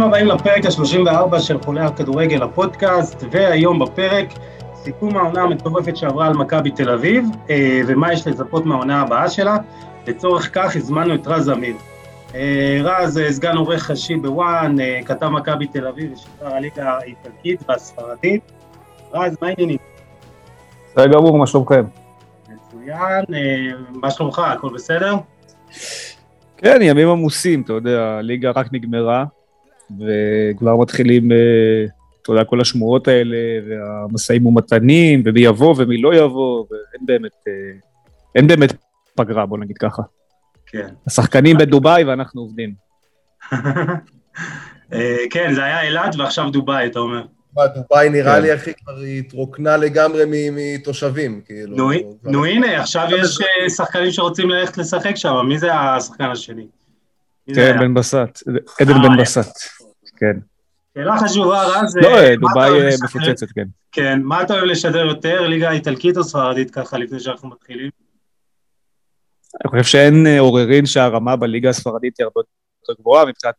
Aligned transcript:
ברוכים 0.00 0.14
הבאים 0.14 0.38
לפרק 0.38 0.64
ה-34 0.64 1.40
של 1.40 1.62
חולי 1.62 1.80
הכדורגל 1.80 2.42
הפודקאסט, 2.42 3.24
והיום 3.30 3.78
בפרק 3.78 4.26
סיכום 4.74 5.16
העונה 5.16 5.42
המטורפת 5.42 5.96
שעברה 5.96 6.26
על 6.26 6.32
מכבי 6.32 6.70
תל 6.70 6.90
אביב, 6.90 7.24
אה, 7.50 7.80
ומה 7.86 8.12
יש 8.12 8.26
לצפות 8.26 8.66
מהעונה 8.66 9.00
הבאה 9.00 9.30
שלה. 9.30 9.56
לצורך 10.06 10.50
כך 10.52 10.76
הזמנו 10.76 11.14
את 11.14 11.26
רז 11.26 11.50
אמיר. 11.50 11.74
אה, 12.34 12.80
רז, 12.82 13.18
אה, 13.18 13.32
סגן 13.32 13.56
עורך 13.56 13.90
ראשי 13.90 14.16
בוואן, 14.16 14.76
כתב 15.04 15.28
מכבי 15.28 15.66
תל 15.66 15.86
אביב 15.86 16.12
ושחרר 16.12 16.54
הליגה 16.54 16.98
האיטלקית 16.98 17.62
והספרדית. 17.68 18.52
רז, 19.12 19.36
מה 19.42 19.48
העניינים? 19.48 19.78
בסדר 20.86 21.12
גמור, 21.12 21.38
מה 21.38 21.46
שלומכם? 21.46 21.84
מצוין, 22.48 23.24
מה 23.90 24.10
שלומך? 24.10 24.38
הכל 24.38 24.68
בסדר? 24.74 25.14
כן, 26.56 26.78
ימים 26.82 27.08
עמוסים, 27.08 27.62
אתה 27.62 27.72
יודע, 27.72 28.16
הליגה 28.18 28.50
רק 28.50 28.66
נגמרה, 28.72 29.24
וכבר 29.98 30.76
מתחילים, 30.76 31.32
אה, 31.32 31.84
אתה 32.22 32.32
יודע, 32.32 32.44
כל 32.44 32.60
השמועות 32.60 33.08
האלה, 33.08 33.36
והמשאים 33.68 34.46
ומתנים, 34.46 35.22
ומי 35.24 35.40
יבוא 35.40 35.74
ומי 35.78 36.02
לא 36.02 36.14
יבוא, 36.14 36.64
ואין 36.70 37.06
באמת, 37.06 37.32
אה, 37.48 37.52
אין 38.34 38.46
באמת 38.46 38.72
פגרה, 39.14 39.46
בוא 39.46 39.58
נגיד 39.58 39.78
ככה. 39.78 40.02
כן. 40.66 40.88
השחקנים 41.06 41.56
בדובאי 41.58 42.04
ואנחנו 42.04 42.40
עובדים. 42.40 42.74
אה, 44.92 45.16
כן, 45.30 45.54
זה 45.54 45.64
היה 45.64 45.82
אילת 45.82 46.16
ועכשיו 46.18 46.50
דובאי, 46.50 46.86
אתה 46.86 46.98
אומר. 46.98 47.22
דובאי 47.74 48.08
נראה 48.08 48.36
כן. 48.36 48.42
לי, 48.42 48.54
אחי, 48.54 48.72
כבר 48.74 48.96
התרוקנה 49.18 49.76
לגמרי 49.76 50.24
מתושבים, 50.52 51.40
כאילו. 51.46 51.90
נו 52.24 52.44
הנה, 52.44 52.80
עכשיו 52.80 53.08
יש 53.18 53.38
שחקנים 53.76 54.10
שרוצים 54.10 54.50
ללכת 54.50 54.78
לשחק 54.78 55.16
שם, 55.16 55.34
מי 55.48 55.58
זה 55.58 55.74
השחקן 55.74 56.24
השני? 56.24 56.66
כן, 57.54 57.76
בן 57.78 57.94
בסט, 57.94 58.42
עדן 58.80 59.02
בן 59.02 59.16
בסט, 59.20 59.79
כן. 60.20 60.38
שאלה 60.94 61.18
חשובה, 61.18 61.64
רז. 61.64 61.96
לא, 61.96 62.08
אה, 62.08 62.36
דובאי 62.36 62.82
אה, 62.82 62.90
מפוצצת, 63.04 63.46
כן. 63.54 63.66
כן, 63.92 64.20
מה 64.22 64.42
אתה 64.42 64.54
אוהב 64.54 64.64
לשדר 64.64 65.06
יותר, 65.06 65.46
ליגה 65.46 65.70
איטלקית 65.70 66.16
או 66.16 66.24
ספרדית 66.24 66.70
ככה, 66.70 66.98
לפני 66.98 67.20
שאנחנו 67.20 67.48
מתחילים? 67.48 67.90
אני 69.64 69.70
חושב 69.70 69.84
שאין 69.84 70.26
אה, 70.26 70.40
עוררין 70.40 70.86
שהרמה 70.86 71.36
בליגה 71.36 71.70
הספרדית 71.70 72.18
היא 72.18 72.24
הרבה 72.24 72.40
יותר 72.40 73.00
גבוהה 73.00 73.24
מבחינת 73.24 73.54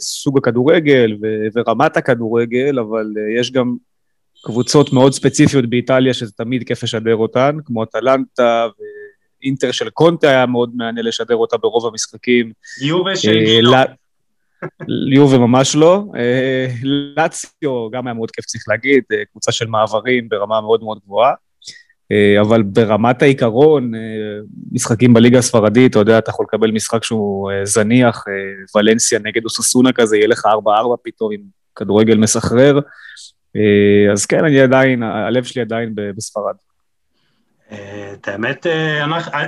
סוג 0.00 0.38
הכדורגל 0.38 1.16
ורמת 1.54 1.96
הכדורגל, 1.96 2.78
אבל 2.78 3.06
יש 3.40 3.52
גם 3.52 3.76
קבוצות 4.44 4.92
מאוד 4.92 5.12
ספציפיות 5.12 5.70
באיטליה 5.70 6.14
שזה 6.14 6.32
תמיד 6.32 6.66
כיף 6.66 6.82
לשדר 6.82 7.16
אותן, 7.16 7.56
כמו 7.64 7.82
אטלנטה 7.82 8.66
אינטר 9.42 9.70
של 9.70 9.90
קונטה 9.90 10.28
היה 10.28 10.46
מאוד 10.46 10.70
מעניין 10.74 11.06
לשדר 11.06 11.36
אותה 11.36 11.56
ברוב 11.56 11.86
המשחקים. 11.86 12.52
יובה 12.82 13.16
של 13.16 13.44
גינו. 13.44 13.72
יובה 15.12 15.38
ממש 15.38 15.76
לא. 15.76 16.04
אה, 16.16 16.66
לאציו 16.82 17.90
גם 17.90 18.06
היה 18.06 18.14
מאוד 18.14 18.30
כיף, 18.30 18.44
צריך 18.44 18.64
להגיד, 18.68 19.04
אה, 19.12 19.22
קבוצה 19.30 19.52
של 19.52 19.66
מעברים 19.66 20.28
ברמה 20.28 20.60
מאוד 20.60 20.82
מאוד 20.82 20.98
גבוהה. 21.04 21.32
אה, 22.12 22.40
אבל 22.40 22.62
ברמת 22.62 23.22
העיקרון, 23.22 23.92
משחקים 24.72 25.14
בליגה 25.14 25.38
הספרדית, 25.38 25.90
אתה 25.90 25.98
יודע, 25.98 26.18
אתה 26.18 26.30
יכול 26.30 26.46
לקבל 26.48 26.70
משחק 26.70 27.04
שהוא 27.04 27.50
זניח, 27.64 28.24
ולנסיה 28.76 29.18
נגד 29.18 29.44
אוססונה 29.44 29.92
כזה, 29.92 30.16
יהיה 30.16 30.28
לך 30.28 30.46
4-4 30.46 30.48
פתאום 31.02 31.32
עם 31.32 31.40
כדורגל 31.76 32.16
מסחרר. 32.16 32.80
אז 34.12 34.26
כן, 34.26 34.44
אני 34.44 34.60
עדיין, 34.60 35.02
הלב 35.02 35.44
שלי 35.44 35.62
עדיין 35.62 35.92
בספרד. 35.94 36.54
את 37.72 38.28
האמת, 38.28 38.66
אה, 38.66 39.06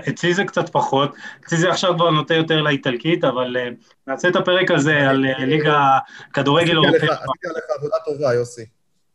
אצלי 0.09 0.35
זה 0.35 0.45
קצת 0.45 0.69
פחות, 0.69 1.15
אצלי 1.47 1.59
זה 1.59 1.71
עכשיו 1.71 1.95
כבר 1.95 2.11
נוטה 2.11 2.35
יותר 2.35 2.61
לאיטלקית, 2.61 3.25
אבל 3.25 3.57
אה, 3.57 3.69
נעשה 4.07 4.29
את 4.29 4.37
הפרק 4.37 4.71
הזה 4.71 5.11
על 5.11 5.25
אה, 5.27 5.45
ליגה 5.45 5.99
כדורגל 6.33 6.71
אירופאי. 6.71 6.95
עשיתי 6.95 7.49
עליך 7.51 7.65
עבודה 7.79 7.97
טובה, 8.05 8.35
יוסי. 8.35 8.65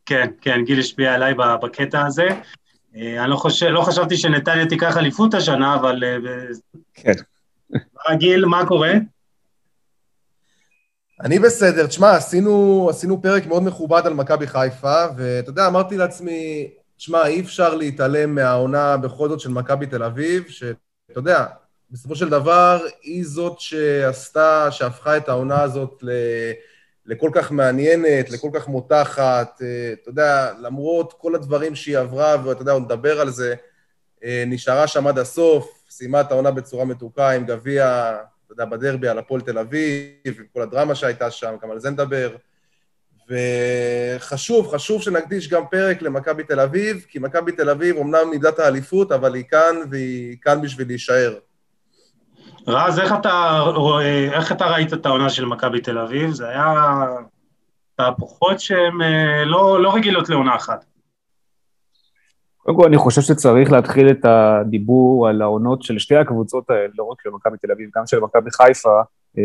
כן, 0.06 0.30
כן, 0.40 0.64
גיל 0.64 0.80
השפיע 0.80 1.14
עליי 1.14 1.34
בקטע 1.34 2.06
הזה. 2.06 2.28
אני 2.94 3.30
לא, 3.30 3.36
חושב, 3.36 3.66
לא 3.66 3.80
חשבתי 3.80 4.16
שנתניה 4.16 4.66
תיקח 4.66 4.96
אליפות 4.96 5.34
השנה, 5.34 5.74
אבל... 5.74 6.02
כן. 6.94 7.12
גיל, 8.18 8.44
מה 8.44 8.66
קורה? 8.66 8.92
אני 11.20 11.38
בסדר. 11.38 11.86
תשמע, 11.86 12.16
עשינו, 12.16 12.86
עשינו 12.90 13.22
פרק 13.22 13.46
מאוד 13.46 13.62
מכובד 13.62 14.02
על 14.06 14.14
מכבי 14.14 14.46
חיפה, 14.46 15.04
ואתה 15.16 15.50
יודע, 15.50 15.66
אמרתי 15.66 15.96
לעצמי, 15.96 16.68
שמע, 16.98 17.26
אי 17.26 17.40
אפשר 17.40 17.74
להתעלם 17.74 18.34
מהעונה 18.34 18.96
בכל 18.96 19.28
זאת 19.28 19.40
של 19.40 19.50
מכבי 19.50 19.86
תל 19.86 20.02
אביב, 20.02 20.48
שאתה 20.48 20.74
יודע, 21.18 21.46
בסופו 21.90 22.16
של 22.16 22.28
דבר 22.28 22.80
היא 23.02 23.24
זאת 23.26 23.60
שעשתה, 23.60 24.68
שהפכה 24.70 25.16
את 25.16 25.28
העונה 25.28 25.62
הזאת 25.62 25.98
ל... 26.02 26.10
לכל 27.06 27.30
כך 27.32 27.52
מעניינת, 27.52 28.30
לכל 28.30 28.48
כך 28.52 28.68
מותחת, 28.68 29.62
אה, 29.62 29.92
אתה 29.92 30.08
יודע, 30.08 30.52
למרות 30.58 31.12
כל 31.12 31.34
הדברים 31.34 31.74
שהיא 31.74 31.98
עברה, 31.98 32.36
ואתה 32.44 32.62
יודע, 32.62 32.72
עוד 32.72 32.82
נדבר 32.82 33.20
על 33.20 33.30
זה, 33.30 33.54
אה, 34.24 34.44
נשארה 34.46 34.86
שם 34.86 35.06
עד 35.06 35.18
הסוף, 35.18 35.84
סיימה 35.90 36.20
את 36.20 36.30
העונה 36.30 36.50
בצורה 36.50 36.84
מתוקה 36.84 37.30
עם 37.30 37.46
גביע, 37.46 38.16
אתה 38.44 38.52
יודע, 38.52 38.64
בדרבי 38.64 39.08
על 39.08 39.18
הפועל 39.18 39.40
תל 39.40 39.58
אביב, 39.58 40.10
עם 40.24 40.44
כל 40.52 40.62
הדרמה 40.62 40.94
שהייתה 40.94 41.30
שם, 41.30 41.54
גם 41.62 41.70
על 41.70 41.80
זה 41.80 41.90
נדבר. 41.90 42.36
וחשוב, 43.28 44.74
חשוב 44.74 45.02
שנקדיש 45.02 45.48
גם 45.48 45.62
פרק 45.70 46.02
למכבי 46.02 46.44
תל 46.44 46.60
אביב, 46.60 47.06
כי 47.08 47.18
מכבי 47.18 47.52
תל 47.52 47.70
אביב 47.70 47.96
אומנם 47.96 48.30
נידת 48.30 48.58
האליפות, 48.58 49.12
אבל 49.12 49.34
היא 49.34 49.44
כאן, 49.44 49.76
והיא 49.90 50.36
כאן 50.42 50.62
בשביל 50.62 50.86
להישאר. 50.86 51.34
רז, 52.66 52.98
איך 52.98 53.14
אתה, 53.20 53.60
איך 54.32 54.52
אתה 54.52 54.66
ראית 54.66 54.92
את 54.92 55.06
העונה 55.06 55.30
של 55.30 55.44
מכבי 55.44 55.80
תל 55.80 55.98
אביב? 55.98 56.30
זה 56.30 56.48
היה 56.48 57.04
תהפוכות 57.96 58.60
שהן 58.60 59.02
אה, 59.02 59.44
לא, 59.44 59.82
לא 59.82 59.94
רגילות 59.94 60.28
לעונה 60.28 60.56
אחת. 60.56 60.84
קודם 62.56 62.76
כל, 62.76 62.86
אני 62.86 62.98
חושב 62.98 63.20
שצריך 63.20 63.72
להתחיל 63.72 64.10
את 64.10 64.24
הדיבור 64.24 65.28
על 65.28 65.42
העונות 65.42 65.82
של 65.82 65.98
שתי 65.98 66.16
הקבוצות 66.16 66.70
האלה, 66.70 66.88
לא 66.98 67.04
רק 67.04 67.22
של 67.22 67.30
מכבי 67.30 67.56
תל 67.58 67.72
אביב, 67.72 67.90
גם 67.96 68.06
של 68.06 68.20
מכבי 68.20 68.50
חיפה, 68.50 69.00
אה, 69.38 69.42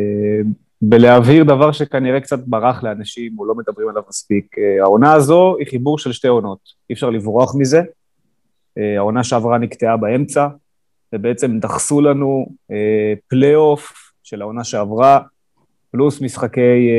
בלהבהיר 0.82 1.44
דבר 1.44 1.72
שכנראה 1.72 2.20
קצת 2.20 2.40
ברח 2.40 2.84
לאנשים 2.84 3.40
או 3.40 3.46
לא 3.46 3.56
מדברים 3.56 3.90
עליו 3.90 4.04
מספיק. 4.10 4.56
אה, 4.58 4.84
העונה 4.84 5.14
הזו 5.14 5.56
היא 5.60 5.68
חיבור 5.68 5.98
של 5.98 6.12
שתי 6.12 6.28
עונות, 6.28 6.60
אי 6.90 6.94
אפשר 6.94 7.10
לברוח 7.10 7.56
מזה. 7.56 7.82
אה, 8.78 8.98
העונה 8.98 9.24
שעברה 9.24 9.58
נקטעה 9.58 9.98
באמצע, 9.98 10.48
ובעצם 11.16 11.60
דחסו 11.60 12.02
לנו 12.02 12.48
אה, 12.72 13.14
פלייאוף 13.28 14.12
של 14.24 14.42
העונה 14.42 14.64
שעברה, 14.64 15.20
פלוס 15.92 16.22
משחקי, 16.22 16.90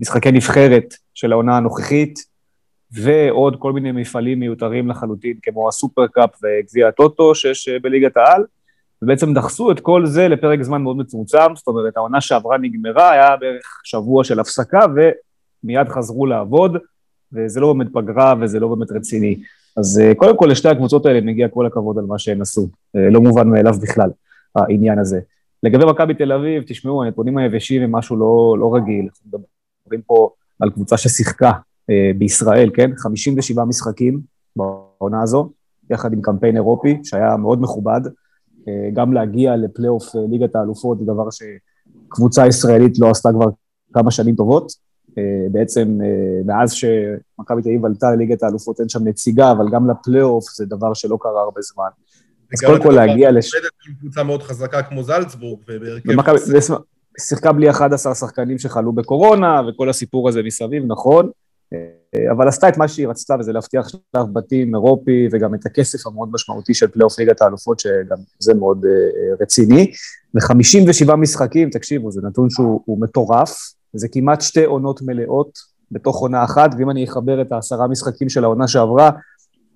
משחקי 0.00 0.32
נבחרת 0.32 0.94
של 1.14 1.32
העונה 1.32 1.56
הנוכחית, 1.56 2.18
ועוד 2.92 3.56
כל 3.58 3.72
מיני 3.72 3.92
מפעלים 3.92 4.40
מיותרים 4.40 4.88
לחלוטין, 4.88 5.36
כמו 5.42 5.68
הסופרקאפ 5.68 6.30
וגביע 6.42 6.88
הטוטו 6.88 7.34
שיש 7.34 7.68
בליגת 7.82 8.16
העל. 8.16 8.44
ובעצם 9.04 9.34
דחסו 9.34 9.70
את 9.70 9.80
כל 9.80 10.06
זה 10.06 10.28
לפרק 10.28 10.62
זמן 10.62 10.82
מאוד 10.82 10.96
מצומצם, 10.96 11.56
זאת 11.56 11.66
אומרת 11.66 11.96
העונה 11.96 12.20
שעברה 12.20 12.58
נגמרה, 12.58 13.10
היה 13.10 13.36
בערך 13.36 13.80
שבוע 13.84 14.24
של 14.24 14.40
הפסקה 14.40 14.80
ומיד 15.64 15.88
חזרו 15.88 16.26
לעבוד, 16.26 16.76
וזה 17.32 17.60
לא 17.60 17.72
באמת 17.72 17.92
פגרה 17.92 18.34
וזה 18.40 18.60
לא 18.60 18.68
באמת 18.68 18.92
רציני. 18.92 19.36
אז 19.76 20.00
אה, 20.00 20.14
קודם 20.14 20.36
כל 20.36 20.46
לשתי 20.50 20.68
הקבוצות 20.68 21.06
האלה 21.06 21.20
מגיע 21.20 21.48
כל 21.48 21.66
הכבוד 21.66 21.98
על 21.98 22.04
מה 22.04 22.18
שהן 22.18 22.40
עשו, 22.40 22.68
אה, 22.96 23.10
לא 23.10 23.20
מובן 23.20 23.48
מאליו 23.48 23.74
בכלל, 23.82 24.10
העניין 24.56 24.98
הזה. 24.98 25.20
לגבי 25.62 25.84
מכבי 25.84 26.14
תל 26.14 26.32
אביב, 26.32 26.62
תשמעו, 26.66 27.02
הנתונים 27.02 27.38
היבשים 27.38 27.82
הם 27.82 27.92
משהו 27.92 28.16
לא, 28.16 28.56
לא 28.60 28.74
רגיל, 28.74 29.08
אנחנו 29.08 29.28
מדברים 29.28 30.02
פה 30.06 30.30
על 30.60 30.70
קבוצה 30.70 30.96
ששיחקה 30.96 31.52
אה, 31.90 32.10
בישראל, 32.18 32.70
כן? 32.74 32.90
57 32.96 33.64
משחקים 33.64 34.20
בעונה 34.56 35.22
הזו, 35.22 35.50
יחד 35.90 36.12
עם 36.12 36.22
קמפיין 36.22 36.56
אירופי, 36.56 37.00
שהיה 37.04 37.36
מאוד 37.36 37.62
מכובד. 37.62 38.00
אה, 38.68 38.90
גם 38.92 39.12
להגיע 39.12 39.56
לפלייאוף 39.56 40.16
אה, 40.16 40.20
ליגת 40.30 40.56
האלופות 40.56 40.98
זה 40.98 41.04
דבר 41.04 41.28
שקבוצה 41.30 42.46
ישראלית 42.46 42.98
לא 42.98 43.10
עשתה 43.10 43.28
כבר 43.32 43.46
כמה 43.92 44.10
שנים 44.10 44.34
טובות. 44.34 44.72
אה, 45.18 45.22
בעצם 45.50 45.98
מאז 46.44 46.72
שמכבי 46.72 47.62
תל 47.62 47.68
אביב 47.68 47.84
עלתה 47.84 48.10
לליגת 48.10 48.42
האלופות 48.42 48.80
אין 48.80 48.88
שם 48.88 49.08
נציגה, 49.08 49.52
אבל 49.52 49.70
גם 49.72 49.90
לפלייאוף 49.90 50.44
זה 50.54 50.66
דבר 50.66 50.94
שלא 50.94 51.18
קרה 51.20 51.42
הרבה 51.42 51.60
זמן. 51.60 51.88
אז 52.52 52.60
קודם 52.60 52.82
כל 52.82 52.90
להגיע 52.90 53.30
לש... 53.30 53.50
קבוצה 54.00 54.22
מאוד 54.22 54.42
חזקה 54.42 54.82
כמו 54.82 55.02
זלצבורג, 55.02 55.60
ובהרכב... 55.68 56.10
שיחקה 57.20 57.52
בלי 57.52 57.70
11 57.70 58.14
שחקנים 58.14 58.58
שחלו 58.58 58.92
בקורונה, 58.92 59.62
וכל 59.68 59.88
הסיפור 59.88 60.28
הזה 60.28 60.42
מסביב, 60.42 60.84
נכון. 60.86 61.30
אה, 62.14 62.32
אבל 62.32 62.48
עשתה 62.48 62.68
את 62.68 62.76
מה 62.76 62.88
שהיא 62.88 63.08
רצתה, 63.08 63.36
וזה 63.40 63.52
להבטיח 63.52 63.88
שלב 63.88 64.26
בתים 64.32 64.74
אירופי, 64.74 65.28
וגם 65.32 65.54
את 65.54 65.66
הכסף 65.66 66.06
המאוד 66.06 66.28
משמעותי 66.32 66.74
של 66.74 66.88
פלייאוף 66.88 67.18
ליגת 67.18 67.42
האלופות, 67.42 67.80
שגם 67.80 68.16
זה 68.38 68.54
מאוד 68.54 68.84
uh, 68.84 69.42
רציני. 69.42 69.92
ו-57 70.34 71.14
משחקים, 71.16 71.70
תקשיבו, 71.70 72.10
זה 72.10 72.20
נתון 72.22 72.50
שהוא 72.50 73.00
מטורף, 73.00 73.56
זה 73.92 74.08
כמעט 74.08 74.40
שתי 74.40 74.64
עונות 74.64 75.02
מלאות 75.02 75.58
בתוך 75.90 76.20
עונה 76.20 76.44
אחת, 76.44 76.70
ואם 76.78 76.90
אני 76.90 77.04
אחבר 77.04 77.42
את 77.42 77.52
העשרה 77.52 77.88
משחקים 77.88 78.28
של 78.28 78.44
העונה 78.44 78.68
שעברה, 78.68 79.10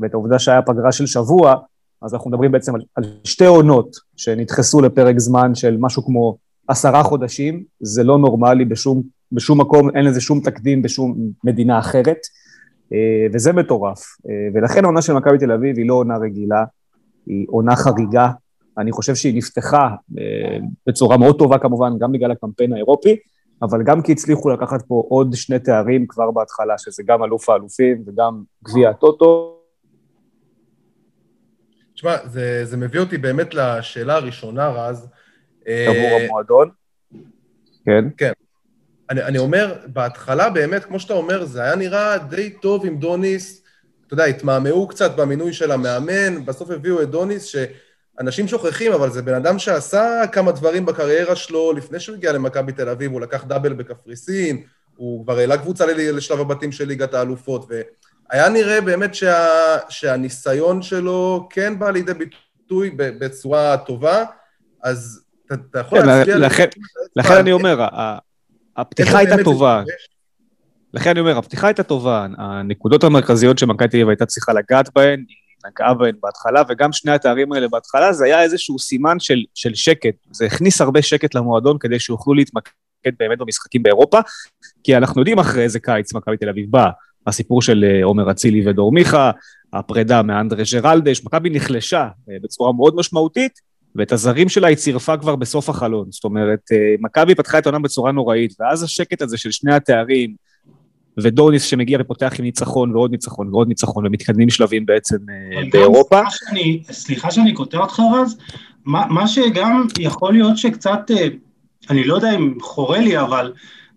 ואת 0.01 0.15
העובדה 0.15 0.39
שהיה 0.39 0.63
פגרה 0.63 0.93
של 0.93 1.07
שבוע, 1.07 1.55
אז 2.03 2.15
אנחנו 2.15 2.31
מדברים 2.31 2.53
בעצם 2.53 2.75
על, 2.75 2.81
על 2.95 3.05
שתי 3.25 3.47
עונות 3.47 3.97
שנדחסו 4.17 4.81
לפרק 4.81 5.19
זמן 5.19 5.55
של 5.55 5.77
משהו 5.81 6.05
כמו 6.05 6.37
עשרה 6.69 7.03
חודשים, 7.03 7.65
זה 7.81 8.05
לא 8.05 8.19
נורמלי 8.19 8.65
בשום 8.65 9.03
בשום 9.33 9.61
מקום, 9.61 9.97
אין 9.97 10.05
לזה 10.05 10.21
שום 10.21 10.41
תקדים 10.41 10.83
בשום 10.83 11.17
מדינה 11.45 11.79
אחרת, 11.79 12.19
אה, 12.93 13.27
וזה 13.33 13.53
מטורף. 13.53 13.99
אה, 14.29 14.49
ולכן 14.55 14.85
העונה 14.85 15.03
של 15.03 15.13
מכבי 15.13 15.39
תל 15.39 15.53
אביב 15.53 15.77
היא 15.79 15.89
לא 15.89 15.95
עונה 15.95 16.17
רגילה, 16.17 16.65
היא 17.27 17.47
עונה 17.49 17.77
חריגה. 17.77 18.31
אני 18.79 18.93
חושב 18.93 19.15
שהיא 19.15 19.37
נפתחה 19.37 19.89
בצורה 20.87 21.17
מאוד 21.17 21.39
טובה 21.39 21.59
כמובן, 21.59 21.93
גם 21.99 22.13
בגלל 22.13 22.31
הקמפיין 22.31 22.73
האירופי, 22.73 23.17
אבל 23.63 23.83
גם 23.83 24.03
כי 24.03 24.13
הצליחו 24.13 24.51
לקחת 24.51 24.83
פה 24.83 25.05
עוד 25.09 25.35
שני 25.35 25.59
תארים 25.59 26.07
כבר 26.09 26.31
בהתחלה, 26.31 26.79
שזה 26.79 27.03
גם 27.07 27.25
אלוף 27.25 27.49
האלופים 27.49 28.05
וגם 28.07 28.43
גביע 28.65 28.91
הטוטו. 28.91 29.59
תשמע, 31.95 32.17
זה, 32.27 32.65
זה 32.65 32.77
מביא 32.77 33.01
אותי 33.01 33.19
באמת 33.19 33.55
לשאלה 33.55 34.15
הראשונה, 34.15 34.69
רז. 34.69 35.09
עבור 35.67 36.19
המועדון. 36.21 36.69
כן. 37.85 38.05
כן. 38.17 38.33
אני, 39.11 39.23
אני 39.23 39.39
אומר, 39.39 39.75
בהתחלה 39.87 40.51
באמת, 40.51 40.85
כמו 40.85 41.01
שאתה 41.01 41.15
אומר, 41.15 41.45
זה 41.45 41.63
היה 41.63 41.77
נראה 41.77 42.19
די 42.19 42.51
טוב 42.51 42.87
עם 42.87 42.99
דוניס. 42.99 43.63
אתה 44.07 44.15
יודע, 44.15 44.25
התמהמהו 44.25 44.89
קצת 44.89 45.17
במינוי 45.17 45.53
של 45.53 45.71
המאמן, 45.71 46.45
בסוף 46.45 46.71
הביאו 46.71 47.03
את 47.03 47.11
דוניס, 47.11 47.45
שאנשים 47.45 48.49
שוכחים, 48.49 48.93
אבל 48.93 49.11
זה 49.11 49.23
בן 49.23 49.35
אדם 49.35 49.59
שעשה 49.59 50.23
כמה 50.33 50.53
דברים 50.53 50.87
בקריירה 50.87 51.37
שלו 51.37 51.73
לפני 51.73 52.01
שהוא 52.01 52.17
הגיע 52.17 52.33
למכבי 52.33 52.73
תל 52.73 52.89
אביב, 52.89 53.13
הוא 53.13 53.21
לקח 53.21 53.45
דאבל 53.45 53.73
בקפריסין, 53.73 54.63
הוא 54.97 55.25
כבר 55.25 55.39
העלה 55.39 55.59
קבוצה 55.59 55.87
לשלב 55.87 56.41
הבתים 56.41 56.73
של 56.73 56.85
ליגת 56.89 57.15
האלופות, 57.15 57.71
והיה 58.31 58.49
נראה 58.49 58.81
באמת 58.81 59.15
שה, 59.15 59.47
שהניסיון 59.89 60.83
שלו 60.83 61.49
כן 61.51 61.79
בא 61.79 61.91
לידי 61.91 62.13
ביטוי 62.15 62.91
בצורה 62.97 63.77
טובה, 63.77 64.25
אז 64.83 65.25
אתה 65.53 65.81
יכול 65.81 66.01
כן, 66.01 66.07
להצביע... 66.07 66.37
לכן 67.17 67.35
אני 67.35 67.53
אומר, 67.53 67.89
הפתיחה 68.79 69.19
הייתה 69.19 69.35
טובה. 69.45 69.83
לכן 70.95 71.11
אני 71.11 71.21
אומר, 71.21 71.39
הפתיחה 71.39 71.67
הייתה 71.67 71.83
טובה, 71.83 72.27
הנקודות 72.39 73.05
המרכזיות 73.05 73.59
שמכבי 73.59 73.89
תל 73.89 73.97
אביב 73.97 74.09
הייתה 74.09 74.27
צריכה 74.27 74.53
לגעת 74.53 74.91
בהן, 74.95 75.25
היא 75.29 75.37
נגעה 75.67 75.95
בהן 75.95 76.15
בהתחלה, 76.23 76.63
וגם 76.69 76.93
שני 76.93 77.13
התארים 77.13 77.53
האלה 77.53 77.69
בהתחלה, 77.69 78.13
זה 78.13 78.25
היה 78.25 78.43
איזשהו 78.43 78.79
סימן 78.79 79.21
של, 79.21 79.45
של 79.55 79.75
שקט. 79.75 80.15
זה 80.31 80.47
הכניס 80.47 80.81
הרבה 80.81 81.03
שקט 81.03 81.35
למועדון 81.35 81.79
כדי 81.79 82.01
שיוכלו 82.01 82.35
להתמקד 82.35 82.71
באמת 83.19 83.39
במשחקים 83.39 83.83
באירופה, 83.83 84.19
כי 84.85 84.97
אנחנו 84.97 85.21
יודעים 85.21 85.39
אחרי 85.39 85.63
איזה 85.63 85.81
קיץ 85.81 86.15
מכבי 86.15 86.37
תל 86.37 86.49
אביב 86.49 86.67
בא, 86.71 86.91
הסיפור 87.27 87.63
של 87.63 87.85
אה, 87.85 88.05
עומר 88.05 88.31
אצילי 88.31 88.69
ודור 88.69 88.93
מיכה, 88.93 89.31
הפרידה 89.73 90.23
מאנדרה 90.23 90.63
ג'רלדש, 90.73 91.25
מכבי 91.25 91.51
נחלשה 91.51 92.09
אה, 92.31 92.37
בצורה 92.43 92.73
מאוד 92.73 92.95
משמעותית, 92.97 93.53
ואת 93.99 94.13
הזרים 94.13 94.49
שלה 94.49 94.69
היא 94.69 94.77
צירפה 94.77 95.17
כבר 95.17 95.37
בסוף 95.37 95.69
החלון. 95.69 96.07
זאת 96.11 96.25
אומרת, 96.25 96.61
אה, 96.73 96.95
מכבי 97.01 97.35
פתחה 97.35 97.59
את 97.59 97.67
העונה 97.67 97.79
בצורה 97.79 98.13
נוראית, 98.13 98.55
ואז 98.61 98.83
השקט 98.83 99.23
הזה 99.23 99.39
של 99.39 99.51
שני 99.51 99.75
התארים, 99.75 100.35
ודוניס 101.23 101.63
שמגיע 101.63 101.99
ופותח 102.01 102.35
עם 102.39 102.45
ניצחון 102.45 102.97
ועוד 102.97 103.11
ניצחון 103.11 103.49
ועוד 103.55 103.69
ניצחון, 103.69 104.07
ומתקדמים 104.07 104.51
שלבים 104.51 104.87
בעצם 104.87 105.17
אה, 105.31 105.63
באירופה. 105.73 106.17
סליחה 106.17 106.31
שאני, 106.31 106.83
סליחה 106.91 107.31
שאני 107.31 107.53
קוטע 107.53 107.79
אותך 107.79 108.01
רז, 108.15 108.39
מה, 108.85 109.07
מה 109.07 109.29
שגם 109.29 109.87
יכול 109.99 110.33
להיות 110.33 110.59
שקצת, 110.59 111.11
אה, 111.11 111.29
אני 111.91 112.05
לא 112.05 112.15
יודע 112.15 112.37
אם 112.37 112.55
חורה 112.61 112.99
לי, 112.99 113.21
אבל 113.21 113.53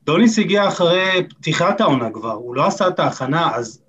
דוניס 0.06 0.39
הגיע 0.39 0.68
אחרי 0.68 1.24
פתיחת 1.30 1.81
העונה 1.81 2.09
כבר, 2.13 2.31
הוא 2.31 2.56
לא 2.56 2.65
עשה 2.65 2.88
את 2.88 3.00
ההכנה, 3.00 3.56
אז 3.56 3.81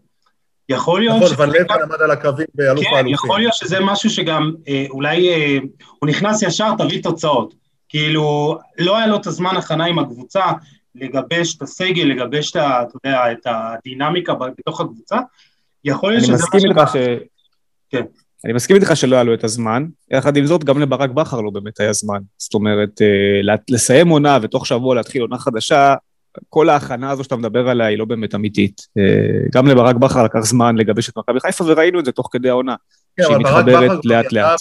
יכול 0.73 1.01
להיות... 1.01 1.17
נכון, 1.17 1.33
אבל 1.35 1.51
לבן 1.51 1.83
עמד 1.83 2.03
על 2.03 2.11
הקווים 2.11 2.47
באלוף 2.55 2.85
האלופים. 2.87 3.05
כן, 3.05 3.09
יכול 3.09 3.41
להיות 3.41 3.55
שזה 3.55 3.81
משהו 3.81 4.11
שגם 4.11 4.53
אה, 4.69 4.87
אולי 4.91 5.29
אה, 5.29 5.59
הוא 5.99 6.09
נכנס 6.09 6.43
ישר, 6.43 6.71
תביא 6.79 7.03
תוצאות. 7.03 7.55
כאילו, 7.89 8.59
לא 8.79 8.97
היה 8.97 9.07
לו 9.07 9.17
את 9.17 9.27
הזמן 9.27 9.57
הכנה 9.57 9.85
עם 9.85 9.99
הקבוצה, 9.99 10.45
לגבש 10.95 11.57
את 11.57 11.63
הסגל, 11.63 12.03
לגבש 12.03 12.51
את, 12.51 12.57
אתה 12.57 12.97
יודע, 13.05 13.33
את 13.33 13.47
הדינמיקה 13.47 14.35
בתוך 14.35 14.81
הקבוצה. 14.81 15.17
יכול 15.85 16.13
להיות 16.13 16.25
שזה... 16.25 16.33
אני 16.33 16.43
מסכים 16.43 16.71
איתך 16.71 16.91
ש... 16.93 16.97
כן. 17.91 18.03
אני 18.45 18.53
מסכים 18.53 18.77
איתך 18.77 18.97
שלא 18.97 19.17
היה 19.17 19.25
לו 19.25 19.35
את 19.35 19.45
הזמן, 19.45 19.87
יחד 20.11 20.37
עם 20.37 20.47
זאת, 20.47 20.65
גם 20.65 20.81
לברק 20.81 21.11
בכר 21.11 21.41
לא 21.41 21.51
באמת 21.51 21.81
היה 21.81 21.93
זמן. 21.93 22.19
זאת 22.39 22.55
אומרת, 22.55 23.03
אה, 23.03 23.55
לסיים 23.71 24.09
עונה 24.09 24.39
ותוך 24.43 24.67
שבוע 24.67 24.95
להתחיל 24.95 25.23
עונה 25.23 25.39
חדשה, 25.39 25.95
כל 26.49 26.69
ההכנה 26.69 27.11
הזו 27.11 27.25
שאתה 27.25 27.37
מדבר 27.37 27.69
עליה 27.69 27.87
היא 27.87 27.99
לא 27.99 28.05
באמת 28.05 28.35
אמיתית. 28.35 28.87
אה, 28.99 29.03
גם 29.53 29.67
לברק 29.67 29.97
בכר 29.97 30.25
לקח 30.25 30.39
זמן 30.39 30.77
לגבש 30.77 31.09
את 31.09 31.19
מכבי 31.19 31.41
חיפה, 31.41 31.65
וראינו 31.65 32.01
את 32.01 32.05
זה 32.05 32.13
תוך 32.13 32.29
כדי 32.33 32.49
העונה, 32.49 32.75
כן, 33.17 33.23
שהיא 33.25 33.37
מתחברת 33.37 34.05
לאט 34.05 34.33
לאט. 34.33 34.61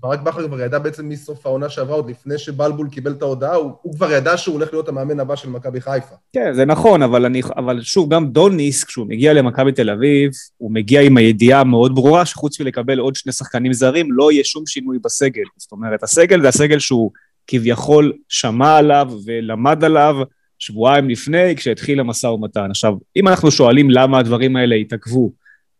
ברק 0.00 0.20
בכר 0.20 0.48
כבר 0.48 0.60
ידע 0.60 0.78
בעצם 0.78 1.08
מסוף 1.08 1.46
העונה 1.46 1.68
שעברה, 1.68 1.96
עוד 1.96 2.10
לפני 2.10 2.38
שבלבול 2.38 2.88
קיבל 2.88 3.12
את 3.12 3.22
ההודעה, 3.22 3.54
הוא, 3.54 3.72
הוא 3.82 3.94
כבר 3.94 4.12
ידע 4.12 4.36
שהוא 4.36 4.54
הולך 4.54 4.72
להיות 4.72 4.88
המאמן 4.88 5.20
הבא 5.20 5.36
של 5.36 5.48
מכבי 5.48 5.80
חיפה. 5.80 6.14
כן, 6.32 6.52
זה 6.52 6.64
נכון, 6.64 7.02
אבל, 7.02 7.24
אני, 7.24 7.42
אבל 7.56 7.82
שוב, 7.82 8.14
גם 8.14 8.26
דוניס, 8.26 8.84
כשהוא 8.84 9.06
מגיע 9.06 9.32
למכבי 9.32 9.72
תל 9.72 9.90
אביב, 9.90 10.30
הוא 10.56 10.72
מגיע 10.72 11.00
עם 11.00 11.16
הידיעה 11.16 11.60
המאוד 11.60 11.94
ברורה 11.94 12.26
שחוץ 12.26 12.60
מלקבל 12.60 12.98
עוד 12.98 13.16
שני 13.16 13.32
שחקנים 13.32 13.72
זרים, 13.72 14.12
לא 14.12 14.32
יהיה 14.32 14.44
שום 14.44 14.66
שינוי 14.66 14.98
בסגל. 15.04 15.42
זאת 15.56 15.72
אומרת, 15.72 16.02
הסגל 16.02 16.42
זה 16.42 16.48
הסגל 16.48 16.78
שהוא 16.78 17.10
כביכול 17.46 18.12
שמע 18.28 18.76
עליו 18.76 19.10
ולמד 19.26 19.84
עליו, 19.84 20.16
שבועיים 20.64 21.10
לפני, 21.10 21.56
כשהתחיל 21.56 22.00
המשא 22.00 22.26
ומתן. 22.26 22.70
עכשיו, 22.70 22.94
אם 23.16 23.28
אנחנו 23.28 23.50
שואלים 23.50 23.90
למה 23.90 24.18
הדברים 24.18 24.56
האלה 24.56 24.74
התעכבו, 24.74 25.32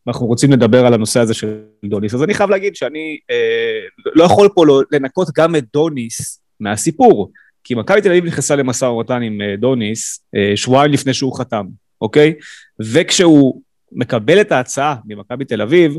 ואנחנו 0.06 0.26
רוצים 0.26 0.52
לדבר 0.52 0.86
על 0.86 0.94
הנושא 0.94 1.20
הזה 1.20 1.34
של 1.34 1.58
דוניס, 1.84 2.14
אז 2.14 2.22
אני 2.22 2.34
חייב 2.34 2.50
להגיד 2.50 2.76
שאני 2.76 3.18
אה, 3.30 3.80
לא 4.14 4.24
יכול 4.24 4.48
פה 4.54 4.66
לא, 4.66 4.82
לנקות 4.92 5.28
גם 5.36 5.56
את 5.56 5.64
דוניס 5.72 6.40
מהסיפור, 6.60 7.32
כי 7.64 7.74
מכבי 7.74 8.00
תל 8.00 8.08
אביב 8.08 8.24
נכנסה 8.24 8.56
למשא 8.56 8.84
ומתן 8.84 9.22
עם 9.22 9.40
אה, 9.40 9.56
דוניס 9.56 10.20
אה, 10.36 10.52
שבועיים 10.56 10.92
לפני 10.92 11.14
שהוא 11.14 11.38
חתם, 11.38 11.66
אוקיי? 12.00 12.34
וכשהוא 12.80 13.60
מקבל 13.92 14.40
את 14.40 14.52
ההצעה 14.52 14.96
ממכבי 15.06 15.44
תל 15.44 15.62
אביב, 15.62 15.94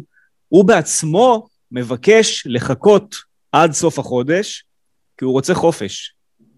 הוא 0.47 0.65
בעצמו 0.65 1.47
מבקש 1.71 2.43
לחכות 2.45 3.15
עד 3.51 3.71
סוף 3.71 3.99
החודש, 3.99 4.63
כי 5.17 5.25
הוא 5.25 5.33
רוצה 5.33 5.53
חופש. 5.53 6.13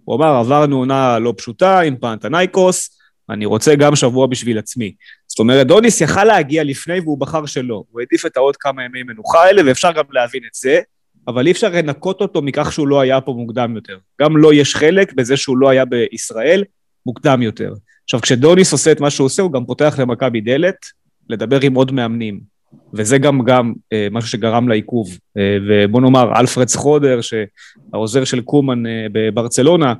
הוא 0.07 0.16
אמר, 0.16 0.35
עברנו 0.35 0.78
עונה 0.78 1.19
לא 1.19 1.33
פשוטה 1.37 1.80
עם 1.80 1.95
פנתנייקוס, 1.97 2.99
אני 3.30 3.45
רוצה 3.45 3.76
גם 3.76 3.95
שבוע 3.95 4.28
בשביל 4.28 4.57
עצמי. 4.57 4.94
זאת 5.28 5.40
אומרת, 5.40 5.68
דוניס 5.68 6.02
יכל 6.02 6.23
להגיע 6.23 6.64
לפני 6.64 6.99
והוא 6.99 7.19
בחר 7.19 7.45
שלא. 7.45 7.83
הוא 7.92 8.02
העדיף 8.02 8.26
את 8.26 8.37
העוד 8.37 8.57
כמה 8.57 8.83
ימי 8.83 9.04
מנוחה 9.04 9.44
האלה, 9.44 9.61
ואפשר 9.66 9.92
גם 9.92 10.04
להבין 10.11 10.42
את 10.49 10.54
זה, 10.54 10.80
אבל 11.28 11.47
אי 11.47 11.52
אפשר 11.52 11.69
לנקות 11.69 12.21
אותו 12.21 12.42
מכך 12.42 12.71
שהוא 12.71 12.87
לא 12.87 13.02
היה 13.02 13.21
פה 13.21 13.31
מוקדם 13.31 13.76
יותר. 13.76 13.97
גם 14.21 14.37
לו 14.37 14.42
לא 14.42 14.54
יש 14.54 14.76
חלק 14.76 15.14
בזה 15.14 15.37
שהוא 15.37 15.57
לא 15.57 15.69
היה 15.69 15.85
בישראל 15.85 16.64
מוקדם 17.06 17.42
יותר. 17.42 17.73
עכשיו, 18.04 18.21
כשדוניס 18.21 18.71
עושה 18.71 18.92
את 18.92 19.02
מה 19.02 19.09
שהוא 19.09 19.26
עושה, 19.26 19.42
הוא 19.42 19.52
גם 19.52 19.66
פותח 19.66 19.95
למכבי 19.99 20.42
דלת, 20.42 20.85
לדבר 21.30 21.59
עם 21.61 21.73
עוד 21.73 21.92
מאמנים. 21.92 22.56
וזה 22.94 23.18
גם 23.18 23.44
גם 23.44 23.74
אה, 23.94 24.07
משהו 24.12 24.30
שגרם 24.30 24.68
לעיכוב. 24.68 25.18
אה, 25.38 25.57
ובוא 25.68 26.02
נאמר, 26.02 26.40
אלפרד 26.40 26.68
סחודר, 26.68 27.19
שהעוזר 27.21 28.24
של 28.24 28.42
קומן 28.42 28.86
אה, 28.86 29.06
בברצלונה, 29.12 29.94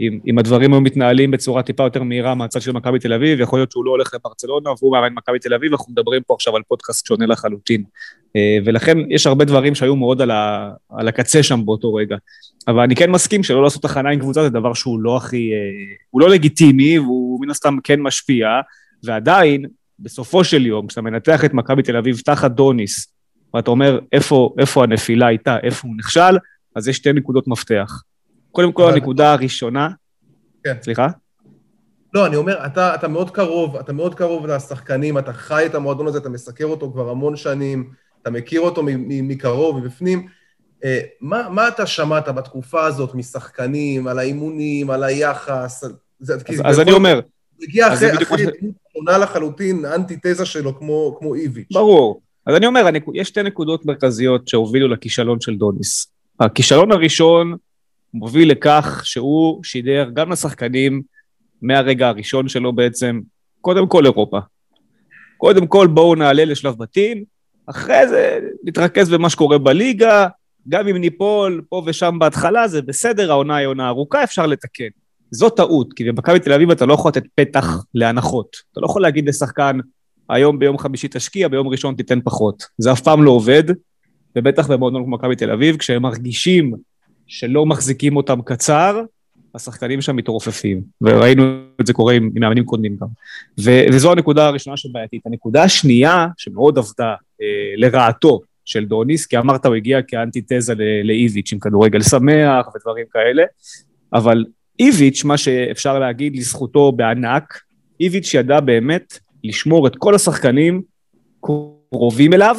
אם, 0.00 0.18
אם 0.26 0.38
הדברים 0.38 0.72
היו 0.72 0.80
מתנהלים 0.80 1.30
בצורה 1.30 1.62
טיפה 1.62 1.82
יותר 1.82 2.02
מהירה 2.02 2.34
מהצד 2.34 2.60
של 2.62 2.72
מכבי 2.72 2.98
תל 2.98 3.12
אביב, 3.12 3.40
יכול 3.40 3.58
להיות 3.58 3.70
שהוא 3.70 3.84
לא 3.84 3.90
הולך 3.90 4.14
לברצלונה 4.14 4.70
והוא 4.78 4.92
מאמן 4.92 5.14
מכבי 5.14 5.38
תל 5.38 5.54
אביב, 5.54 5.72
אנחנו 5.72 5.92
מדברים 5.92 6.22
פה 6.26 6.34
עכשיו 6.34 6.56
על 6.56 6.62
פודקאסט 6.68 7.06
שונה 7.06 7.26
לחלוטין. 7.26 7.84
אה, 8.36 8.58
ולכן 8.64 8.98
יש 9.10 9.26
הרבה 9.26 9.44
דברים 9.44 9.74
שהיו 9.74 9.96
מאוד 9.96 10.22
על, 10.22 10.30
ה, 10.30 10.70
על 10.90 11.08
הקצה 11.08 11.42
שם 11.42 11.60
באותו 11.64 11.94
רגע. 11.94 12.16
אבל 12.68 12.80
אני 12.80 12.96
כן 12.96 13.10
מסכים 13.10 13.42
שלא 13.42 13.62
לעשות 13.62 13.84
הכנה 13.84 14.10
עם 14.10 14.20
קבוצה 14.20 14.42
זה 14.42 14.48
דבר 14.48 14.74
שהוא 14.74 15.00
לא 15.00 15.16
הכי, 15.16 15.52
אה, 15.52 15.58
הוא 16.10 16.20
לא 16.20 16.28
לגיטימי 16.28 16.98
והוא 16.98 17.40
מן 17.40 17.50
הסתם 17.50 17.76
כן 17.84 18.00
משפיע, 18.00 18.48
ועדיין 19.04 19.64
בסופו 19.98 20.44
של 20.44 20.66
יום, 20.66 20.86
כשאתה 20.86 21.00
מנתח 21.00 21.44
את 21.44 21.54
מכבי 21.54 21.82
תל 21.82 21.96
אביב 21.96 22.20
תחת 22.24 22.50
דוניס, 22.50 23.14
ואתה 23.54 23.70
אומר 23.70 23.98
איפה, 24.12 24.54
איפה 24.58 24.82
הנפילה 24.82 25.26
הייתה, 25.26 25.56
איפה 25.62 25.88
הוא 25.88 25.96
נכשל, 25.96 26.36
אז 26.76 26.88
יש 26.88 26.96
שתי 26.96 27.12
נקודות 27.12 27.48
מפתח. 27.48 28.02
קודם 28.52 28.72
כל, 28.72 28.92
הנקודה 28.92 29.32
הראשונה... 29.32 29.88
כן. 30.64 30.76
סליחה? 30.82 31.08
לא, 32.14 32.26
אני 32.26 32.36
אומר, 32.36 32.66
אתה, 32.66 32.94
אתה 32.94 33.08
מאוד 33.08 33.30
קרוב, 33.30 33.76
אתה 33.76 33.92
מאוד 33.92 34.14
קרוב 34.14 34.46
לשחקנים, 34.46 35.18
אתה 35.18 35.32
חי 35.32 35.66
את 35.66 35.74
המועדון 35.74 36.06
הזה, 36.06 36.18
אתה 36.18 36.28
מסקר 36.28 36.64
אותו 36.64 36.92
כבר 36.92 37.10
המון 37.10 37.36
שנים, 37.36 37.90
אתה 38.22 38.30
מכיר 38.30 38.60
אותו 38.60 38.82
מקרוב 39.06 39.76
ובפנים. 39.76 40.26
אה, 40.84 41.00
מה, 41.20 41.48
מה 41.48 41.68
אתה 41.68 41.86
שמעת 41.86 42.28
בתקופה 42.28 42.86
הזאת 42.86 43.14
משחקנים, 43.14 44.06
על 44.06 44.18
האימונים, 44.18 44.90
על 44.90 45.04
היחס? 45.04 45.84
זה, 46.20 46.34
אז, 46.34 46.60
אז 46.64 46.80
אני 46.80 46.92
אומר... 46.92 47.20
מגיע 47.68 47.92
אחרי, 47.92 48.12
אחרי 48.12 48.44
דמות 48.44 48.74
שונה 48.92 49.18
לחלוטין, 49.18 49.84
אנטיתזה 49.84 50.46
שלו 50.46 50.78
כמו, 50.78 51.16
כמו 51.18 51.34
איביץ'. 51.34 51.72
ברור. 51.72 52.20
אז 52.46 52.56
אני 52.56 52.66
אומר, 52.66 52.88
יש 53.14 53.28
שתי 53.28 53.42
נקודות 53.42 53.86
מרכזיות 53.86 54.48
שהובילו 54.48 54.88
לכישלון 54.88 55.40
של 55.40 55.56
דוניס. 55.56 56.06
הכישלון 56.40 56.92
הראשון 56.92 57.56
מוביל 58.14 58.50
לכך 58.50 59.02
שהוא 59.04 59.64
שידר 59.64 60.10
גם 60.14 60.32
לשחקנים 60.32 61.02
מהרגע 61.62 62.08
הראשון 62.08 62.48
שלו 62.48 62.72
בעצם, 62.72 63.20
קודם 63.60 63.86
כל 63.86 64.04
אירופה. 64.04 64.38
קודם 65.36 65.66
כל 65.66 65.86
בואו 65.86 66.14
נעלה 66.14 66.44
לשלב 66.44 66.78
בתים, 66.78 67.24
אחרי 67.66 68.08
זה 68.08 68.38
נתרכז 68.64 69.10
במה 69.10 69.30
שקורה 69.30 69.58
בליגה, 69.58 70.26
גם 70.68 70.88
אם 70.88 70.96
ניפול 70.96 71.62
פה 71.68 71.82
ושם 71.86 72.16
בהתחלה 72.18 72.68
זה 72.68 72.82
בסדר, 72.82 73.30
העונה 73.30 73.56
היא 73.56 73.66
עונה 73.66 73.88
ארוכה, 73.88 74.24
אפשר 74.24 74.46
לתקן. 74.46 74.88
זו 75.34 75.50
טעות, 75.50 75.92
כי 75.92 76.04
במכבי 76.04 76.38
תל 76.38 76.52
אביב 76.52 76.70
אתה 76.70 76.86
לא 76.86 76.94
יכול 76.94 77.08
לתת 77.08 77.22
פתח 77.34 77.84
להנחות. 77.94 78.56
אתה 78.72 78.80
לא 78.80 78.86
יכול 78.86 79.02
להגיד 79.02 79.28
לשחקן, 79.28 79.78
היום 80.28 80.58
ביום 80.58 80.78
חמישי 80.78 81.08
תשקיע, 81.10 81.48
ביום 81.48 81.68
ראשון 81.68 81.94
תיתן 81.94 82.18
פחות. 82.24 82.66
זה 82.78 82.92
אף 82.92 83.00
פעם 83.00 83.22
לא 83.22 83.30
עובד, 83.30 83.64
ובטח 84.36 84.70
במועדון 84.70 85.04
כמו 85.04 85.16
מכבי 85.16 85.36
תל 85.36 85.50
אביב, 85.50 85.76
כשהם 85.76 86.02
מרגישים 86.02 86.74
שלא 87.26 87.66
מחזיקים 87.66 88.16
אותם 88.16 88.42
קצר, 88.42 89.02
השחקנים 89.54 90.00
שם 90.00 90.16
מתרופפים, 90.16 90.82
וראינו 91.00 91.44
את 91.80 91.86
זה 91.86 91.92
קורה 91.92 92.14
עם, 92.14 92.30
מאמנים 92.34 92.64
קודמים 92.64 92.96
גם. 93.00 93.06
ו, 93.60 93.70
וזו 93.92 94.12
הנקודה 94.12 94.46
הראשונה 94.46 94.76
שבעייתית. 94.76 95.26
הנקודה 95.26 95.62
השנייה, 95.62 96.26
שמאוד 96.36 96.78
עבדה 96.78 97.14
אה, 97.42 97.46
לרעתו 97.76 98.40
של 98.64 98.84
דוניס, 98.84 99.26
כי 99.26 99.38
אמרת 99.38 99.66
הוא 99.66 99.74
הגיע 99.74 100.02
כאנטיתזה 100.02 100.74
לאיביץ' 101.04 101.52
עם 101.52 101.58
כדורגל 101.58 102.02
שמח 102.02 102.66
ודברים 102.74 103.06
כאלה, 103.12 103.42
אבל 104.12 104.44
איביץ', 104.78 105.24
מה 105.24 105.36
שאפשר 105.36 105.98
להגיד 105.98 106.36
לזכותו 106.36 106.92
בענק, 106.92 107.60
איביץ' 108.00 108.34
ידע 108.34 108.60
באמת 108.60 109.18
לשמור 109.44 109.86
את 109.86 109.96
כל 109.96 110.14
השחקנים 110.14 110.82
קרובים 111.90 112.32
אליו, 112.32 112.56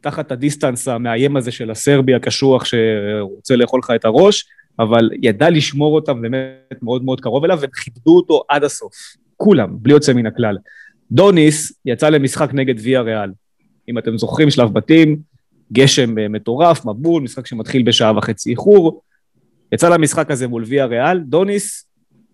תחת 0.00 0.32
הדיסטנס 0.32 0.88
המאיים 0.88 1.36
הזה 1.36 1.50
של 1.50 1.70
הסרבי 1.70 2.14
הקשוח 2.14 2.64
שרוצה 2.64 3.56
לאכול 3.56 3.80
לך 3.80 3.92
את 3.94 4.04
הראש, 4.04 4.44
אבל 4.78 5.10
ידע 5.22 5.50
לשמור 5.50 5.94
אותם 5.94 6.22
באמת 6.22 6.82
מאוד 6.82 7.04
מאוד 7.04 7.20
קרוב 7.20 7.44
אליו, 7.44 7.58
והם 7.60 7.70
כיבדו 7.70 8.16
אותו 8.16 8.42
עד 8.48 8.64
הסוף. 8.64 8.92
כולם, 9.36 9.68
בלי 9.72 9.92
יוצא 9.92 10.12
מן 10.12 10.26
הכלל. 10.26 10.58
דוניס 11.12 11.72
יצא 11.86 12.08
למשחק 12.08 12.54
נגד 12.54 12.74
ויה 12.82 13.00
ריאל. 13.00 13.30
אם 13.88 13.98
אתם 13.98 14.18
זוכרים, 14.18 14.50
שלב 14.50 14.72
בתים, 14.72 15.18
גשם 15.72 16.32
מטורף, 16.32 16.86
מבול, 16.86 17.22
משחק 17.22 17.46
שמתחיל 17.46 17.82
בשעה 17.82 18.18
וחצי 18.18 18.50
איחור. 18.50 19.02
יצא 19.72 19.88
למשחק 19.88 20.30
הזה 20.30 20.48
מול 20.48 20.64
ויה 20.66 20.86
ריאל, 20.86 21.20
דוניס 21.20 21.86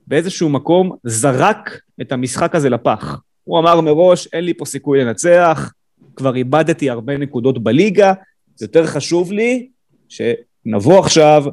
באיזשהו 0.06 0.48
מקום 0.48 0.96
זרק 1.04 1.80
את 2.00 2.12
המשחק 2.12 2.54
הזה 2.54 2.70
לפח. 2.70 3.20
הוא 3.44 3.58
אמר 3.58 3.80
מראש, 3.80 4.28
אין 4.32 4.44
לי 4.44 4.54
פה 4.54 4.64
סיכוי 4.64 5.04
לנצח, 5.04 5.72
כבר 6.16 6.36
איבדתי 6.36 6.90
הרבה 6.90 7.18
נקודות 7.18 7.62
בליגה, 7.62 8.12
זה 8.56 8.64
יותר 8.64 8.86
חשוב 8.86 9.32
לי 9.32 9.68
שנבוא 10.08 10.98
עכשיו 10.98 11.44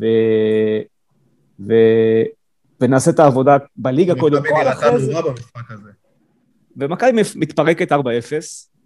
ו... 0.00 0.04
ו... 1.60 1.74
ונעשה 2.80 3.10
את 3.10 3.18
העבודה 3.18 3.56
בליגה 3.76 4.14
קודם 4.14 4.42
כל, 4.48 4.68
אחרי 4.68 5.00
זה. 5.00 5.12
ומכבי 6.76 7.10
מתפרקת 7.36 7.92
4-0 7.92 7.94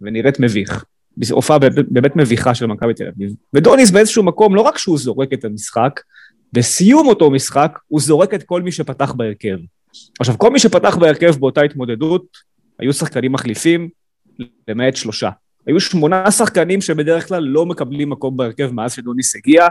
ונראית 0.01 0.39
מביך. 0.39 0.85
הופעה 1.31 1.57
באמת 1.87 2.15
מביכה 2.15 2.55
של 2.55 2.65
מכבי 2.65 2.93
תל 2.93 3.07
אביב. 3.07 3.33
ודוניס 3.53 3.91
באיזשהו 3.91 4.23
מקום, 4.23 4.55
לא 4.55 4.61
רק 4.61 4.77
שהוא 4.77 4.97
זורק 4.97 5.33
את 5.33 5.45
המשחק, 5.45 5.99
בסיום 6.53 7.07
אותו 7.07 7.31
משחק 7.31 7.79
הוא 7.87 8.01
זורק 8.01 8.33
את 8.33 8.43
כל 8.43 8.61
מי 8.61 8.71
שפתח 8.71 9.11
בהרכב. 9.11 9.57
עכשיו, 10.19 10.37
כל 10.37 10.51
מי 10.51 10.59
שפתח 10.59 10.95
בהרכב 10.95 11.35
באותה 11.39 11.61
התמודדות, 11.61 12.25
היו 12.79 12.93
שחקנים 12.93 13.31
מחליפים, 13.31 13.89
למעט 14.67 14.95
שלושה. 14.95 15.29
היו 15.67 15.79
שמונה 15.79 16.31
שחקנים 16.31 16.81
שבדרך 16.81 17.27
כלל 17.27 17.43
לא 17.43 17.65
מקבלים 17.65 18.09
מקום 18.09 18.37
בהרכב 18.37 18.71
מאז 18.71 18.93
שדוניס 18.93 19.35
הגיע. 19.35 19.67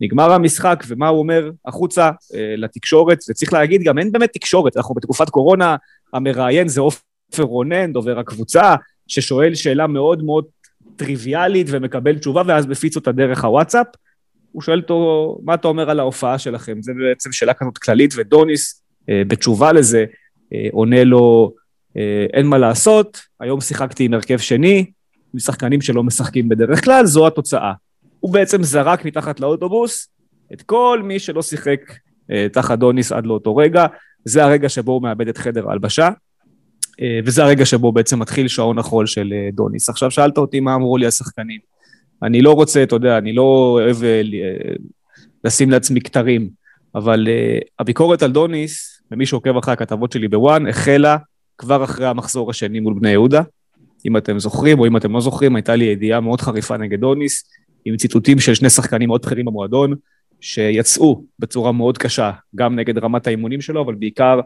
נגמר 0.00 0.32
המשחק, 0.32 0.84
ומה 0.88 1.08
הוא 1.08 1.18
אומר 1.18 1.50
החוצה 1.66 2.10
אה, 2.34 2.54
לתקשורת, 2.56 3.18
וצריך 3.30 3.52
להגיד, 3.52 3.82
גם 3.82 3.98
אין 3.98 4.12
באמת 4.12 4.32
תקשורת, 4.32 4.76
אנחנו 4.76 4.94
בתקופת 4.94 5.30
קורונה, 5.30 5.76
המראיין 6.12 6.68
זה 6.68 6.80
עופר 6.80 7.42
רונן, 7.42 7.92
דובר 7.92 8.18
הקבוצה, 8.18 8.74
ששואל 9.08 9.54
שאלה 9.54 9.86
מאוד 9.86 10.22
מאוד 10.22 10.44
טריוויאלית 10.96 11.66
ומקבל 11.70 12.18
תשובה, 12.18 12.42
ואז 12.46 12.66
מפיץ 12.66 12.96
אותה 12.96 13.12
דרך 13.12 13.44
הוואטסאפ. 13.44 13.86
הוא 14.52 14.62
שואל 14.62 14.78
אותו, 14.78 15.38
מה 15.44 15.54
אתה 15.54 15.68
אומר 15.68 15.90
על 15.90 16.00
ההופעה 16.00 16.38
שלכם? 16.38 16.82
זה 16.82 16.92
בעצם 17.08 17.32
שאלה 17.32 17.54
כזאת 17.54 17.78
כללית, 17.78 18.14
ודוניס, 18.16 18.82
אה, 19.08 19.22
בתשובה 19.26 19.72
לזה, 19.72 20.04
אה, 20.52 20.68
עונה 20.72 21.04
לו, 21.04 21.52
אה, 21.96 22.26
אין 22.32 22.46
מה 22.46 22.58
לעשות, 22.58 23.20
היום 23.40 23.60
שיחקתי 23.60 24.04
עם 24.04 24.14
הרכב 24.14 24.38
שני, 24.38 24.90
עם 25.34 25.40
שחקנים 25.40 25.80
שלא 25.80 26.02
משחקים 26.02 26.48
בדרך 26.48 26.84
כלל, 26.84 27.06
זו 27.06 27.26
התוצאה. 27.26 27.72
הוא 28.20 28.32
בעצם 28.32 28.62
זרק 28.62 29.04
מתחת 29.04 29.40
לאוטובוס 29.40 30.08
את 30.52 30.62
כל 30.62 31.00
מי 31.04 31.18
שלא 31.18 31.42
שיחק 31.42 31.80
תחת 32.52 32.78
דוניס 32.78 33.12
עד 33.12 33.26
לאותו 33.26 33.56
רגע, 33.56 33.86
זה 34.24 34.44
הרגע 34.44 34.68
שבו 34.68 34.92
הוא 34.92 35.02
מאבד 35.02 35.28
את 35.28 35.38
חדר 35.38 35.68
ההלבשה, 35.68 36.10
וזה 37.24 37.44
הרגע 37.44 37.64
שבו 37.64 37.92
בעצם 37.92 38.18
מתחיל 38.18 38.48
שעון 38.48 38.78
החול 38.78 39.06
של 39.06 39.32
דוניס. 39.52 39.88
עכשיו 39.88 40.10
שאלת 40.10 40.38
אותי 40.38 40.60
מה 40.60 40.74
אמרו 40.74 40.96
לי 40.96 41.06
השחקנים. 41.06 41.60
אני 42.22 42.42
לא 42.42 42.52
רוצה, 42.52 42.82
אתה 42.82 42.96
יודע, 42.96 43.18
אני 43.18 43.32
לא 43.32 43.42
אוהב 43.42 43.96
לשים 45.44 45.70
לעצמי 45.70 46.00
כתרים, 46.00 46.50
אבל 46.94 47.28
הביקורת 47.78 48.22
על 48.22 48.32
דוניס, 48.32 49.02
ומי 49.10 49.26
שעוקב 49.26 49.56
אחרי 49.56 49.72
הכתבות 49.72 50.12
שלי 50.12 50.28
בוואן, 50.28 50.66
החלה 50.66 51.16
כבר 51.58 51.84
אחרי 51.84 52.06
המחזור 52.06 52.50
השני 52.50 52.80
מול 52.80 52.94
בני 52.94 53.10
יהודה. 53.10 53.42
אם 54.06 54.16
אתם 54.16 54.38
זוכרים, 54.38 54.78
או 54.78 54.86
אם 54.86 54.96
אתם 54.96 55.12
לא 55.12 55.20
זוכרים, 55.20 55.56
הייתה 55.56 55.76
לי 55.76 55.84
ידיעה 55.84 56.20
מאוד 56.20 56.40
חריפה 56.40 56.76
נגד 56.76 57.02
אוניס, 57.02 57.44
עם 57.84 57.96
ציטוטים 57.96 58.38
של 58.38 58.54
שני 58.54 58.70
שחקנים 58.70 59.08
מאוד 59.08 59.22
בכירים 59.22 59.44
במועדון, 59.44 59.94
שיצאו 60.40 61.24
בצורה 61.38 61.72
מאוד 61.72 61.98
קשה, 61.98 62.30
גם 62.54 62.76
נגד 62.76 62.98
רמת 62.98 63.26
האימונים 63.26 63.60
שלו, 63.60 63.82
אבל 63.82 63.94
בעיקר 63.94 64.40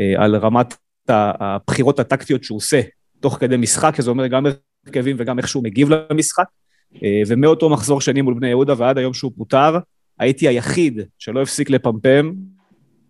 אה, 0.00 0.14
על 0.16 0.36
רמת 0.36 0.74
הבחירות 1.08 2.00
הטקטיות 2.00 2.44
שהוא 2.44 2.56
עושה 2.56 2.80
תוך 3.20 3.36
כדי 3.40 3.56
משחק, 3.56 3.94
שזה 3.96 4.10
אומר 4.10 4.26
גם 4.26 4.46
הרכבים 4.86 5.16
וגם 5.18 5.38
איך 5.38 5.48
שהוא 5.48 5.64
מגיב 5.64 5.88
למשחק. 5.90 6.44
אה, 7.02 7.22
ומאותו 7.26 7.70
מחזור 7.70 8.00
שני 8.00 8.22
מול 8.22 8.34
בני 8.34 8.48
יהודה 8.48 8.74
ועד 8.76 8.98
היום 8.98 9.14
שהוא 9.14 9.32
פוטר, 9.36 9.78
הייתי 10.18 10.48
היחיד 10.48 11.00
שלא 11.18 11.42
הפסיק 11.42 11.70
לפמפם, 11.70 12.32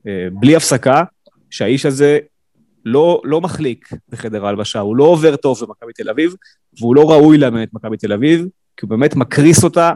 אה, 0.07 0.29
בלי 0.33 0.57
הפסקה, 0.57 1.03
שהאיש 1.51 1.87
הזה 1.87 2.19
לא, 2.85 3.21
לא 3.25 3.41
מחליק 3.41 3.89
בחדר 4.09 4.47
ההלבשה, 4.47 4.81
הוא 4.81 4.97
לא 4.97 5.05
עובר 5.05 5.37
טוב 5.37 5.61
במכבי 5.61 5.93
תל 5.93 6.11
אביב, 6.11 6.35
והוא 6.81 6.97
לא 6.97 7.11
ראוי 7.11 7.39
לאמן 7.39 7.63
את 7.63 7.69
מכבי 7.73 7.97
תל 7.97 8.13
אביב, 8.13 8.41
כי 8.77 8.87
הוא 8.87 8.91
באמת 8.91 9.17
מקריס 9.17 9.65
אותה 9.65 9.93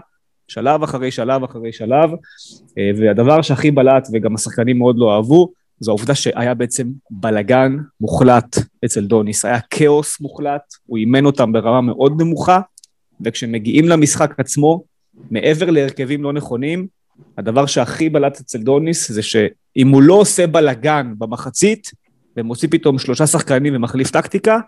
שלב 0.49 0.83
אחרי 0.83 1.11
שלב 1.11 1.45
אחרי 1.45 1.73
שלב, 1.73 2.11
אה, 2.79 2.91
והדבר 2.99 3.43
שהכי 3.43 3.71
בלט, 3.71 4.09
וגם 4.12 4.35
השחקנים 4.35 4.79
מאוד 4.79 4.97
לא 4.99 5.17
אהבו, 5.17 5.53
זו 5.81 5.91
העובדה 5.91 6.14
שהיה 6.14 6.55
בעצם 6.55 6.88
בלגן 7.11 7.76
מוחלט 8.00 8.59
אצל 8.85 9.05
דוניס, 9.05 9.45
היה 9.45 9.61
כאוס 9.71 10.21
מוחלט, 10.21 10.62
הוא 10.87 10.99
אימן 10.99 11.25
אותם 11.25 11.53
ברמה 11.53 11.81
מאוד 11.81 12.23
נמוכה, 12.23 12.61
וכשמגיעים 13.25 13.88
למשחק 13.88 14.35
עצמו, 14.38 14.85
מעבר 15.31 15.71
להרכבים 15.71 16.23
לא 16.23 16.33
נכונים, 16.33 16.87
הדבר 17.38 17.66
שהכי 17.66 18.09
בלט 18.09 18.40
אצל 18.40 18.59
דוניס 18.59 19.12
זה 19.12 19.23
שאם 19.23 19.88
הוא 19.88 20.02
לא 20.02 20.14
עושה 20.14 20.47
בלגן 20.47 21.14
במחצית, 21.19 21.90
ומוציא 22.37 22.69
פתאום 22.71 22.99
שלושה 22.99 23.26
שחקנים 23.26 23.76
ומחליף 23.76 24.11
טקטיקה, 24.11 24.59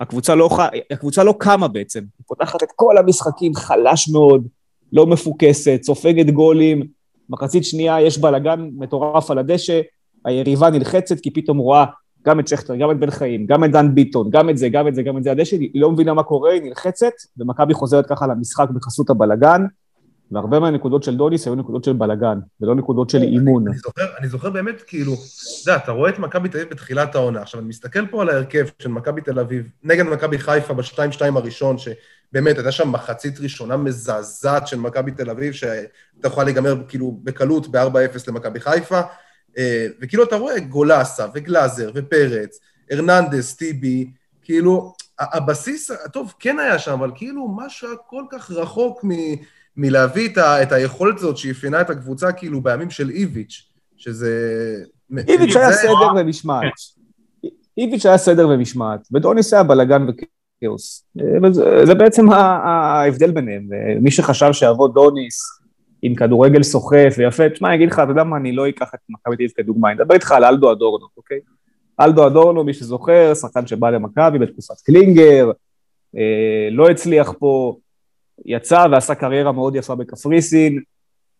הקבוצה 0.00 0.34
לא, 0.34 0.50
הקבוצה 0.90 1.24
לא 1.24 1.34
קמה 1.38 1.68
בעצם. 1.68 2.00
היא 2.00 2.24
פותחת 2.26 2.62
את 2.62 2.68
כל 2.76 2.98
המשחקים 2.98 3.54
חלש 3.54 4.08
מאוד, 4.08 4.46
לא 4.92 5.06
מפוקסת, 5.06 5.80
סופגת 5.82 6.30
גולים, 6.30 6.82
מחצית 7.30 7.64
שנייה 7.64 8.00
יש 8.00 8.18
בלאגן 8.18 8.68
מטורף 8.78 9.30
על 9.30 9.38
הדשא, 9.38 9.80
היריבה 10.24 10.70
נלחצת 10.70 11.20
כי 11.20 11.30
פתאום 11.30 11.58
רואה 11.58 11.84
גם 12.26 12.40
את 12.40 12.48
שכטר, 12.48 12.76
גם 12.76 12.90
את 12.90 12.98
בן 12.98 13.10
חיים, 13.10 13.46
גם 13.46 13.64
את 13.64 13.70
דן 13.70 13.94
ביטון, 13.94 14.30
גם 14.30 14.50
את 14.50 14.58
זה, 14.58 14.68
גם 14.68 14.88
את 14.88 14.94
זה, 14.94 15.02
גם 15.02 15.18
את 15.18 15.22
זה, 15.22 15.32
הדשא, 15.32 15.56
היא 15.56 15.82
לא 15.82 15.90
מבינה 15.90 16.14
מה 16.14 16.22
קורה, 16.22 16.52
היא 16.52 16.62
נלחצת, 16.62 17.12
ומכבי 17.38 17.74
חוזרת 17.74 18.06
ככה 18.06 18.26
למשחק 18.26 18.70
בחסות 18.70 19.10
הבלאגן, 19.10 19.62
והרבה 20.30 20.60
מהנקודות 20.60 21.02
של 21.02 21.16
דוניס 21.16 21.46
היו 21.46 21.54
נקודות 21.54 21.84
של 21.84 21.92
בלאגן, 21.92 22.38
ולא 22.60 22.74
נקודות 22.74 23.10
של 23.10 23.22
אימון. 23.22 23.68
אני 23.68 23.76
זוכר, 23.78 24.06
אני 24.18 24.28
זוכר 24.28 24.50
באמת, 24.50 24.82
כאילו, 24.86 25.12
אתה 25.12 25.70
יודע, 25.70 25.82
אתה 25.84 25.92
רואה 25.92 26.10
את 26.10 26.18
מכבי 26.18 26.48
תל 26.48 26.58
אביב 26.58 26.70
בתחילת 26.70 27.14
העונה. 27.14 27.42
עכשיו, 27.42 27.60
אני 27.60 27.68
מסתכל 27.68 28.06
פה 28.06 28.22
על 28.22 28.28
ההרכב 28.28 28.66
של 28.82 28.88
מכבי 28.88 29.20
תל 29.20 29.38
אביב, 29.38 29.70
נגד 29.84 30.04
מכבי 30.04 30.38
חיפה 30.38 30.74
ב-2-2 30.74 31.20
הראשון, 31.34 31.76
שבאמת 31.78 32.56
הייתה 32.56 32.72
שם 32.72 32.92
מחצית 32.92 33.40
ראשונה 33.40 33.76
מזעזעת 33.76 34.66
של 34.66 34.78
מכבי 34.78 35.10
תל 35.10 35.30
אביב, 35.30 35.52
שהייתה 35.52 36.26
יכולה 36.26 36.44
להיגמר 36.44 36.76
כאילו 36.88 37.18
בקלות 37.22 37.68
ב-4-0 37.68 38.18
למכבי 38.28 38.60
חיפה, 38.60 39.00
וכאילו 40.00 40.24
אתה 40.24 40.36
רואה 40.36 40.60
גולסה 40.60 41.26
וגלאזר 41.34 41.90
ופרץ, 41.94 42.58
ארננדס, 42.92 43.54
טיבי, 43.54 44.10
כאילו, 44.42 44.94
הבסיס, 45.18 45.90
טוב, 46.12 46.34
כן 46.38 46.58
היה 46.58 46.78
שם, 46.78 46.92
אבל 46.92 47.10
כאילו 47.14 47.48
משהו 47.56 47.88
היה 47.88 47.96
כל 47.96 48.24
כך 48.30 48.50
רחוק 48.50 49.04
מ... 49.04 49.10
מלהביא 49.76 50.28
את, 50.28 50.38
ה, 50.38 50.62
את 50.62 50.72
היכולת 50.72 51.18
הזאת 51.18 51.36
שאפיינה 51.36 51.80
את 51.80 51.90
הקבוצה 51.90 52.32
כאילו 52.32 52.60
בימים 52.60 52.90
של 52.90 53.10
איביץ', 53.10 53.62
שזה... 53.96 54.30
איביץ' 55.28 55.56
היה 55.56 55.72
סדר 55.72 56.20
ומשמעת. 56.20 56.72
איביץ' 57.78 58.06
היה 58.06 58.18
סדר 58.18 58.48
ומשמעת, 58.48 59.08
ודוניס 59.12 59.52
היה 59.52 59.62
בלאגן 59.62 60.06
וכאוס. 60.08 61.04
זה 61.84 61.94
בעצם 61.94 62.30
ההבדל 62.30 63.30
ביניהם. 63.30 63.68
מי 64.00 64.10
שחשב 64.10 64.52
שיבוא 64.52 64.88
דוניס 64.88 65.40
עם 66.02 66.14
כדורגל 66.14 66.62
סוחף 66.62 67.14
ויפה, 67.18 67.48
תשמע, 67.48 67.68
אני 67.68 67.76
אגיד 67.76 67.88
לך, 67.88 67.98
אתה 67.98 68.10
יודע 68.10 68.24
מה, 68.24 68.36
אני 68.36 68.52
לא 68.52 68.68
אקח 68.68 68.94
את 68.94 69.00
מכבי 69.08 69.36
תל 69.36 69.54
כדוגמה, 69.56 69.92
אני 69.92 70.02
אדבר 70.02 70.14
איתך 70.14 70.32
על 70.32 70.44
אלדו 70.44 70.72
אדורנו, 70.72 71.06
אוקיי? 71.16 71.38
אלדו 72.00 72.26
אדורנו, 72.26 72.64
מי 72.64 72.74
שזוכר, 72.74 73.34
שחקן 73.34 73.66
שבא 73.66 73.90
למכבי 73.90 74.38
בתקופת 74.38 74.80
קלינגר, 74.84 75.50
אה, 76.16 76.68
לא 76.70 76.90
הצליח 76.90 77.32
פה, 77.38 77.76
יצא 78.44 78.86
ועשה 78.90 79.14
קריירה 79.14 79.52
מאוד 79.52 79.76
יפה 79.76 79.94
בקפריסין, 79.94 80.82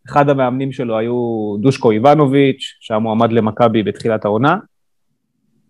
אחד 0.08 0.28
המאמנים 0.28 0.72
שלו 0.72 0.98
היו 0.98 1.56
דושקו 1.60 1.90
איבנוביץ', 1.90 2.76
שהיה 2.80 2.98
מועמד 2.98 3.32
למכבי 3.32 3.82
בתחילת 3.82 4.24
העונה, 4.24 4.56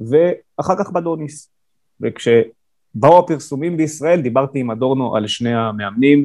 ואחר 0.01 0.75
כך 0.79 0.91
בדוניס. 0.91 1.53
וכשבאו 2.01 3.19
הפרסומים 3.19 3.77
בישראל, 3.77 4.21
דיברתי 4.21 4.59
עם 4.59 4.71
אדורנו 4.71 5.17
על 5.17 5.27
שני 5.27 5.55
המאמנים, 5.55 6.25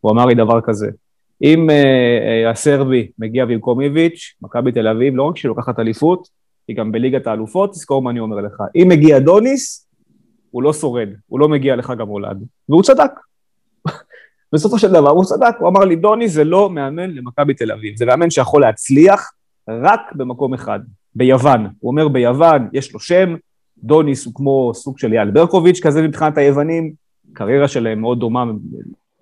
הוא 0.00 0.12
אמר 0.12 0.26
לי 0.26 0.34
דבר 0.34 0.60
כזה, 0.60 0.90
אם 1.42 1.70
uh, 1.70 1.72
uh, 1.72 2.50
הסרבי 2.50 3.10
מגיע 3.18 3.44
במקום 3.44 3.80
איביץ', 3.80 4.34
מכבי 4.42 4.72
תל 4.72 4.88
אביב, 4.88 5.16
לא 5.16 5.22
רק 5.22 5.36
שהיא 5.36 5.48
לוקחת 5.48 5.78
אליפות, 5.78 6.28
היא 6.68 6.76
גם 6.76 6.92
בליגת 6.92 7.26
האלופות, 7.26 7.70
תזכור 7.70 8.02
מה 8.02 8.10
אני 8.10 8.20
אומר 8.20 8.36
לך. 8.36 8.62
אם 8.76 8.88
מגיע 8.88 9.18
דוניס, 9.18 9.88
הוא 10.50 10.62
לא 10.62 10.72
שורד, 10.72 11.08
הוא 11.26 11.40
לא 11.40 11.48
מגיע 11.48 11.76
לך 11.76 11.92
גם 11.98 12.08
הולד. 12.08 12.42
והוא 12.68 12.82
צדק. 12.82 13.10
בסופו 14.52 14.78
של 14.78 14.92
דבר 14.92 15.10
הוא 15.10 15.24
צדק, 15.24 15.54
הוא 15.58 15.68
אמר 15.68 15.80
לי, 15.80 15.96
דוני 15.96 16.28
זה 16.28 16.44
לא 16.44 16.70
מאמן 16.70 17.10
למכבי 17.10 17.54
תל 17.54 17.72
אביב, 17.72 17.96
זה 17.96 18.06
מאמן 18.06 18.30
שיכול 18.30 18.60
להצליח 18.60 19.32
רק 19.68 20.00
במקום 20.14 20.54
אחד, 20.54 20.80
ביוון. 21.14 21.66
הוא 21.80 21.90
אומר 21.90 22.08
ביוון 22.08 22.68
יש 22.72 22.92
לו 22.92 23.00
שם, 23.00 23.34
דוניס 23.78 24.26
הוא 24.26 24.34
כמו 24.34 24.70
סוג 24.74 24.98
של 24.98 25.12
אייל 25.12 25.30
ברקוביץ' 25.30 25.80
כזה 25.82 26.02
מבחינת 26.02 26.38
היוונים, 26.38 26.92
קריירה 27.32 27.68
שלהם 27.68 28.00
מאוד 28.00 28.20
דומה 28.20 28.44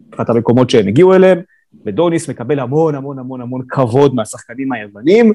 מבחינת 0.06 0.30
המקומות 0.30 0.70
שהם 0.70 0.88
הגיעו 0.88 1.14
אליהם, 1.14 1.40
ודוניס 1.86 2.30
מקבל 2.30 2.58
המון 2.58 2.94
המון 2.94 3.18
המון 3.18 3.40
המון 3.40 3.62
כבוד 3.68 4.14
מהשחקנים 4.14 4.72
היוונים, 4.72 5.32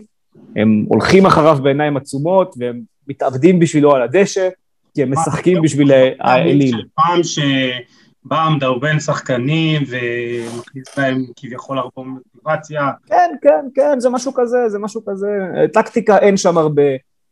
הם 0.56 0.86
הולכים 0.88 1.25
אחריו 1.25 1.58
בעיניים 1.63 1.98
עצומות 1.98 2.56
והם 2.58 2.82
מתאבדים 3.08 3.60
בשבילו 3.60 3.96
על 3.96 4.01
הדשא, 4.01 4.50
כי 4.96 5.04
הם 5.04 5.12
משחקים 5.12 5.62
בשביל 5.62 5.92
האליל. 6.20 6.86
פעם 6.96 7.24
שבא 7.24 8.50
מדרבן 8.56 9.00
שחקנים 9.00 9.82
ומכניס 9.88 10.98
להם 10.98 11.25
כביכול 11.36 11.77
הרבה 11.77 12.01
מוטיבציה. 12.10 12.92
כן, 13.08 13.32
כן, 13.42 13.65
כן, 13.75 14.00
זה 14.00 14.10
משהו 14.10 14.34
כזה, 14.36 14.70
זה 14.70 14.80
משהו 14.80 15.01
כזה. 15.06 15.27
טקטיקה 15.74 16.18
אין 16.18 16.38
שם 16.38 16.58
הרבה, 16.58 16.84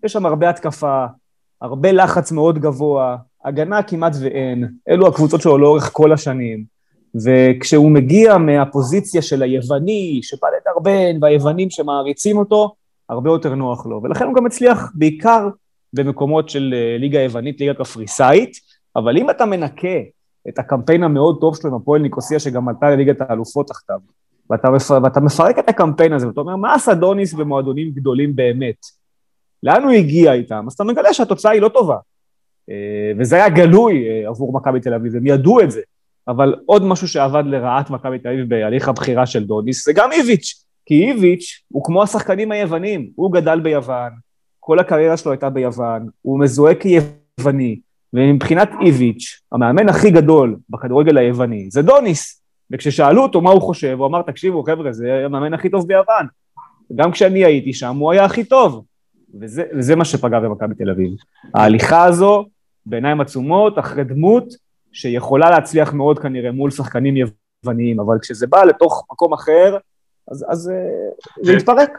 יש 0.03 0.13
שם 0.13 0.25
הרבה 0.25 0.49
התקפה, 0.49 1.05
הרבה 1.61 1.91
לחץ 1.91 2.31
מאוד 2.31 2.59
גבוה, 2.59 3.17
הגנה 3.45 3.83
כמעט 3.83 4.13
ואין, 4.21 4.67
אלו 4.89 5.07
הקבוצות 5.07 5.41
שלו 5.41 5.57
לאורך 5.57 5.89
כל 5.93 6.11
השנים. 6.13 6.72
וכשהוא 7.15 7.91
מגיע 7.91 8.37
מהפוזיציה 8.37 9.21
של 9.21 9.43
היווני, 9.43 10.19
שבא 10.23 10.47
לדרבן, 10.47 11.17
והיוונים 11.21 11.69
שמעריצים 11.69 12.37
אותו, 12.37 12.75
הרבה 13.09 13.29
יותר 13.29 13.55
נוח 13.55 13.85
לו. 13.85 14.01
ולכן 14.03 14.25
הוא 14.25 14.35
גם 14.35 14.45
הצליח 14.45 14.91
בעיקר 14.95 15.49
במקומות 15.93 16.49
של 16.49 16.73
אה, 16.75 16.97
ליגה 16.97 17.19
יוונית, 17.19 17.59
ליגה 17.59 17.73
קפריסאית, 17.73 18.57
אבל 18.95 19.17
אם 19.17 19.29
אתה 19.29 19.45
מנקה 19.45 19.97
את 20.49 20.59
הקמפיין 20.59 21.03
המאוד 21.03 21.37
טוב 21.41 21.55
שלו 21.55 21.69
עם 21.69 21.75
הפועל 21.75 22.01
ניקוסיה, 22.01 22.39
שגם 22.39 22.69
עלתה 22.69 22.89
לליגת 22.89 23.21
האלופות 23.21 23.67
תחתיו, 23.67 23.99
ואתה, 24.49 24.69
ואתה 25.03 25.19
מפרק 25.19 25.59
את 25.59 25.69
הקמפיין 25.69 26.13
הזה, 26.13 26.27
ואתה 26.27 26.41
אומר, 26.41 26.55
מה 26.55 26.73
עשה 26.73 26.93
דוניס 26.93 27.33
במועדונים 27.33 27.91
גדולים 27.91 28.35
באמת? 28.35 28.85
לאן 29.63 29.83
הוא 29.83 29.91
הגיע 29.91 30.33
איתם? 30.33 30.63
אז 30.67 30.73
אתה 30.73 30.83
מגלה 30.83 31.13
שהתוצאה 31.13 31.51
היא 31.51 31.61
לא 31.61 31.69
טובה. 31.69 31.97
אה, 32.69 33.11
וזה 33.19 33.35
היה 33.35 33.49
גלוי 33.49 34.07
אה, 34.09 34.29
עבור 34.29 34.53
מכבי 34.53 34.79
תל 34.79 34.93
אביב, 34.93 35.15
הם 35.15 35.27
ידעו 35.27 35.61
את 35.61 35.71
זה. 35.71 35.81
אבל 36.27 36.55
עוד 36.65 36.85
משהו 36.85 37.07
שעבד 37.07 37.43
לרעת 37.45 37.89
מכבי 37.89 38.19
תל 38.19 38.27
אביב 38.27 38.49
בהליך 38.49 38.89
הבחירה 38.89 39.25
של 39.25 39.43
דוניס, 39.43 39.85
זה 39.85 39.93
גם 39.93 40.11
איביץ', 40.11 40.65
כי 40.85 41.03
איביץ' 41.03 41.63
הוא 41.67 41.83
כמו 41.85 42.03
השחקנים 42.03 42.51
היוונים, 42.51 43.09
הוא 43.15 43.33
גדל 43.33 43.59
ביוון, 43.59 44.11
כל 44.59 44.79
הקריירה 44.79 45.17
שלו 45.17 45.31
הייתה 45.31 45.49
ביוון, 45.49 46.07
הוא 46.21 46.39
מזוהה 46.39 46.75
כיווני, 46.75 47.79
ומבחינת 48.13 48.69
איביץ', 48.85 49.41
המאמן 49.51 49.89
הכי 49.89 50.11
גדול 50.11 50.57
בכדורגל 50.69 51.17
היווני 51.17 51.67
זה 51.71 51.81
דוניס. 51.81 52.43
וכששאלו 52.71 53.23
אותו 53.23 53.41
מה 53.41 53.51
הוא 53.51 53.61
חושב, 53.61 53.95
הוא 53.99 54.07
אמר, 54.07 54.21
תקשיבו 54.21 54.63
חבר'ה, 54.63 54.93
זה 54.93 55.21
המאמן 55.25 55.53
הכי 55.53 55.69
טוב 55.69 55.87
ביוון. 55.87 56.25
גם 56.95 57.11
כשאני 57.11 57.45
הייתי 57.45 57.73
שם, 57.73 57.97
הוא 57.97 58.11
היה 58.11 58.25
הכי 58.25 58.43
טוב. 58.43 58.85
וזה, 59.41 59.63
וזה 59.77 59.95
מה 59.95 60.05
שפגע 60.05 60.39
במכבי 60.39 60.75
תל 60.75 60.89
אביב. 60.89 61.13
ההליכה 61.55 62.03
הזו, 62.03 62.45
בעיניים 62.85 63.21
עצומות, 63.21 63.79
אחרי 63.79 64.03
דמות 64.03 64.53
שיכולה 64.93 65.49
להצליח 65.49 65.93
מאוד 65.93 66.19
כנראה 66.19 66.51
מול 66.51 66.71
שחקנים 66.71 67.15
יווניים, 67.17 67.99
אבל 67.99 68.17
כשזה 68.21 68.47
בא 68.47 68.63
לתוך 68.63 69.05
מקום 69.11 69.33
אחר, 69.33 69.77
אז, 70.31 70.45
אז 70.49 70.69
אה, 70.69 71.43
זה 71.43 71.53
התפרק. 71.53 71.89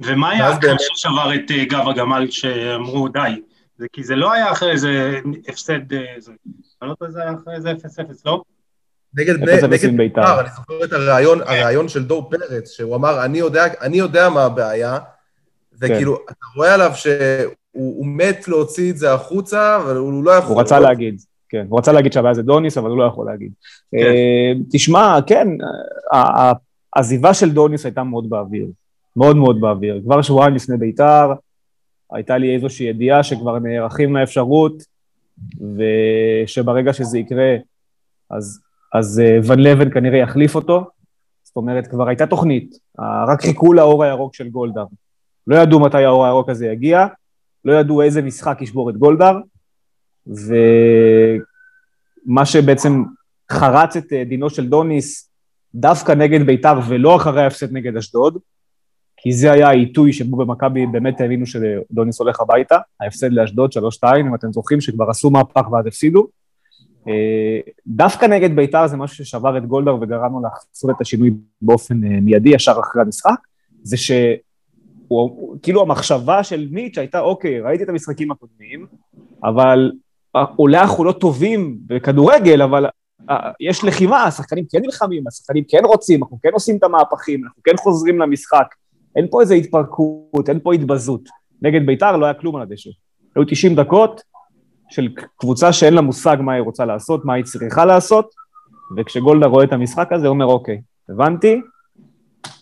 ומה 0.00 0.30
היה 0.30 0.48
הקהל 0.48 0.76
ששבר 0.78 1.34
את 1.34 1.50
אה, 1.50 1.64
גב 1.64 1.88
הגמל 1.88 2.30
שאמרו 2.30 3.08
די? 3.08 3.42
זה 3.76 3.86
כי 3.92 4.04
זה 4.04 4.16
לא 4.16 4.32
היה 4.32 4.52
אחרי 4.52 4.70
איזה 4.70 5.20
הפסד, 5.48 5.92
אה, 5.92 5.98
זה, 6.18 6.32
אני 6.82 6.90
לא 7.00 7.08
זה 7.08 7.22
היה 7.22 7.32
אחרי 7.34 7.54
איזה 7.54 7.72
0-0, 7.72 7.76
לא? 8.26 8.42
נגד, 9.14 9.34
נגד 9.68 9.96
בית"ר, 9.96 10.40
אני 10.40 10.48
זוכר 10.56 10.84
את 10.84 10.92
הרעיון. 10.92 11.40
הרעיון 11.40 11.88
של 11.88 12.04
דור 12.04 12.30
פרץ, 12.30 12.70
שהוא 12.70 12.96
אמר, 12.96 13.24
אני 13.24 13.38
יודע, 13.38 13.64
אני 13.80 13.96
יודע 13.96 14.28
מה 14.28 14.44
הבעיה, 14.44 14.98
וכאילו, 15.80 16.16
כן. 16.16 16.22
אתה 16.26 16.46
רואה 16.56 16.74
עליו 16.74 16.90
שהוא 16.94 18.06
מת 18.06 18.48
להוציא 18.48 18.90
את 18.90 18.96
זה 18.96 19.12
החוצה, 19.12 19.76
אבל 19.76 19.96
הוא 19.96 20.24
לא 20.24 20.30
יכול... 20.30 20.52
הוא 20.52 20.60
רצה 20.60 20.80
להגיד, 20.80 21.20
כן, 21.52 21.66
הוא 21.68 21.78
רצה 21.78 21.92
להגיד 21.92 22.12
שהבעיה 22.12 22.34
זה 22.34 22.42
דוניס, 22.42 22.78
אבל 22.78 22.90
הוא 22.90 22.98
לא 22.98 23.04
יכול 23.04 23.26
להגיד. 23.26 23.52
כן. 23.90 24.12
תשמע, 24.70 25.18
כן, 25.26 25.48
העזיבה 26.96 27.34
של 27.34 27.50
דוניס 27.50 27.84
הייתה 27.84 28.02
מאוד 28.02 28.30
באוויר. 28.30 28.66
מאוד 29.16 29.36
מאוד 29.36 29.60
באוויר. 29.60 30.00
כבר 30.04 30.22
שבועיים 30.22 30.54
לפני 30.54 30.76
ביתר, 30.76 31.32
הייתה 32.12 32.38
לי 32.38 32.54
איזושהי 32.54 32.86
ידיעה 32.86 33.22
שכבר 33.22 33.58
נערכים 33.58 34.16
לאפשרות, 34.16 34.82
ושברגע 35.76 36.92
שזה 36.92 37.18
יקרה, 37.18 37.56
אז, 38.30 38.60
אז 38.94 39.20
אה, 39.24 39.38
ון 39.44 39.60
לבן 39.60 39.90
כנראה 39.90 40.18
יחליף 40.18 40.54
אותו. 40.54 40.84
זאת 41.42 41.56
אומרת, 41.56 41.86
כבר 41.86 42.08
הייתה 42.08 42.26
תוכנית, 42.26 42.78
רק 42.98 43.42
חיכו 43.42 43.72
לאור 43.72 44.04
הירוק 44.04 44.34
של 44.34 44.48
גולדהר. 44.48 44.86
לא 45.46 45.56
ידעו 45.56 45.80
מתי 45.80 46.04
האור 46.04 46.24
הירוק 46.24 46.48
הזה 46.48 46.66
יגיע, 46.66 47.06
לא 47.64 47.72
ידעו 47.72 48.02
איזה 48.02 48.22
משחק 48.22 48.58
ישבור 48.60 48.90
את 48.90 48.96
גולדהר, 48.96 49.38
ומה 50.26 51.46
שבעצם 52.46 53.02
חרץ 53.50 53.96
את 53.96 54.12
אה, 54.12 54.24
דינו 54.24 54.50
של 54.50 54.68
דוניס 54.68 55.30
דווקא 55.74 56.12
נגד 56.12 56.46
ביתר 56.46 56.78
ולא 56.88 57.16
אחרי 57.16 57.42
ההפסד 57.42 57.72
נגד 57.72 57.96
אשדוד, 57.96 58.38
כי 59.16 59.32
זה 59.32 59.52
היה 59.52 59.68
העיתוי 59.68 60.12
שבו 60.12 60.36
במכבי 60.36 60.86
באמת 60.86 61.20
האמינו 61.20 61.46
שדוניס 61.46 62.20
הולך 62.20 62.40
הביתה, 62.40 62.78
ההפסד 63.00 63.32
לאשדוד 63.32 63.70
3-2, 63.72 63.76
אם 64.20 64.34
אתם 64.34 64.52
זוכרים 64.52 64.80
שכבר 64.80 65.10
עשו 65.10 65.30
מהפך 65.30 65.72
ואז 65.72 65.86
הפסידו. 65.86 66.28
אה, 67.08 67.60
דווקא 67.86 68.26
נגד 68.26 68.56
ביתר 68.56 68.86
זה 68.86 68.96
משהו 68.96 69.24
ששבר 69.24 69.58
את 69.58 69.66
גולדהר 69.66 70.02
וגרם 70.02 70.32
לו 70.32 70.40
לעשות 70.42 70.90
את 70.96 71.00
השינוי 71.00 71.30
באופן 71.62 72.04
אה, 72.04 72.20
מיידי 72.20 72.50
ישר 72.50 72.74
אחרי 72.80 73.02
המשחק, 73.02 73.38
זה 73.82 73.96
שכאילו 73.96 75.82
המחשבה 75.82 76.44
של 76.44 76.68
מיץ' 76.70 76.98
הייתה 76.98 77.20
אוקיי, 77.20 77.60
ראיתי 77.60 77.84
את 77.84 77.88
המשחקים 77.88 78.30
הקודמים, 78.30 78.86
אבל 79.44 79.92
אולי 80.58 80.78
אנחנו 80.78 81.04
לא 81.04 81.12
טובים 81.12 81.78
בכדורגל, 81.86 82.62
אבל 82.62 82.86
אה, 83.30 83.50
יש 83.60 83.84
לחימה, 83.84 84.24
השחקנים 84.24 84.64
כן 84.70 84.78
נלחמים, 84.82 85.26
השחקנים 85.28 85.64
כן 85.68 85.84
רוצים, 85.84 86.22
אנחנו 86.22 86.38
כן 86.42 86.50
עושים 86.52 86.76
את 86.76 86.82
המהפכים, 86.84 87.44
אנחנו 87.44 87.62
כן 87.62 87.76
חוזרים 87.76 88.18
למשחק. 88.18 88.66
אין 89.16 89.26
פה 89.30 89.40
איזו 89.40 89.54
התפרקות, 89.54 90.48
אין 90.48 90.60
פה 90.62 90.74
התבזות. 90.74 91.28
נגד 91.62 91.86
ביתר 91.86 92.16
לא 92.16 92.26
היה 92.26 92.34
כלום 92.34 92.56
על 92.56 92.62
הדשא. 92.62 92.90
היו 93.36 93.44
90 93.44 93.74
דקות 93.74 94.22
של 94.90 95.08
קבוצה 95.36 95.72
שאין 95.72 95.94
לה 95.94 96.00
מושג 96.00 96.36
מה 96.40 96.52
היא 96.52 96.62
רוצה 96.62 96.84
לעשות, 96.84 97.24
מה 97.24 97.34
היא 97.34 97.44
צריכה 97.44 97.84
לעשות, 97.84 98.34
וכשגולדה 98.96 99.46
רואה 99.46 99.64
את 99.64 99.72
המשחק 99.72 100.12
הזה, 100.12 100.26
הוא 100.26 100.34
אומר, 100.34 100.46
אוקיי, 100.46 100.80
הבנתי, 101.08 101.60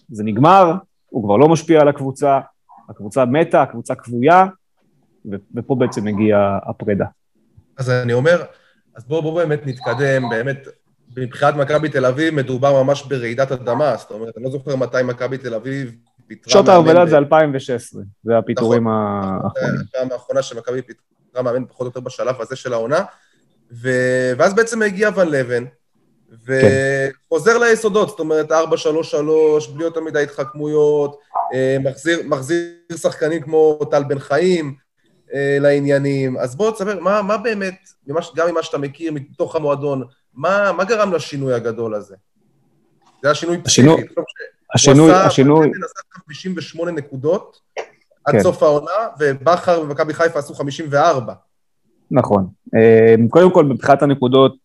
זה 0.08 0.24
נגמר, 0.24 0.72
הוא 1.08 1.24
כבר 1.24 1.36
לא 1.36 1.48
משפיע 1.48 1.80
על 1.80 1.88
הקבוצה, 1.88 2.40
הקבוצה 2.88 3.24
מתה, 3.24 3.62
הקבוצה 3.62 3.94
כבויה, 3.94 4.46
ופה 5.54 5.74
בעצם 5.74 6.04
מגיעה 6.04 6.58
הפרידה. 6.62 7.06
אז 7.80 7.90
אני 7.90 8.12
אומר, 8.12 8.42
אז 8.96 9.04
בואו 9.04 9.22
בוא 9.22 9.42
באמת 9.42 9.66
נתקדם, 9.66 10.28
באמת, 10.30 10.68
מבחינת 11.16 11.54
מכבי 11.54 11.88
תל 11.88 12.06
אביב 12.06 12.34
מדובר 12.34 12.82
ממש 12.82 13.02
ברעידת 13.02 13.52
אדמה, 13.52 13.96
זאת 13.96 14.10
אומרת, 14.10 14.36
אני 14.36 14.44
לא 14.44 14.50
זוכר 14.50 14.76
מתי 14.76 15.02
מכבי 15.04 15.38
תל 15.38 15.54
אביב 15.54 15.94
פיטרה... 16.26 16.52
שעות 16.52 16.68
ההובלה 16.68 17.06
זה 17.06 17.18
2016, 17.18 18.02
זה 18.24 18.38
הפיטורים 18.38 18.88
נכון, 18.88 19.42
האחרונים. 19.44 19.76
זה 19.76 19.82
הפעם 19.98 20.12
האחרונה 20.12 20.42
שמכבי 20.42 20.82
פיטרה 20.82 21.42
מאמן 21.42 21.64
פחות 21.66 21.80
או 21.80 21.86
יותר 21.86 22.00
בשלב 22.00 22.40
הזה 22.40 22.56
של 22.56 22.72
העונה, 22.72 23.04
ו... 23.72 23.90
ואז 24.38 24.54
בעצם 24.54 24.82
הגיע 24.82 25.10
ון 25.16 25.28
לבן, 25.28 25.64
וחוזר 26.30 27.52
כן. 27.54 27.60
ליסודות, 27.60 28.08
זאת 28.08 28.20
אומרת, 28.20 28.50
4-3-3, 28.50 28.54
בלי 29.74 29.84
יותר 29.84 30.00
מדי 30.00 30.22
התחכמויות, 30.22 31.20
אה, 31.54 31.76
מחזיר, 31.80 32.20
מחזיר 32.24 32.74
שחקנים 32.96 33.42
כמו 33.42 33.78
טל 33.90 34.04
בן 34.04 34.18
חיים 34.18 34.74
לעניינים. 35.60 36.36
אז 36.38 36.56
בוא 36.56 36.70
תספר, 36.70 37.00
מה, 37.00 37.22
מה 37.22 37.36
באמת, 37.36 37.74
גם 38.08 38.16
ממה 38.50 38.62
שאתה 38.62 38.78
מכיר 38.78 39.12
מתוך 39.12 39.56
המועדון, 39.56 40.02
מה, 40.34 40.72
מה 40.72 40.84
גרם 40.84 41.12
לשינוי 41.12 41.54
הגדול 41.54 41.94
הזה? 41.94 42.14
זה 43.22 43.28
היה 43.28 43.34
שינוי 43.34 43.62
פסיכי. 43.62 43.88
השינוי, 44.74 45.12
השינוי... 45.12 45.66
הוא 45.66 45.74
עשה 45.84 46.00
58 46.26 46.90
נקודות 46.90 47.60
עד 48.24 48.34
כן. 48.34 48.42
סוף 48.42 48.62
העונה, 48.62 48.90
ובכר 49.18 49.80
ומכבי 49.82 50.14
חיפה 50.14 50.38
עשו 50.38 50.54
54. 50.54 51.34
נכון. 52.10 52.46
אמ, 52.74 53.28
קודם 53.28 53.50
כל, 53.50 53.64
מבחינת 53.64 54.02
הנקודות, 54.02 54.56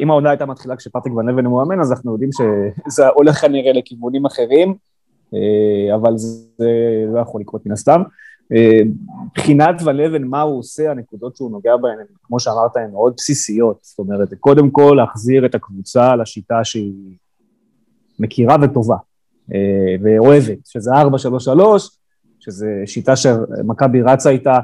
אם 0.00 0.10
העונה 0.10 0.30
הייתה 0.30 0.46
מתחילה 0.46 0.76
כשפטריק 0.76 1.14
ון 1.14 1.28
לבן 1.28 1.44
הוא 1.44 1.58
מאמן, 1.58 1.80
אז 1.80 1.92
אנחנו 1.92 2.12
יודעים 2.12 2.30
שזה 2.32 3.08
הולך 3.08 3.36
כנראה 3.40 3.72
לכיוונים 3.72 4.26
אחרים. 4.26 4.74
אבל 5.94 6.12
זה 6.16 6.66
לא 7.14 7.20
יכול 7.20 7.40
לקרות 7.40 7.66
מן 7.66 7.72
הסתם. 7.72 8.02
מבחינת 8.50 9.82
ולבן, 9.84 10.24
מה 10.24 10.40
הוא 10.40 10.58
עושה, 10.58 10.90
הנקודות 10.90 11.36
שהוא 11.36 11.50
נוגע 11.50 11.76
בהן, 11.76 11.96
כמו 12.22 12.40
שאמרת, 12.40 12.76
הן 12.76 12.90
מאוד 12.90 13.14
בסיסיות. 13.16 13.78
זאת 13.82 13.98
אומרת, 13.98 14.34
קודם 14.40 14.70
כל 14.70 14.94
להחזיר 14.96 15.46
את 15.46 15.54
הקבוצה 15.54 16.16
לשיטה 16.16 16.64
שהיא 16.64 17.16
מכירה 18.18 18.56
וטובה, 18.62 18.96
ואוהבת, 20.02 20.58
שזה 20.64 20.90
4-3-3, 20.92 20.96
שזו 22.40 22.66
שיטה 22.86 23.16
שמכבי 23.16 24.02
רצה 24.02 24.30
איתה 24.30 24.58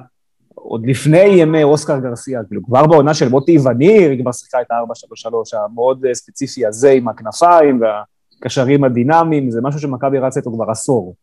עוד 0.54 0.86
לפני 0.86 1.18
ימי 1.18 1.62
אוסקר 1.62 1.98
גרסיה, 1.98 2.44
כאילו 2.44 2.62
כבר 2.64 2.86
בעונה 2.86 3.14
של 3.14 3.28
מוטי 3.28 3.58
וניר, 3.58 4.10
היא 4.10 4.22
כבר 4.22 4.32
שיחקה 4.32 4.60
את 4.60 4.70
ה-4-3-3 4.70 5.58
המאוד 5.58 6.06
ספציפי 6.12 6.66
הזה 6.66 6.90
עם 6.90 7.08
הכנפיים 7.08 7.80
והקשרים 7.80 8.84
הדינמיים, 8.84 9.50
זה 9.50 9.60
משהו 9.62 9.80
שמכבי 9.80 10.18
רצה 10.18 10.40
איתו 10.40 10.52
כבר 10.52 10.70
עשור. 10.70 11.14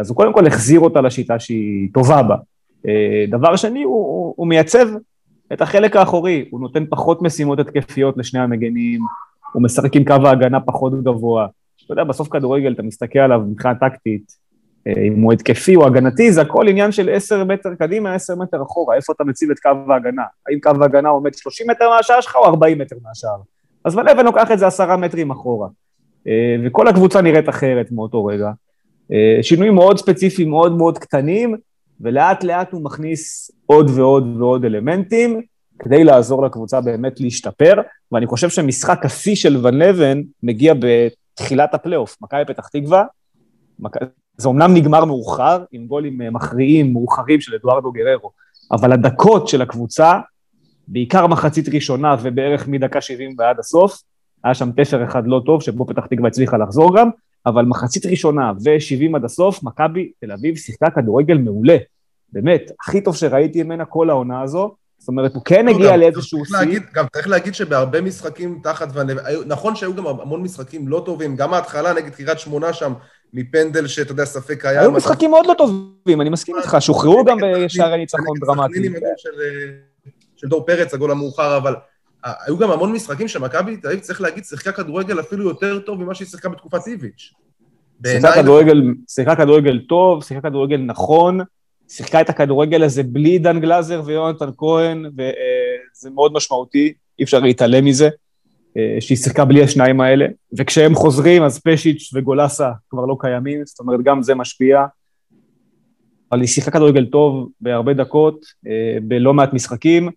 אז 0.00 0.08
הוא 0.10 0.16
קודם 0.16 0.32
כל 0.32 0.46
החזיר 0.46 0.80
אותה 0.80 1.00
לשיטה 1.00 1.38
שהיא 1.38 1.88
טובה 1.94 2.22
בה. 2.22 2.36
דבר 3.28 3.56
שני, 3.56 3.82
הוא, 3.82 4.34
הוא 4.36 4.46
מייצב 4.46 4.86
את 5.52 5.62
החלק 5.62 5.96
האחורי, 5.96 6.48
הוא 6.50 6.60
נותן 6.60 6.84
פחות 6.90 7.22
משימות 7.22 7.58
התקפיות 7.58 8.16
לשני 8.16 8.40
המגנים, 8.40 9.00
הוא 9.52 9.62
משחק 9.62 9.96
עם 9.96 10.04
קו 10.04 10.14
ההגנה 10.24 10.60
פחות 10.60 11.02
גבוה. 11.02 11.46
אתה 11.84 11.92
יודע, 11.92 12.04
בסוף 12.04 12.28
כדורגל, 12.28 12.72
אתה 12.72 12.82
מסתכל 12.82 13.18
עליו 13.18 13.40
מבחינה 13.40 13.74
טקטית, 13.74 14.44
אם 14.86 15.22
הוא 15.22 15.32
התקפי 15.32 15.76
או 15.76 15.86
הגנתי, 15.86 16.32
זה 16.32 16.40
הכל 16.40 16.68
עניין 16.68 16.92
של 16.92 17.10
10 17.12 17.44
מטר 17.44 17.74
קדימה, 17.74 18.14
10 18.14 18.36
מטר 18.36 18.62
אחורה, 18.62 18.96
איפה 18.96 19.12
אתה 19.12 19.24
מציב 19.24 19.50
את 19.50 19.58
קו 19.58 19.92
ההגנה? 19.92 20.22
האם 20.48 20.58
קו 20.60 20.70
ההגנה 20.80 21.08
עומד 21.08 21.34
30 21.34 21.70
מטר 21.70 21.90
מהשער 21.96 22.20
שלך 22.20 22.36
או 22.36 22.44
40 22.44 22.78
מטר 22.78 22.96
מהשער? 23.02 23.36
אז 23.84 23.96
ולבן 23.96 24.24
לוקח 24.24 24.50
את 24.50 24.58
זה 24.58 24.66
עשרה 24.66 24.96
מטרים 24.96 25.30
אחורה. 25.30 25.68
וכל 26.66 26.88
הקבוצה 26.88 27.20
נראית 27.20 27.48
אחרת 27.48 27.92
מאותו 27.92 28.24
רגע. 28.24 28.50
שינויים 29.42 29.74
מאוד 29.74 29.98
ספציפיים, 29.98 30.50
מאוד 30.50 30.76
מאוד 30.76 30.98
קטנים, 30.98 31.56
ולאט 32.00 32.44
לאט 32.44 32.72
הוא 32.72 32.84
מכניס 32.84 33.50
עוד 33.66 33.90
ועוד 33.94 34.36
ועוד 34.38 34.64
אלמנטים, 34.64 35.40
כדי 35.78 36.04
לעזור 36.04 36.42
לקבוצה 36.42 36.80
באמת 36.80 37.20
להשתפר, 37.20 37.74
ואני 38.12 38.26
חושב 38.26 38.48
שמשחק 38.48 39.04
השיא 39.04 39.34
של 39.34 39.66
ון 39.66 39.74
לבן 39.74 40.20
מגיע 40.42 40.74
בתחילת 40.78 41.74
הפלייאוף, 41.74 42.16
מכבי 42.22 42.44
פתח 42.46 42.68
תקווה, 42.68 43.04
זה 44.36 44.48
אומנם 44.48 44.74
נגמר 44.74 45.04
מאוחר, 45.04 45.64
עם 45.72 45.86
גולים 45.86 46.20
מכריעים, 46.32 46.92
מאוחרים 46.92 47.40
של 47.40 47.54
אדוארדו 47.54 47.92
גררו, 47.92 48.30
אבל 48.72 48.92
הדקות 48.92 49.48
של 49.48 49.62
הקבוצה, 49.62 50.20
בעיקר 50.88 51.26
מחצית 51.26 51.68
ראשונה 51.68 52.16
ובערך 52.22 52.68
מדקה 52.68 53.00
70 53.00 53.34
ועד 53.38 53.58
הסוף, 53.58 54.02
היה 54.44 54.54
שם 54.54 54.72
תפר 54.72 55.04
אחד 55.04 55.26
לא 55.26 55.42
טוב, 55.46 55.62
שבו 55.62 55.86
פתח 55.86 56.06
תקווה 56.06 56.28
הצליחה 56.28 56.56
לחזור 56.56 56.96
גם, 56.96 57.10
אבל 57.46 57.64
מחצית 57.64 58.06
ראשונה 58.06 58.52
ו-70 58.64 59.16
עד 59.16 59.24
הסוף, 59.24 59.62
מכבי 59.62 60.12
תל 60.20 60.32
אביב 60.32 60.56
שיחקה 60.56 60.90
כדורגל 60.90 61.38
מעולה. 61.38 61.76
באמת, 62.32 62.70
הכי 62.80 63.00
טוב 63.00 63.16
שראיתי 63.16 63.62
ממנה 63.62 63.84
כל 63.84 64.10
העונה 64.10 64.42
הזו, 64.42 64.74
זאת 64.98 65.08
אומרת, 65.08 65.34
הוא 65.34 65.42
כן 65.44 65.68
הגיע 65.68 65.96
לאיזשהו 65.96 66.44
שיא. 66.44 66.80
גם 66.94 67.04
צריך 67.12 67.28
להגיד 67.28 67.54
שבהרבה 67.54 68.00
משחקים 68.00 68.60
תחת, 68.62 68.88
נכון 69.46 69.76
שהיו 69.76 69.94
גם 69.94 70.06
המון 70.06 70.42
משחקים 70.42 70.88
לא 70.88 71.02
טובים, 71.06 71.36
גם 71.36 71.54
ההתחלה 71.54 71.92
נגד 71.92 72.14
קריית 72.14 72.38
שמונה 72.38 72.72
שם, 72.72 72.92
מפנדל 73.32 73.86
שאתה 73.86 74.12
יודע, 74.12 74.24
ספק 74.24 74.64
היה... 74.64 74.80
היו 74.80 74.92
משחקים 74.92 75.30
מאוד 75.30 75.46
לא 75.46 75.54
טובים, 75.58 76.20
אני 76.20 76.30
מסכים 76.30 76.56
איתך, 76.58 76.76
שוחררו 76.80 77.24
גם 77.24 77.38
בשערי 77.42 77.98
ניצחון 77.98 78.38
דרמטי. 78.40 78.88
של 80.36 80.48
דור 80.48 80.66
פרץ, 80.66 80.94
הגול 80.94 81.10
המאוחר, 81.10 81.56
אבל 81.56 81.74
היו 82.24 82.58
גם 82.58 82.70
המון 82.70 82.92
משחקים 82.92 83.28
שמכבי 83.28 83.76
תל 83.76 83.88
אביב, 83.88 84.00
צריך 84.00 84.20
להגיד, 84.20 84.44
שיחקה 84.44 84.72
כדורגל 84.72 85.20
אפילו 85.20 85.48
יותר 85.48 85.78
טוב 85.78 86.04
ממה 86.04 86.14
שהיא 86.14 86.28
שיחקה 86.28 86.48
בתקופת 86.48 86.86
איביץ'. 86.86 87.32
שיחקה 89.06 89.36
כדורגל 89.36 89.80
טוב, 89.88 90.24
שיחקה 90.24 90.48
כדורגל 90.48 90.76
נכון, 90.76 91.40
שיחקה 91.88 92.20
את 92.20 92.30
הכדורגל 92.30 92.82
הזה 92.82 93.02
בלי 93.02 93.38
דן 93.38 93.60
גלאזר 93.60 94.02
ויונתן 94.04 94.48
כהן, 94.56 95.04
וזה 95.04 96.10
מאוד 96.10 96.32
משמעותי, 96.32 96.92
אי 97.18 97.24
אפשר 97.24 97.40
להתעלם 97.40 97.84
מזה. 97.84 98.08
שהיא 99.00 99.18
שיחקה 99.18 99.44
בלי 99.44 99.62
השניים 99.62 100.00
האלה, 100.00 100.26
וכשהם 100.58 100.94
חוזרים 100.94 101.42
אז 101.42 101.60
פשיץ' 101.60 102.10
וגולסה 102.14 102.70
כבר 102.90 103.06
לא 103.06 103.16
קיימים, 103.20 103.60
זאת 103.64 103.80
אומרת 103.80 104.00
גם 104.02 104.22
זה 104.22 104.34
משפיע. 104.34 104.84
אבל 106.32 106.40
היא 106.40 106.48
שיחקה 106.48 106.70
כדורגל 106.70 107.06
טוב 107.06 107.48
בהרבה 107.60 107.92
דקות, 107.92 108.40
בלא 109.02 109.34
מעט 109.34 109.52
משחקים, 109.52 110.08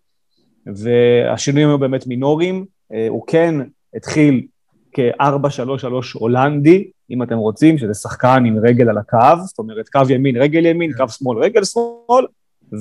והשינויים 0.76 1.70
היו 1.70 1.78
באמת 1.78 2.08
מינוריים. 2.08 2.66
הוא 3.10 3.24
כן 3.28 3.56
התחיל 3.96 4.46
כ-4-3-3 4.92 5.24
הולנדי, 6.14 6.92
אם 7.10 7.24
אתם 7.24 7.38
רוצים, 7.38 7.78
שזה 7.78 7.94
שחקן 7.94 8.44
עם 8.48 8.58
רגל 8.64 8.90
על 8.90 8.98
הקו, 8.98 9.44
זאת 9.46 9.60
אומרת 9.60 9.90
קו 9.90 10.02
ימין, 10.10 10.38
רגל 10.38 10.66
ימין, 10.66 10.94
קו 10.94 11.10
שמאל, 11.10 11.38
רגל 11.38 11.64
שמאל, 11.64 12.26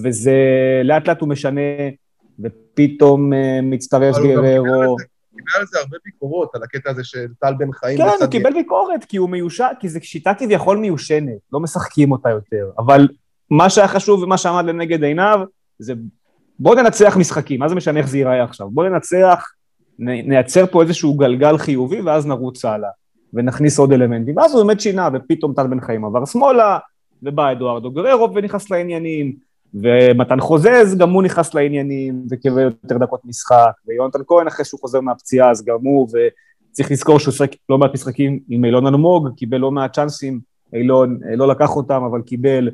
וזה 0.03 0.35
לאט 0.85 1.09
לאט 1.09 1.21
הוא 1.21 1.29
משנה, 1.29 1.61
ופתאום 2.41 3.33
מצטרף 3.63 4.17
גררו. 4.17 4.97
קיבל 5.37 5.61
על 5.61 5.67
זה 5.67 5.79
הרבה 5.79 5.97
ביקורות, 6.05 6.55
על 6.55 6.63
הקטע 6.63 6.91
הזה 6.91 7.05
של 7.05 7.27
טל 7.41 7.55
בן 7.59 7.73
חיים. 7.73 7.99
כן, 7.99 8.05
הוא 8.21 8.27
קיבל 8.27 8.53
ביקורת, 8.53 9.05
כי 9.05 9.17
הוא 9.17 9.31
מיושן, 9.31 9.69
כי 9.81 9.89
זו 9.89 9.99
שיטה 10.03 10.35
כביכול 10.35 10.79
מיושנת, 10.79 11.39
לא 11.53 11.61
משחקים 11.61 12.13
אותה 12.13 12.31
יותר. 12.31 12.71
אבל 12.79 13.09
מה 13.51 13.71
שהיה 13.71 13.89
חשוב 13.89 14.23
ומה 14.23 14.39
שעמד 14.39 14.65
לנגד 14.65 15.05
עיניו, 15.05 15.41
זה 15.79 15.95
בוא 16.59 16.75
ננצח 16.75 17.17
משחקים, 17.17 17.61
מה 17.61 17.69
זה 17.69 17.75
משנה 17.75 17.99
איך 17.99 18.09
זה 18.09 18.19
ייראה 18.19 18.45
עכשיו? 18.45 18.71
בוא 18.71 18.89
ננצח, 18.89 19.45
נייצר 19.99 20.67
פה 20.67 20.83
איזשהו 20.83 21.15
גלגל 21.15 21.59
חיובי, 21.59 22.01
ואז 22.01 22.27
נרוץ 22.27 22.65
הלאה, 22.65 22.91
ונכניס 23.35 23.79
עוד 23.79 23.93
אלמנטים. 23.93 24.37
ואז 24.37 24.55
הוא 24.55 24.63
באמת 24.63 24.81
שינה, 24.81 25.09
ופתאום 25.15 25.53
טל 25.53 25.67
בן 25.67 25.81
חיים 25.81 26.05
עבר 26.05 26.25
שמאלה, 26.25 26.79
ובא 27.23 27.53
אדוארדו 27.53 27.91
גררו 27.91 28.35
ונכנס 28.35 28.71
לעניינים. 28.71 29.47
ומתן 29.75 30.41
חוזז, 30.41 30.97
גם 30.99 31.11
הוא 31.11 31.23
נכנס 31.23 31.55
לעניינים 31.55 32.23
וקיבל 32.31 32.63
יותר 32.63 32.99
דקות 32.99 33.21
משחק, 33.25 33.73
ויונתן 33.89 34.19
כהן 34.27 34.47
אחרי 34.47 34.65
שהוא 34.65 34.81
חוזר 34.81 35.01
מהפציעה, 35.01 35.51
אז 35.51 35.65
גם 35.65 35.77
הוא, 35.83 36.09
וצריך 36.73 36.91
לזכור 36.91 37.19
שהוא 37.19 37.35
שחק 37.35 37.51
לא 37.69 37.79
מעט 37.79 37.95
משחקים 37.95 38.39
עם 38.49 38.65
אילון 38.65 38.87
אלמוג, 38.87 39.29
קיבל 39.37 39.57
לא 39.57 39.71
מעט 39.71 39.95
צ'אנסים, 39.95 40.41
אילון 40.73 41.19
לא 41.37 41.49
לקח 41.49 41.77
אותם, 41.77 42.03
אבל 42.11 42.23
קיבל, 42.23 42.71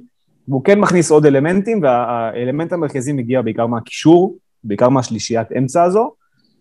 והוא 0.49 0.65
כן 0.65 0.81
מכניס 0.81 1.11
עוד 1.11 1.27
אלמנטים, 1.27 1.83
והאלמנט 1.83 2.73
המרכזי 2.73 3.13
מגיע 3.13 3.43
בעיקר 3.43 3.67
מהקישור, 3.67 4.37
בעיקר 4.65 4.89
מהשלישיית 4.89 5.53
אמצע 5.59 5.83
הזו, 5.83 6.13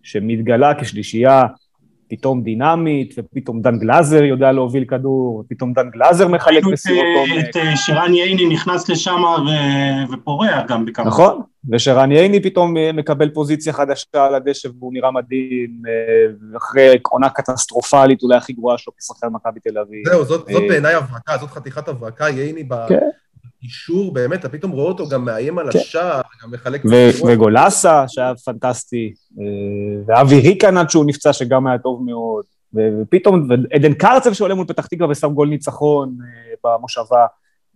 שמתגלה 0.02 0.72
כשלישייה 0.80 1.42
פתאום 2.08 2.42
דינמית, 2.42 3.14
ופתאום 3.18 3.62
דן 3.62 3.78
גלאזר 3.78 4.24
יודע 4.24 4.52
להוביל 4.52 4.84
כדור, 4.84 5.44
ופתאום 5.46 5.72
דן 5.72 5.90
גלאזר 5.90 6.28
מחלק 6.28 6.64
מסירות 6.64 7.04
עומק. 7.16 7.44
את 7.48 7.56
שרן 7.74 8.14
ייני 8.14 8.46
נכנס 8.54 8.88
לשם 8.88 9.22
ופורע 10.12 10.62
גם 10.68 10.86
בכמה. 10.86 11.06
נכון, 11.06 11.40
ושרן 11.72 12.12
ייני 12.12 12.42
פתאום 12.42 12.74
מקבל 12.94 13.30
פוזיציה 13.30 13.72
חדשה 13.72 14.26
על 14.26 14.34
הדשא 14.34 14.68
והוא 14.78 14.92
נראה 14.92 15.10
מדהים, 15.10 15.82
אחרי 16.56 16.98
עונה 17.10 17.28
קטסטרופלית, 17.28 18.22
אולי 18.22 18.36
הכי 18.36 18.52
גרועה 18.52 18.78
שלו 18.78 18.92
כשחקן 18.98 19.28
מכבי 19.32 19.60
תל 19.60 19.78
אביב. 19.78 20.08
זהו, 20.08 20.24
זאת 20.24 20.48
בעיניי 20.68 20.94
הברקה, 20.94 21.36
זאת 21.40 21.50
חתיכת 21.50 21.88
הברקה, 21.88 22.28
ייני 22.28 22.68
כן. 22.88 23.08
אישור, 23.62 24.12
באמת, 24.12 24.40
אתה 24.40 24.48
פתאום 24.48 24.72
רואה 24.72 24.88
אותו 24.88 25.08
גם 25.08 25.24
מאיים 25.24 25.58
על 25.58 25.72
כן. 25.72 25.78
השער, 25.78 26.20
גם 26.42 26.50
מחלק... 26.50 26.82
וגולסה, 27.26 28.04
שהיה 28.08 28.32
פנטסטי, 28.44 29.12
ואבי 30.06 30.40
ריקנד 30.40 30.90
שהוא 30.90 31.04
נפצע, 31.06 31.32
שגם 31.32 31.66
היה 31.66 31.78
טוב 31.78 32.02
מאוד, 32.04 32.44
ופתאום, 32.74 33.48
ועדן 33.48 33.94
קרצב 33.94 34.32
שעולה 34.32 34.54
מול 34.54 34.66
פתח 34.66 34.86
תקווה 34.86 35.10
ושם 35.10 35.32
גול 35.32 35.48
ניצחון 35.48 36.16
במושבה, 36.64 37.26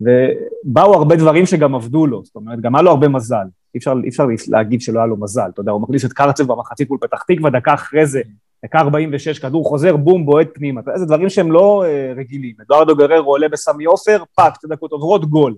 ובאו 0.01 0.95
הרבה 0.95 1.17
דברים 1.17 1.47
שגם 1.47 1.75
עבדו 1.75 2.07
לו, 2.07 2.25
זאת 2.25 2.37
אומרת, 2.37 2.61
גם 2.61 2.75
היה 2.75 2.83
לו 2.83 2.91
הרבה 2.91 3.09
מזל, 3.09 3.47
אי 3.75 3.79
אפשר, 3.79 3.95
אי 4.05 4.09
אפשר 4.09 4.27
להגיד 4.49 4.81
שלא 4.81 4.99
היה 4.99 5.07
לו 5.07 5.17
מזל, 5.17 5.49
אתה 5.55 5.61
יודע, 5.61 5.73
הוא 5.73 5.83
מכניס 5.83 6.05
את 6.05 6.13
קרצב 6.13 6.53
במחצית 6.53 6.91
מול 6.91 6.99
פתח 7.03 7.23
תקווה, 7.23 7.51
דקה 7.51 7.75
אחרי 7.75 8.07
זה, 8.07 8.21
דקה 8.65 8.79
46, 8.79 9.39
כדור 9.39 9.65
חוזר, 9.65 9.97
בום, 9.97 10.27
בועט 10.27 10.49
פנימה, 10.55 10.81
אתה 10.81 10.91
יודע, 10.91 10.99
זה 10.99 11.07
דברים 11.07 11.29
שהם 11.29 11.53
לא 11.53 11.85
רגילים, 12.17 12.55
אדוארדו 12.67 12.97
גררו 12.97 13.31
עולה 13.31 13.49
בסמי 13.49 13.85
עופר, 13.85 14.23
פאק, 14.35 14.55
שתי 14.55 14.67
דקות 14.69 14.93
עוברות, 14.93 15.25
גול. 15.25 15.55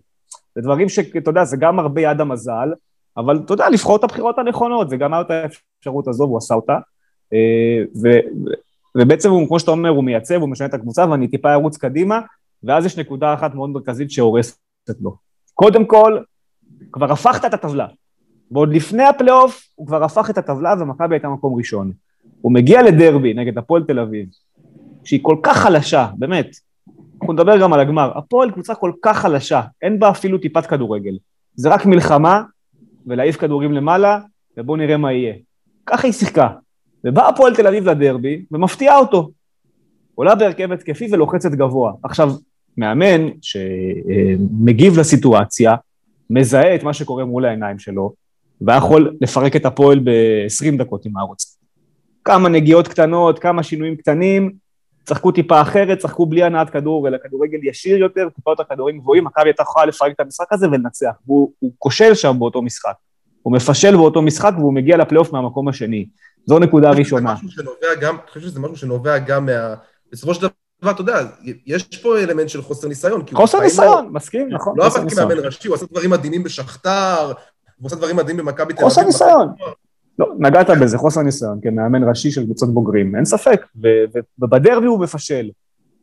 זה 0.59 0.63
דברים 0.63 0.89
שאתה 0.89 1.31
יודע, 1.31 1.45
זה 1.45 1.57
גם 1.57 1.79
הרבה 1.79 2.01
יד 2.01 2.21
המזל, 2.21 2.73
אבל 3.17 3.37
אתה 3.45 3.53
יודע, 3.53 3.69
לבחור 3.69 3.97
את 3.97 4.05
הבחירות 4.05 4.39
הנכונות, 4.39 4.87
וגם 4.91 5.13
היה 5.13 5.23
את 5.23 5.31
האפשרות 5.31 6.09
הזו, 6.09 6.25
והוא 6.25 6.39
עשה 6.39 6.55
אותה. 6.55 6.79
ו, 8.03 8.09
ובעצם, 8.99 9.31
הוא, 9.31 9.49
כמו 9.49 9.61
שאתה 9.61 9.71
אומר, 9.71 9.89
הוא 9.89 10.05
מייצב, 10.05 10.35
הוא 10.35 10.49
משנה 10.49 10.67
את 10.67 10.75
הקבוצה, 10.75 11.11
ואני 11.11 11.29
טיפה 11.29 11.53
ארוץ 11.53 11.77
קדימה, 11.77 12.21
ואז 12.63 12.87
יש 12.87 12.99
נקודה 12.99 13.35
אחת 13.35 13.55
מאוד 13.55 13.71
מרכזית 13.71 14.11
שהורסת 14.11 14.57
לו. 15.01 15.17
קודם 15.55 15.85
כל, 15.85 16.19
כבר 16.93 17.13
הפכת 17.13 17.45
את 17.45 17.55
הטבלה. 17.55 17.87
ועוד 18.51 18.75
לפני 18.75 19.05
הפלייאוף, 19.05 19.69
הוא 19.75 19.87
כבר 19.87 20.05
הפך 20.05 20.31
את 20.31 20.39
הטבלה, 20.39 20.75
ומכבי 20.81 21.15
הייתה 21.15 21.29
מקום 21.29 21.55
ראשון. 21.59 21.93
הוא 22.41 22.53
מגיע 22.53 22.83
לדרבי 22.83 23.35
נגד 23.35 23.59
הפועל 23.59 23.83
תל 23.83 23.99
אביב, 23.99 24.29
שהיא 25.05 25.21
כל 25.23 25.37
כך 25.43 25.57
חלשה, 25.57 26.09
באמת, 26.19 26.47
אנחנו 27.21 27.33
נדבר 27.33 27.61
גם 27.61 27.73
על 27.73 27.81
הגמר. 27.81 28.19
הפועל 28.19 28.51
קבוצה 28.51 28.75
כל 28.75 28.93
כך 29.03 29.19
חלשה, 29.19 29.63
אין 29.83 29.99
בה 29.99 30.11
אפילו 30.11 30.39
טיפת 30.39 30.67
כדורגל. 30.67 31.19
זה 31.55 31.69
רק 31.69 31.87
מלחמה, 31.87 32.43
ולהעיף 33.07 33.37
כדורים 33.37 33.73
למעלה, 33.73 34.21
ובואו 34.57 34.77
נראה 34.77 34.97
מה 34.97 35.13
יהיה. 35.13 35.35
ככה 35.87 36.07
היא 36.07 36.13
שיחקה. 36.13 36.49
ובאה 37.05 37.29
הפועל 37.29 37.55
תל 37.55 37.67
אביב 37.67 37.89
לדרבי, 37.89 38.45
ומפתיעה 38.53 38.99
אותו. 38.99 39.31
עולה 40.15 40.35
בהרכב 40.35 40.73
התקפי 40.73 41.09
ולוחצת 41.13 41.51
גבוה. 41.51 41.93
עכשיו, 42.03 42.31
מאמן 42.77 43.29
שמגיב 43.43 44.99
לסיטואציה, 44.99 45.75
מזהה 46.31 46.75
את 46.75 46.83
מה 46.83 46.95
שקורה 46.95 47.25
מול 47.25 47.45
העיניים 47.45 47.79
שלו, 47.79 48.13
והיה 48.61 48.79
יכול 48.79 49.17
לפרק 49.21 49.57
את 49.57 49.67
הפועל 49.67 49.99
ב-20 49.99 50.79
דקות 50.79 51.05
היה 51.05 51.25
רוצה. 51.25 51.49
כמה 52.25 52.49
נגיעות 52.49 52.89
קטנות, 52.89 53.39
כמה 53.39 53.63
שינויים 53.63 53.97
קטנים, 53.97 54.53
צחקו 55.09 55.33
טיפה 55.33 55.61
אחרת, 55.61 55.99
צחקו 55.99 56.27
בלי 56.27 56.43
הנעת 56.43 56.71
כדור, 56.71 57.09
אלא 57.09 57.19
כדורגל 57.25 57.59
ישיר 57.63 57.99
יותר, 57.99 58.29
טיפה 58.35 58.51
יותר 58.51 58.65
כדורים 58.71 58.99
גבוהים, 58.99 59.25
מכבי 59.25 59.49
הייתה 59.49 59.63
יכולה 59.63 59.87
לפרק 59.87 60.13
את 60.13 60.21
המשחק 60.21 60.53
הזה 60.53 60.67
ולנצח, 60.69 61.11
והוא 61.27 61.53
כושל 61.79 62.15
שם 62.15 62.37
באותו 62.39 62.63
משחק. 62.63 62.93
הוא 63.43 63.53
מפשל 63.53 63.97
באותו 63.97 64.23
משחק 64.23 64.53
והוא 64.59 64.75
מגיע 64.75 64.97
לפלייאוף 64.97 65.33
מהמקום 65.33 65.69
השני. 65.69 66.09
זו 66.47 66.59
נקודה 66.59 66.91
ראשונה. 66.91 67.35
אני 67.99 68.19
חושב 68.29 68.41
שזה 68.41 68.61
משהו 68.61 68.77
שנובע 68.77 69.19
גם 69.19 69.47
מה... 69.47 69.75
בסופו 70.13 70.35
של 70.35 70.41
דבר, 70.41 70.91
אתה 70.91 71.01
יודע, 71.01 71.19
יש 71.67 71.83
פה 72.03 72.19
אלמנט 72.19 72.49
של 72.49 72.63
חוסר 72.63 72.89
ניסיון. 72.89 73.23
חוסר 73.33 73.61
ניסיון, 73.61 74.09
מסכים, 74.13 74.49
נכון. 74.49 74.75
לא 74.79 74.87
עבד 74.87 75.11
כמאמן 75.15 75.39
ראשי, 75.45 75.69
הוא 75.69 75.75
עשה 75.75 75.87
דברים 75.91 76.11
מדהימים 76.11 76.43
בשכתר, 76.43 77.33
הוא 77.79 77.87
עשה 77.87 77.97
דברים 77.97 78.17
מדהימים 78.17 78.45
במכבי 78.45 78.73
תל 78.75 78.79
אביב. 78.79 78.89
חוסר 78.89 79.03
ניסיון. 79.03 79.49
לא, 80.19 80.35
נגעת 80.39 80.67
בזה, 80.83 80.99
חוסר 80.99 81.23
ניסיון, 81.23 81.61
כמאמן 81.63 82.09
ראשי 82.09 82.31
של 82.31 82.45
קבוצות 82.45 82.75
בוגרים, 82.75 83.17
אין 83.17 83.25
ספק, 83.25 83.67
ובדרבי 84.39 84.87
הוא 84.87 85.01
מפשל. 85.01 85.51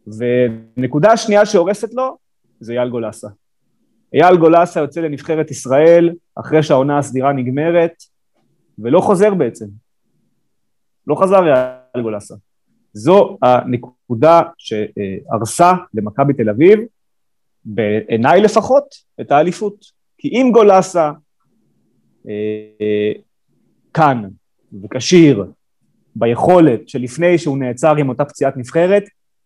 ונקודה 0.08 1.17
שנייה 1.17 1.45
שהורסת 1.45 1.93
לו, 1.93 2.17
זה 2.60 2.73
אייל 2.73 2.89
גולסה. 2.89 3.28
אייל 4.13 4.38
גולסה 4.38 4.80
יוצא 4.80 5.01
לנבחרת 5.01 5.51
ישראל, 5.51 6.13
אחרי 6.36 6.63
שהעונה 6.63 6.97
הסדירה 6.97 7.34
נגמרת, 7.34 7.93
ולא 8.80 8.99
חוזר 8.99 9.34
בעצם. 9.34 9.65
לא 11.08 11.15
חזר 11.15 11.45
אייל 11.45 12.04
גולסה. 12.04 12.36
זו 12.93 13.38
הנקודה 13.41 14.41
שהרסה 14.58 15.73
למכבי 15.93 16.34
תל 16.34 16.49
אביב, 16.49 16.80
בעיניי 17.65 18.41
לפחות, 18.41 18.86
את 19.21 19.32
האליפות. 19.32 19.75
כי 20.17 20.28
אם 20.28 20.49
גולסה 20.54 21.12
אה, 22.28 23.12
כאן 23.95 24.23
וכשיר 24.84 25.45
ביכולת 26.15 26.89
שלפני 26.89 27.38
שהוא 27.38 27.58
נעצר 27.58 27.95
עם 27.95 28.10
אותה 28.10 28.25
פציעת 28.25 28.58
נבחרת, 28.58 29.03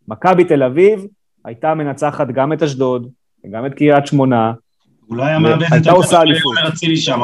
מכבי 0.07 0.43
תל 0.43 0.63
אביב 0.63 1.05
הייתה 1.45 1.73
מנצחת 1.73 2.27
גם 2.27 2.53
את 2.53 2.63
אשדוד 2.63 3.09
וגם 3.45 3.65
את 3.65 3.73
קריית 3.73 4.07
שמונה. 4.07 4.53
הוא 5.07 5.17
לא 5.17 5.23
היה 5.23 5.39
מאבד 5.39 5.63
את 5.63 5.73
הכדור 5.73 6.03
לעומר 6.25 6.67
אצילי 6.67 6.97
שם. 6.97 7.19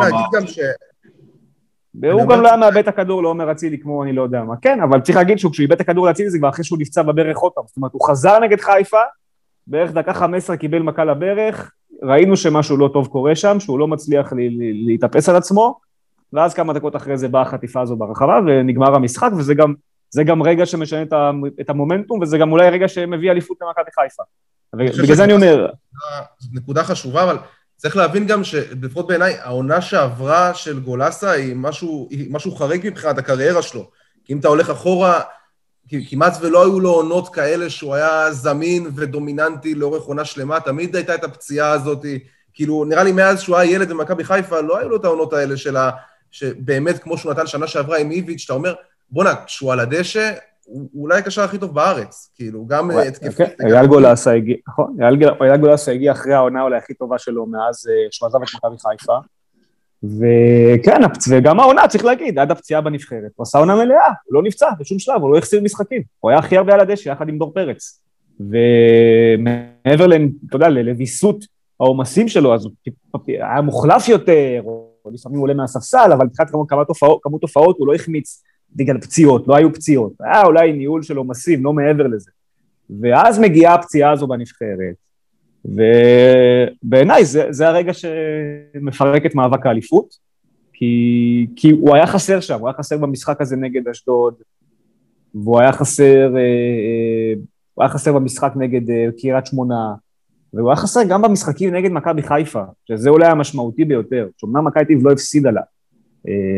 והוא 2.01 2.29
גם 2.29 2.41
לא 2.41 2.47
היה 2.47 2.57
מאבד 2.57 2.77
את 2.77 2.88
הכדור 2.88 3.23
לעומר 3.23 3.51
אצילי 3.51 3.79
כמו 3.79 4.03
אני 4.03 4.13
לא 4.13 4.21
יודע 4.21 4.43
מה. 4.43 4.53
כן, 4.61 4.81
אבל 4.81 5.01
צריך 5.01 5.17
להגיד 5.17 5.39
שכשהוא 5.39 5.63
איבד 5.63 5.75
את 5.75 5.81
הכדור 5.81 6.07
לאצילי 6.07 6.29
זה 6.29 6.38
כבר 6.38 6.49
אחרי 6.49 6.63
שהוא 6.63 6.79
נפצע 6.79 7.01
בברך 7.01 7.38
עוד 7.38 7.51
פעם. 7.51 7.63
זאת 7.67 7.77
אומרת, 7.77 7.93
הוא 7.93 8.07
חזר 8.07 8.39
נגד 8.39 8.59
חיפה, 8.59 9.01
בערך 9.67 9.91
דקה 9.91 10.13
חמש 10.13 10.38
עשרה 10.38 10.57
קיבל 10.57 10.81
מכה 10.81 11.05
לברך, 11.05 11.71
ראינו 12.03 12.38
שמשהו 12.38 12.77
לא 12.77 12.89
טוב 12.93 13.07
קורה 13.07 13.35
שם, 13.35 13.59
שהוא 13.59 13.79
לא 13.79 13.88
מצליח 13.88 14.33
להתאפס 14.85 15.29
על 15.29 15.35
עצמו, 15.35 15.85
ואז 16.36 16.54
כמה 16.54 16.74
דקות 16.74 16.95
אחרי 16.95 17.17
זה 17.17 17.28
באה 17.28 17.41
החטיפה 17.41 17.82
הזו 17.82 17.95
ברחבה 17.95 18.39
ונגמר 18.45 18.95
המשחק, 18.95 19.30
וזה 19.38 19.54
גם, 19.54 19.74
גם 20.26 20.43
רגע 20.43 20.65
שמשנה 20.65 21.02
את 21.62 21.69
המומנטום, 21.69 22.21
וזה 22.21 22.38
גם 22.38 22.52
אולי 22.52 22.69
רגע 22.69 22.88
שמביא 22.88 23.32
אליפות 23.32 23.58
למכבי 23.62 23.91
חיפה. 24.00 24.24
בגלל 25.04 25.15
זה 25.15 25.24
אני 25.24 25.34
אומר... 25.34 25.67
זאת 26.39 26.52
נקודה 26.54 26.84
חשובה, 26.84 27.24
אבל 27.24 27.38
צריך 27.78 27.98
להבין 27.98 28.28
גם 28.28 28.43
שלפחות 28.43 29.08
בעיניי, 29.08 29.38
העונה 29.41 29.82
שעברה 29.82 30.54
של 30.54 30.80
גולסה 30.80 31.32
היא 31.32 31.56
משהו, 31.56 32.08
היא 32.12 32.34
משהו 32.34 32.56
חריג 32.56 32.88
מבחינת 32.88 33.17
הקריירה 33.17 33.62
שלו. 33.62 33.89
כי 34.24 34.34
אם 34.34 34.39
אתה 34.39 34.48
הולך 34.48 34.69
אחורה, 34.69 35.21
כמעט 36.10 36.38
ולא 36.41 36.63
היו 36.63 36.80
לו 36.80 36.89
עונות 36.89 37.34
כאלה 37.34 37.69
שהוא 37.69 37.95
היה 37.95 38.32
זמין 38.32 38.88
ודומיננטי 38.95 39.76
לאורך 39.76 40.04
עונה 40.04 40.26
שלמה, 40.26 40.60
תמיד 40.60 40.95
הייתה 40.95 41.15
את 41.15 41.24
הפציעה 41.24 41.71
הזאת. 41.71 42.06
כאילו, 42.54 42.86
נראה 42.86 43.04
לי 43.04 43.12
מאז 43.12 43.41
שהוא 43.41 43.58
היה 43.58 43.71
ילד 43.71 43.89
במכבי 43.89 44.24
חיפה, 44.24 44.62
לא 44.62 44.78
היו 44.78 44.89
לו 44.89 44.95
את 44.95 45.06
העונות 45.06 45.34
האלה 45.34 45.58
של 45.58 45.78
ה... 45.78 45.89
שבאמת, 46.36 47.00
כמו 47.00 47.17
שהוא 47.17 47.32
נתן 47.32 47.48
שנה 47.48 47.67
שעברה 47.67 47.98
עם 47.98 48.12
איביץ', 48.12 48.43
אתה 48.45 48.54
אומר, 48.54 48.74
בואנה, 49.10 49.36
כשהוא 49.45 49.74
על 49.74 49.80
הדשא, 49.80 50.32
הוא 50.65 50.89
אולי 50.95 51.19
הקשר 51.19 51.41
הכי 51.41 51.58
טוב 51.58 51.76
בארץ, 51.76 52.32
כאילו, 52.36 52.65
גם 52.67 52.91
התקפית. 52.91 53.39
אוקיי, 53.39 53.74
אייל 53.74 53.86
גולסה 53.86 54.32
הגיע, 54.32 54.56
נכון, 54.67 54.98
אייל 55.41 55.58
גולסה 55.58 55.91
הגיע 55.91 56.12
אחרי 56.12 56.34
העונה 56.34 56.62
אולי 56.62 56.78
הכי 56.78 56.93
טובה 56.93 57.17
שלו 57.17 57.45
מאז 57.45 57.88
אה, 57.89 58.08
שהוא 58.12 58.28
עזב 58.28 58.38
את 58.38 58.50
מכבי 58.56 58.76
חיפה. 58.80 59.17
וכן, 60.04 61.02
וגם 61.30 61.60
העונה, 61.60 61.88
צריך 61.88 62.06
להגיד, 62.06 62.39
עד 62.39 62.52
הפציעה 62.52 62.82
בנבחרת, 62.82 63.32
הוא 63.36 63.43
עשה 63.43 63.58
עונה 63.58 63.76
מלאה, 63.76 64.08
הוא 64.26 64.34
לא 64.34 64.43
נפצע 64.43 64.69
בשום 64.80 65.00
שלב, 65.00 65.21
הוא 65.21 65.32
לא 65.32 65.38
החסיר 65.38 65.62
משחקים, 65.62 66.02
הוא 66.19 66.32
היה 66.32 66.39
הכי 66.39 66.58
הרבה 66.58 66.74
על 66.74 66.80
הדשא 66.80 67.10
יחד 67.10 67.30
עם 67.30 67.38
דור 67.38 67.54
פרץ. 67.54 68.02
ומעבר, 68.39 70.06
אתה 70.50 70.56
יודע, 70.56 70.69
לוויסות 70.69 71.45
העומסים 71.80 72.28
שלו, 72.28 72.56
אז 72.56 72.65
הוא 72.65 73.21
היה 73.28 73.62
מוחלף 73.62 74.10
יותר, 74.10 74.62
או 74.65 74.94
לפעמים 75.13 75.38
הוא 75.38 75.44
עולה 75.44 75.54
מהספסל, 75.54 76.10
אבל 76.13 76.26
מבחינת 76.26 76.50
כמות 76.50 76.70
כמות 77.22 77.41
תופעות 77.41 77.78
הוא 77.80 77.88
לא 77.88 77.94
החמיץ 77.96 78.44
בגלל 78.76 79.02
פציעות, 79.02 79.48
לא 79.48 79.56
היו 79.56 79.74
פציעות, 79.74 80.13
היה 80.20 80.44
אולי 80.44 80.74
ניהול 80.74 81.04
של 81.04 81.18
עומסים, 81.18 81.63
לא 81.63 81.74
מעבר 81.74 82.08
לזה. 82.08 82.32
ואז 83.02 83.39
מגיעה 83.39 83.74
הפציעה 83.74 84.12
הזו 84.12 84.28
בנבחרת, 84.28 84.96
ובעיניי 85.65 87.26
זה, 87.26 87.48
זה 87.50 87.68
הרגע 87.68 87.91
שמפרק 87.94 89.26
את 89.26 89.36
מאבק 89.36 89.65
האליפות, 89.65 90.26
כי, 90.74 91.48
כי 91.56 91.72
הוא 91.72 91.96
היה 91.96 92.08
חסר 92.08 92.39
שם, 92.39 92.60
הוא 92.60 92.68
היה 92.68 92.78
חסר 92.78 92.98
במשחק 92.98 93.41
הזה 93.41 93.56
נגד 93.56 93.88
אשדוד, 93.88 94.34
והוא 95.36 95.60
היה 95.60 95.72
חסר, 95.72 96.36
אה, 96.36 96.39
אה, 96.39 97.34
הוא 97.74 97.84
היה 97.84 97.89
חסר 97.89 98.13
במשחק 98.13 98.54
נגד 98.56 98.89
אה, 98.89 99.08
קריית 99.22 99.46
שמונה, 99.46 99.94
והוא 100.56 100.70
היה 100.70 100.76
חסר 100.76 101.00
גם 101.10 101.22
במשחקים 101.22 101.76
נגד 101.76 101.91
מכבי 101.91 102.22
חיפה, 102.22 102.63
שזה 102.88 103.10
אולי 103.10 103.28
המשמעותי 103.28 103.86
ביותר, 103.86 104.28
שאומנם 104.38 104.68
מכבי 104.68 104.86
תיב 104.86 105.08
לא 105.08 105.12
הפסידה 105.12 105.52
לה, 105.52 105.62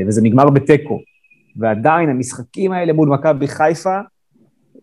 וזה 0.08 0.22
נגמר 0.22 0.50
בתיקו, 0.50 1.00
ועדיין 1.58 2.10
המשחקים 2.10 2.72
האלה 2.72 2.94
מול 2.94 3.10
מכבי 3.10 3.48
חיפה, 3.48 4.00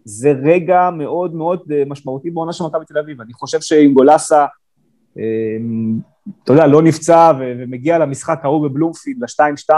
זה 0.05 0.33
רגע 0.33 0.90
מאוד 0.90 1.35
מאוד 1.35 1.61
אה, 1.72 1.83
משמעותי 1.87 2.31
בעונה 2.31 2.53
של 2.53 2.64
מכבי 2.64 2.85
תל 2.85 2.98
אביב. 2.98 3.20
אני 3.20 3.33
חושב 3.33 3.61
שאם 3.61 3.92
גולסה, 3.94 4.46
אמ, 5.16 5.98
אתה 6.44 6.53
יודע, 6.53 6.66
לא 6.66 6.83
נפצע 6.83 7.33
ומגיע 7.40 7.98
למשחק 7.98 8.40
ההוא 8.42 8.68
בבלומפילד, 8.68 9.22
ל-2-2, 9.22 9.74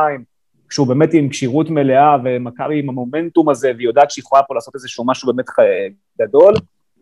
כשהוא 0.68 0.86
באמת 0.86 1.14
עם 1.14 1.28
כשירות 1.28 1.70
מלאה 1.70 2.16
ומכבי 2.24 2.78
עם 2.78 2.88
המומנטום 2.88 3.48
הזה, 3.48 3.72
והיא 3.76 3.86
יודעת 3.86 4.10
שהיא 4.10 4.22
יכולה 4.22 4.42
פה 4.42 4.54
לעשות 4.54 4.74
איזשהו 4.74 5.06
משהו 5.06 5.32
באמת 5.32 5.46
גדול, 6.20 6.54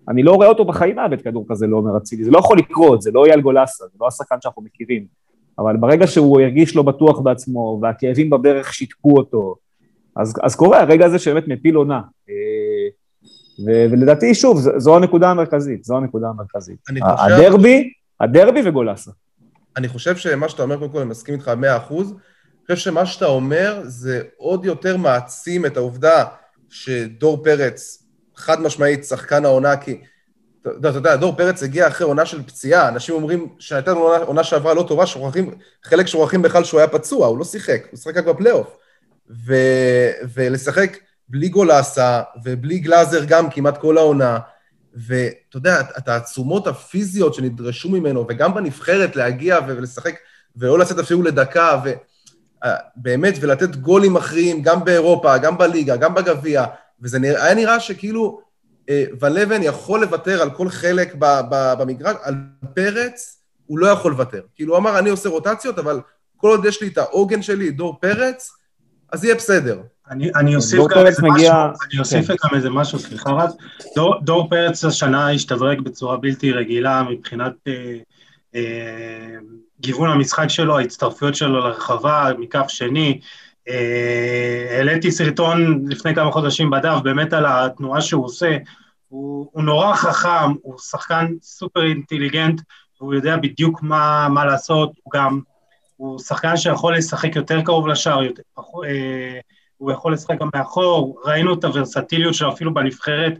אני 0.08 0.22
לא 0.22 0.32
רואה 0.32 0.48
אותו 0.48 0.64
בחיים 0.64 0.96
מאבד 0.96 1.22
כדור 1.22 1.46
כזה 1.48 1.66
לעומר 1.66 1.96
אצילי, 1.96 2.24
זה 2.24 2.30
לא 2.30 2.38
יכול 2.38 2.58
לקרות, 2.58 3.02
זה 3.02 3.10
לא 3.14 3.26
אייל 3.26 3.40
גולסה, 3.40 3.84
זה 3.84 3.98
לא 4.00 4.06
השחקן 4.06 4.36
שאנחנו 4.40 4.62
מכירים. 4.62 5.06
אבל 5.58 5.76
ברגע 5.76 6.06
שהוא 6.06 6.40
הרגיש 6.40 6.76
לא 6.76 6.82
בטוח 6.82 7.20
בעצמו, 7.20 7.78
והכאבים 7.82 8.30
בברך 8.30 8.74
שיתקו 8.74 9.16
אותו, 9.16 9.56
אז, 10.16 10.34
אז 10.42 10.56
קורה 10.56 10.80
הרגע 10.80 11.06
הזה 11.06 11.18
שבאמת 11.18 11.48
מפיל 11.48 11.74
עונה. 11.74 12.00
אה, 12.28 12.34
ו- 13.66 13.92
ולדעתי, 13.92 14.34
שוב, 14.34 14.58
זו, 14.76 14.96
הנקודה 14.96 15.30
המרכזית, 15.30 15.84
זו 15.84 15.96
הנקודה 15.96 16.28
המרכזית. 16.28 16.78
הדרבי, 17.02 17.92
הדרבי 18.20 18.60
וגולסה. 18.64 19.10
אני 19.76 19.88
חושב 19.88 20.16
שמה 20.16 20.48
שאתה 20.48 20.62
אומר, 20.62 20.78
קודם 20.78 20.92
כל, 20.92 20.98
אני 20.98 21.10
מסכים 21.10 21.34
איתך 21.34 21.48
במאה 21.48 21.76
אחוז. 21.76 22.10
אני 22.10 22.76
חושב 22.76 22.90
שמה 22.90 23.06
שאתה 23.06 23.26
אומר 23.26 23.80
זה 23.84 24.22
עוד 24.36 24.64
יותר 24.64 24.96
מעצים 24.96 25.66
את 25.66 25.76
העובדה 25.76 26.24
שדור 26.68 27.44
פרץ, 27.44 28.03
חד 28.36 28.60
משמעית, 28.60 29.04
שחקן 29.04 29.44
העונה, 29.44 29.76
כי 29.76 30.00
אתה 30.80 30.88
יודע, 30.88 31.16
דור 31.16 31.36
פרץ 31.36 31.62
הגיע 31.62 31.88
אחרי 31.88 32.06
עונה 32.06 32.26
של 32.26 32.42
פציעה, 32.42 32.88
אנשים 32.88 33.14
אומרים 33.14 33.48
שהייתה 33.58 33.90
עונה, 33.90 34.24
עונה 34.24 34.44
שעברה 34.44 34.74
לא 34.74 34.84
טובה, 34.88 35.06
שוכחים, 35.06 35.54
חלק 35.84 36.06
שוכחים 36.06 36.42
בכלל 36.42 36.64
שהוא 36.64 36.80
היה 36.80 36.88
פצוע, 36.88 37.26
הוא 37.26 37.38
לא 37.38 37.44
שיחק, 37.44 37.86
הוא 37.90 37.98
שיחק 37.98 38.16
רק 38.16 38.24
בפלייאוף. 38.24 38.76
ולשחק 40.34 40.96
בלי 41.28 41.48
גולסה 41.48 42.22
ובלי 42.44 42.78
גלאזר 42.78 43.24
גם 43.24 43.50
כמעט 43.50 43.78
כל 43.78 43.98
העונה, 43.98 44.38
ואתה 44.94 45.56
יודע, 45.56 45.80
התעצומות 45.96 46.66
הפיזיות 46.66 47.34
שנדרשו 47.34 47.88
ממנו, 47.88 48.26
וגם 48.28 48.54
בנבחרת 48.54 49.16
להגיע 49.16 49.58
ולשחק, 49.66 50.14
ולא 50.56 50.78
לצאת 50.78 50.98
אפילו 50.98 51.22
לדקה, 51.22 51.80
ובאמת, 52.96 53.34
ולתת 53.40 53.76
גולים 53.76 54.14
מכריעים 54.14 54.62
גם 54.62 54.84
באירופה, 54.84 55.38
גם 55.38 55.58
בליגה, 55.58 55.96
גם 55.96 56.14
בגביע, 56.14 56.64
וזה 57.04 57.18
נראה, 57.18 57.44
היה 57.44 57.54
נראה 57.54 57.80
שכאילו 57.80 58.40
אה, 58.88 59.04
ולבן 59.20 59.62
יכול 59.62 60.00
לוותר 60.00 60.42
על 60.42 60.50
כל 60.50 60.68
חלק 60.68 61.14
במגרש, 61.78 62.16
על 62.22 62.34
פרץ 62.74 63.40
הוא 63.66 63.78
לא 63.78 63.86
יכול 63.86 64.12
לוותר. 64.12 64.40
כאילו, 64.54 64.72
הוא 64.72 64.78
אמר, 64.78 64.98
אני 64.98 65.10
עושה 65.10 65.28
רוטציות, 65.28 65.78
אבל 65.78 66.00
כל 66.36 66.48
עוד 66.48 66.64
יש 66.64 66.82
לי 66.82 66.88
את 66.88 66.98
העוגן 66.98 67.42
שלי, 67.42 67.70
דור 67.70 68.00
פרץ, 68.00 68.52
אז 69.12 69.24
יהיה 69.24 69.34
בסדר. 69.34 69.80
אני, 70.10 70.30
אני 70.34 70.56
אוסיף 70.56 70.80
גם 70.90 71.06
איזה 71.06 71.22
מגיע... 71.22 71.52
משהו, 71.52 71.88
אני 71.90 72.00
אוסיף 72.00 72.26
כן. 72.26 72.34
גם 72.44 72.56
איזה 72.56 72.70
משהו, 72.70 72.98
סליחה 72.98 73.30
רז. 73.30 73.56
דור, 73.94 74.20
דור 74.22 74.50
פרץ 74.50 74.84
השנה 74.84 75.30
השתדרג 75.30 75.80
בצורה 75.80 76.16
בלתי 76.16 76.52
רגילה 76.52 77.02
מבחינת 77.02 77.52
אה, 77.66 77.96
אה, 78.54 79.36
גיוון 79.80 80.10
המשחק 80.10 80.48
שלו, 80.48 80.78
ההצטרפויות 80.78 81.34
שלו 81.34 81.60
לרחבה, 81.60 82.30
מכף 82.38 82.64
שני. 82.68 83.20
אה, 83.68 84.76
העליתי 84.76 85.12
סרטון 85.12 85.84
לפני 85.88 86.14
כמה 86.14 86.32
חודשים 86.32 86.70
בדף, 86.70 87.00
באמת 87.02 87.32
על 87.32 87.44
התנועה 87.48 88.00
שהוא 88.00 88.24
עושה. 88.24 88.56
הוא, 89.08 89.48
הוא 89.52 89.62
נורא 89.62 89.94
חכם, 89.94 90.52
הוא 90.62 90.78
שחקן 90.78 91.26
סופר 91.42 91.82
אינטליגנט, 91.82 92.60
והוא 93.00 93.14
יודע 93.14 93.36
בדיוק 93.36 93.82
מה, 93.82 94.28
מה 94.28 94.44
לעשות, 94.44 94.92
הוא 95.02 95.12
גם, 95.12 95.40
הוא 95.96 96.18
שחקן 96.18 96.56
שיכול 96.56 96.96
לשחק 96.96 97.36
יותר 97.36 97.62
קרוב 97.62 97.86
לשער, 97.86 98.22
יותר, 98.22 98.42
אה, 98.58 99.40
הוא 99.76 99.92
יכול 99.92 100.12
לשחק 100.12 100.40
גם 100.40 100.48
מאחור, 100.54 101.22
ראינו 101.24 101.54
את 101.54 101.64
הוורסטיליות 101.64 102.34
שלו 102.34 102.52
אפילו 102.52 102.74
בנבחרת, 102.74 103.32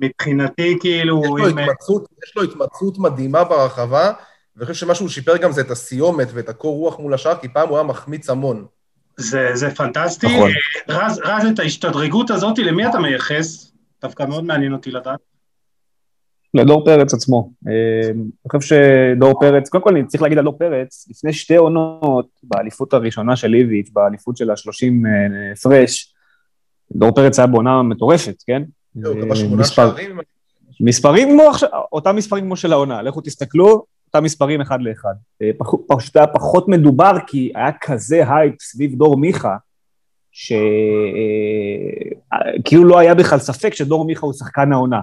מבחינתי 0.00 0.78
כאילו... 0.80 1.22
יש 1.22 1.28
לו, 1.28 1.48
עם... 1.48 1.58
התמצאות, 1.58 2.08
יש 2.24 2.36
לו 2.36 2.42
התמצאות 2.42 2.98
מדהימה 2.98 3.44
ברחבה, 3.44 4.12
ואני 4.56 4.66
חושב 4.66 4.86
שמה 4.86 4.94
שהוא 4.94 5.08
שיפר 5.08 5.36
גם 5.36 5.52
זה 5.52 5.60
את 5.60 5.70
הסיומת 5.70 6.28
ואת 6.34 6.48
הקור 6.48 6.76
רוח 6.76 6.98
מול 6.98 7.14
השער, 7.14 7.36
כי 7.36 7.48
פעם 7.48 7.68
הוא 7.68 7.76
היה 7.76 7.86
מחמיץ 7.86 8.30
המון. 8.30 8.66
זה, 9.18 9.50
זה 9.54 9.70
פנטסטי. 9.70 10.26
נכון. 10.26 10.50
אה, 10.90 11.06
רז, 11.06 11.20
רז, 11.24 11.44
את 11.44 11.58
ההשתדרגות 11.58 12.30
הזאת, 12.30 12.58
למי 12.58 12.86
אתה 12.86 12.98
מייחס? 12.98 13.72
דווקא 14.02 14.22
מאוד 14.22 14.44
מעניין 14.44 14.72
אותי 14.72 14.90
לדעת. 14.90 15.18
לדור 16.54 16.84
פרץ 16.84 17.14
עצמו. 17.14 17.50
אה, 17.68 18.10
אני 18.10 18.50
חושב 18.52 18.76
שדור 19.16 19.40
פרץ, 19.40 19.68
קודם 19.68 19.84
כל 19.84 19.96
אני 19.96 20.06
צריך 20.06 20.22
להגיד 20.22 20.38
על 20.38 20.44
דור 20.44 20.58
פרץ, 20.58 21.06
לפני 21.10 21.32
שתי 21.32 21.56
עונות, 21.56 22.28
באליפות 22.42 22.94
הראשונה 22.94 23.36
של 23.36 23.54
איביץ', 23.54 23.90
באליפות 23.92 24.36
של 24.36 24.50
ה-30 24.50 25.06
אה, 25.06 25.52
הפרש, 25.52 26.14
דור 26.92 27.14
פרץ 27.14 27.38
היה 27.38 27.46
בעונה 27.46 27.82
מטורפת, 27.82 28.42
כן? 28.46 28.62
מספרים 30.80 31.28
כמו 31.30 31.42
עכשיו, 31.42 31.68
אותם 31.92 32.16
מספרים 32.16 32.44
כמו 32.44 32.56
של 32.56 32.72
העונה, 32.72 33.02
לכו 33.02 33.20
תסתכלו, 33.20 33.84
אותם 34.14 34.24
מספרים 34.24 34.60
אחד 34.60 34.82
לאחד. 34.82 35.14
אה, 35.42 35.50
פשוט 35.88 36.16
היה 36.16 36.26
פחות 36.26 36.68
מדובר 36.68 37.12
כי 37.26 37.52
היה 37.54 37.72
כזה 37.80 38.34
הייפ 38.34 38.62
סביב 38.62 38.94
דור 38.94 39.16
מיכה, 39.16 39.56
שכאילו 40.32 40.54
לא 42.84 42.98
היה 42.98 43.14
בכלל 43.14 43.38
ספק 43.38 43.74
שדור 43.74 44.04
מיכה 44.04 44.26
הוא 44.26 44.32
שחקן 44.32 44.72
העונה. 44.72 45.00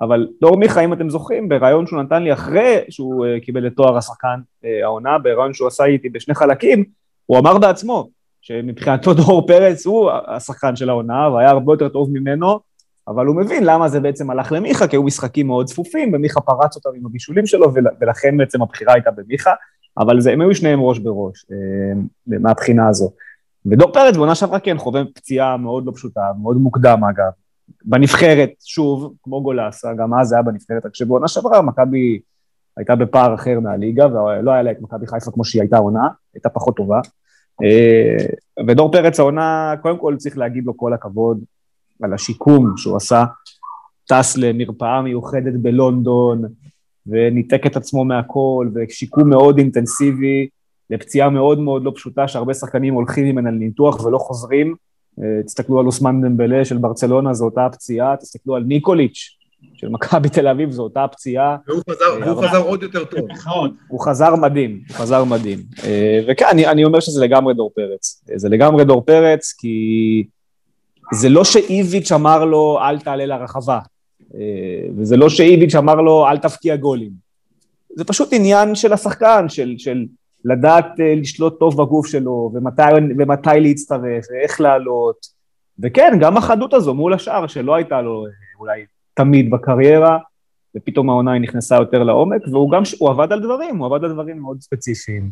אבל 0.00 0.28
דור 0.40 0.56
מיכה, 0.56 0.80
אם 0.80 0.92
אתם 0.92 1.10
זוכרים, 1.10 1.48
בריאיון 1.48 1.86
שהוא 1.86 2.02
נתן 2.02 2.22
לי 2.22 2.32
אחרי 2.32 2.80
שהוא 2.90 3.26
קיבל 3.42 3.66
את 3.66 3.72
תואר 3.76 3.96
השחקן 3.96 4.40
העונה, 4.84 5.18
בריאיון 5.18 5.54
שהוא 5.54 5.68
עשה 5.68 5.84
איתי 5.84 6.08
בשני 6.08 6.34
חלקים, 6.34 6.84
הוא 7.26 7.38
אמר 7.38 7.58
בעצמו 7.58 8.08
שמבחינתו 8.40 9.14
דור 9.24 9.46
פרץ 9.46 9.86
הוא 9.86 10.10
השחקן 10.26 10.76
של 10.76 10.88
העונה, 10.88 11.28
והיה 11.28 11.50
הרבה 11.50 11.72
יותר 11.72 11.88
טוב 11.88 12.10
ממנו, 12.12 12.60
אבל 13.08 13.26
הוא 13.26 13.36
מבין 13.36 13.64
למה 13.64 13.88
זה 13.88 14.00
בעצם 14.00 14.30
הלך 14.30 14.52
למיכה, 14.52 14.88
כי 14.88 14.96
היו 14.96 15.02
משחקים 15.02 15.46
מאוד 15.46 15.66
צפופים, 15.66 16.14
ומיכה 16.14 16.40
פרץ 16.40 16.76
אותם 16.76 16.90
עם 16.96 17.06
הבישולים 17.06 17.46
שלו, 17.46 17.72
ולכן 18.00 18.36
בעצם 18.36 18.62
הבחירה 18.62 18.94
הייתה 18.94 19.10
במיכה, 19.10 19.52
אבל 19.98 20.20
זה, 20.20 20.32
הם 20.32 20.40
היו 20.40 20.54
שניהם 20.54 20.80
ראש 20.80 20.98
בראש, 20.98 21.44
uh, 21.44 21.96
מהבחינה 22.26 22.88
הזו. 22.88 23.10
ודור 23.66 23.92
פרץ 23.92 24.16
בעונה 24.16 24.34
שעברה 24.34 24.60
כן 24.60 24.78
חווה 24.78 25.02
פציעה 25.14 25.56
מאוד 25.56 25.86
לא 25.86 25.92
פשוטה, 25.94 26.20
מאוד 26.42 26.56
מוקדם 26.56 27.04
אגב, 27.04 27.30
בנבחרת, 27.84 28.50
שוב, 28.64 29.14
כמו 29.22 29.42
גולסה, 29.42 29.94
גם 29.94 30.14
אז 30.14 30.28
זה 30.28 30.34
היה 30.34 30.42
בנבחרת, 30.42 30.86
רק 30.86 30.94
שבעונה 30.94 31.28
שעברה 31.28 31.62
מכבי 31.62 32.20
הייתה 32.76 32.96
בפער 32.96 33.34
אחר 33.34 33.60
מהליגה, 33.60 34.06
ולא 34.06 34.50
היה 34.50 34.62
לה 34.62 34.70
את 34.70 34.80
מכבי 34.80 35.06
חיפה 35.06 35.30
כמו 35.30 35.44
שהיא 35.44 35.62
הייתה 35.62 35.78
עונה, 35.78 36.08
הייתה 36.34 36.48
פחות 36.48 36.76
טובה. 36.76 37.00
אה, 37.64 38.26
ודור 38.66 38.92
פרץ 38.92 39.20
העונה, 39.20 39.74
קודם 39.82 39.98
כל 39.98 40.16
צריך 40.16 40.38
להגיד 40.38 40.64
לו 40.66 40.76
כל 40.76 40.92
הכבוד 40.92 41.40
על 42.02 42.14
השיקום 42.14 42.76
שהוא 42.76 42.96
עשה, 42.96 43.24
טס 44.08 44.36
למרפאה 44.36 45.02
מיוחדת 45.02 45.54
בלונדון, 45.54 46.42
וניתק 47.06 47.66
את 47.66 47.76
עצמו 47.76 48.04
מהכל, 48.04 48.68
ושיקום 48.74 49.28
מאוד 49.28 49.58
אינטנסיבי, 49.58 50.48
לפציעה 50.90 51.30
מאוד 51.30 51.58
מאוד 51.58 51.84
לא 51.84 51.92
פשוטה, 51.94 52.28
שהרבה 52.28 52.54
שחקנים 52.54 52.94
הולכים 52.94 53.24
ממנה 53.24 53.50
לניתוח 53.50 54.04
ולא 54.04 54.18
חוזרים. 54.18 54.74
אה, 55.22 55.42
תסתכלו 55.42 55.80
על 55.80 55.86
אוסמן 55.86 56.22
דמבלה 56.22 56.64
של 56.64 56.78
ברצלונה, 56.78 57.34
זו 57.34 57.44
אותה 57.44 57.66
הפציעה, 57.66 58.16
תסתכלו 58.16 58.56
על 58.56 58.62
ניקוליץ' 58.62 59.38
של 59.74 59.88
מכבי 59.88 60.28
תל 60.28 60.48
אביב, 60.48 60.70
זו 60.70 60.82
אותה 60.82 61.04
הפציעה. 61.04 61.56
והוא 61.66 61.82
חזר, 61.90 62.04
והוא 62.26 62.44
חזר 62.44 62.62
עוד 62.62 62.82
יותר 62.82 63.04
טוב. 63.04 63.20
הוא 63.88 64.00
חזר 64.00 64.36
מדהים, 64.36 64.80
הוא 64.88 64.96
חזר 64.96 65.24
מדהים. 65.24 65.58
אה, 65.84 66.20
וכן, 66.28 66.46
אני, 66.50 66.66
אני 66.66 66.84
אומר 66.84 67.00
שזה 67.00 67.24
לגמרי 67.24 67.54
דור 67.54 67.70
פרץ. 67.74 68.24
אה, 68.30 68.38
זה 68.38 68.48
לגמרי 68.48 68.84
דור 68.84 69.02
פרץ, 69.06 69.54
כי 69.58 70.24
זה 71.12 71.28
לא 71.28 71.44
שאיביץ' 71.44 72.12
אמר 72.12 72.44
לו, 72.44 72.78
אל 72.80 72.98
תעלה 72.98 73.26
לרחבה. 73.26 73.78
וזה 74.96 75.16
לא 75.16 75.28
שאיביץ' 75.28 75.74
אמר 75.74 75.94
לו, 75.94 76.26
אל 76.26 76.38
תפקיע 76.38 76.76
גולים. 76.76 77.12
זה 77.96 78.04
פשוט 78.04 78.28
עניין 78.32 78.74
של 78.74 78.92
השחקן, 78.92 79.48
של, 79.48 79.74
של 79.78 80.04
לדעת 80.44 81.00
אה, 81.00 81.14
לשלוט 81.14 81.58
טוב 81.58 81.82
בגוף 81.82 82.06
שלו, 82.06 82.50
ומתי, 82.54 82.82
ומתי 83.18 83.60
להצטרף, 83.60 84.24
ואיך 84.30 84.60
לעלות. 84.60 85.16
וכן, 85.78 86.18
גם 86.20 86.36
החדות 86.36 86.74
הזו 86.74 86.94
מול 86.94 87.14
השאר, 87.14 87.46
שלא 87.46 87.74
הייתה 87.74 88.00
לו 88.00 88.26
אה, 88.26 88.30
אולי 88.60 88.84
תמיד 89.14 89.50
בקריירה, 89.50 90.18
ופתאום 90.76 91.10
העונה 91.10 91.32
היא 91.32 91.42
נכנסה 91.42 91.76
יותר 91.76 92.02
לעומק, 92.02 92.42
והוא 92.50 92.70
גם, 92.70 92.82
הוא 92.98 93.10
עבד 93.10 93.32
על 93.32 93.40
דברים, 93.40 93.76
הוא 93.76 93.86
עבד 93.86 94.04
על 94.04 94.12
דברים 94.12 94.38
מאוד 94.38 94.60
ספציפיים, 94.60 95.30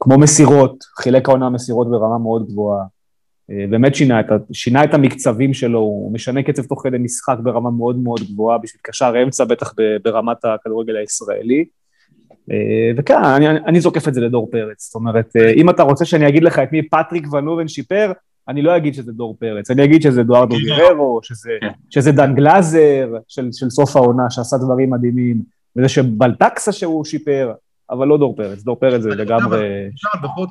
כמו 0.00 0.18
מסירות, 0.18 0.84
חילק 0.96 1.28
העונה 1.28 1.50
מסירות 1.50 1.90
ברמה 1.90 2.18
מאוד 2.18 2.46
גבוהה. 2.48 2.84
אה, 3.50 3.66
באמת 3.70 3.94
שינה 3.94 4.20
את, 4.20 4.26
שינה 4.52 4.84
את 4.84 4.94
המקצבים 4.94 5.54
שלו, 5.54 5.78
הוא 5.78 6.12
משנה 6.12 6.42
קצב 6.42 6.62
תוך 6.62 6.82
כדי 6.84 6.98
משחק 6.98 7.36
ברמה 7.42 7.70
מאוד 7.70 7.98
מאוד 7.98 8.20
גבוהה, 8.20 8.58
בשביל 8.58 8.80
קשר 8.82 9.14
אמצע, 9.22 9.44
בטח 9.44 9.74
ברמת 10.04 10.44
הכדורגל 10.44 10.96
הישראלי. 10.96 11.64
אה, 12.50 12.90
וכן, 12.96 13.24
אני, 13.24 13.48
אני 13.48 13.80
זוקף 13.80 14.08
את 14.08 14.14
זה 14.14 14.20
לדור 14.20 14.48
פרץ. 14.50 14.84
זאת 14.86 14.94
אומרת, 14.94 15.36
אה, 15.36 15.50
אם 15.50 15.70
אתה 15.70 15.82
רוצה 15.82 16.04
שאני 16.04 16.28
אגיד 16.28 16.42
לך 16.42 16.58
את 16.58 16.72
מי 16.72 16.88
פטריק 16.88 17.32
ונובן 17.32 17.68
שיפר, 17.68 18.12
אני 18.48 18.62
לא 18.62 18.76
אגיד 18.76 18.94
שזה 18.94 19.12
דור 19.12 19.36
פרץ, 19.40 19.70
אני 19.70 19.84
אגיד 19.84 20.02
שזה 20.02 20.20
אדוארדו 20.20 20.56
גררו, 20.66 21.20
שזה, 21.22 21.50
כן. 21.60 21.70
שזה 21.90 22.12
דן 22.12 22.34
גלאזר 22.34 23.08
של, 23.28 23.48
של 23.52 23.70
סוף 23.70 23.96
העונה, 23.96 24.30
שעשה 24.30 24.56
דברים 24.56 24.90
מדהימים, 24.90 25.42
וזה 25.76 25.88
שבלטקסה 25.88 26.72
שהוא 26.72 27.04
שיפר, 27.04 27.52
אבל 27.90 28.08
לא 28.08 28.18
דור 28.18 28.36
פרץ, 28.36 28.62
דור 28.62 28.76
פרץ 28.76 29.02
זה 29.02 29.08
לגמרי... 29.08 29.88
אפשר 29.94 30.08
בכל 30.22 30.40
זאת 30.40 30.50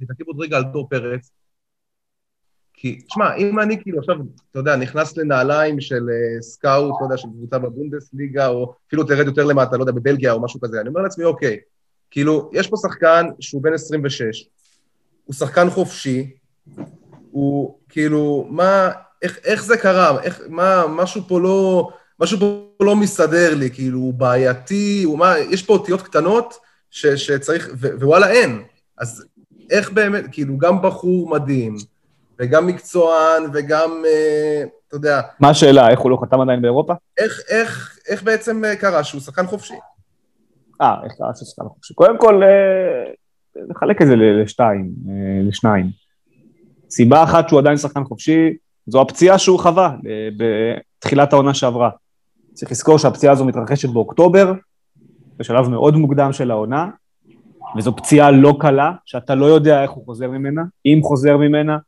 להתעכב 0.00 0.24
עוד 0.26 0.40
רגע 0.40 0.56
על 0.56 0.64
דור 0.72 0.88
פרץ, 0.88 1.30
כי, 2.80 3.00
תשמע, 3.08 3.34
אם 3.34 3.60
אני 3.60 3.82
כאילו 3.82 3.98
עכשיו, 3.98 4.16
אתה 4.50 4.58
יודע, 4.58 4.76
נכנס 4.76 5.16
לנעליים 5.16 5.80
של 5.80 6.06
אה, 6.08 6.42
סקאוט, 6.42 6.94
לא 7.00 7.06
יודע, 7.06 7.16
של 7.16 7.28
קבוצה 7.28 7.58
בבונדסליגה, 7.58 8.48
או 8.48 8.74
אפילו 8.88 9.04
תרד 9.04 9.26
יותר 9.26 9.44
למטה, 9.44 9.76
לא 9.76 9.82
יודע, 9.82 9.92
בבלגיה 9.92 10.32
או 10.32 10.42
משהו 10.42 10.60
כזה, 10.60 10.80
אני 10.80 10.88
אומר 10.88 11.00
לעצמי, 11.00 11.24
אוקיי, 11.24 11.58
כאילו, 12.10 12.50
יש 12.52 12.68
פה 12.68 12.76
שחקן 12.76 13.26
שהוא 13.40 13.62
בן 13.62 13.72
26, 13.72 14.48
הוא 15.24 15.34
שחקן 15.34 15.70
חופשי, 15.70 16.30
הוא 17.30 17.78
כאילו, 17.88 18.46
מה, 18.50 18.90
איך, 19.22 19.38
איך 19.44 19.64
זה 19.64 19.76
קרה? 19.76 20.22
איך, 20.22 20.40
מה, 20.48 20.84
משהו 20.88 21.22
פה 21.28 21.40
לא, 21.40 21.90
משהו 22.20 22.38
פה 22.38 22.68
לא 22.80 22.96
מסתדר 22.96 23.54
לי, 23.54 23.70
כאילו, 23.70 23.98
הוא 23.98 24.14
בעייתי, 24.14 25.02
הוא 25.04 25.18
מה, 25.18 25.38
יש 25.38 25.62
פה 25.62 25.72
אותיות 25.72 26.02
קטנות 26.02 26.54
ש, 26.90 27.06
שצריך, 27.06 27.70
ו, 27.80 27.88
ווואלה, 28.00 28.30
אין. 28.30 28.62
אז 28.98 29.24
איך 29.70 29.92
באמת, 29.92 30.24
כאילו, 30.32 30.58
גם 30.58 30.82
בחור 30.82 31.30
מדהים, 31.30 31.76
וגם 32.40 32.66
מקצוען, 32.66 33.42
וגם, 33.52 34.02
אה, 34.06 34.62
אתה 34.88 34.96
יודע... 34.96 35.20
מה 35.40 35.50
השאלה, 35.50 35.90
איך 35.90 36.00
הוא 36.00 36.10
לא 36.10 36.18
חתם 36.22 36.40
עדיין 36.40 36.62
באירופה? 36.62 36.94
איך, 37.18 37.40
איך, 37.48 37.98
איך 38.08 38.22
בעצם 38.22 38.64
אה, 38.64 38.76
קרה 38.76 39.04
שהוא 39.04 39.20
שחקן 39.20 39.46
חופשי? 39.46 39.74
אה, 40.80 40.94
איך 41.04 41.12
קרה 41.12 41.34
שהוא 41.34 41.48
שחקן 41.48 41.68
חופשי? 41.68 41.94
קודם 41.94 42.18
כל, 42.18 42.42
אה, 42.42 43.12
נחלק 43.68 44.02
את 44.02 44.06
זה 44.06 44.14
לשתיים, 44.16 44.90
לשניים. 45.48 45.86
סיבה 46.90 47.22
אחת 47.22 47.48
שהוא 47.48 47.60
עדיין 47.60 47.76
שחקן 47.76 48.04
חופשי, 48.04 48.56
זו 48.86 49.00
הפציעה 49.00 49.38
שהוא 49.38 49.58
חווה 49.58 49.96
בתחילת 50.36 51.32
העונה 51.32 51.54
שעברה. 51.54 51.90
צריך 52.52 52.70
לזכור 52.70 52.98
שהפציעה 52.98 53.32
הזו 53.32 53.44
מתרחשת 53.44 53.88
באוקטובר, 53.88 54.52
בשלב 55.36 55.68
מאוד 55.68 55.96
מוקדם 55.96 56.32
של 56.32 56.50
העונה, 56.50 56.88
וזו 57.76 57.96
פציעה 57.96 58.30
לא 58.30 58.56
קלה, 58.60 58.92
שאתה 59.04 59.34
לא 59.34 59.46
יודע 59.46 59.82
איך 59.82 59.90
הוא 59.90 60.04
חוזר 60.04 60.30
ממנה, 60.30 60.62
אם 60.86 61.00
חוזר 61.02 61.36
ממנה, 61.36 61.78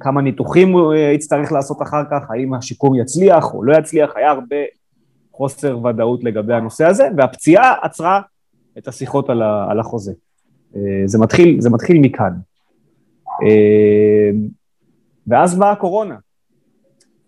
כמה 0.00 0.22
ניתוחים 0.22 0.72
הוא 0.72 0.94
אה, 0.94 0.98
יצטרך 0.98 1.52
לעשות 1.52 1.82
אחר 1.82 2.02
כך, 2.10 2.30
האם 2.30 2.54
השיקום 2.54 2.94
יצליח 2.94 3.54
או 3.54 3.62
לא 3.64 3.78
יצליח, 3.78 4.12
היה 4.16 4.30
הרבה 4.30 4.56
חוסר 5.32 5.84
ודאות 5.84 6.24
לגבי 6.24 6.54
הנושא 6.54 6.84
הזה, 6.84 7.08
והפציעה 7.16 7.74
עצרה 7.82 8.20
את 8.78 8.88
השיחות 8.88 9.30
על 9.70 9.80
החוזה. 9.80 10.12
אה, 10.76 11.02
זה 11.06 11.18
מתחיל, 11.18 11.60
זה 11.60 11.70
מתחיל 11.70 11.98
מכאן. 12.00 12.32
אה, 13.42 14.30
ואז 15.26 15.58
באה 15.58 15.72
הקורונה, 15.72 16.16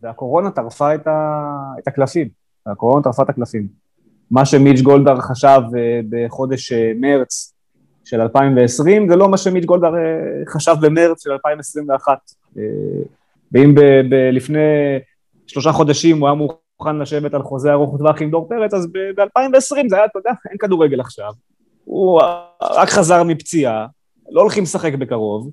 והקורונה 0.02 0.50
טרפה 0.50 0.94
את, 0.94 1.06
ה, 1.06 1.48
את 1.78 1.88
הקלפים, 1.88 2.28
הקורונה 2.66 3.04
טרפה 3.04 3.22
את 3.22 3.28
הקלפים. 3.28 3.68
מה 4.30 4.46
שמיץ' 4.46 4.80
גולדהר 4.80 5.20
חשב 5.20 5.60
בחודש 6.08 6.72
מרץ 7.00 7.54
של 8.04 8.20
2020, 8.20 9.08
זה 9.08 9.16
לא 9.16 9.28
מה 9.28 9.36
שמיץ' 9.36 9.64
גולדהר 9.64 9.92
חשב 10.48 10.74
במרץ 10.80 11.22
של 11.22 11.30
2021. 11.32 12.18
ואם 13.52 13.74
ב, 13.74 13.80
ב, 13.80 14.14
לפני 14.14 14.58
שלושה 15.46 15.72
חודשים 15.72 16.20
הוא 16.20 16.28
היה 16.28 16.34
מוכן 16.34 16.96
לשבת 16.98 17.34
על 17.34 17.42
חוזה 17.42 17.72
ארוך 17.72 17.98
טווח 17.98 18.22
עם 18.22 18.30
דור 18.30 18.48
פרץ, 18.48 18.74
אז 18.74 18.86
ב-2020 18.92 19.88
זה 19.88 19.96
היה, 19.96 20.04
אתה 20.04 20.18
יודע, 20.18 20.30
אין 20.50 20.58
כדורגל 20.58 21.00
עכשיו. 21.00 21.32
הוא 21.84 22.20
רק 22.62 22.88
חזר 22.88 23.22
מפציעה, 23.22 23.86
לא 24.30 24.40
הולכים 24.40 24.62
לשחק 24.62 24.94
בקרוב, 24.94 25.50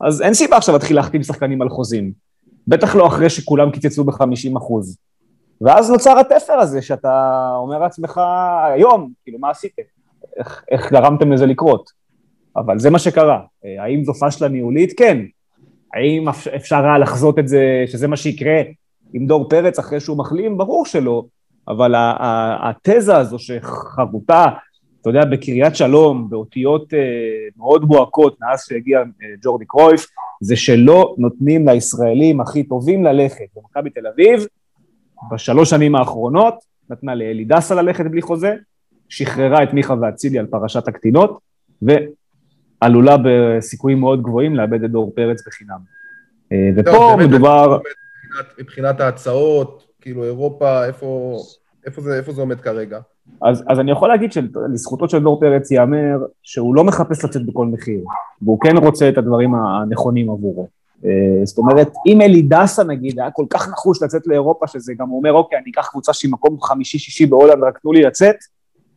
אז 0.00 0.22
אין 0.22 0.34
סיבה 0.34 0.56
עכשיו 0.56 0.74
להתחיל 0.74 0.96
להחתים 0.96 1.22
שחקנים 1.22 1.62
על 1.62 1.68
חוזים. 1.68 2.12
בטח 2.68 2.96
לא 2.96 3.06
אחרי 3.06 3.30
שכולם 3.30 3.70
קיצצו 3.70 4.04
ב-50 4.04 4.58
אחוז. 4.58 4.96
ואז 5.60 5.90
נוצר 5.90 6.18
התפר 6.18 6.52
הזה 6.52 6.82
שאתה 6.82 7.50
אומר 7.54 7.78
לעצמך, 7.78 8.20
היום, 8.74 9.12
כאילו, 9.24 9.38
מה 9.38 9.50
עשיתם? 9.50 9.82
איך, 10.36 10.64
איך 10.70 10.92
גרמתם 10.92 11.32
לזה 11.32 11.46
לקרות? 11.46 11.90
אבל 12.56 12.78
זה 12.78 12.90
מה 12.90 12.98
שקרה. 12.98 13.40
אה, 13.64 13.84
האם 13.84 14.04
זו 14.04 14.14
פשלה 14.14 14.48
ניהולית? 14.48 14.98
כן. 14.98 15.18
האם 15.98 16.28
אפשר 16.56 16.84
היה 16.84 16.98
לחזות 16.98 17.38
את 17.38 17.48
זה, 17.48 17.84
שזה 17.86 18.08
מה 18.08 18.16
שיקרה 18.16 18.60
עם 19.12 19.26
דור 19.26 19.48
פרץ 19.48 19.78
אחרי 19.78 20.00
שהוא 20.00 20.18
מחלים? 20.18 20.58
ברור 20.58 20.86
שלא. 20.86 21.24
אבל 21.68 21.94
התזה 21.96 23.16
הזו 23.16 23.38
שחרוטה, 23.38 24.46
אתה 25.00 25.10
יודע, 25.10 25.24
בקריית 25.24 25.76
שלום, 25.76 26.30
באותיות 26.30 26.94
אה, 26.94 26.98
מאוד 27.56 27.84
בוהקות 27.84 28.36
מאז 28.40 28.64
שהגיע 28.68 28.98
אה, 28.98 29.04
ג'ורדי 29.42 29.64
קרויף, 29.64 30.06
זה 30.40 30.56
שלא 30.56 31.14
נותנים 31.18 31.68
לישראלים 31.68 32.40
הכי 32.40 32.62
טובים 32.62 33.04
ללכת. 33.04 33.44
במכבי 33.56 33.90
תל 33.90 34.06
אביב, 34.06 34.46
בשלוש 35.32 35.70
שנים 35.70 35.94
האחרונות, 35.94 36.54
נתנה 36.90 37.14
לאלי 37.14 37.44
דסה 37.44 37.74
ללכת 37.74 38.04
בלי 38.10 38.22
חוזה, 38.22 38.54
שחררה 39.08 39.62
את 39.62 39.72
מיכה 39.72 39.94
ואצילי 40.02 40.38
על 40.38 40.46
פרשת 40.46 40.88
הקטינות, 40.88 41.38
ועלולה 42.82 43.16
בסיכויים 43.24 44.00
מאוד 44.00 44.22
גבוהים 44.22 44.56
לאבד 44.56 44.84
את 44.84 44.90
דור 44.90 45.12
פרץ 45.14 45.46
בחינם. 45.46 45.78
אה, 46.52 46.70
ופה 46.76 46.90
לא, 46.90 47.16
מדובר... 47.18 47.78
מבחינת, 47.78 48.58
מבחינת 48.58 49.00
ההצעות, 49.00 49.86
כאילו 50.00 50.24
אירופה, 50.24 50.86
איפה, 50.86 51.38
איפה, 51.86 52.00
זה, 52.02 52.16
איפה 52.16 52.32
זה 52.32 52.40
עומד 52.40 52.60
כרגע? 52.60 52.98
אז, 53.42 53.64
אז 53.68 53.80
אני 53.80 53.90
יכול 53.90 54.08
להגיד 54.08 54.32
שלזכותו 54.32 55.08
של 55.08 55.22
דור 55.22 55.40
פרץ 55.40 55.70
ייאמר 55.70 56.18
שהוא 56.42 56.74
לא 56.74 56.84
מחפש 56.84 57.24
לצאת 57.24 57.46
בכל 57.46 57.66
מחיר, 57.66 58.04
והוא 58.42 58.60
כן 58.60 58.76
רוצה 58.76 59.08
את 59.08 59.18
הדברים 59.18 59.54
הנכונים 59.54 60.30
עבורו. 60.30 60.68
אה, 61.04 61.10
זאת 61.44 61.58
אומרת, 61.58 61.92
אם 62.06 62.20
אלי 62.20 62.42
דסה 62.42 62.84
נגיד 62.84 63.20
היה 63.20 63.30
כל 63.30 63.44
כך 63.50 63.68
נחוש 63.68 64.02
לצאת 64.02 64.26
לאירופה, 64.26 64.66
שזה 64.66 64.94
גם 64.98 65.10
אומר, 65.10 65.32
אוקיי, 65.32 65.58
אני 65.58 65.70
אקח 65.70 65.88
קבוצה 65.90 66.12
שהיא 66.12 66.32
מקום 66.32 66.60
חמישי-שישי 66.60 67.26
בהולנד, 67.26 67.62
רק 67.62 67.78
תנו 67.78 67.92
לי 67.92 68.02
לצאת, 68.02 68.36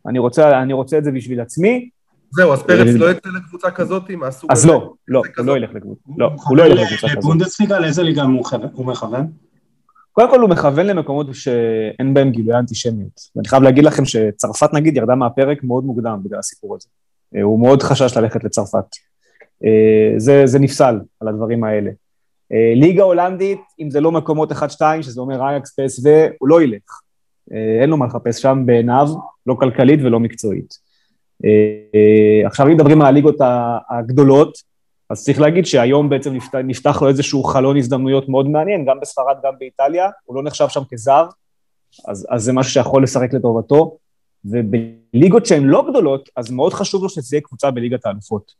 אני 0.06 0.18
רוצה, 0.18 0.62
אני 0.62 0.72
רוצה 0.72 0.98
את 0.98 1.04
זה 1.04 1.10
בשביל 1.10 1.40
עצמי. 1.40 1.88
זהו, 2.32 2.52
אז 2.52 2.62
פרץ 2.62 2.94
לא 2.94 3.10
יצא 3.10 3.28
לקבוצה 3.36 3.70
כזאת 3.70 4.10
מהסוג 4.10 4.52
הזה? 4.52 4.62
אז 4.62 4.66
לא, 4.66 4.92
לא, 5.08 5.22
הוא 5.38 5.46
לא 5.46 5.56
ילך 5.56 5.70
לקבוצה, 5.74 6.00
לא, 6.18 6.30
הוא 6.48 6.56
לא 6.56 6.62
ילך 6.62 6.80
לקבוצה 6.92 7.08
כזאת. 7.08 7.24
בונדסליגה, 7.24 7.78
לאיזה 7.78 8.02
ליגה 8.02 8.22
הוא 8.72 8.86
מכוון? 8.86 9.26
קודם 10.12 10.30
כל 10.30 10.40
הוא 10.40 10.50
מכוון 10.50 10.86
למקומות 10.86 11.26
שאין 11.32 12.14
בהם 12.14 12.30
גילוי 12.30 12.54
אנטישמיות. 12.58 13.20
ואני 13.36 13.48
חייב 13.48 13.62
להגיד 13.62 13.84
לכם 13.84 14.04
שצרפת 14.04 14.74
נגיד 14.74 14.96
ירדה 14.96 15.14
מהפרק 15.14 15.64
מאוד 15.64 15.84
מוקדם 15.84 16.20
בגלל 16.24 16.38
הסיפור 16.38 16.76
הזה. 16.76 16.88
אה, 17.36 17.42
הוא 17.42 17.60
מאוד 17.60 17.82
חשש 17.82 18.16
ללכת 18.16 18.44
לצרפת. 18.44 18.84
אה, 19.64 20.14
זה, 20.16 20.42
זה 20.44 20.58
נפסל 20.58 21.00
על 21.20 21.28
הדברים 21.28 21.64
האלה. 21.64 21.90
אה, 22.52 22.72
ליגה 22.74 23.02
הולנדית, 23.02 23.60
אם 23.80 23.90
זה 23.90 24.00
לא 24.00 24.12
מקומות 24.12 24.52
1-2, 24.52 24.54
שזה 25.00 25.20
אומר 25.20 25.48
אייקס, 25.48 25.80
פס 25.80 26.06
ו... 26.06 26.08
הוא 26.38 26.48
לא 26.48 26.62
ילך. 26.62 27.00
אין 27.80 27.90
לו 27.90 27.96
מה 27.96 28.06
לחפש 28.06 28.42
שם 28.42 28.62
בעיניו, 28.66 29.08
לא 29.46 29.54
כלכלית 29.54 30.00
ולא 30.02 30.20
מקצועית. 30.20 30.91
עכשיו 32.46 32.66
אם 32.66 32.72
מדברים 32.72 33.00
על 33.00 33.06
הליגות 33.06 33.36
הגדולות, 33.90 34.58
אז 35.10 35.24
צריך 35.24 35.40
להגיד 35.40 35.66
שהיום 35.66 36.08
בעצם 36.08 36.32
נפתח, 36.34 36.58
נפתח 36.64 37.02
לו 37.02 37.08
איזשהו 37.08 37.44
חלון 37.44 37.76
הזדמנויות 37.76 38.28
מאוד 38.28 38.48
מעניין, 38.48 38.84
גם 38.84 39.00
בספרד, 39.00 39.36
גם 39.44 39.52
באיטליה, 39.58 40.10
הוא 40.24 40.36
לא 40.36 40.42
נחשב 40.42 40.68
שם 40.68 40.82
כזר, 40.90 41.26
אז, 42.08 42.26
אז 42.30 42.42
זה 42.42 42.52
משהו 42.52 42.72
שיכול 42.72 43.02
לשחק 43.02 43.34
לטובתו, 43.34 43.96
ובליגות 44.44 45.46
שהן 45.46 45.64
לא 45.64 45.86
גדולות, 45.90 46.28
אז 46.36 46.50
מאוד 46.50 46.74
חשוב 46.74 47.02
לו 47.02 47.08
שזה 47.08 47.36
יהיה 47.36 47.42
קבוצה 47.42 47.70
בליגת 47.70 48.06
האלופות. 48.06 48.52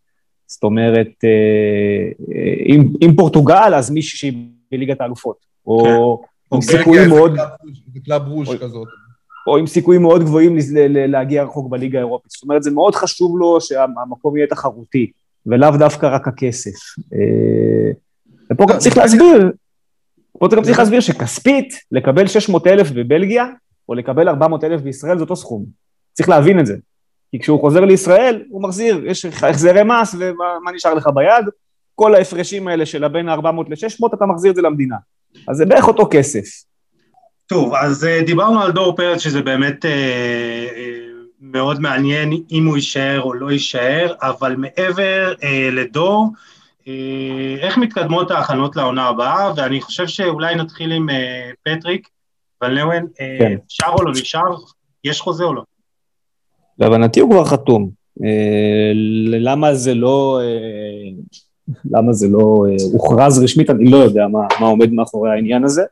זאת 0.47 0.62
אומרת, 0.62 1.09
אה, 1.24 2.26
אם, 2.66 2.93
אם 3.05 3.16
פורטוגל, 3.16 3.74
אז 3.74 3.91
מישהי 3.91 4.18
שהיא 4.18 4.49
בליגת 4.72 5.01
האלופות, 5.01 5.37
או 5.66 6.18
כן. 6.22 6.57
עם 6.57 6.62
סיכויים 6.62 7.09
מאוד... 7.09 7.37
זה 7.95 8.01
קלאב 8.05 8.28
ברוז' 8.29 8.49
כזאת. 8.61 8.89
או 9.47 9.57
עם 9.57 9.66
סיכויים 9.66 10.03
מאוד 10.03 10.22
גבוהים 10.22 10.57
להגיע 10.88 11.43
רחוק 11.45 11.70
בליגה 11.70 11.99
האירופית. 11.99 12.30
זאת 12.30 12.43
אומרת, 12.43 12.62
זה 12.62 12.70
מאוד 12.70 12.95
חשוב 12.95 13.38
לו 13.38 13.61
שהמקום 13.61 14.36
יהיה 14.36 14.47
תחרותי. 14.47 15.11
ולאו 15.47 15.70
דווקא 15.78 16.07
רק 16.07 16.28
הכסף. 16.28 16.99
אה, 17.14 17.93
ופה 18.53 18.64
גם 18.68 18.78
צריך 18.78 18.97
להסביר, 18.97 19.53
פה 20.38 20.49
גם 20.57 20.62
צריך 20.62 20.78
להסביר 20.78 21.01
שכספית, 21.01 21.74
לקבל 21.93 22.26
600 22.26 22.66
אלף 22.66 22.90
בבלגיה, 22.90 23.47
או 23.88 23.95
לקבל 23.95 24.28
400 24.28 24.64
אלף 24.64 24.80
בישראל, 24.80 25.16
זה 25.16 25.22
אותו 25.22 25.36
סכום. 25.36 25.64
צריך 26.12 26.28
להבין 26.28 26.61
את 26.61 26.66
זה. 26.66 26.76
כי 27.30 27.38
כשהוא 27.38 27.61
חוזר 27.61 27.80
לישראל, 27.80 28.43
הוא 28.49 28.62
מחזיר, 28.62 29.07
יש 29.07 29.24
החזרי 29.24 29.82
מס, 29.82 30.14
ומה 30.14 30.72
נשאר 30.74 30.95
לך 30.95 31.09
ביד? 31.14 31.45
כל 31.95 32.14
ההפרשים 32.14 32.68
האלה 32.68 32.86
של 32.86 33.05
הבין 33.05 33.28
400 33.28 33.70
ל-600, 33.70 34.07
אתה 34.14 34.26
מחזיר 34.26 34.51
את 34.51 34.57
זה 34.57 34.62
למדינה. 34.62 34.97
אז 35.49 35.57
זה 35.57 35.66
בערך 35.66 35.88
אותו 35.88 36.09
כסף. 36.11 36.45
טוב, 37.53 37.75
אז 37.75 38.05
אה, 38.05 38.23
דיברנו 38.27 38.63
על 38.63 38.73
דור 38.73 38.97
פרץ, 38.97 39.21
שזה 39.21 39.43
באמת... 39.43 39.85
אה, 39.85 39.91
אה, 40.77 40.99
מאוד 41.41 41.81
מעניין 41.81 42.33
אם 42.51 42.67
הוא 42.67 42.77
יישאר 42.77 43.21
או 43.23 43.35
לא 43.35 43.51
יישאר, 43.51 44.15
אבל 44.23 44.57
מעבר 44.57 45.35
לדור, 45.73 46.29
איך 47.61 47.79
מתקדמות 47.79 48.31
ההכנות 48.31 48.77
לעונה 48.77 49.09
הבאה, 49.09 49.53
ואני 49.57 49.81
חושב 49.81 50.07
שאולי 50.07 50.55
נתחיל 50.55 50.93
עם 50.93 51.07
פטריק 51.65 52.09
ולאוון, 52.63 53.07
אה, 53.21 53.37
כן. 53.39 53.57
נשאר 53.67 53.93
או 53.93 54.05
לא 54.05 54.13
נשאר? 54.13 54.57
יש 55.05 55.21
חוזה 55.21 55.45
או 55.45 55.55
לא? 55.55 55.63
להבנתי 56.79 57.21
הוא 57.21 57.31
כבר 57.31 57.45
חתום. 57.45 57.91
למה 59.27 59.75
זה 59.75 59.95
לא... 59.95 60.41
למה 61.91 62.13
זה 62.13 62.29
לא 62.29 62.67
הוכרז 62.93 63.43
רשמית, 63.43 63.71
אני 63.71 63.91
לא 63.91 63.97
יודע 63.97 64.27
מה, 64.29 64.41
מה 64.61 64.67
עומד 64.67 64.93
מאחורי 64.93 65.31
העניין 65.31 65.65
הזה. 65.65 65.83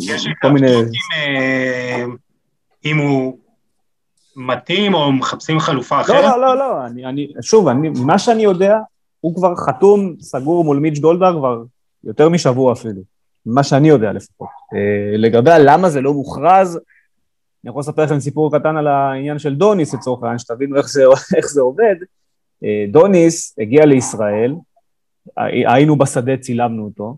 יש 0.00 0.28
כל 0.42 0.50
מיני... 0.50 0.76
אם, 0.76 0.86
אה, 1.16 2.04
אם 2.84 2.98
הוא 2.98 3.38
מתאים 4.36 4.94
או 4.94 5.12
מחפשים 5.12 5.60
חלופה 5.60 6.00
אחרת? 6.00 6.24
לא, 6.24 6.40
לא, 6.40 6.40
לא, 6.40 6.58
לא, 6.58 6.86
אני, 6.86 7.06
אני, 7.06 7.32
שוב, 7.40 7.68
אני, 7.68 7.88
ממה 7.88 8.18
שאני 8.18 8.42
יודע, 8.42 8.78
הוא 9.20 9.34
כבר 9.34 9.56
חתום, 9.56 10.14
סגור 10.20 10.64
מול 10.64 10.78
מיץ' 10.78 10.98
דולדר 10.98 11.38
כבר 11.38 11.62
יותר 12.04 12.28
משבוע 12.28 12.72
אפילו, 12.72 13.02
ממה 13.46 13.62
שאני 13.62 13.88
יודע 13.88 14.12
לפחות. 14.12 14.48
אה, 14.74 15.16
לגבי 15.16 15.50
למה 15.58 15.90
זה 15.90 16.00
לא 16.00 16.14
מוכרז, 16.14 16.76
אני 17.64 17.70
יכול 17.70 17.80
לספר 17.80 18.04
לכם 18.04 18.20
סיפור 18.20 18.58
קטן 18.58 18.76
על 18.76 18.86
העניין 18.86 19.38
של 19.38 19.54
דוניס 19.54 19.94
לצורך 19.94 20.22
העניין, 20.22 20.38
שתבינו 20.38 20.76
איך 20.76 20.88
זה, 20.88 21.04
איך 21.36 21.46
זה 21.46 21.60
עובד. 21.60 21.94
אה, 22.64 22.84
דוניס 22.90 23.54
הגיע 23.58 23.86
לישראל, 23.86 24.54
היינו 25.66 25.96
בשדה, 25.96 26.36
צילמנו 26.36 26.84
אותו, 26.84 27.16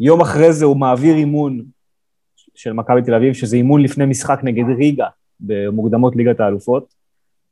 יום 0.00 0.20
אחרי 0.20 0.52
זה 0.52 0.64
הוא 0.64 0.76
מעביר 0.76 1.14
אימון 1.14 1.60
של 2.54 2.72
מכבי 2.72 3.02
תל 3.02 3.14
אביב, 3.14 3.34
שזה 3.34 3.56
אימון 3.56 3.82
לפני 3.82 4.06
משחק 4.06 4.40
נגד 4.42 4.64
ריגה, 4.78 5.06
במוקדמות 5.40 6.16
ליגת 6.16 6.40
האלופות, 6.40 6.94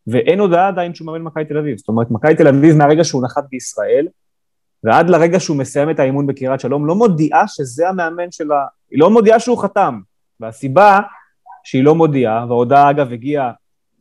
ואין 0.07 0.41
הודעה 0.41 0.69
עדיין 0.69 0.95
שהוא 0.95 1.07
מאמן 1.07 1.23
מכבי 1.23 1.45
תל 1.45 1.59
אביב. 1.59 1.79
זאת 1.79 1.89
אומרת, 1.89 2.11
מכבי 2.11 2.35
תל 2.35 2.49
אביב 2.49 2.77
מהרגע 2.77 3.05
שהוא 3.05 3.25
נחת 3.25 3.45
בישראל, 3.51 4.09
ועד 4.85 5.11
לרגע 5.11 5.41
שהוא 5.41 5.57
מסיים 5.57 5.91
את 5.91 6.01
האימון 6.01 6.27
בקריית 6.27 6.61
שלום, 6.61 6.87
לא 6.87 6.95
מודיעה 6.95 7.49
שזה 7.49 7.89
המאמן 7.89 8.31
שלה, 8.31 8.67
היא 8.91 9.01
לא 9.01 9.11
מודיעה 9.11 9.41
שהוא 9.41 9.59
חתם. 9.59 10.01
והסיבה 10.41 11.01
שהיא 11.65 11.85
לא 11.85 11.95
מודיעה, 11.95 12.47
וההודעה 12.49 12.91
אגב 12.91 13.13
הגיעה 13.13 13.53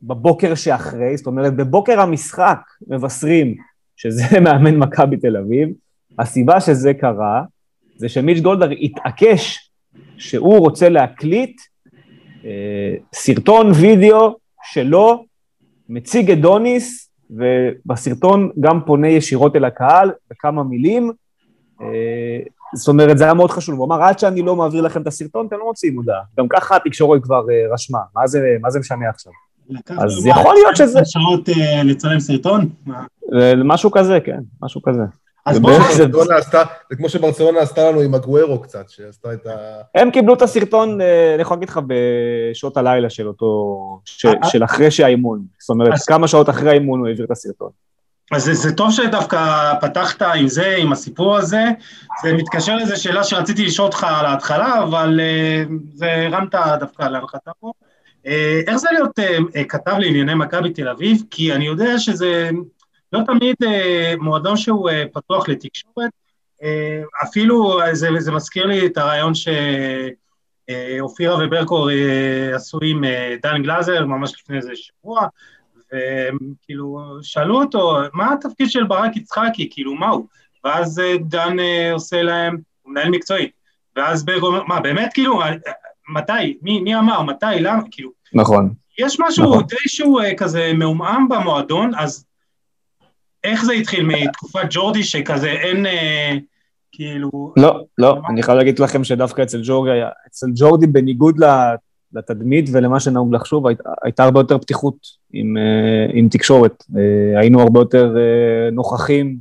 בבוקר 0.02 0.54
שאחרי, 0.54 1.16
זאת 1.16 1.26
אומרת, 1.26 1.56
בבוקר 1.56 2.00
המשחק 2.00 2.60
מבשרים 2.86 3.54
שזה 3.96 4.22
מאמן 4.44 4.76
מכבי 4.76 5.16
תל 5.16 5.36
אביב, 5.36 5.68
הסיבה 6.18 6.60
שזה 6.60 6.94
קרה, 6.94 7.42
זה 7.98 8.08
שמיץ' 8.08 8.40
גולדהר 8.40 8.70
התעקש 8.70 9.70
שהוא 10.18 10.58
רוצה 10.58 10.88
להקליט 10.88 11.60
אה, 12.44 12.94
סרטון 13.14 13.70
וידאו 13.70 14.36
שלו 14.62 15.24
מציג 15.88 16.30
את 16.30 16.40
דוניס, 16.40 17.10
ובסרטון 17.30 18.50
גם 18.60 18.80
פונה 18.86 19.08
ישירות 19.08 19.56
אל 19.56 19.64
הקהל 19.64 20.10
בכמה 20.30 20.62
מילים. 20.62 21.12
אה, 21.80 21.86
זאת 22.74 22.88
אומרת, 22.88 23.18
זה 23.18 23.24
היה 23.24 23.34
מאוד 23.34 23.50
חשוב. 23.50 23.78
הוא 23.78 23.86
אמר, 23.86 24.02
עד 24.02 24.18
שאני 24.18 24.42
לא 24.42 24.56
מעביר 24.56 24.82
לכם 24.82 25.02
את 25.02 25.06
הסרטון, 25.06 25.46
אתם 25.46 25.56
לא 25.56 25.64
מוציאים 25.64 25.96
הודעה. 25.96 26.20
גם 26.38 26.48
ככה 26.48 26.76
התקשורת 26.76 27.22
כבר 27.22 27.50
אה, 27.50 27.74
רשמה, 27.74 28.00
מה 28.16 28.26
זה, 28.26 28.56
מה 28.60 28.70
זה 28.70 28.78
משנה 28.80 29.08
עכשיו? 29.08 29.32
אז 29.88 30.26
יכול 30.26 30.54
להיות 30.54 30.76
שזה... 30.76 31.00
שעות 31.04 31.48
לצלם 31.84 32.20
סרטון? 32.20 32.68
משהו 33.64 33.90
כזה, 33.90 34.18
כן, 34.24 34.40
משהו 34.62 34.82
כזה. 34.82 35.02
זה 35.52 36.96
כמו 36.96 37.08
שברצלונה 37.08 37.60
עשתה 37.60 37.90
לנו 37.90 38.00
עם 38.00 38.14
הגוורו 38.14 38.62
קצת, 38.62 38.88
שעשתה 38.88 39.32
את 39.32 39.46
ה... 39.46 39.50
הם 39.94 40.10
קיבלו 40.10 40.34
את 40.34 40.42
הסרטון, 40.42 41.00
אה, 41.00 41.34
אני 41.34 41.42
יכול 41.42 41.56
להגיד 41.56 41.68
לך, 41.68 41.80
בשעות 41.86 42.76
הלילה 42.76 43.10
של 43.10 43.28
אותו... 43.28 43.76
אה, 44.24 44.32
אה. 44.44 44.48
של 44.48 44.64
אחרי 44.64 44.90
שהאימון. 44.90 45.42
זאת 45.58 45.70
אומרת, 45.70 45.92
כמה 46.06 46.28
שעות 46.28 46.48
אחרי 46.48 46.70
האימון 46.70 47.00
הוא 47.00 47.08
העביר 47.08 47.24
את 47.24 47.30
הסרטון. 47.30 47.70
אז 48.32 48.44
זה, 48.44 48.54
זה 48.54 48.72
טוב 48.72 48.92
שדווקא 48.92 49.72
פתחת 49.80 50.22
עם 50.22 50.48
זה, 50.48 50.74
עם 50.78 50.92
הסיפור 50.92 51.36
הזה. 51.36 51.64
זה 52.22 52.32
מתקשר 52.32 52.76
לאיזו 52.76 53.02
שאלה 53.02 53.24
שרציתי 53.24 53.64
לשאול 53.64 53.86
אותך 53.86 54.04
על 54.04 54.26
ההתחלה, 54.26 54.82
אבל 54.82 55.20
זה 55.94 56.26
הרמת 56.26 56.54
דווקא 56.80 57.02
להנחתה 57.02 57.50
פה. 57.60 57.72
איך 58.66 58.76
זה 58.76 58.88
להיות 58.92 59.18
כתב 59.68 59.92
לענייני 59.98 60.34
מכבי 60.34 60.70
תל 60.70 60.88
אביב? 60.88 61.22
כי 61.30 61.52
אני 61.52 61.66
יודע 61.66 61.98
שזה 61.98 62.50
לא 63.12 63.20
תמיד 63.26 63.56
אה, 63.66 64.14
מועדון 64.20 64.56
שהוא 64.56 64.90
אה, 64.90 65.04
פתוח 65.12 65.48
לתקשורת, 65.48 66.10
אה, 66.62 67.02
אפילו 67.22 67.80
זה, 67.92 68.08
זה 68.18 68.32
מזכיר 68.32 68.66
לי 68.66 68.86
את 68.86 68.96
הרעיון 68.96 69.34
ש... 69.34 69.48
אופירה 71.00 71.36
וברקו 71.44 71.88
עשו 72.54 72.78
עם 72.82 73.04
דן 73.42 73.62
גלאזר 73.62 74.06
ממש 74.06 74.32
לפני 74.32 74.56
איזה 74.56 74.72
שבוע, 74.74 75.26
וכאילו, 75.86 77.00
שאלו 77.22 77.60
אותו, 77.60 77.98
מה 78.14 78.32
התפקיד 78.32 78.70
של 78.70 78.84
ברק 78.84 79.16
יצחקי, 79.16 79.68
כאילו, 79.70 79.94
מה 79.94 80.08
הוא? 80.08 80.26
ואז 80.64 81.02
דן 81.20 81.56
עושה 81.92 82.22
להם, 82.22 82.56
הוא 82.82 82.92
מנהל 82.92 83.10
מקצועי, 83.10 83.50
ואז 83.96 84.24
ברקו 84.24 84.46
אומר, 84.46 84.64
מה, 84.64 84.80
באמת, 84.80 85.10
כאילו, 85.14 85.40
מתי, 86.08 86.58
מי, 86.62 86.80
מי 86.80 86.96
אמר, 86.96 87.22
מתי, 87.22 87.46
למה, 87.60 87.82
כאילו... 87.90 88.10
נכון. 88.32 88.74
יש 88.98 89.20
משהו 89.20 89.44
נכון. 89.44 89.62
די 89.62 89.88
שהוא 89.88 90.20
כזה 90.36 90.72
מעומעם 90.74 91.28
במועדון, 91.28 91.94
אז 91.94 92.24
איך 93.48 93.64
זה 93.64 93.72
התחיל 93.72 94.06
מתקופת 94.06 94.66
ג'ורדי 94.70 95.02
שכזה 95.02 95.50
אין, 95.50 95.86
אה, 95.86 96.36
כאילו... 96.92 97.52
לא, 97.56 97.84
לא, 97.98 98.20
אני 98.30 98.42
חייב 98.42 98.58
להגיד 98.58 98.78
לכם 98.78 99.04
שדווקא 99.04 99.42
אצל 99.42 99.60
ג'ורדי, 99.64 100.00
אצל 100.26 100.46
ג'ורדי 100.54 100.86
בניגוד 100.86 101.36
לתדמית 102.12 102.70
ולמה 102.72 103.00
שנהוג 103.00 103.34
לחשוב, 103.34 103.66
היית, 103.66 103.80
הייתה 104.02 104.24
הרבה 104.24 104.40
יותר 104.40 104.58
פתיחות 104.58 104.94
עם, 105.32 105.56
אה, 105.56 106.06
עם 106.12 106.28
תקשורת. 106.28 106.84
אה, 106.96 107.40
היינו 107.40 107.60
הרבה 107.60 107.80
יותר 107.80 108.12
נוכחים 108.72 109.36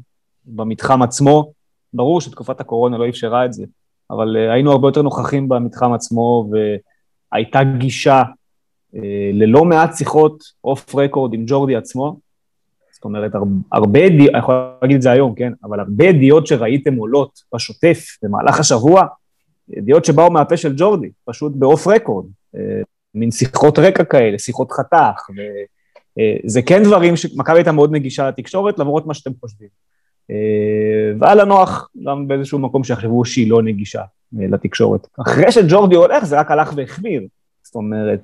במתחם 0.45 1.01
עצמו. 1.01 1.51
ברור 1.93 2.21
שתקופת 2.21 2.59
הקורונה 2.59 2.97
לא 2.97 3.09
אפשרה 3.09 3.45
את 3.45 3.53
זה, 3.53 3.65
אבל 4.11 4.35
היינו 4.35 4.71
הרבה 4.71 4.87
יותר 4.87 5.01
נוכחים 5.01 5.49
במתחם 5.49 5.93
עצמו, 5.93 6.49
והייתה 7.31 7.59
גישה 7.77 8.23
ללא 9.33 9.65
מעט 9.65 9.95
שיחות 9.95 10.43
אוף 10.63 10.95
רקורד 10.95 11.33
עם 11.33 11.43
ג'ורדי 11.47 11.75
עצמו, 11.75 12.19
זאת 12.97 13.05
אומרת, 13.05 13.31
הרבה 13.71 14.07
אני 14.07 14.27
יכול 14.37 14.55
להגיד 14.81 14.95
את 14.95 15.01
זה 15.01 15.11
היום, 15.11 15.35
כן? 15.35 15.53
אבל 15.63 15.79
הרבה 15.79 16.05
ידיעות 16.05 16.47
שראיתם 16.47 16.95
עולות 16.95 17.39
בשוטף 17.55 18.17
במהלך 18.23 18.59
השבוע, 18.59 19.05
ידיעות 19.69 20.05
שבאו 20.05 20.31
מהפה 20.31 20.57
של 20.57 20.73
ג'ורדי, 20.77 21.09
פשוט 21.25 21.51
באוף 21.55 21.87
רקורד, 21.87 22.25
אה, 22.55 22.61
מין 23.15 23.31
שיחות 23.31 23.79
רקע 23.79 24.03
כאלה, 24.03 24.39
שיחות 24.39 24.71
חתך, 24.71 25.27
וזה 25.31 26.59
אה, 26.59 26.65
כן 26.65 26.83
דברים 26.83 27.15
שמכבי 27.15 27.57
הייתה 27.57 27.71
מאוד 27.71 27.91
נגישה 27.91 28.27
לתקשורת, 28.27 28.79
למרות 28.79 29.05
מה 29.05 29.13
שאתם 29.13 29.31
חושבים. 29.39 29.69
אה, 30.31 31.13
והיה 31.19 31.35
לה 31.35 31.45
נוח 31.45 31.89
גם 32.05 32.27
באיזשהו 32.27 32.59
מקום 32.59 32.83
שיחשבו 32.83 33.25
שהיא 33.25 33.49
לא 33.49 33.61
נגישה 33.63 34.01
לתקשורת. 34.33 35.07
אחרי 35.21 35.51
שג'ורדי 35.51 35.95
הולך, 35.95 36.25
זה 36.25 36.39
רק 36.39 36.51
הלך 36.51 36.73
והחמיר. 36.75 37.23
זאת 37.63 37.75
אומרת, 37.75 38.23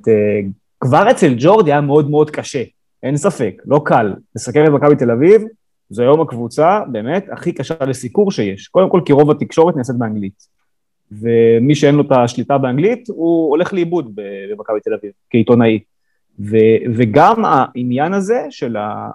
כבר 0.80 1.11
אצל 1.11 1.36
ג'ורדי 1.38 1.71
היה 1.71 1.82
מאוד 1.82 2.09
מאוד 2.09 2.30
קשה. 2.32 2.63
אין 3.04 3.18
ספק, 3.18 3.62
לא 3.66 3.82
קל. 3.86 4.14
לסכם 4.36 4.64
את 4.66 4.70
מכבי 4.70 4.95
תל 4.95 5.12
אביב, 5.12 5.41
זו 5.89 6.04
היום 6.04 6.22
הקבוצה, 6.22 6.80
באמת, 6.91 7.26
הכי 7.32 7.51
קשה 7.51 7.74
לסיקור 7.88 8.32
שיש. 8.32 8.68
קודם 8.68 8.89
כל, 8.89 9.01
כי 9.06 9.14
רוב 9.14 9.32
התקשורת 9.32 9.76
נעשית 9.76 9.95
באנגלית. 9.95 10.47
ומי 11.12 11.76
שאין 11.76 11.95
לו 11.95 12.01
את 12.01 12.12
השליטה 12.12 12.58
באנגלית, 12.58 13.10
הוא 13.10 13.49
הולך 13.49 13.74
לאיבוד 13.74 14.16
במכבי 14.16 14.80
תל 14.80 14.93
אביב, 14.93 15.12
כעיתונאי. 15.30 15.80
ו, 16.39 16.58
וגם 16.95 17.45
העניין 17.45 18.14
הזה 18.14 18.45
של 18.49 18.78
ה, 18.78 19.10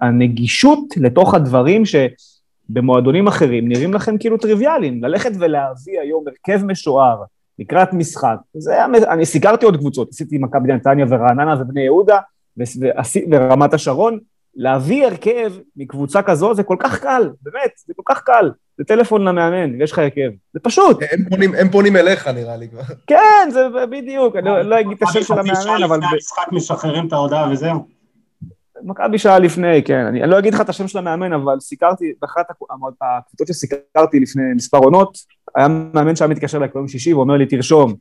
הנגישות 0.00 0.96
לתוך 0.96 1.34
הדברים 1.34 1.82
שבמועדונים 1.84 3.26
אחרים 3.26 3.68
נראים 3.68 3.94
לכם 3.94 4.18
כאילו 4.18 4.38
טריוויאליים, 4.38 5.04
ללכת 5.04 5.30
ולהביא 5.40 6.00
היום 6.00 6.24
הרכב 6.26 6.64
משוער 6.64 7.22
לקראת 7.58 7.92
משחק, 7.92 8.36
זה, 8.54 8.84
אני 8.84 9.26
סיקרתי 9.26 9.64
עוד 9.64 9.76
קבוצות, 9.76 10.08
עשיתי 10.08 10.38
מכבי 10.38 10.72
נתניה 10.72 11.06
ורעננה 11.08 11.54
ובני 11.60 11.80
יהודה, 11.80 12.18
ורמת 13.30 13.74
השרון, 13.74 14.18
להביא 14.54 15.06
הרכב 15.06 15.52
מקבוצה 15.76 16.22
כזו 16.22 16.54
זה 16.54 16.62
כל 16.62 16.76
כך 16.78 17.00
קל, 17.00 17.30
באמת, 17.42 17.70
זה 17.86 17.94
כל 17.96 18.02
כך 18.06 18.22
קל. 18.22 18.50
זה 18.78 18.84
טלפון 18.84 19.24
למאמן, 19.24 19.80
ויש 19.80 19.92
לך 19.92 19.98
הרכב. 19.98 20.30
זה 20.52 20.60
פשוט. 20.60 20.98
הם 21.10 21.24
פונים, 21.30 21.54
הם 21.54 21.70
פונים 21.70 21.96
אליך 21.96 22.28
נראה 22.28 22.56
לי 22.56 22.68
כבר. 22.68 22.82
כן, 23.06 23.48
זה 23.50 23.68
בדיוק, 23.90 24.36
אני 24.36 24.44
לא, 24.44 24.62
לא 24.62 24.80
אגיד 24.80 24.92
את 24.92 25.02
השם 25.02 25.22
של 25.22 25.38
המאמן, 25.38 25.82
אבל... 25.84 25.96
לפני 25.96 26.08
המשחק 26.12 26.52
משחררים 26.52 27.06
את 27.06 27.12
ההודעה 27.12 27.52
וזהו. 27.52 27.86
מכבי 28.84 29.18
שעה 29.18 29.38
לפני, 29.38 29.82
כן. 29.82 30.06
אני, 30.06 30.22
אני 30.22 30.30
לא 30.30 30.38
אגיד 30.38 30.54
לך 30.54 30.60
את 30.60 30.68
השם 30.68 30.88
של 30.88 30.98
המאמן, 30.98 31.32
אבל 31.32 31.60
סיקרתי, 31.60 32.12
באחת 32.20 32.46
הקבוצות 33.02 33.46
שסיקרתי 33.46 34.20
לפני 34.20 34.42
מספר 34.56 34.78
עונות, 34.78 35.18
היה 35.56 35.68
מאמן 35.68 36.16
שהיה 36.16 36.28
מתקשר 36.28 36.58
אליי 36.58 36.68
ביום 36.74 36.88
שישי 36.88 37.14
ואומר 37.14 37.36
לי, 37.36 37.46
תרשום, 37.46 37.94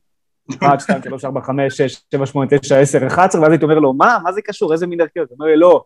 1, 0.60 0.80
2, 0.80 1.02
3, 1.04 1.26
4, 1.26 1.42
5, 1.42 1.78
6, 1.78 2.02
7, 2.12 2.26
8, 2.26 2.48
9, 2.60 2.80
10, 2.80 3.08
11, 3.08 3.42
ואז 3.42 3.52
הייתי 3.52 3.66
אומר 3.66 3.80
לו, 3.80 3.94
מה? 3.94 4.18
מה 4.24 4.32
זה 4.32 4.42
קשור? 4.42 4.74
איזה 4.74 4.88
מין 4.88 5.02
הרכב? 5.02 5.20
הוא 5.20 5.28
אומר 5.40 5.46
לי, 5.46 5.58
לא, 5.58 5.84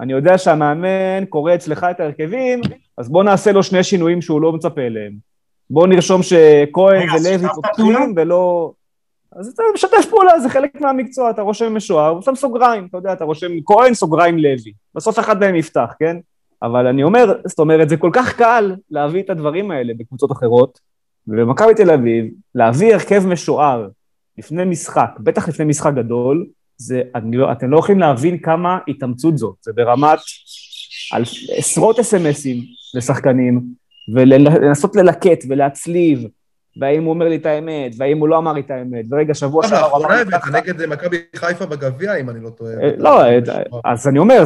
אני 0.00 0.12
יודע 0.12 0.38
שהמאמן 0.38 1.24
קורא 1.28 1.54
אצלך 1.54 1.86
את 1.90 2.00
ההרכבים, 2.00 2.60
אז 2.98 3.08
בוא 3.08 3.24
נעשה 3.24 3.52
לו 3.52 3.62
שני 3.62 3.84
שינויים 3.84 4.22
שהוא 4.22 4.40
לא 4.40 4.52
מצפה 4.52 4.80
אליהם. 4.80 5.12
בוא 5.70 5.86
נרשום 5.86 6.22
שכהן 6.22 7.08
ולוי 7.10 7.48
פותחים 7.54 8.14
ולא... 8.16 8.72
אז 9.32 9.48
אתה 9.48 9.62
משתף 9.74 10.06
פעולה, 10.10 10.40
זה 10.40 10.48
חלק 10.48 10.80
מהמקצוע, 10.80 11.30
אתה 11.30 11.42
רושם 11.42 11.74
משוער, 11.76 12.18
ושם 12.18 12.34
סוגריים, 12.34 12.86
אתה 12.90 12.98
יודע, 12.98 13.12
אתה 13.12 13.24
רושם 13.24 13.52
כהן, 13.66 13.94
סוגריים 13.94 14.38
לוי. 14.38 14.72
בסוף 14.94 15.18
אחד 15.18 15.40
מהם 15.40 15.56
יפתח, 15.56 15.94
כן? 15.98 16.16
אבל 16.62 16.86
אני 16.86 17.02
אומר, 17.02 17.32
זאת 17.46 17.58
אומרת, 17.58 17.88
זה 17.88 17.96
כל 17.96 18.10
כך 18.12 18.36
קל 18.36 18.74
להביא 18.90 19.22
את 19.22 19.30
הדברים 19.30 19.70
האלה 19.70 19.92
בקבוצות 19.98 20.32
אחרות, 20.32 20.78
ובמכבי 21.28 21.74
תל 21.74 21.90
אביב, 21.90 22.26
להביא 22.54 22.94
הרכב 22.94 23.26
משוער 23.26 23.88
לפני 24.38 24.64
משחק, 24.64 25.10
בטח 25.20 25.48
לפני 25.48 25.64
משחק 25.64 25.92
גדול, 25.94 26.46
זה, 26.76 27.02
לא, 27.32 27.52
אתם 27.52 27.70
לא 27.70 27.78
יכולים 27.78 27.98
להבין 27.98 28.38
כמה 28.38 28.78
התאמצות 28.88 29.38
זאת, 29.38 29.54
זה 29.62 29.72
ברמת 29.72 30.18
על 31.12 31.22
עשרות 31.56 31.98
אס.אם.אסים 31.98 32.64
לשחקנים, 32.94 33.62
ולנסות 34.14 34.96
ללקט 34.96 35.44
ולהצליב, 35.48 36.24
והאם 36.80 37.04
הוא 37.04 37.10
אומר 37.10 37.28
לי 37.28 37.36
את 37.36 37.46
האמת, 37.46 37.92
והאם 37.98 38.18
הוא 38.18 38.28
לא 38.28 38.38
אמר 38.38 38.52
לי 38.52 38.60
את 38.60 38.70
האמת, 38.70 39.04
ורגע, 39.10 39.34
שבוע 39.34 39.68
שעבר... 39.68 39.98
לאחרונה 39.98 40.20
הבאת 40.20 40.42
נגד 40.52 40.86
מכבי 40.86 41.16
חיפה 41.36 41.66
בגביע, 41.66 42.14
אם 42.14 42.30
אני 42.30 42.40
לא 42.40 42.50
טועה. 42.50 42.72
אה, 42.72 42.90
לא, 42.98 43.22
אה, 43.22 43.38
אז 43.84 44.08
אני 44.08 44.18
אומר, 44.18 44.44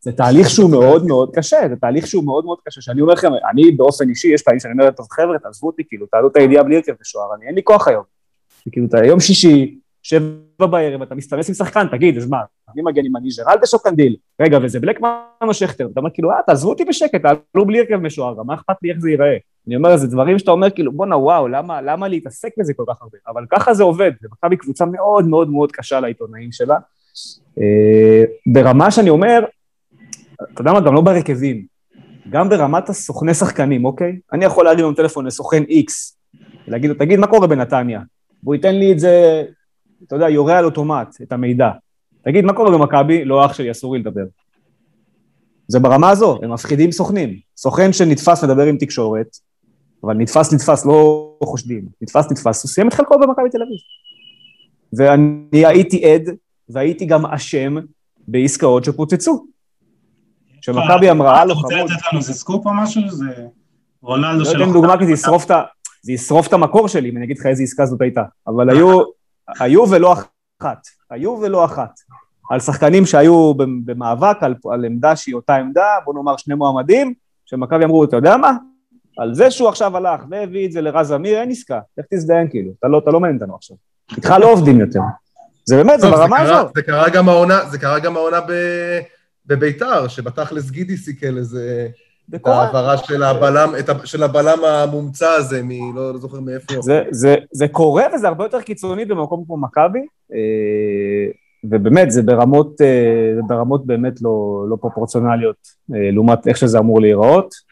זה 0.00 0.12
תהליך 0.12 0.50
שהוא 0.50 0.70
מאוד 0.70 1.06
מאוד 1.06 1.30
קשה, 1.34 1.56
זה 1.68 1.76
תהליך 1.76 2.06
שהוא 2.06 2.24
מאוד 2.24 2.44
מאוד 2.44 2.58
קשה, 2.64 2.80
שאני 2.80 3.00
אומר 3.00 3.12
לכם, 3.12 3.30
אני 3.50 3.70
באופן 3.70 4.08
אישי, 4.08 4.28
יש 4.28 4.42
פעמים 4.42 4.60
שאני 4.60 4.72
אומר, 4.72 4.90
טוב 4.90 5.06
חבר'ה, 5.10 5.38
תעזבו 5.38 5.66
אותי, 5.66 5.82
כאילו, 5.88 6.06
תעלו 6.06 6.28
את 6.28 6.36
הידיעה 6.36 6.62
בלי 6.62 6.76
הרכב 6.76 6.92
ושוער, 7.00 7.34
אני 7.38 7.46
אין 7.46 7.54
לי 7.54 7.62
כוח 7.64 7.88
היום. 7.88 8.15
כאילו, 8.72 8.86
אתה 8.86 9.04
יום 9.04 9.20
שישי, 9.20 9.78
שבע 10.02 10.66
בערב, 10.70 11.02
אתה 11.02 11.14
מסתמס 11.14 11.48
עם 11.48 11.54
שחקן, 11.54 11.86
תגיד, 11.90 12.16
אז 12.16 12.28
מה, 12.30 12.38
מי 12.76 12.82
מגן 12.82 13.02
עם 13.06 13.16
הניז'ר? 13.16 13.42
אל 13.48 13.58
תשוק 13.58 13.84
קנדיל. 13.84 14.16
רגע, 14.40 14.58
וזה 14.62 14.80
בלקמן 14.80 15.18
או 15.42 15.54
שכטר? 15.54 15.88
אתה 15.92 16.00
אומר, 16.00 16.10
כאילו, 16.14 16.30
אה, 16.30 16.36
תעזבו 16.46 16.70
אותי 16.70 16.84
בשקט, 16.84 17.22
תעלו 17.22 17.66
בלי 17.66 17.80
הרכב 17.80 17.96
משוער, 17.96 18.42
מה 18.42 18.54
אכפת 18.54 18.76
לי 18.82 18.90
איך 18.90 18.98
זה 18.98 19.10
ייראה? 19.10 19.36
אני 19.66 19.76
אומר, 19.76 19.96
זה 19.96 20.06
דברים 20.06 20.38
שאתה 20.38 20.50
אומר, 20.50 20.70
כאילו, 20.70 20.92
בואנה, 20.92 21.16
וואו, 21.16 21.48
למה, 21.48 21.82
למה 21.82 22.08
להתעסק 22.08 22.50
בזה 22.58 22.74
כל 22.74 22.84
כך 22.88 23.02
הרבה? 23.02 23.18
אבל 23.28 23.44
ככה 23.50 23.74
זה 23.74 23.82
עובד, 23.82 24.10
זה 24.20 24.28
מכבי 24.32 24.56
קבוצה 24.56 24.84
מאוד 24.84 25.26
מאוד 25.26 25.50
מאוד 25.50 25.72
קשה 25.72 26.00
לעיתונאים 26.00 26.52
שלה. 26.52 26.76
אה, 27.58 28.24
ברמה 28.46 28.90
שאני 28.90 29.10
אומר, 29.10 29.44
אתה 30.52 30.60
יודע 30.60 30.72
מה, 30.72 30.80
גם 30.80 30.94
לא 30.94 31.00
בהרכבים, 31.00 31.66
גם 32.30 32.48
ברמת 32.48 32.88
הסוכני 32.88 33.34
שחקנים, 33.34 33.84
אוקיי? 33.84 34.18
אני 34.32 34.44
יכול 34.44 34.64
להרים 34.64 34.84
היום 34.84 34.94
טלפון 34.94 35.26
לסוכן 35.26 35.62
X, 35.62 36.16
ולהגיד 36.68 36.90
לו, 36.90 36.96
תגיד, 36.96 37.18
מה 37.18 37.26
קורה 37.26 37.46
בנתניה? 37.46 38.00
והוא 38.46 38.54
ייתן 38.54 38.74
לי 38.74 38.92
את 38.92 38.98
זה, 38.98 39.44
אתה 40.06 40.16
יודע, 40.16 40.28
יורה 40.28 40.58
על 40.58 40.64
אוטומט, 40.64 41.16
את 41.22 41.32
המידע. 41.32 41.70
תגיד, 42.24 42.44
מה 42.44 42.52
קורה 42.52 42.78
במכבי? 42.78 43.24
לא 43.24 43.46
אח 43.46 43.52
שלי, 43.52 43.70
אסור 43.70 43.94
לי 43.94 44.00
לדבר. 44.00 44.24
זה 45.68 45.80
ברמה 45.80 46.10
הזו, 46.10 46.38
הם 46.42 46.52
מפחידים 46.52 46.92
סוכנים. 46.92 47.38
סוכן 47.56 47.92
שנתפס 47.92 48.44
מדבר 48.44 48.62
עם 48.62 48.76
תקשורת, 48.76 49.36
אבל 50.04 50.14
נתפס 50.14 50.52
נתפס, 50.52 50.86
לא 50.86 51.30
חושדים, 51.44 51.84
נתפס 52.02 52.30
נתפס, 52.30 52.62
הוא 52.62 52.68
סיים 52.68 52.88
את 52.88 52.94
חלקו 52.94 53.18
במכבי 53.18 53.50
תל 53.50 53.58
אביב. 53.62 53.78
ואני 54.92 55.66
הייתי 55.66 56.12
עד, 56.12 56.22
והייתי 56.68 57.06
גם 57.06 57.26
אשם 57.26 57.76
בעסקאות 58.28 58.84
שפוצצו. 58.84 59.46
שמכבי 60.60 61.10
אמרה, 61.10 61.40
הלו 61.40 61.54
חמוד. 61.54 61.72
אתה 61.72 61.82
רוצה 61.82 61.94
לתת 61.94 62.04
לנו 62.12 62.20
איזה 62.20 62.32
סקופ 62.32 62.66
או 62.66 62.74
משהו? 62.74 63.10
זה 63.10 63.26
רונלדו 64.02 64.44
שלו. 64.44 64.58
לא 64.58 64.64
אתן 64.64 64.72
דוגמה 64.72 64.98
כי 64.98 65.06
זה 65.06 65.12
ישרוף 65.12 65.44
את 65.44 65.50
ה... 65.50 65.62
זה 66.02 66.12
ישרוף 66.12 66.46
את 66.48 66.52
המקור 66.52 66.88
שלי 66.88 67.10
אם 67.10 67.16
אני 67.16 67.24
אגיד 67.24 67.38
לך 67.38 67.46
איזה 67.46 67.62
עסקה 67.62 67.86
זאת 67.86 68.00
הייתה, 68.00 68.22
אבל 68.46 68.70
היו, 68.70 69.02
היו 69.60 69.90
ולא 69.90 70.12
אחת, 70.12 70.86
היו 71.10 71.30
ולא 71.30 71.64
אחת. 71.64 71.90
על 72.50 72.60
שחקנים 72.60 73.06
שהיו 73.06 73.54
במאבק, 73.84 74.36
על, 74.40 74.54
על 74.72 74.84
עמדה 74.84 75.16
שהיא 75.16 75.34
אותה 75.34 75.56
עמדה, 75.56 75.86
בוא 76.04 76.14
נאמר 76.14 76.36
שני 76.36 76.54
מועמדים, 76.54 77.14
שמכבי 77.44 77.84
אמרו, 77.84 78.04
אתה 78.04 78.16
יודע 78.16 78.36
מה? 78.36 78.52
על 79.18 79.34
זה 79.34 79.50
שהוא 79.50 79.68
עכשיו 79.68 79.96
הלך 79.96 80.20
והביא 80.30 80.66
את 80.66 80.72
זה 80.72 80.80
לרז 80.80 81.12
אמיר, 81.12 81.40
אין 81.40 81.50
עסקה, 81.50 81.80
איך 81.98 82.06
תזדיין 82.14 82.50
כאילו, 82.50 82.72
אתה 82.78 82.88
לא, 82.88 82.98
אתה 82.98 83.10
לא 83.10 83.20
מעניין 83.20 83.38
אותנו 83.40 83.56
עכשיו. 83.56 83.76
איתך 84.16 84.34
לא 84.40 84.52
עובדים 84.52 84.80
יותר. 84.80 85.00
זה 85.64 85.76
באמת, 85.76 86.00
זה 86.00 86.10
ברמה 86.10 86.40
הזו. 86.40 86.68
זה 86.74 86.82
קרה 86.82 87.08
גם 87.08 87.28
העונה, 87.28 87.64
זה 87.70 87.78
קרה 87.78 87.98
גם 87.98 88.16
העונה 88.16 88.40
בביתר, 89.46 90.08
שבתכלס 90.08 90.70
גידי 90.70 90.96
סיכל 90.96 91.36
איזה... 91.38 91.88
את 92.34 92.46
ההעברה 92.46 92.96
של 92.96 93.22
הבלם, 93.22 93.72
של 94.04 94.22
הבלם 94.22 94.64
המומצא 94.64 95.28
הזה, 95.28 95.62
מ... 95.62 95.96
לא, 95.96 96.12
לא 96.12 96.18
זוכר 96.18 96.40
מאיפה. 96.40 96.74
זה, 96.80 97.02
זה, 97.10 97.36
זה 97.52 97.68
קורה 97.68 98.04
וזה 98.14 98.28
הרבה 98.28 98.44
יותר 98.44 98.60
קיצוני 98.60 99.04
במקום 99.04 99.44
כמו 99.46 99.56
מכבי, 99.56 100.06
אה, 100.32 101.32
ובאמת, 101.64 102.10
זה 102.10 102.22
ברמות, 102.22 102.80
אה, 102.80 103.32
ברמות 103.46 103.86
באמת 103.86 104.22
לא, 104.22 104.64
לא 104.68 104.76
פרופורציונליות 104.80 105.56
אה, 105.94 106.10
לעומת 106.10 106.48
איך 106.48 106.56
שזה 106.56 106.78
אמור 106.78 107.00
להיראות. 107.00 107.66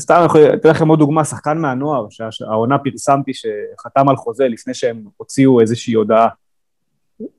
סתם, 0.00 0.26
אני 0.34 0.54
אתן 0.54 0.68
לכם 0.68 0.88
עוד 0.88 0.98
דוגמה, 0.98 1.24
שחקן 1.24 1.58
מהנוער, 1.58 2.06
שהעונה 2.10 2.78
פרסמתי 2.78 3.32
שחתם 3.34 4.08
על 4.08 4.16
חוזה 4.16 4.48
לפני 4.48 4.74
שהם 4.74 5.04
הוציאו 5.16 5.60
איזושהי 5.60 5.94
הודעה. 5.94 6.28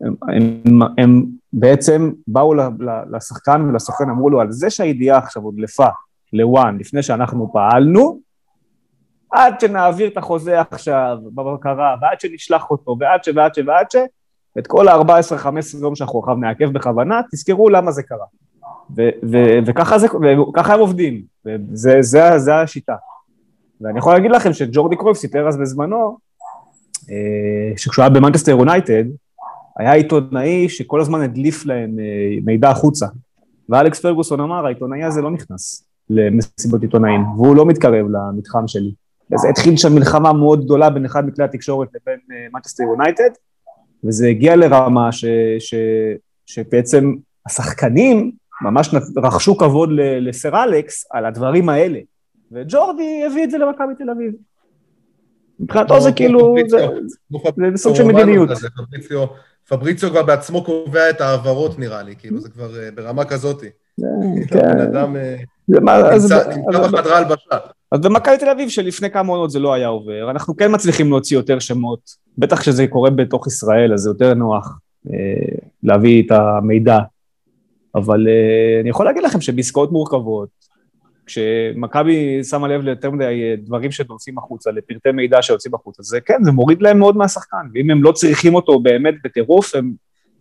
הם, 0.02 0.16
הם, 0.28 0.80
הם 0.97 1.26
בעצם 1.54 2.12
באו 2.28 2.54
לשחקן 3.12 3.62
ולסוכן, 3.62 4.10
אמרו 4.10 4.30
לו, 4.30 4.41
על 4.41 4.52
זה 4.52 4.70
שהידיעה 4.70 5.18
עכשיו 5.18 5.43
הודלפה 5.43 5.88
לוואן 6.34 6.78
לפני 6.80 7.04
שאנחנו 7.04 7.52
פעלנו, 7.54 8.20
עד 9.32 9.60
שנעביר 9.60 10.08
את 10.08 10.18
החוזה 10.18 10.62
עכשיו 10.62 11.18
בבקרה, 11.24 11.96
ועד 12.02 12.20
שנשלח 12.22 12.72
אותו, 12.72 12.96
ועד 13.00 13.24
ש... 13.24 13.30
ועד 13.36 13.56
ש... 13.56 13.60
ועד 13.68 13.92
ש... 13.92 13.96
את 14.60 14.68
כל 14.68 14.88
ה-14-15 14.88 15.78
יום 15.82 15.96
שאנחנו 15.96 16.20
עכשיו 16.20 16.36
נעכב 16.36 16.66
בכוונה, 16.66 17.22
תזכרו 17.32 17.70
למה 17.70 17.92
זה 17.92 18.04
קרה. 18.04 18.26
וככה 19.66 20.74
הם 20.74 20.80
עובדים, 20.80 21.22
וזה 21.46 21.98
זה, 22.02 22.38
זה 22.38 22.56
השיטה. 22.56 22.96
ואני 23.82 24.00
יכול 24.00 24.14
להגיד 24.14 24.32
לכם 24.32 24.54
שג'ורדי 24.54 24.96
קרויף 24.96 25.18
סיפר 25.18 25.48
אז 25.48 25.58
בזמנו, 25.58 26.18
אה, 27.10 27.78
שכשהוא 27.78 28.04
היה 28.04 28.10
במנצ'סטר 28.10 28.52
יונייטד, 28.52 29.04
היה 29.78 29.94
עיתונאי 29.94 30.70
שכל 30.70 31.02
הזמן 31.02 31.22
הדליף 31.22 31.66
להם 31.66 32.00
אה, 32.00 32.38
מידע 32.46 32.70
החוצה. 32.70 33.06
ואלכס 33.70 34.00
פרגוסון 34.00 34.40
אמר, 34.40 34.66
העיתונאי 34.66 35.04
הזה 35.04 35.22
לא 35.22 35.32
נכנס 35.32 35.91
למסיבות 36.12 36.82
עיתונאים, 36.82 37.22
והוא 37.36 37.55
לא 37.55 37.66
מתקרב 37.66 38.05
למתחם 38.09 38.68
שלי. 38.68 38.91
אז 39.34 39.45
התחיל 39.49 39.78
שם 39.78 39.95
מלחמה 39.95 40.34
מאוד 40.34 40.66
גדולה 40.66 40.89
בין 40.89 41.05
אחד 41.05 41.28
מכלי 41.28 41.45
התקשורת 41.45 41.88
לבין 41.95 42.20
מנצ'סטר 42.53 42.84
אה, 42.84 42.89
יונייטד, 42.89 43.30
וזה 44.03 44.28
הגיע 44.28 44.55
לרמה 44.55 45.12
ש, 45.12 45.26
ש, 45.59 45.76
שבעצם 46.45 47.14
השחקנים 47.45 48.32
ממש 48.62 48.95
רכשו 49.24 49.57
כבוד 49.57 49.89
לסר 50.22 50.64
אלכס 50.64 51.05
על 51.12 51.26
הדברים 51.26 51.70
האלה, 51.70 51.99
וג'ורדי 52.51 53.24
הביא 53.26 53.43
את 53.43 53.51
זה 53.51 53.57
למכבי 53.57 53.93
תל 53.97 54.09
אביב. 54.09 54.34
מבחינתו 55.59 56.01
זה 56.01 56.12
כאילו, 56.12 56.55
זה 56.68 56.88
סוג 57.76 57.95
של 57.95 58.03
מדיניות. 58.03 58.49
פבריציו 59.68 60.09
כבר 60.09 60.24
בעצמו 60.24 60.64
קובע 60.64 61.09
את 61.09 61.22
ההעברות 61.22 61.80
נראה 61.80 62.03
לי, 62.03 62.16
כאילו 62.16 62.39
זה 62.39 62.49
כבר 62.49 62.80
אה, 62.80 62.91
ברמה 62.91 63.26
כזאתי. 63.26 63.70
כן. 64.48 64.80
אדם 64.80 65.16
אה, 65.16 65.36
נמצא 65.68 66.44
בחדרה 66.74 67.18
הלבשה. 67.18 67.58
אז 67.92 68.00
במכבי 68.00 68.38
תל 68.38 68.50
אביב 68.50 68.70
שלפני 68.70 69.10
כמה 69.10 69.32
עונות 69.32 69.52
זה 69.52 69.60
לא 69.60 69.74
היה 69.74 69.88
עובר, 69.88 70.32
אנחנו 70.32 70.58
כן 70.58 70.76
מצליחים 70.76 71.10
להוציא 71.10 71.38
יותר 71.38 71.60
שמות, 71.60 72.00
בטח 72.38 72.60
כשזה 72.60 72.88
קורה 72.88 73.10
בתוך 73.10 73.48
ישראל, 73.48 73.94
אז 73.94 74.00
זה 74.00 74.10
יותר 74.10 74.34
נוח 74.34 74.80
אה, 75.14 75.58
להביא 75.84 76.24
את 76.24 76.32
המידע. 76.32 77.00
אבל 77.96 78.28
אה, 78.28 78.82
אני 78.82 78.89
יכול 78.89 79.06
להגיד 79.06 79.24
לכם 79.24 79.42
שבעסקאות 79.42 79.92
מורכבות, 79.92 80.50
כשמכבי 81.26 82.44
שמה 82.44 82.68
לב 82.68 82.82
ליותר 82.82 83.12
מדי 83.12 83.24
אה, 83.44 83.56
דברים 83.58 83.92
שדורסים 83.92 84.38
החוצה, 84.38 84.72
לפרטי 84.72 85.12
מידע 85.12 85.42
שיוצאים 85.42 85.76
החוצה, 85.76 86.04
זה 86.04 86.22
כן, 86.22 86.44
זה 86.44 86.52
מוריד 86.52 86.82
להם 86.82 87.00
מאוד 87.00 87.18
מהשחקן, 87.18 87.68
ואם 87.74 87.92
הם 87.92 88.04
לא 88.04 88.12
צריכים 88.12 88.56
אותו 88.56 88.80
באמת 88.80 89.14
בטירוף, 89.24 89.72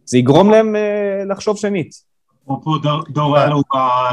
זה 0.05 0.18
יגרום 0.18 0.51
להם 0.51 0.76
אה, 0.76 1.24
לחשוב 1.28 1.57
שנית. 1.57 2.09
אפרופו 2.51 2.78
דור 3.09 3.36
היה 3.36 3.46
לו 3.46 3.62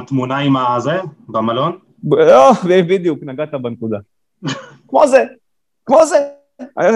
בתמונה 0.02 0.38
עם 0.38 0.58
הזה, 0.58 1.00
במלון? 1.28 1.78
לא, 2.12 2.52
בדיוק, 2.66 3.20
נגעת 3.24 3.54
בנקודה. 3.54 3.98
כמו 4.90 5.08
זה, 5.08 5.24
כמו 5.86 6.06
זה. 6.06 6.18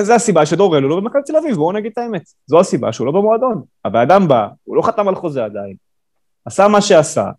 זה 0.01 0.15
הסיבה 0.15 0.45
שדור 0.45 0.77
אלו 0.77 0.89
לא 0.89 0.95
במכבי 0.95 1.21
תל 1.25 1.37
אביב, 1.37 1.55
בואו 1.55 1.71
נגיד 1.71 1.91
את 1.91 1.97
האמת. 1.97 2.23
זו 2.47 2.59
הסיבה 2.59 2.93
שהוא 2.93 3.07
לא 3.07 3.11
במועדון. 3.11 3.61
הבן 3.85 3.99
אדם 3.99 4.27
בא, 4.27 4.47
הוא 4.63 4.75
לא 4.75 4.81
חתם 4.81 5.07
על 5.07 5.15
חוזה 5.15 5.45
עדיין, 5.45 5.75
עשה 6.45 6.67
מה 6.67 6.81
שעשה. 6.81 7.29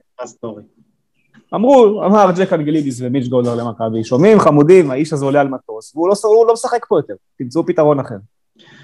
אמרו, 1.55 2.03
אמר 2.07 2.31
ג'ק 2.37 2.53
אנגלידיס 2.53 3.01
ומיץ' 3.01 3.29
גולדר 3.29 3.55
למכבי, 3.55 4.05
שומעים 4.05 4.41
חמודים, 4.41 4.91
האיש 4.91 5.13
הזה 5.13 5.25
עולה 5.25 5.41
על 5.41 5.49
מטוס, 5.49 5.97
והוא 5.97 6.09
לא, 6.09 6.15
לא 6.47 6.53
משחק 6.53 6.87
פה 6.89 6.99
יותר, 6.99 7.15
תמצאו 7.39 7.67
פתרון 7.67 8.01
אחר. 8.01 8.17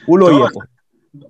הוא 0.06 0.18
לא 0.18 0.30
יהיה 0.30 0.46
פה. 0.54 0.60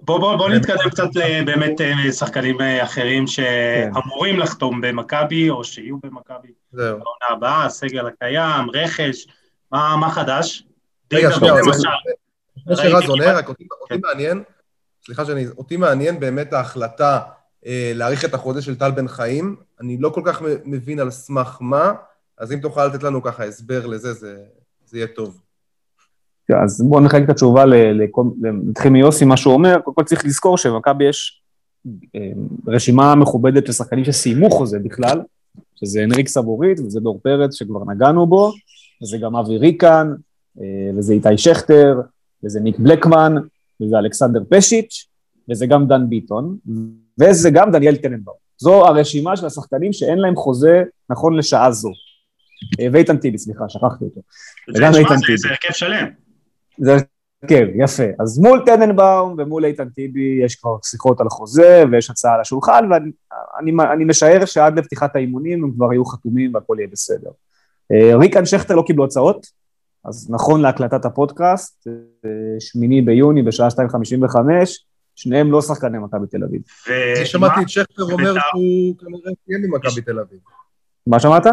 בוא, 0.03 0.19
בוא, 0.19 0.37
בוא 0.37 0.49
נתקדם 0.49 0.91
קצת 0.91 1.09
באמת 1.47 1.81
אה, 1.81 2.13
שחקנים 2.13 2.61
אה, 2.61 2.83
אחרים 2.83 3.27
שאמורים 3.27 4.35
כן. 4.35 4.41
לחתום 4.41 4.81
במכבי, 4.81 5.51
או 5.51 5.65
שיהיו 5.65 5.97
במכבי. 6.03 6.49
זהו. 6.73 6.99
בעונה 6.99 7.37
הבאה, 7.37 7.65
הסגל 7.65 8.07
הקיים, 8.07 8.71
רכש, 8.75 9.27
מה, 9.73 9.97
מה 9.97 10.11
חדש? 10.11 10.65
רגע, 11.13 11.33
שנייה, 11.33 11.55
לפני 12.57 12.77
שרז 12.77 13.09
עונה, 13.09 13.33
רק 13.33 13.49
אותי, 13.49 13.67
אותי 13.81 13.95
כן. 13.95 14.01
מעניין, 14.03 14.43
סליחה 15.07 15.25
שאני, 15.25 15.47
אותי 15.59 15.77
מעניין 15.77 16.21
באמת 16.21 16.53
ההחלטה 16.53 17.21
אה, 17.67 17.93
להאריך 17.95 18.25
את 18.25 18.35
החוזה 18.35 18.63
של 18.63 18.79
טל 18.79 18.91
בן 18.91 19.09
חיים. 19.09 19.57
אני 19.81 19.97
לא 20.01 20.11
כל 20.11 20.23
כך 20.25 20.43
מבין 20.65 21.01
על 21.01 21.11
סמך 21.11 21.57
מה, 21.61 21.93
אז 22.39 22.53
אם 22.53 22.59
תוכל 22.59 22.87
לתת 22.87 23.03
לנו 23.03 23.23
ככה 23.23 23.45
הסבר 23.45 23.87
לזה, 23.87 24.13
זה, 24.13 24.37
זה 24.85 24.99
יהיה 24.99 25.07
טוב. 25.07 25.41
אז 26.57 26.83
בואו 26.89 27.01
נחלק 27.01 27.25
את 27.25 27.31
התשובה, 27.31 27.65
נתחיל 28.69 28.91
מיוסי, 28.91 29.25
מה 29.25 29.37
שהוא 29.37 29.55
אומר, 29.55 29.79
קודם 29.85 29.95
כל 29.95 30.05
צריך 30.05 30.25
לזכור 30.25 30.59
שבמכבי 30.59 31.09
יש 31.09 31.43
אה, 32.17 32.21
רשימה 32.67 33.15
מכובדת 33.15 33.67
של 33.67 33.73
שחקנים 33.73 34.05
שסיימו 34.05 34.51
חוזה 34.51 34.79
בכלל, 34.79 35.21
שזה 35.77 36.03
הנריק 36.03 36.29
סבורית 36.29 36.81
וזה 36.81 37.01
דור 37.01 37.21
פרץ 37.23 37.55
שכבר 37.55 37.81
נגענו 37.93 38.27
בו, 38.27 38.53
וזה 39.03 39.19
גם 39.19 39.37
אבי 39.37 39.59
ריקן, 39.59 40.13
אה, 40.61 40.91
וזה 40.97 41.13
איתי 41.13 41.39
שכטר, 41.39 42.01
וזה 42.45 42.61
ניק 42.61 42.79
בלקמן, 42.79 43.35
וזה 43.83 43.99
אלכסנדר 43.99 44.43
פשיץ', 44.51 45.07
וזה 45.51 45.67
גם 45.67 45.87
דן 45.87 46.09
ביטון, 46.09 46.57
וזה 47.21 47.51
גם 47.51 47.73
דניאל 47.73 47.97
טננבאום. 47.97 48.37
זו 48.59 48.87
הרשימה 48.87 49.37
של 49.37 49.47
השחקנים 49.47 49.93
שאין 49.93 50.19
להם 50.19 50.37
חוזה 50.37 50.83
נכון 51.11 51.37
לשעה 51.37 51.73
זו. 51.73 51.91
אה, 52.81 52.87
ואיתן 52.93 53.17
טיבי, 53.17 53.39
סליחה, 53.39 53.65
שכחתי 53.69 54.05
אותו. 54.05 54.21
זה 55.37 55.49
הרכב 55.49 55.73
שלם. 55.73 56.28
זה 56.79 56.97
הרכב, 57.43 57.67
יפה. 57.75 58.03
אז 58.21 58.39
מול 58.39 58.63
טננבאום 58.67 59.35
ומול 59.39 59.65
איתן 59.65 59.89
טיבי 59.89 60.41
יש 60.45 60.55
כבר 60.55 60.77
שיחות 60.85 61.21
על 61.21 61.29
חוזה 61.29 61.85
ויש 61.93 62.11
הצעה 62.11 62.35
על 62.35 62.41
השולחן, 62.41 62.89
ואני 62.93 64.05
משער 64.05 64.45
שעד 64.45 64.79
לפתיחת 64.79 65.17
האימונים 65.17 65.65
הם 65.65 65.73
כבר 65.73 65.93
יהיו 65.93 66.05
חתומים 66.05 66.55
והכל 66.55 66.77
יהיה 66.79 66.89
בסדר. 66.93 67.31
אה, 67.93 68.17
ריקן 68.17 68.45
שכטר 68.45 68.75
לא 68.75 68.83
קיבלו 68.87 69.05
הצעות, 69.05 69.47
אז 70.05 70.31
נכון 70.31 70.61
להקלטת 70.61 71.05
הפודקאסט, 71.05 71.87
אה, 72.25 72.31
שמיני 72.61 73.03
ביוני 73.03 73.43
בשעה 73.43 73.69
2:55, 73.69 74.85
שניהם 75.17 75.53
לא 75.53 75.63
שחקני 75.63 75.99
מכבי 75.99 76.27
תל 76.27 76.45
אביב. 76.45 76.63
אני 77.17 77.27
שמעתי 77.27 77.61
את 77.63 77.69
שכטר 77.69 78.03
אומר 78.03 78.35
שהוא 78.35 78.95
כנראה 78.99 79.33
סיים 79.45 79.63
ממכבי 79.63 80.01
תל 80.01 80.19
אביב. 80.19 80.39
מה 81.07 81.21
שמעת? 81.21 81.47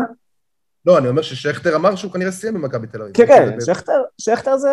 לא, 0.86 0.98
אני 0.98 1.08
אומר 1.08 1.22
ששכטר 1.22 1.76
אמר 1.76 1.96
שהוא 1.96 2.12
כנראה 2.12 2.32
סיים 2.32 2.54
במכבי 2.54 2.88
תל 2.88 3.02
אביב. 3.02 3.14
כן, 3.14 3.26
כן, 3.28 3.58
שכטר, 3.66 4.02
שכטר 4.18 4.58
זה, 4.58 4.70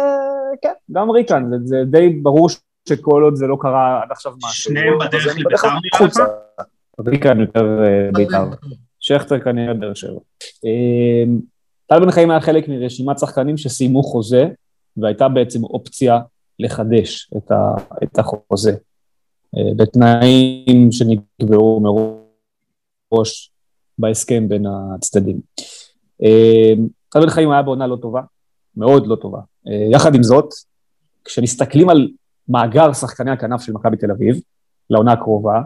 כן, 0.62 0.72
גם 0.92 1.10
ריקן, 1.10 1.44
זה, 1.50 1.56
זה 1.64 1.76
די 1.86 2.08
ברור 2.08 2.48
שכל 2.88 3.22
עוד 3.22 3.36
זה 3.36 3.46
לא 3.46 3.56
קרה 3.60 4.02
עד 4.02 4.08
עכשיו 4.10 4.32
משהו. 4.44 4.64
שניהם 4.64 4.98
בדרך 4.98 5.26
לביתר 5.26 5.68
נראה 5.68 6.06
לך? 6.06 6.20
ריקן 7.06 7.40
יותר 7.40 7.82
אה, 7.84 8.10
ביתר. 8.12 8.44
שכטר 9.00 9.40
כנראה 9.40 9.74
באר 9.74 9.94
שבע. 9.94 10.20
אה, 10.64 11.24
טל 11.86 12.00
בן 12.00 12.10
חיים 12.10 12.30
היה 12.30 12.40
חלק 12.40 12.68
מרשימת 12.68 13.18
שחקנים 13.18 13.56
שסיימו 13.56 14.02
חוזה, 14.02 14.44
והייתה 14.96 15.28
בעצם 15.28 15.64
אופציה 15.64 16.20
לחדש 16.58 17.30
את, 17.36 17.50
ה, 17.50 17.74
את 18.02 18.18
החוזה, 18.18 18.72
אה, 19.56 19.74
בתנאים 19.76 20.92
שנקבעו 20.92 21.80
מראש 23.12 23.52
בהסכם 23.98 24.48
בין 24.48 24.66
הצדדים. 24.66 25.40
טל 27.08 27.20
בן 27.20 27.30
חיים 27.30 27.50
היה 27.50 27.62
בעונה 27.62 27.86
לא 27.86 27.96
טובה, 27.96 28.20
מאוד 28.76 29.06
לא 29.06 29.16
טובה. 29.16 29.40
אה, 29.68 29.88
יחד 29.90 30.14
עם 30.14 30.22
זאת, 30.22 30.48
כשמסתכלים 31.24 31.88
על 31.88 32.08
מאגר 32.48 32.92
שחקני 32.92 33.30
הכנף 33.30 33.62
של 33.62 33.72
מכבי 33.72 33.96
תל 33.96 34.10
אביב, 34.10 34.40
לעונה 34.90 35.12
הקרובה, 35.12 35.62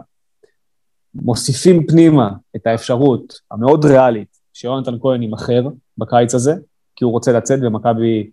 מוסיפים 1.15 1.87
פנימה 1.87 2.29
את 2.55 2.67
האפשרות 2.67 3.33
המאוד 3.51 3.85
ריאלית 3.85 4.37
שיונתן 4.53 4.99
כהן 5.01 5.21
יימכר 5.21 5.67
בקיץ 5.97 6.35
הזה, 6.35 6.55
כי 6.95 7.03
הוא 7.03 7.11
רוצה 7.11 7.31
לצאת 7.31 7.59
ומכבי 7.63 8.29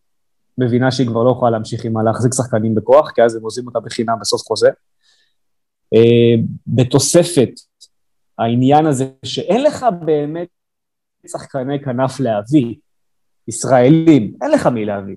מבינה 0.59 0.93
שהיא 0.93 1.07
כבר 1.07 1.23
לא 1.23 1.31
יכולה 1.31 1.51
להמשיך 1.51 1.85
עם 1.85 1.99
להחזיק 1.99 2.33
שחקנים 2.35 2.75
בכוח, 2.75 3.11
כי 3.11 3.23
אז 3.23 3.37
הם 3.37 3.43
עוזבים 3.43 3.67
אותה 3.67 3.81
בחינם 3.81 4.17
בסוף 4.21 4.43
חוזה. 4.43 4.69
אה, 5.95 6.43
בתוספת 6.67 7.51
העניין 8.39 8.87
הזה 8.87 9.09
שאין 9.25 9.63
לך 9.63 9.87
באמת 10.05 10.49
שחקני 11.29 11.83
כנף 11.83 12.21
להביא, 12.21 12.75
ישראלים, 13.49 14.33
אין 14.43 14.51
לך 14.51 14.67
מי 14.67 14.85
להביא. 14.85 15.17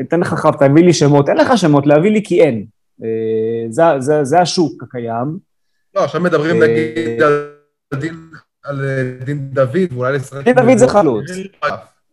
אתן 0.00 0.20
לך 0.20 0.34
חב, 0.34 0.52
תביא 0.52 0.84
לי 0.84 0.92
שמות, 0.92 1.28
אין 1.28 1.36
לך 1.36 1.58
שמות 1.58 1.86
להביא 1.86 2.10
לי 2.10 2.22
כי 2.24 2.42
אין. 2.42 2.66
אה, 3.04 3.66
זה, 3.70 3.82
זה, 3.98 4.24
זה 4.24 4.40
השוק 4.40 4.82
הקיים. 4.82 5.38
לא, 5.94 6.04
עכשיו 6.04 6.20
מדברים 6.20 6.62
אה, 6.62 6.68
נגיד 6.68 7.22
על 7.22 7.50
דין, 7.94 8.30
על 8.64 8.80
דין 9.24 9.50
דוד, 9.50 9.92
ואולי 9.92 10.12
לשחק... 10.12 10.44
דין 10.44 10.54
דוד 10.54 10.78
זה 10.78 10.88
חלוץ. 10.88 11.24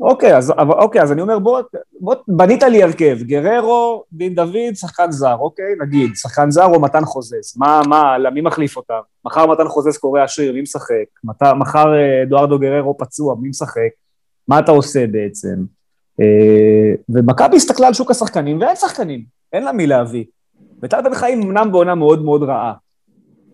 אוקיי, 0.02 0.38
אז, 0.38 0.54
אוקיי, 0.60 1.02
אז 1.02 1.12
אני 1.12 1.22
אומר, 1.22 1.40
בוא, 1.40 1.62
בוא, 2.00 2.16
בנית 2.28 2.64
לי 2.64 2.84
הרכב, 2.84 3.18
גררו, 3.22 4.04
דין 4.14 4.36
דוד, 4.36 4.74
שחקן 4.74 5.12
זר, 5.12 5.36
אוקיי, 5.36 5.76
נגיד, 5.82 6.12
שחקן 6.16 6.52
זר 6.52 6.66
או 6.66 6.82
מתן 6.82 7.06
חוזז, 7.06 7.58
מה, 7.58 7.82
מה, 7.88 8.30
מי 8.34 8.42
מחליף 8.42 8.78
אותם? 8.78 9.00
מחר 9.26 9.46
מתן 9.46 9.68
חוזז 9.68 9.98
קורא 9.98 10.22
השריר, 10.22 10.54
מי 10.54 10.62
משחק? 10.62 11.34
מחר 11.60 11.94
אה, 11.94 12.24
אדוארדו 12.24 12.60
גררו 12.60 12.98
פצוע, 12.98 13.36
מי 13.42 13.50
משחק? 13.50 13.90
מה 14.48 14.60
אתה 14.60 14.72
עושה 14.72 15.08
בעצם? 15.08 15.56
אה, 16.22 16.94
ומכבי 17.10 17.56
הסתכלה 17.56 17.88
על 17.88 17.94
שוק 17.94 18.12
השחקנים, 18.12 18.62
ואין 18.62 18.76
שחקנים, 18.76 19.24
אין 19.54 19.64
לה 19.64 19.72
מי 19.72 19.88
להביא. 19.88 20.26
וטל 20.84 21.02
בן 21.02 21.14
חיים 21.14 21.42
אמנם 21.42 21.72
בעונה 21.72 21.96
מאוד 21.96 22.26
מאוד 22.26 22.44
רעה, 22.44 22.74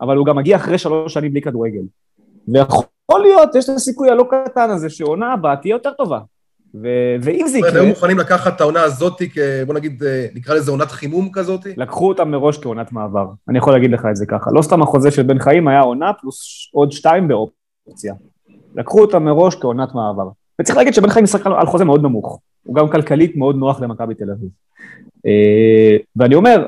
אבל 0.02 0.18
הוא 0.18 0.26
גם 0.26 0.36
מגיע 0.36 0.56
אחרי 0.56 0.78
שלוש 0.78 1.14
שנים 1.14 1.32
בלי 1.32 1.42
כדורגל. 1.42 1.84
ויכול 2.48 3.22
להיות, 3.22 3.56
יש 3.56 3.70
את 3.70 3.76
הסיכוי 3.76 4.10
הלא 4.10 4.26
קטן 4.30 4.70
הזה 4.70 4.90
שעונה 4.90 5.34
הבאה 5.34 5.56
תהיה 5.56 5.72
יותר 5.72 5.92
טובה. 5.92 6.20
ו- 6.84 7.16
ואם 7.22 7.48
זה 7.48 7.58
יקרה... 7.58 7.82
הם 7.82 7.88
מוכנים 7.88 8.18
לקחת 8.18 8.56
את 8.56 8.62
העונה 8.62 8.84
הזאת, 8.84 9.22
בוא 9.66 9.74
נגיד, 9.74 10.04
אה, 10.04 10.28
נקרא 10.36 10.56
לזה 10.56 10.72
עונת 10.72 10.92
חימום 10.92 11.30
כזאת? 11.34 11.68
לקחו 11.78 12.08
אותה 12.08 12.26
מראש 12.26 12.58
כעונת 12.58 12.92
מעבר, 12.92 13.28
אני 13.50 13.58
יכול 13.58 13.74
להגיד 13.74 13.92
לך 13.92 14.06
את 14.12 14.16
זה 14.16 14.26
ככה. 14.26 14.52
לא 14.52 14.62
סתם 14.62 14.82
החוזה 14.82 15.12
של 15.12 15.24
בן 15.24 15.40
חיים 15.40 15.68
היה 15.68 15.82
עונה 15.82 16.14
פלוס 16.14 16.70
עוד 16.74 16.92
שתיים 16.92 17.28
באופציה. 17.28 18.14
לקחו 18.76 19.02
אותה 19.02 19.20
מראש 19.20 19.56
כעונת 19.56 19.96
מעבר. 19.96 20.30
וצריך 20.62 20.78
להגיד 20.78 20.94
שבן 20.94 21.10
חיים 21.10 21.24
משחק 21.24 21.46
על 21.46 21.66
חוזה 21.66 21.86
מאוד 21.86 22.04
נמוך. 22.04 22.40
הוא 22.64 22.76
גם 22.76 22.90
כלכלית 22.90 23.36
מאוד 23.36 23.56
נוח 23.56 23.82
למכבי 23.82 24.16
תל 24.16 24.32
אביב. 24.32 24.50
אה, 25.26 25.98
ואני 26.16 26.36
אומר, 26.36 26.66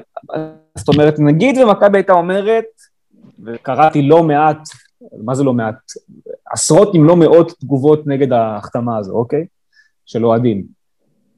זאת 0.78 0.88
אומרת, 0.88 1.20
נגיד 1.20 1.58
ומכבי 1.58 1.98
הייתה 1.98 2.14
אומרת, 2.14 2.66
וקראתי 3.46 4.02
לא 4.02 4.24
מעט, 4.24 4.70
מה 5.24 5.36
זה 5.36 5.44
לא 5.44 5.54
מעט? 5.54 5.76
עשרות 6.52 6.96
אם 6.96 7.04
לא 7.04 7.16
מאות 7.16 7.52
תגובות 7.60 8.08
נגד 8.08 8.34
ההחתמה 8.34 8.98
הזו, 8.98 9.14
אוקיי? 9.14 9.46
של 10.10 10.26
אוהדים. 10.26 10.64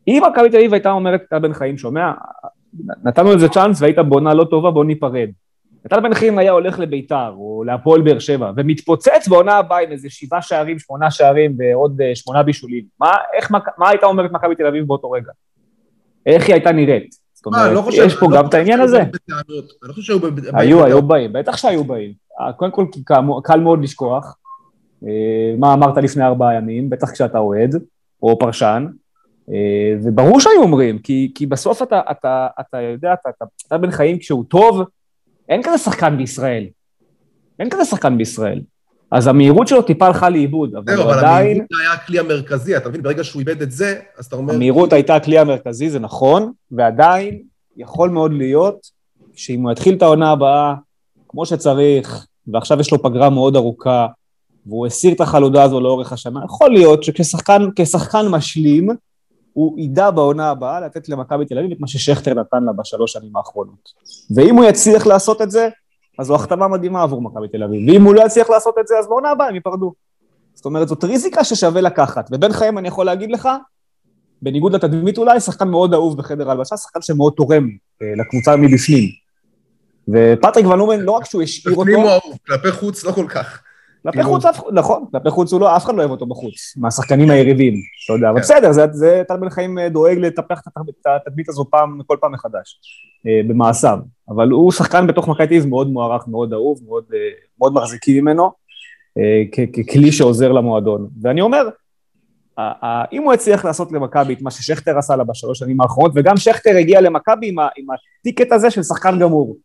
אם 0.07 0.21
מכבי 0.31 0.49
תל 0.49 0.57
אביב 0.57 0.73
הייתה 0.73 0.91
אומרת, 0.91 1.23
טל 1.29 1.39
בן 1.39 1.53
חיים, 1.53 1.77
שומע, 1.77 2.11
נתנו 3.03 3.35
לזה 3.35 3.49
צ'אנס 3.49 3.81
והיית 3.81 3.97
בעונה 4.09 4.33
לא 4.33 4.43
טובה, 4.43 4.71
בוא 4.71 4.85
ניפרד. 4.85 5.29
טל 5.89 5.99
בן 5.99 6.13
חיים 6.13 6.37
היה 6.37 6.51
הולך 6.51 6.79
לביתר 6.79 7.33
או 7.37 7.63
להפועל 7.63 8.01
באר 8.01 8.19
שבע 8.19 8.51
ומתפוצץ 8.57 9.27
בעונה 9.29 9.53
הבאה 9.53 9.79
עם 9.79 9.91
איזה 9.91 10.09
שבעה 10.09 10.41
שערים, 10.41 10.79
שמונה 10.79 11.11
שערים 11.11 11.55
ועוד 11.57 12.01
אה, 12.01 12.15
שמונה 12.15 12.43
בישולים. 12.43 12.83
מה, 12.99 13.11
איך, 13.33 13.51
מה 13.77 13.89
הייתה 13.89 14.05
אומרת 14.05 14.31
מכבי 14.31 14.55
תל 14.55 14.67
אביב 14.67 14.87
באותו 14.87 15.11
רגע? 15.11 15.31
איך 16.25 16.47
היא 16.47 16.53
הייתה 16.53 16.71
נראית? 16.71 17.15
זאת 17.33 17.45
אומרת, 17.45 17.71
לא 17.73 17.83
יש 17.93 18.15
פה 18.15 18.25
לא 18.31 18.37
גם 18.37 18.45
את 18.45 18.53
העניין 18.53 18.81
הזה. 18.81 19.01
אני 19.83 19.93
חושב 19.93 20.01
שהיו 20.01 20.19
באים. 20.19 20.35
היו, 20.53 20.85
היו 20.85 21.01
באים, 21.01 21.33
בטח 21.33 21.57
שהיו 21.57 21.83
באים. 21.83 22.13
אה, 22.41 22.53
קודם 22.53 22.71
כל, 22.71 22.85
קל 23.43 23.59
מאוד 23.59 23.83
לשכוח 23.83 24.37
אה, 25.07 25.55
מה 25.57 25.73
אמרת 25.73 25.97
לפני 25.97 26.23
ארבעה 26.23 26.53
ימים, 26.53 26.89
בטח 26.89 27.11
כשאתה 27.11 27.37
אוהד. 27.37 27.75
או 28.21 28.39
פרשן, 28.39 28.87
אה, 29.49 29.95
וברור 30.03 30.39
שהיו 30.39 30.61
אומרים, 30.61 30.99
כי, 30.99 31.31
כי 31.35 31.45
בסוף 31.45 31.81
אתה, 31.81 32.01
אתה, 32.11 32.47
אתה 32.59 32.81
יודע, 32.81 33.13
אתה, 33.13 33.29
אתה, 33.29 33.45
אתה 33.67 33.77
בן 33.77 33.91
חיים 33.91 34.19
כשהוא 34.19 34.45
טוב, 34.47 34.81
אין 35.49 35.63
כזה 35.63 35.77
שחקן 35.77 36.17
בישראל. 36.17 36.67
אין 37.59 37.69
כזה 37.69 37.85
שחקן 37.85 38.17
בישראל. 38.17 38.61
אז 39.11 39.27
המהירות 39.27 39.67
שלו 39.67 39.81
טיפה 39.81 40.05
הלכה 40.05 40.29
לאיבוד, 40.29 40.75
אבל 40.75 40.93
הוא 40.93 41.11
עדיין... 41.11 41.21
אבל 41.21 41.31
המהירות 41.31 41.67
היה 41.81 41.93
הכלי 41.93 42.19
המרכזי, 42.19 42.77
אתה 42.77 42.89
מבין? 42.89 43.01
ברגע 43.01 43.23
שהוא 43.23 43.39
איבד 43.39 43.61
את 43.61 43.71
זה, 43.71 43.99
אז 44.17 44.25
אתה 44.25 44.35
אומר... 44.35 44.53
המהירות 44.53 44.93
הייתה 44.93 45.15
הכלי 45.15 45.39
המרכזי, 45.39 45.89
זה 45.89 45.99
נכון, 45.99 46.51
ועדיין 46.71 47.41
יכול 47.77 48.09
מאוד 48.09 48.33
להיות 48.33 48.87
שאם 49.33 49.61
הוא 49.61 49.71
יתחיל 49.71 49.95
את 49.95 50.01
העונה 50.01 50.31
הבאה 50.31 50.73
כמו 51.27 51.45
שצריך, 51.45 52.25
ועכשיו 52.47 52.79
יש 52.79 52.91
לו 52.91 53.01
פגרה 53.01 53.29
מאוד 53.29 53.55
ארוכה, 53.55 54.07
והוא 54.65 54.87
הסיר 54.87 55.13
את 55.13 55.21
החלודה 55.21 55.63
הזו 55.63 55.79
לאורך 55.79 56.13
השנה, 56.13 56.39
יכול 56.45 56.71
להיות 56.71 57.03
שכשחקן 57.03 58.27
משלים, 58.29 58.89
הוא 59.53 59.79
ידע 59.79 60.11
בעונה 60.11 60.49
הבאה 60.49 60.79
לתת 60.79 61.09
למכבי 61.09 61.45
תל 61.45 61.59
אביב 61.59 61.71
את 61.71 61.79
מה 61.79 61.87
ששכטר 61.87 62.33
נתן 62.33 62.63
לה 62.63 62.73
בשלוש 62.73 63.13
שנים 63.13 63.37
האחרונות. 63.37 63.89
ואם 64.35 64.55
הוא 64.55 64.65
יצליח 64.65 65.07
לעשות 65.07 65.41
את 65.41 65.51
זה, 65.51 65.69
אז 66.19 66.27
זו 66.27 66.35
החתמה 66.35 66.67
מדהימה 66.67 67.03
עבור 67.03 67.21
מכבי 67.21 67.47
תל 67.47 67.63
אביב. 67.63 67.89
ואם 67.89 68.03
הוא 68.03 68.15
לא 68.15 68.25
יצליח 68.25 68.49
לעשות 68.49 68.75
את 68.79 68.87
זה, 68.87 68.99
אז 68.99 69.07
בעונה 69.07 69.29
הבאה 69.29 69.47
הם 69.47 69.55
ייפרדו. 69.55 69.93
זאת 70.53 70.65
אומרת, 70.65 70.87
זאת 70.87 71.03
ריזיקה 71.03 71.43
ששווה 71.43 71.81
לקחת. 71.81 72.29
ובין 72.31 72.53
חיים 72.53 72.77
אני 72.77 72.87
יכול 72.87 73.05
להגיד 73.05 73.31
לך, 73.31 73.49
בניגוד 74.41 74.75
לתדמית 74.75 75.17
אולי, 75.17 75.39
שחקן 75.39 75.67
מאוד 75.67 75.93
אהוב 75.93 76.17
בחדר 76.17 76.49
ההלבשה, 76.49 76.77
שחקן 76.77 77.01
שמאוד 77.01 77.33
תורם 77.37 77.69
אה, 78.01 78.07
לקבוצה 78.17 78.55
מבפנים. 78.55 79.09
ופטריק 80.07 80.65
ון 80.65 80.99
לא 80.99 81.11
רק 81.11 81.25
שהוא 81.25 81.41
השאיר 81.41 81.75
אותו... 81.75 81.81
בפנים 81.81 81.99
הוא 81.99 82.09
אהוב, 82.09 82.37
כלפי 82.47 82.71
חוץ 82.71 83.03
לא 83.03 83.11
כל 83.11 83.25
כך. 83.29 83.61
כלפי 84.03 84.17
כאילו- 84.17 84.29
חוץ, 84.29 84.45
נכון, 84.73 85.05
כלפי 85.11 85.29
חוץ 85.29 85.53
הוא 85.53 85.61
לא, 85.61 85.75
אף 85.75 85.85
אחד 85.85 85.95
לא 85.95 85.99
אוהב 85.99 86.11
אותו 86.11 86.25
בחוץ, 86.25 86.77
מהשחקנים 86.77 87.29
היריבים, 87.29 87.73
אתה 88.05 88.13
יודע, 88.13 88.29
אבל. 88.29 88.39
בסדר, 88.39 88.71
זה 88.91 89.23
טל 89.27 89.37
בן 89.37 89.49
חיים 89.49 89.79
אה, 89.79 89.89
דואג 89.89 90.17
לטפח 90.17 90.59
את 90.59 90.67
התדמית 91.05 91.49
הזו 91.49 91.65
פעם, 91.69 91.99
כל 92.05 92.17
פעם 92.21 92.31
מחדש, 92.31 92.79
אה, 93.27 93.41
במעשיו, 93.47 93.99
אבל 94.29 94.49
הוא 94.49 94.71
שחקן 94.71 95.07
בתוך 95.07 95.27
מכבי 95.27 95.57
תל 95.57 95.65
מאוד 95.65 95.87
מוערך, 95.87 96.27
מאוד 96.27 96.53
אהוב, 96.53 96.79
מאוד 96.87 97.03
אה, 97.13 97.81
מחזיקים 97.81 98.23
ממנו, 98.23 98.61
ככלי 99.73 100.11
שעוזר 100.11 100.51
למועדון, 100.51 101.07
ואני 101.21 101.41
אומר, 101.41 101.69
אם 103.13 103.23
הוא 103.23 103.33
הצליח 103.33 103.65
לעשות 103.65 103.91
למכבי 103.91 104.33
את 104.33 104.41
מה 104.41 104.51
ששכטר 104.51 104.97
עשה 104.97 105.15
לה 105.15 105.23
בשלוש 105.23 105.59
שנים 105.59 105.81
האחרונות, 105.81 106.11
וגם 106.15 106.37
שכטר 106.37 106.77
הגיע 106.77 107.01
למכבי 107.01 107.49
עם 107.77 107.87
הטיקט 108.19 108.51
הזה 108.51 108.71
של 108.71 108.83
שחקן 108.83 109.19
גמור, 109.19 109.55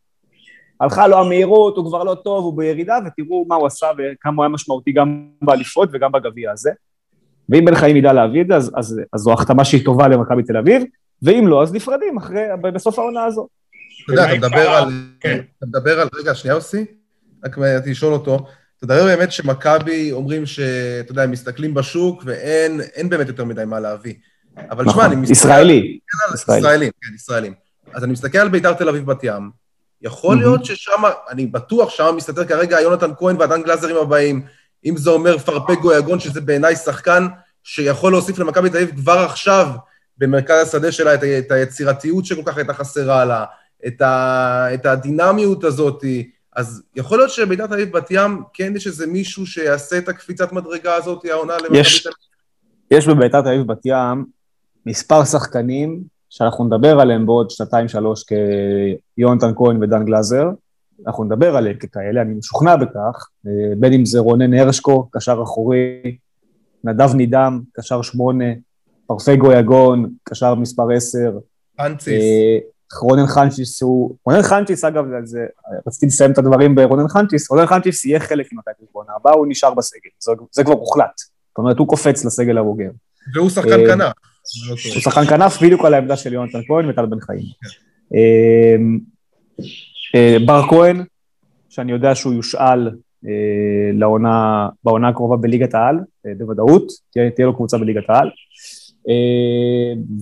הלכה 0.81 1.07
לו 1.07 1.17
המהירות, 1.17 1.77
הוא 1.77 1.85
כבר 1.85 2.03
לא 2.03 2.15
טוב, 2.15 2.43
הוא 2.43 2.57
בירידה, 2.57 2.99
ותראו 3.05 3.45
מה 3.47 3.55
הוא 3.55 3.67
עשה 3.67 3.87
וכמה 3.97 4.35
הוא 4.35 4.43
היה 4.43 4.49
משמעותי 4.49 4.91
גם 4.91 5.27
באליפות 5.41 5.89
וגם 5.93 6.11
בגביע 6.11 6.51
הזה. 6.51 6.71
ואם 7.49 7.65
בן 7.65 7.75
חיים 7.75 7.97
ידע 7.97 8.13
להביא 8.13 8.41
את 8.41 8.47
זה, 8.47 8.55
אז, 8.55 8.71
אז, 8.75 9.01
אז 9.13 9.21
זו 9.21 9.33
החתמה 9.33 9.65
שהיא 9.65 9.85
טובה 9.85 10.07
למכבי 10.07 10.43
תל 10.43 10.57
אביב, 10.57 10.83
ואם 11.21 11.47
לא, 11.47 11.63
אז 11.63 11.73
נפרדים 11.73 12.17
אחרי, 12.17 12.41
בסוף 12.73 12.99
העונה 12.99 13.25
הזו. 13.25 13.47
אתה 14.05 14.13
יודע, 14.13 14.25
אתה 14.25 14.47
מדבר 14.47 14.69
על... 14.69 14.89
כן. 15.19 15.39
אתה 15.57 15.65
מדבר 15.65 15.99
על... 15.99 16.07
רגע, 16.15 16.35
שנייה 16.35 16.55
עושי? 16.55 16.85
רק 17.45 17.57
רציתי 17.57 17.91
לשאול 17.91 18.13
אותו. 18.13 18.35
אתה 18.77 18.85
מדבר 18.85 19.05
באמת 19.05 19.31
שמכבי 19.31 20.11
אומרים 20.11 20.45
שאתה 20.45 21.11
יודע, 21.11 21.23
הם 21.23 21.31
מסתכלים 21.31 21.73
בשוק 21.73 22.23
ואין 22.25 23.09
באמת 23.09 23.27
יותר 23.27 23.45
מדי 23.45 23.65
מה 23.65 23.79
להביא. 23.79 24.13
אבל 24.57 24.89
שמע, 24.89 25.05
אני 25.05 25.15
מסתכל... 25.15 25.31
ישראלי. 25.31 25.99
ישראלים, 26.33 26.91
כן, 27.01 27.15
ישראלים. 27.15 27.53
אז 27.93 28.03
אני 28.03 28.11
מסתכל 28.11 28.37
על 28.37 28.49
ביתר 28.49 28.73
תל 28.73 28.89
אביב 28.89 29.05
בת 29.05 29.23
ים, 29.23 29.51
יכול 30.01 30.37
להיות 30.37 30.65
ששם, 30.65 31.01
אני 31.29 31.45
בטוח 31.45 31.89
שם 31.89 32.13
מסתתר 32.17 32.45
כרגע 32.45 32.81
יונתן 32.81 33.11
כהן 33.17 33.35
והדן 33.39 33.63
גלזרים 33.63 33.97
הבאים, 33.97 34.45
אם 34.85 34.97
זה 34.97 35.09
אומר 35.09 35.37
פרפגו 35.37 35.93
יגון, 35.93 36.19
שזה 36.19 36.41
בעיניי 36.41 36.75
שחקן 36.75 37.27
שיכול 37.63 38.11
להוסיף 38.11 38.39
למכבי 38.39 38.69
תל 38.69 38.77
אביב 38.77 38.95
כבר 38.95 39.19
עכשיו, 39.19 39.67
במרכז 40.17 40.67
השדה 40.67 40.91
שלה, 40.91 41.13
את, 41.13 41.23
את 41.23 41.51
היצירתיות 41.51 42.25
שכל 42.25 42.41
כך 42.45 42.57
הייתה 42.57 42.73
חסרה 42.73 43.25
לה, 43.25 43.45
את, 43.87 44.01
ה, 44.01 44.67
את 44.73 44.85
הדינמיות 44.85 45.63
הזאת, 45.63 46.03
אז 46.55 46.83
יכול 46.95 47.17
להיות 47.17 47.29
שביתר 47.29 47.67
תל 47.67 47.73
אביב 47.73 47.97
בת 47.97 48.07
ים, 48.11 48.43
כן 48.53 48.73
יש 48.75 48.87
איזה 48.87 49.07
מישהו 49.07 49.45
שיעשה 49.45 49.97
את 49.97 50.09
הקפיצת 50.09 50.51
מדרגה 50.51 50.95
הזאת, 50.95 51.25
העונה 51.25 51.57
למכבי 51.57 51.69
תל 52.03 52.09
אביב? 52.09 52.17
יש 52.91 53.07
בביתר 53.07 53.41
תל 53.41 53.47
אביב 53.47 53.67
בת 53.67 53.85
ים 53.85 54.25
מספר 54.85 55.25
שחקנים 55.25 56.03
שאנחנו 56.29 56.65
נדבר 56.65 56.99
עליהם 56.99 57.25
בעוד 57.25 57.49
שנתיים-שלוש 57.49 58.23
כיונתן 59.15 59.51
כהן 59.55 59.83
ודן 59.83 60.05
גלאזר, 60.05 60.49
אנחנו 61.07 61.23
נדבר 61.23 61.57
עליהם 61.57 61.77
ככאלה, 61.77 62.21
אני 62.21 62.33
משוכנע 62.33 62.75
בכך, 62.75 63.27
בין 63.77 63.93
אם 63.93 64.05
זה 64.05 64.19
רונן 64.19 64.53
הרשקו, 64.53 65.09
קשר 65.11 65.39
אחורי, 65.43 66.17
נדב 66.83 67.15
נידם, 67.15 67.61
קשר 67.73 68.01
שמונה, 68.01 68.45
פרפגו 69.07 69.51
יגון, 69.51 70.13
קשר 70.23 70.55
מספר 70.55 70.91
עשר. 70.95 71.31
חנציס. 71.81 72.07
אה, 72.07 72.57
רונן 73.01 73.27
חנצ'יס 73.27 73.81
הוא, 73.81 74.15
רונן 74.25 74.41
חנצ'יס 74.41 74.83
אגב, 74.83 75.05
זה, 75.23 75.45
רציתי 75.87 76.05
לסיים 76.05 76.31
את 76.31 76.37
הדברים 76.37 76.75
ברונן 76.75 77.07
חנצ'יס, 77.07 77.51
רונן 77.51 77.65
חנצ'יס 77.65 78.05
יהיה 78.05 78.19
חלק 78.19 78.53
ממכבי 78.53 78.85
בעונה 78.93 79.13
הבאה, 79.15 79.33
הוא 79.33 79.47
נשאר 79.49 79.73
בסגל, 79.73 80.09
זה, 80.19 80.31
זה 80.51 80.63
כבר 80.63 80.73
הוחלט, 80.73 81.17
זאת 81.17 81.57
אומרת 81.57 81.77
הוא 81.77 81.87
קופץ 81.87 82.25
לסגל 82.25 82.57
הבוגר. 82.57 82.89
והוא 83.35 83.49
שחקן 83.49 83.79
אה, 83.79 83.87
כנף. 83.87 84.11
הוא 84.69 85.01
שחקן 85.01 85.25
כנף 85.25 85.61
בדיוק 85.61 85.85
על 85.85 85.93
העמדה 85.93 86.17
של 86.17 86.33
יונתן 86.33 86.59
כהן 86.67 86.89
וטל 86.89 87.05
בן 87.05 87.19
חיים. 87.19 87.43
אמ, 88.13 88.99
אה, 90.15 90.37
בר 90.45 90.61
כהן, 90.69 91.03
שאני 91.69 91.91
יודע 91.91 92.15
שהוא 92.15 92.33
יושאל 92.33 92.87
אה, 93.27 93.91
לעונה, 93.93 94.67
בעונה 94.83 95.07
הקרובה 95.07 95.37
בליגת 95.37 95.73
העל, 95.73 95.99
אה, 96.25 96.31
בוודאות, 96.37 96.87
תהיה 97.11 97.45
לו 97.47 97.55
קבוצה 97.55 97.77
בליגת 97.77 98.09
העל. 98.09 98.29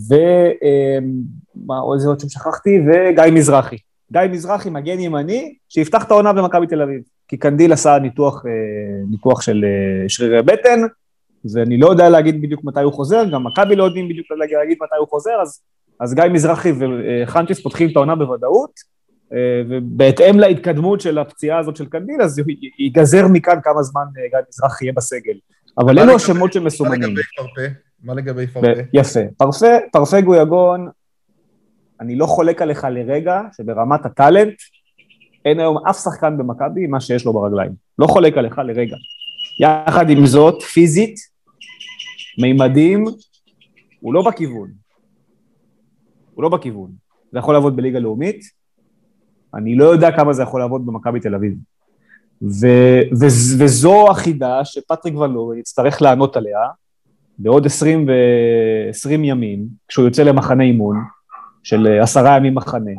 ומה 0.10 1.78
עוד 1.78 2.00
זה 2.00 2.08
עוד 2.08 2.20
ששכחתי? 2.20 2.80
וגיא 2.80 3.24
מזרחי. 3.32 3.78
גיא 4.12 4.22
מזרחי, 4.32 4.70
מגן 4.70 5.00
ימני, 5.00 5.56
שיפתח 5.70 6.04
את 6.04 6.12
העונה 6.12 6.34
במכבי 6.34 6.68
תל 6.68 6.82
אביב. 6.82 7.02
כי 7.28 7.38
קנדיל 7.38 7.74
עשה 7.74 8.00
ניתוח, 8.00 8.44
ניתוח 9.10 9.42
של 9.42 9.66
שרירי 10.08 10.42
בטן, 10.42 10.80
ואני 11.54 11.78
לא 11.78 11.88
יודע 11.88 12.10
להגיד 12.10 12.42
בדיוק 12.42 12.64
מתי 12.64 12.82
הוא 12.82 12.94
חוזר, 12.94 13.24
גם 13.32 13.44
מכבי 13.44 13.76
לא 13.76 13.84
יודעים 13.84 14.10
בדיוק 14.10 14.28
להגיד 14.32 14.78
מתי 14.82 14.96
הוא 15.00 15.08
חוזר, 15.08 15.42
אז, 15.42 15.62
אז 16.00 16.14
גיא 16.14 16.24
מזרחי 16.24 16.72
וחנצ'יס 16.80 17.62
פותחים 17.62 17.92
את 17.92 17.96
העונה 17.96 18.16
בוודאות, 18.16 18.72
אה, 19.34 19.62
ובהתאם 19.70 20.40
להתקדמות 20.40 21.02
של 21.02 21.18
הפציעה 21.18 21.60
הזאת 21.60 21.76
של 21.76 21.86
קנדיל, 21.86 22.22
אז 22.22 22.42
ייגזר 22.80 23.28
מכאן 23.28 23.60
כמה 23.64 23.84
זמן 23.84 24.02
אה, 24.02 24.30
גיא 24.30 24.40
מזרחי 24.50 24.86
יהיה 24.86 24.94
בסגל. 24.94 25.34
אבל 25.78 26.00
אלו 26.00 26.16
השמות 26.16 26.54
שמסומנים. 26.54 27.02
מה 27.02 27.08
לגבי 27.08 27.22
פרפה? 27.38 27.74
מה 28.04 28.14
לגבי 28.14 28.48
פרפה? 28.48 28.82
יפה. 28.94 29.20
פרפה, 29.38 29.68
פרפה 29.92 30.22
גויגון, 30.22 30.90
אני 32.02 32.16
לא 32.16 32.26
חולק 32.26 32.62
עליך 32.62 32.88
לרגע 32.92 33.42
שברמת 33.58 34.06
הטאלנט, 34.06 34.56
אין 35.46 35.60
היום 35.60 35.88
אף 35.88 35.98
שחקן 36.04 36.38
במכבי 36.38 36.88
מה 36.88 37.02
שיש 37.02 37.26
לו 37.26 37.34
ברגליים. 37.34 37.72
לא 38.00 38.08
חולק 38.08 38.38
עליך 38.38 38.58
לרגע. 38.58 38.96
יחד 39.62 40.10
עם 40.10 40.26
זאת, 40.26 40.62
פיזית, 40.62 41.16
מימדים, 42.38 43.06
הוא 44.00 44.14
לא 44.14 44.22
בכיוון. 44.22 44.72
הוא 46.34 46.44
לא 46.44 46.50
בכיוון. 46.50 46.92
זה 47.32 47.40
יכול 47.40 47.54
לעבוד 47.54 47.76
בליגה 47.76 48.00
לאומית, 48.00 48.42
אני 49.54 49.76
לא 49.76 49.86
יודע 49.86 50.12
כמה 50.12 50.34
זה 50.34 50.44
יכול 50.44 50.60
לעבוד 50.60 50.86
במכבי 50.86 51.20
תל 51.20 51.36
אביב. 51.36 51.54
ו, 52.42 52.68
ו, 53.20 53.26
וזו 53.60 54.10
החידה 54.12 54.66
שפטריק 54.66 55.16
ולור 55.16 55.56
יצטרך 55.56 56.02
לענות 56.02 56.38
עליה 56.38 56.60
בעוד 57.38 57.66
20, 57.66 58.08
ו, 58.08 58.12
20 58.90 59.24
ימים, 59.24 59.68
כשהוא 59.88 60.06
יוצא 60.06 60.24
למחנה 60.24 60.64
אימון 60.64 60.98
של 61.64 62.00
עשרה 62.02 62.38
ימים 62.38 62.56
מחנה. 62.56 62.92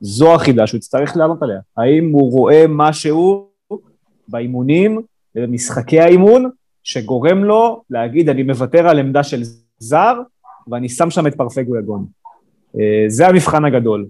זו 0.00 0.34
החידה 0.34 0.66
שהוא 0.66 0.78
יצטרך 0.78 1.16
לענות 1.16 1.42
עליה. 1.42 1.60
האם 1.76 2.10
הוא 2.12 2.32
רואה 2.32 2.64
משהו 2.68 3.48
באימונים, 4.28 5.02
במשחקי 5.34 6.00
האימון, 6.00 6.50
שגורם 6.84 7.44
לו 7.44 7.82
להגיד, 7.90 8.28
אני 8.28 8.42
מוותר 8.42 8.88
על 8.88 8.98
עמדה 8.98 9.22
של 9.22 9.42
זר, 9.78 10.14
ואני 10.68 10.88
שם 10.88 11.10
שם 11.10 11.26
את 11.26 11.34
פרפגו 11.34 11.78
יגון. 11.78 12.06
אה, 12.80 13.04
זה 13.08 13.26
המבחן 13.26 13.64
הגדול. 13.64 14.06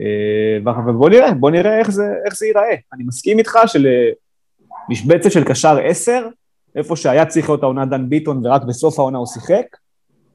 אה, 0.00 0.72
ובוא 0.86 1.10
נראה, 1.10 1.34
בוא 1.34 1.50
נראה 1.50 1.78
איך 1.78 1.90
זה, 1.90 2.04
איך 2.24 2.36
זה 2.36 2.46
ייראה. 2.46 2.76
אני 2.92 3.04
מסכים 3.04 3.38
איתך 3.38 3.58
שלמשבצת 3.66 5.32
של 5.32 5.44
קשר 5.44 5.78
עשר, 5.84 6.28
איפה 6.76 6.96
שהיה 6.96 7.26
צריך 7.26 7.48
להיות 7.48 7.62
העונה 7.62 7.86
דן 7.86 8.08
ביטון 8.08 8.46
ורק 8.46 8.62
בסוף 8.62 8.98
העונה 8.98 9.18
הוא 9.18 9.26
שיחק, 9.26 9.66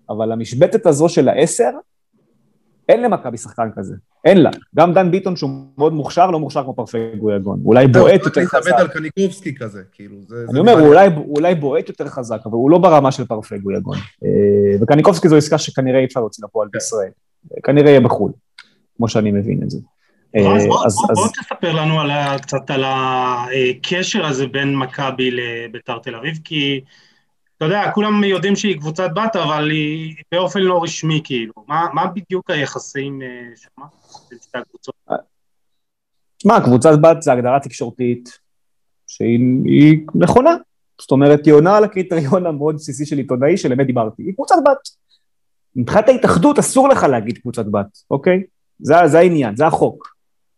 אבל 0.10 0.32
המשבצת 0.32 0.86
הזו 0.86 1.10
של 1.10 1.30
העשר, 1.30 1.72
אין 2.92 3.02
למכבי 3.02 3.38
שחקן 3.38 3.70
כזה, 3.76 3.96
אין 4.26 4.38
לה. 4.38 4.50
גם 4.76 4.94
דן 4.94 5.12
ביטון 5.12 5.36
שהוא 5.36 5.50
מאוד 5.78 5.94
מוכשר, 5.94 6.32
לא 6.32 6.40
מוכשר 6.40 6.64
כמו 6.64 6.76
פרפגו 6.76 7.32
יגון. 7.32 7.62
אולי 7.66 7.88
בועט 7.88 8.22
יותר 8.26 8.46
חזק. 8.46 8.56
להתאבד 8.66 8.82
על 8.82 8.88
קניקובסקי 8.88 9.56
כזה, 9.56 9.82
כאילו. 9.92 10.16
אני 10.50 10.60
אומר, 10.60 10.74
הוא 10.74 11.36
אולי 11.38 11.56
בועט 11.56 11.90
יותר 11.90 12.08
חזק, 12.08 12.40
אבל 12.46 12.54
הוא 12.54 12.72
לא 12.72 12.78
ברמה 12.78 13.12
של 13.12 13.26
פרפגו 13.26 13.72
יגון. 13.72 13.98
אה, 14.24 14.30
וקניקובסקי 14.82 15.30
זו 15.30 15.36
עסקה 15.38 15.58
שכנראה 15.58 16.00
אי 16.00 16.06
אפשר 16.06 16.20
להוציא 16.20 16.44
לפועל 16.46 16.68
כן. 16.68 16.78
בישראל. 16.78 17.10
כנראה 17.64 17.90
יהיה 17.90 18.00
בחו"ל, 18.00 18.32
כמו 18.98 19.08
שאני 19.08 19.32
מבין 19.32 19.60
את 19.64 19.70
זה. 19.70 19.78
אז 20.36 20.62
אה, 20.64 20.68
בוא, 20.68 20.86
אז- 20.86 20.96
בוא, 21.16 21.28
תספר 21.28 21.72
לנו 21.74 21.96
קצת 22.42 22.70
על 22.70 22.84
הקשר 22.86 24.26
הזה 24.26 24.48
בין 24.48 24.76
מכבי 24.76 25.32
לביתר 25.32 25.98
תל 26.04 26.16
אביב, 26.16 26.40
כי 26.44 26.82
אתה 27.62 27.70
יודע, 27.70 27.92
כולם 27.96 28.24
יודעים 28.24 28.56
שהיא 28.56 28.78
קבוצת 28.78 29.10
בת, 29.16 29.36
אבל 29.36 29.70
היא 29.70 30.16
באופן 30.32 30.60
לא 30.60 30.84
רשמי 30.84 31.22
כאילו. 31.24 31.54
מה, 31.68 31.88
מה 31.94 32.06
בדיוק 32.08 32.50
היחסים 32.50 33.22
אה, 33.22 33.28
שם 33.56 33.82
בין 34.30 34.40
שתי 34.42 34.58
הקבוצות? 34.58 34.96
תשמע, 36.38 36.62
קבוצת 36.62 36.92
בת 37.02 37.22
זה 37.22 37.32
הגדרה 37.32 37.60
תקשורתית 37.60 38.40
שהיא 39.08 39.40
היא 39.66 40.00
נכונה. 40.16 40.56
זאת 41.02 41.12
אומרת, 41.12 41.46
היא 41.46 41.54
עונה 41.54 41.78
על 41.78 41.84
הקריטריון 41.84 42.46
המאוד 42.46 42.76
בסיסי 42.76 43.06
של 43.06 43.18
עיתונאי 43.18 43.58
של 43.58 43.74
אמת 43.74 43.88
דיברתי. 43.88 44.24
היא 44.24 44.34
קבוצת 44.34 44.56
בת. 44.66 44.90
מבחינת 45.76 46.10
ההתאחדות 46.10 46.60
אסור 46.60 46.90
לך 46.90 47.04
להגיד 47.04 47.38
קבוצת 47.38 47.66
בת, 47.66 47.98
אוקיי? 48.12 48.44
זה, 48.80 48.96
זה 49.06 49.20
העניין, 49.20 49.56
זה 49.56 49.68
החוק. 49.68 50.16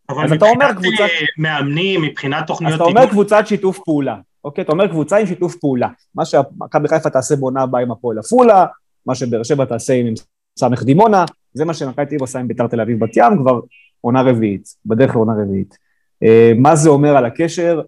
אבל 0.10 0.24
אז 0.26 0.32
אתה 0.32 0.46
אומר 0.46 0.72
מבחינת 0.72 0.78
קבוצת- 0.78 1.00
אה, 1.02 1.26
מאמנים, 1.38 2.02
מבחינת 2.02 2.42
אז 2.42 2.48
תוכניות 2.48 2.76
אתה 2.76 2.84
אומר 2.84 3.10
קבוצת 3.10 3.44
שיתוף 3.48 3.80
פעולה, 3.86 4.18
אוקיי? 4.44 4.64
אתה 4.64 4.72
אומר 4.72 4.88
קבוצה 4.88 5.18
עם 5.18 5.26
שיתוף 5.26 5.56
פעולה. 5.56 5.88
מה 6.16 6.26
שמכבי 6.26 6.88
חיפה 6.88 7.10
תעשה 7.10 7.36
בעונה 7.36 7.62
הבאה 7.62 7.82
עם 7.82 7.92
הפועל 7.92 8.20
עפולה, 8.20 8.66
מה 9.06 9.16
שבאר 9.16 9.44
שבע 9.44 9.66
תעשה 9.66 9.94
עם 9.94 10.14
סמך 10.60 10.84
דימונה, 10.84 11.26
זה 11.54 11.66
מה 11.66 11.74
שמכבי 11.74 12.06
תל 12.06 12.10
אביב 12.10 12.22
עושה 12.22 12.40
עם 12.40 12.48
ביתר 12.48 12.68
תל 12.68 12.82
אביב 12.82 13.00
בת 13.00 13.18
ים 13.18 13.38
כבר 13.38 13.60
עונה 14.02 14.22
רביעית, 14.22 14.76
בדרך 14.86 15.16
לעונה 15.16 15.34
רביעית. 15.44 15.78
אה, 16.24 16.52
מה 16.58 16.76
זה 16.76 16.90
אומר 16.90 17.18
על 17.18 17.26
הקשר? 17.26 17.82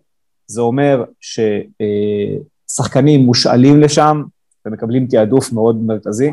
זה 0.47 0.61
אומר 0.61 1.03
ששחקנים 2.69 3.21
מושאלים 3.21 3.81
לשם 3.81 4.23
ומקבלים 4.65 5.07
תעדוף 5.07 5.53
מאוד 5.53 5.83
מרכזי. 5.83 6.31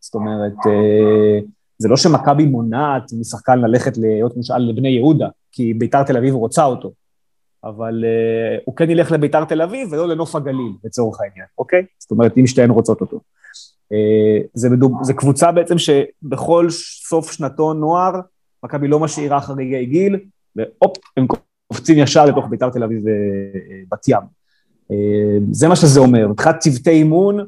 זאת 0.00 0.14
אומרת, 0.14 0.52
אה, 0.66 1.38
זה 1.78 1.88
לא 1.88 1.96
שמכבי 1.96 2.46
מונעת 2.46 3.12
משחקן 3.20 3.58
ללכת 3.58 3.96
להיות 3.96 4.36
מושאל 4.36 4.62
לבני 4.62 4.88
יהודה, 4.88 5.28
כי 5.52 5.74
ביתר 5.74 6.02
תל 6.02 6.16
אביב 6.16 6.34
רוצה 6.34 6.64
אותו. 6.64 6.92
אבל 7.64 8.04
uh, 8.04 8.62
הוא 8.64 8.76
כן 8.76 8.90
ילך 8.90 9.12
לביתר 9.12 9.44
תל 9.44 9.62
אביב 9.62 9.92
ולא 9.92 10.08
לנוף 10.08 10.34
הגליל, 10.34 10.72
לצורך 10.84 11.20
העניין, 11.20 11.46
אוקיי? 11.58 11.84
זאת 11.98 12.10
אומרת, 12.10 12.38
אם 12.38 12.46
שתיהן 12.46 12.70
רוצות 12.70 13.00
אותו. 13.00 13.20
Uh, 13.92 14.46
זה, 14.54 14.70
מדוב, 14.70 15.02
זה 15.02 15.14
קבוצה 15.14 15.52
בעצם 15.52 15.78
שבכל 15.78 16.70
סוף 17.08 17.32
שנתון 17.32 17.80
נוער, 17.80 18.20
מכבי 18.64 18.88
לא 18.88 19.00
משאירה 19.00 19.40
חריגי 19.40 19.86
גיל, 19.86 20.20
והופ, 20.56 20.96
הם 21.16 21.26
קופצים 21.68 21.98
ישר 21.98 22.24
לתוך 22.24 22.46
ביתר 22.50 22.70
תל 22.70 22.82
אביב 22.82 23.02
ובת 23.04 24.08
ים. 24.08 24.22
Uh, 24.92 24.94
זה 25.50 25.68
מה 25.68 25.76
שזה 25.76 26.00
אומר. 26.00 26.28
מבחינת 26.28 26.58
צוותי 26.58 26.90
אימון, 26.90 27.46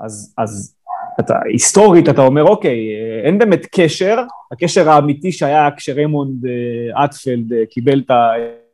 אז, 0.00 0.34
אז 0.38 0.76
אתה, 1.20 1.34
היסטורית 1.44 2.08
אתה 2.08 2.22
אומר, 2.22 2.44
אוקיי, 2.44 2.78
אה, 2.94 3.26
אין 3.26 3.38
באמת 3.38 3.66
קשר, 3.72 4.22
הקשר 4.52 4.90
האמיתי 4.90 5.32
שהיה 5.32 5.68
כשריימונד 5.76 6.46
אה, 6.46 7.04
אטפלד 7.04 7.52
אה, 7.52 7.66
קיבל 7.70 8.02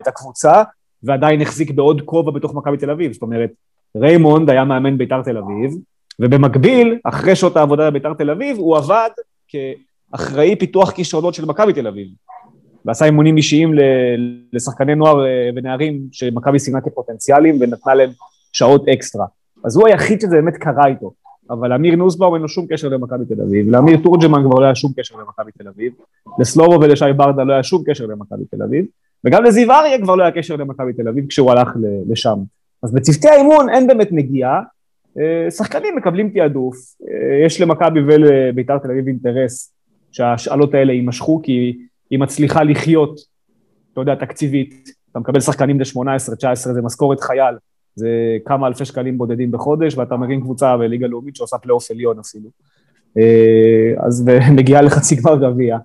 את 0.03 0.07
הקבוצה, 0.07 0.63
ועדיין 1.03 1.41
החזיק 1.41 1.71
בעוד 1.71 2.03
כובע 2.05 2.31
בתוך 2.31 2.55
מכבי 2.55 2.77
תל 2.77 2.91
אביב. 2.91 3.13
זאת 3.13 3.23
אומרת, 3.23 3.51
ריימונד 3.97 4.51
היה 4.51 4.65
מאמן 4.65 4.99
ביתר 4.99 5.23
תל 5.23 5.39
אביב, 5.39 5.77
ובמקביל, 6.21 6.99
אחרי 7.05 7.37
שעות 7.37 7.57
העבודה 7.57 7.91
בביתר 7.91 8.15
תל 8.15 8.31
אביב, 8.31 8.57
הוא 8.59 8.77
עבד 8.77 9.11
כאחראי 9.49 10.57
פיתוח 10.57 10.91
כישרונות 10.91 11.35
של 11.35 11.45
מכבי 11.45 11.73
תל 11.73 11.87
אביב. 11.87 12.09
ועשה 12.85 13.05
אימונים 13.05 13.37
אישיים 13.37 13.75
לשחקני 14.53 14.95
נוער 14.95 15.27
אה, 15.27 15.51
ונערים 15.57 16.01
שמכבי 16.13 16.59
סימנה 16.59 16.81
כפוטנציאלים 16.81 17.59
ונתנה 17.61 17.95
להם 17.95 18.11
שעות 18.53 18.89
אקסטרה. 18.89 19.27
אז 19.65 19.77
הוא 19.77 19.89
היחיד 19.89 20.21
שזה 20.21 20.37
באמת 20.37 20.57
קרה 20.57 20.87
איתו. 20.87 21.13
אבל 21.51 21.73
אמיר 21.73 21.97
נוסבאום 21.97 22.35
אין 22.35 22.43
לו 22.43 22.49
שום 22.49 22.67
קשר 22.71 22.89
למכבי 22.89 23.25
תל 23.25 23.43
אביב, 23.43 23.71
לאמיר 23.71 23.97
תורג'מן 24.03 24.43
כבר 24.45 24.59
לא 24.61 24.65
היה 24.65 24.75
שום 24.75 24.93
קשר 24.97 25.17
למכבי 25.17 25.53
תל 25.53 25.69
אביב, 25.69 25.93
לסלובו 26.39 26.81
ולשי 26.81 27.13
ברדה 27.17 27.45
לא 27.45 27.53
היה 27.53 27.63
שום 27.63 27.83
קשר 27.87 28.07
למכבי 28.07 28.45
תל 28.51 28.63
אביב, 28.63 28.85
וגם 29.27 29.45
לזיו 29.45 29.73
אריה 29.73 30.03
כבר 30.03 30.15
לא 30.15 30.23
היה 30.23 30.33
קשר 30.33 30.57
למכבי 30.57 30.93
תל 30.93 31.09
אביב 31.09 31.27
כשהוא 31.29 31.51
הלך 31.51 31.77
לשם. 32.09 32.39
אז 32.83 32.93
בצוותי 32.93 33.29
האימון 33.29 33.69
אין 33.69 33.87
באמת 33.87 34.09
נגיעה, 34.13 34.63
אה, 35.19 35.51
שחקנים 35.51 35.97
מקבלים 35.97 36.31
תעדוף, 36.31 36.77
אה, 37.09 37.47
יש 37.47 37.61
למכבי 37.61 38.01
ולביתר 38.01 38.79
תל 38.79 38.91
אביב 38.91 39.07
אינטרס 39.07 39.75
שההשאלות 40.13 40.75
האלה 40.75 40.93
יימשכו, 40.93 41.41
כי 41.43 41.79
היא 42.11 42.19
מצליחה 42.19 42.63
לחיות, 42.63 43.21
אתה 43.93 44.01
יודע, 44.01 44.15
תקציבית, 44.15 44.89
אתה 45.11 45.19
מקבל 45.19 45.41
שחקנים 45.41 45.81
ל-18-19, 45.81 46.55
זה 46.55 46.83
משכורת 46.83 47.21
חייל, 47.21 47.55
זה 47.95 48.09
כמה 48.45 48.67
אלפי 48.67 48.85
שקלים 48.85 49.19
בודדים 49.19 49.51
בחודש, 49.51 49.97
ואתה 49.97 50.17
מרים 50.17 50.41
קבוצה 50.41 50.77
בליגה 50.77 51.07
לאומית 51.07 51.37
שעושה 51.37 51.59
פלייאוף 51.59 51.91
עליון 51.91 52.19
אפילו. 52.19 52.49
אה, 53.19 54.07
אז 54.07 54.25
מגיעה 54.57 54.83
לחצי 54.83 55.17
גמר 55.17 55.37
גביע. 55.37 55.79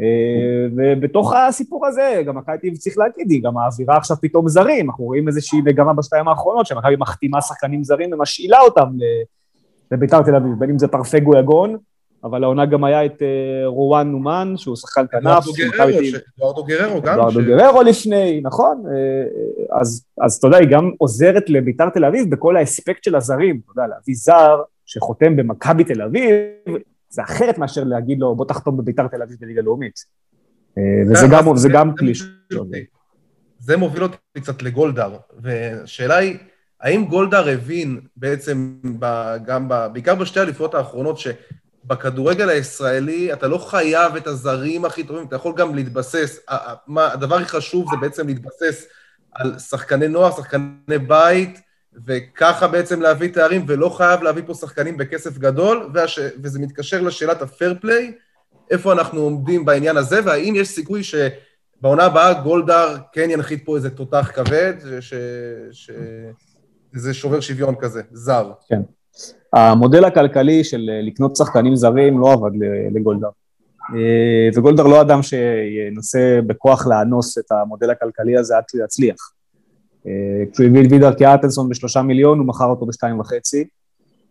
אה, 0.00 0.66
ובתוך 0.76 1.32
הסיפור 1.32 1.86
הזה, 1.86 2.22
גם 2.26 2.36
מכבי 2.36 2.76
צריך 2.76 2.98
להגיד, 2.98 3.30
היא 3.30 3.42
גם 3.42 3.54
מעבירה 3.54 3.96
עכשיו 3.96 4.16
פתאום 4.20 4.48
זרים, 4.48 4.90
אנחנו 4.90 5.04
רואים 5.04 5.28
איזושהי 5.28 5.60
מגמה 5.60 5.92
בשתיים 5.92 6.28
האחרונות, 6.28 6.66
שמכבי 6.66 6.96
מחתימה 6.98 7.40
שחקנים 7.40 7.84
זרים 7.84 8.12
ומשאילה 8.12 8.60
אותם 8.60 8.88
לביתר 9.92 10.22
תל 10.22 10.36
אביב, 10.36 10.52
בין 10.58 10.70
אם 10.70 10.78
זה 10.78 10.88
פרפגו 10.88 11.38
יגון, 11.38 11.76
אבל 12.24 12.44
העונה 12.44 12.66
גם 12.66 12.84
היה 12.84 13.04
את 13.04 13.22
אה, 13.22 13.66
רואן 13.66 14.10
נומן, 14.10 14.54
שהוא 14.56 14.76
שחקן 14.76 15.04
כנף, 15.10 15.44
אדוארדו 16.38 16.64
גררו, 16.64 17.02
גם. 17.02 17.14
אדוארדו 17.14 17.40
גררו 17.40 17.82
לפני, 17.82 18.40
נכון? 18.44 18.84
אה, 18.86 19.80
אז 20.20 20.36
אתה 20.38 20.46
יודע, 20.46 20.58
היא 20.58 20.68
גם 20.68 20.90
עוזרת 20.98 21.50
לביתר 21.50 21.88
תל 21.88 22.04
אביב 22.04 22.30
בכל 22.30 22.56
האספקט 22.56 23.04
של 23.04 23.16
הזרים, 23.16 23.60
אתה 23.64 23.72
יודע, 23.72 23.88
להביא 23.88 24.14
זר 24.16 24.62
שחותם 24.86 25.36
במכבי 25.36 25.84
תל 25.84 26.02
אביב, 26.02 26.32
זה 27.10 27.22
אחרת 27.22 27.58
מאשר 27.58 27.84
להגיד 27.84 28.18
לו, 28.20 28.34
בוא 28.34 28.44
תחתום 28.46 28.76
בביתר 28.76 29.06
תל 29.08 29.22
אביב 29.22 29.36
בליגה 29.40 29.62
לאומית. 29.62 30.04
אה, 30.78 30.82
וזה 31.10 31.26
גם, 31.32 31.56
זה 31.56 31.68
גם 31.68 31.96
כלי 31.96 32.12
אותי- 32.58 32.84
זה 33.58 33.76
מוביל 33.76 34.02
אותי 34.02 34.16
קצת 34.40 34.62
לגולדהר, 34.62 35.16
והשאלה 35.42 36.16
היא, 36.16 36.38
האם 36.80 37.04
גולדהר 37.04 37.48
הבין 37.48 38.00
בעצם, 38.16 38.76
ב- 38.98 39.36
גם 39.46 39.68
ב- 39.68 39.86
בעיקר 39.92 40.14
בשתי 40.14 40.40
האליפויות 40.40 40.74
האחרונות, 40.74 41.18
שבכדורגל 41.18 42.48
הישראלי 42.48 43.32
אתה 43.32 43.48
לא 43.48 43.58
חייב 43.58 44.16
את 44.16 44.26
הזרים 44.26 44.84
הכי 44.84 45.04
טובים, 45.04 45.26
אתה 45.26 45.36
יכול 45.36 45.52
גם 45.56 45.74
להתבסס, 45.74 46.38
מה- 46.86 47.12
הדבר 47.12 47.34
הכי 47.34 47.44
חשוב 47.48 47.86
זה 47.90 47.96
בעצם 48.00 48.26
להתבסס 48.26 48.86
על 49.32 49.58
שחקני 49.58 50.08
נוער, 50.08 50.30
שחקני 50.36 50.98
בית, 51.08 51.60
וככה 52.06 52.68
בעצם 52.68 53.02
להביא 53.02 53.32
תארים, 53.32 53.64
ולא 53.68 53.88
חייב 53.88 54.22
להביא 54.22 54.42
פה 54.46 54.54
שחקנים 54.54 54.96
בכסף 54.96 55.38
גדול, 55.38 55.90
והש... 55.94 56.18
וזה 56.42 56.58
מתקשר 56.58 57.02
לשאלת 57.02 57.42
הפייר 57.42 57.74
פליי, 57.80 58.12
איפה 58.70 58.92
אנחנו 58.92 59.20
עומדים 59.20 59.64
בעניין 59.64 59.96
הזה, 59.96 60.20
והאם 60.24 60.54
יש 60.56 60.68
סיכוי 60.68 61.02
שבעונה 61.02 62.04
הבאה 62.04 62.42
גולדהר 62.42 62.96
כן 63.12 63.30
ינחית 63.30 63.64
פה 63.64 63.76
איזה 63.76 63.90
תותח 63.90 64.30
כבד, 64.34 64.74
ש... 65.00 65.14
ש... 65.72 65.90
זה 66.92 67.14
שובר 67.14 67.40
שוויון 67.40 67.74
כזה, 67.80 68.02
זר. 68.12 68.52
המודל 69.52 70.04
הכלכלי 70.04 70.64
של 70.64 70.90
אה, 70.92 71.02
לקנות 71.02 71.36
שחקנים 71.36 71.76
זרים 71.76 72.20
לא 72.20 72.32
עבד 72.32 72.50
לגולדהר. 72.94 73.30
אה, 73.94 74.48
וגולדהר 74.54 74.86
לא 74.86 75.00
אדם 75.00 75.22
שינסה 75.22 76.40
בכוח 76.46 76.86
לאנוס 76.86 77.38
את 77.38 77.52
המודל 77.52 77.90
הכלכלי 77.90 78.36
הזה 78.36 78.56
עד 78.56 78.64
שהוא 78.70 78.84
יצליח. 78.84 79.32
כשהוא 80.52 80.66
הביא 80.66 80.86
את 80.86 80.92
וידר 80.92 81.14
כאטנסון 81.14 81.68
בשלושה 81.68 82.02
מיליון, 82.02 82.38
הוא 82.38 82.46
מכר 82.46 82.64
אותו 82.64 82.86
בשתיים 82.86 83.20
וחצי. 83.20 83.64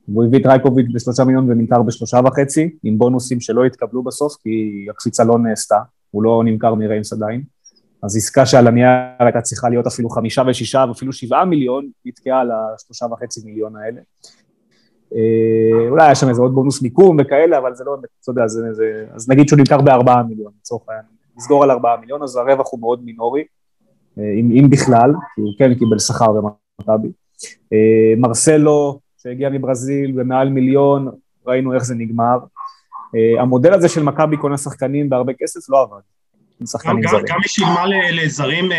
והוא 0.08 0.26
הביא 0.26 0.40
את 0.40 0.46
רייקוביץ' 0.46 0.88
בשלושה 0.94 1.24
מיליון 1.24 1.52
ונמכר 1.52 1.82
בשלושה 1.82 2.20
וחצי, 2.26 2.76
עם 2.84 2.98
בונוסים 2.98 3.40
שלא 3.40 3.66
התקבלו 3.66 4.04
בסוף, 4.04 4.36
כי 4.44 4.86
הקפיצה 4.90 5.24
לא 5.24 5.40
נעשתה, 5.40 5.78
הוא 6.12 6.24
לא 6.24 6.42
נמכר 6.46 6.76
מריינס 6.76 7.14
עדיין. 7.14 7.44
אז 8.04 8.18
עסקה 8.18 8.46
שעל 8.46 8.68
הנייר 8.68 8.90
הייתה 9.20 9.42
צריכה 9.42 9.70
להיות 9.70 9.88
אפילו 9.88 10.10
חמישה 10.10 10.44
ושישה 10.48 10.86
ואפילו 10.88 11.14
שבעה 11.14 11.46
מיליון, 11.46 11.90
נתקעה 12.06 12.40
על 12.40 12.52
השלושה 12.52 13.06
וחצי 13.06 13.42
מיליון 13.46 13.76
האלה. 13.76 14.02
אה, 15.16 15.90
אולי 15.90 16.06
היה 16.06 16.16
שם 16.16 16.30
איזה 16.30 16.42
עוד 16.42 16.54
בונוס 16.54 16.82
מיקום 16.82 17.18
וכאלה, 17.20 17.58
אבל 17.58 17.76
זה 17.76 17.84
לא, 17.84 17.98
אתה 18.22 18.32
יודע, 18.32 18.48
זה, 18.48 18.74
זה, 18.74 19.06
אז 19.14 19.30
נגיד 19.30 19.48
שהוא 19.48 19.60
נמכר 19.60 19.82
בארבעה 19.82 20.24
מיליון, 20.24 20.52
לצורך 20.60 20.84
העניין, 20.90 21.06
נסגור 21.38 21.64
על 21.64 21.72
ארבעה 21.72 21.98
מיליון, 21.98 22.24
אז 22.24 22.36
הרווח 22.36 22.68
הוא 22.72 22.80
מאוד 22.80 23.04
מינורי, 23.04 23.44
אם, 24.20 24.52
אם 24.52 24.70
בכלל, 24.70 25.14
כי 25.36 25.42
הוא 25.42 25.54
כן 25.58 25.74
קיבל 25.74 26.00
שכר 26.00 26.28
במכבי. 26.32 27.08
אה, 27.74 28.14
מרסלו, 28.18 29.00
שהגיע 29.18 29.50
מברזיל 29.50 30.12
במעל 30.12 30.50
מיליון, 30.50 31.10
ראינו 31.48 31.74
איך 31.74 31.84
זה 31.84 31.96
נגמר. 31.96 32.38
המודל 33.40 33.74
הזה 33.74 33.90
של 33.90 34.04
מכבי 34.04 34.38
קונה 34.38 34.58
שחקנים 34.58 35.10
בהרבה 35.10 35.34
כסף 35.40 35.70
לא 35.70 35.82
עבד. 35.82 36.02
שחקנים 36.66 37.08
זרים. 37.08 37.24
גם 37.28 37.38
היא 37.44 37.50
שילמה 37.50 37.86
לזרים 38.12 38.70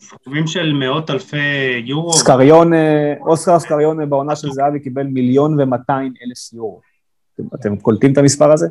סכומים 0.00 0.46
של 0.46 0.72
מאות 0.72 1.10
אלפי 1.10 1.82
יורו. 1.84 2.12
סקריון, 2.12 2.72
אוסקר 3.20 3.58
סקריון 3.58 4.10
בעונה 4.10 4.36
של 4.36 4.50
זהבי 4.50 4.80
קיבל 4.80 5.02
מיליון 5.02 5.60
ומאתיים 5.60 6.12
אלף 6.22 6.52
יורו. 6.52 6.80
אתם 7.54 7.76
קולטים 7.76 8.12
את 8.12 8.18
המספר 8.18 8.52
הזה? 8.52 8.66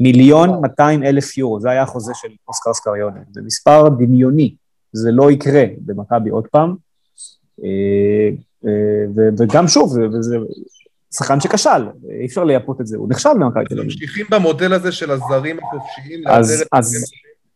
מיליון 0.00 0.60
מאתיים 0.62 1.02
אלף 1.02 1.38
יורו, 1.38 1.60
זה 1.60 1.70
היה 1.70 1.82
החוזה 1.82 2.12
של 2.14 2.28
אוסקר 2.48 2.72
סקריון. 2.74 3.12
זה 3.32 3.40
מספר 3.42 3.88
דמיוני, 3.88 4.54
זה 4.92 5.10
לא 5.12 5.30
יקרה 5.30 5.64
במכבי 5.78 6.30
עוד 6.30 6.46
פעם. 6.46 6.74
אה, 7.64 8.30
אה, 8.66 9.30
וגם 9.38 9.68
שוב, 9.68 9.92
זה 10.20 10.36
שחקן 11.14 11.40
שכשל, 11.40 11.88
אי 12.20 12.26
אפשר 12.26 12.44
לייפות 12.44 12.80
את 12.80 12.86
זה, 12.86 12.96
הוא 12.96 13.08
נכשל 13.08 13.34
במכבי 13.34 13.64
תל 13.64 13.74
אביב. 13.74 13.84
ממשיכים 13.84 14.26
במודל 14.30 14.72
הזה 14.72 14.92
של 14.92 15.10
הזרים 15.10 15.58
החופשיים. 15.58 16.22
אז 16.72 17.04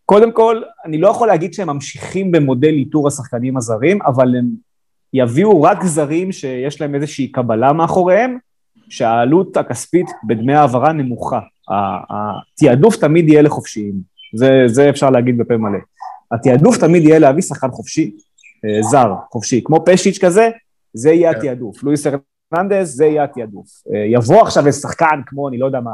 קודם 0.05 0.33
כל, 0.33 0.63
אני 0.85 0.99
לא 0.99 1.09
יכול 1.09 1.29
להגיד 1.29 1.55
שהם 1.55 1.69
ממשיכים 1.69 2.33
במודל 2.33 2.73
איתור 2.73 3.09
השחקנים 3.09 3.57
הזרים, 3.57 4.03
אבל 4.03 4.37
הם 4.37 4.47
יביאו 5.13 5.63
רק 5.63 5.85
זרים 5.85 6.33
שיש 6.33 6.81
להם 6.81 6.95
איזושהי 6.95 7.29
קבלה 7.29 7.73
מאחוריהם, 7.73 8.39
שהעלות 8.89 9.57
הכספית 9.57 10.07
בדמי 10.27 10.55
העברה 10.55 10.93
נמוכה. 10.93 11.41
התעדוף 11.71 12.97
תמיד 12.97 13.29
יהיה 13.29 13.43
לחופשיים, 13.43 13.95
זה, 14.35 14.63
זה 14.67 14.91
אפשר 14.91 15.11
להגיד 15.11 15.39
בפה 15.39 15.57
מלא. 15.57 15.79
התעדוף 16.33 16.79
תמיד 16.79 17.03
יהיה 17.03 17.19
להביא 17.19 17.43
שחקן 17.43 17.71
חופשי, 17.71 18.17
אה, 18.65 18.83
זר, 18.83 19.13
חופשי, 19.31 19.61
כמו 19.65 19.85
פשיץ' 19.87 20.19
כזה, 20.19 20.51
זה 20.95 21.11
יהיה 21.11 21.35
כן. 21.35 21.39
התעדוף. 21.39 21.83
לואיס 21.83 22.07
ארננדס, 22.55 22.89
זה 22.89 23.05
יהיה 23.07 23.25
התעדוף. 23.25 23.67
אה, 23.95 24.05
יבוא 24.07 24.43
עכשיו 24.43 24.67
איזה 24.67 24.81
שחקן 24.81 25.21
כמו, 25.27 25.49
אני 25.49 25.59
לא 25.59 25.67
יודע 25.67 25.81
מה, 25.81 25.91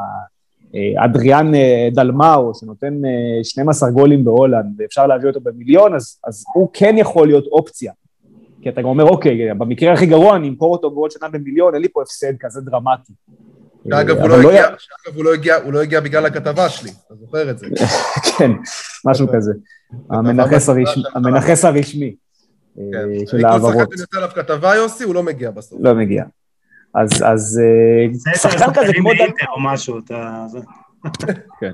אה, 0.75 1.05
אדריאן 1.05 1.53
דלמאו, 1.93 2.55
שנותן 2.55 2.95
12 3.43 3.91
גולים 3.91 4.25
בהולנד, 4.25 4.75
ואפשר 4.79 5.07
להביא 5.07 5.29
אותו 5.29 5.41
במיליון, 5.41 5.95
אז, 5.95 6.21
אז 6.27 6.45
הוא 6.55 6.69
כן 6.73 6.95
יכול 6.99 7.27
להיות 7.27 7.47
אופציה. 7.47 7.93
כי 8.63 8.69
אתה 8.69 8.83
גם 8.83 8.89
אומר, 8.89 9.05
אוקיי, 9.05 9.55
במקרה 9.55 9.93
הכי 9.93 10.07
גרוע 10.07 10.37
אני 10.37 10.49
אמכור 10.49 10.73
אותו 10.73 10.91
בעוד 10.91 11.11
שנה 11.11 11.29
במיליון, 11.29 11.75
אין 11.75 11.83
לי 11.83 11.89
פה 11.89 12.03
הפסד 12.03 12.37
כזה 12.41 12.61
דרמטי. 12.61 13.13
אגב, 13.93 14.17
הוא 14.19 14.29
לא, 14.29 14.43
לא 14.43 14.49
הגיע, 14.49 14.67
אגב, 14.67 15.17
הוא 15.17 15.25
לא 15.25 15.35
הגיע, 15.35 15.57
הוא 15.57 15.73
לא 15.73 15.83
הגיע 15.83 16.01
בגלל 16.01 16.27
הכתבה 16.27 16.69
שלי, 16.69 16.91
אתה 17.07 17.15
זוכר 17.15 17.51
את 17.51 17.59
זה. 17.59 17.67
כן, 18.39 18.51
משהו 19.05 19.27
כזה. 19.33 19.53
המנכס 20.11 21.65
הרשמי 21.65 22.15
כן. 22.77 23.27
של 23.27 23.45
ההעברות. 23.47 23.75
אני 23.75 23.85
כל 23.85 23.97
שחקן 23.97 24.01
יוצא 24.01 24.17
עליו 24.17 24.31
כתבה, 24.35 24.75
יוסי, 24.75 25.05
הוא 25.05 25.15
לא 25.15 25.23
מגיע 25.23 25.51
בסוף. 25.51 25.79
לא 25.83 25.95
מגיע. 25.95 26.25
אז, 26.95 27.11
אז 27.25 27.61
אה, 27.65 28.35
שחקן 28.35 28.75
כזה 28.75 28.93
כמו 28.93 29.11
דלמאו... 29.13 29.55
או 29.55 29.61
משהו, 29.61 29.99
אתה... 29.99 30.47
כן. 31.61 31.73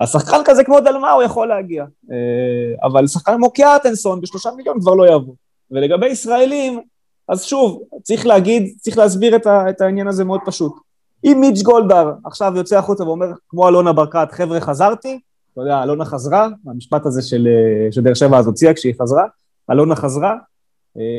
אז 0.00 0.12
שחקן 0.12 0.40
כזה 0.44 0.64
כמו 0.64 0.80
דלמאו 0.80 1.22
יכול 1.22 1.48
להגיע, 1.48 1.84
אה, 2.12 2.86
אבל 2.86 3.06
שחקן 3.06 3.34
כמו 3.36 3.50
קיארטנסון 3.50 4.20
בשלושה 4.20 4.50
מיליון 4.56 4.80
כבר 4.80 4.94
לא 4.94 5.14
יבוא. 5.14 5.34
ולגבי 5.70 6.06
ישראלים, 6.06 6.80
אז 7.28 7.44
שוב, 7.44 7.82
צריך 8.02 8.26
להגיד, 8.26 8.74
צריך 8.80 8.98
להסביר 8.98 9.36
את, 9.36 9.46
ה, 9.46 9.70
את 9.70 9.80
העניין 9.80 10.08
הזה 10.08 10.24
מאוד 10.24 10.40
פשוט. 10.46 10.72
אם 11.24 11.36
מיץ' 11.40 11.62
גולדהר 11.62 12.12
עכשיו 12.24 12.52
יוצא 12.56 12.78
החוצה 12.78 13.04
ואומר, 13.04 13.26
כמו 13.48 13.68
אלונה 13.68 13.92
ברקת, 13.92 14.28
חבר'ה 14.32 14.60
חזרתי, 14.60 15.20
אתה 15.52 15.60
יודע, 15.60 15.82
אלונה 15.82 16.04
חזרה, 16.04 16.48
המשפט 16.66 17.06
הזה 17.06 17.22
של, 17.22 17.48
אה, 17.48 17.92
שבאר 17.92 18.14
שבע 18.14 18.38
אז 18.38 18.46
הוציאה 18.46 18.74
כשהיא 18.74 18.94
חזרה, 19.02 19.24
אלונה 19.70 19.96
חזרה, 19.96 20.36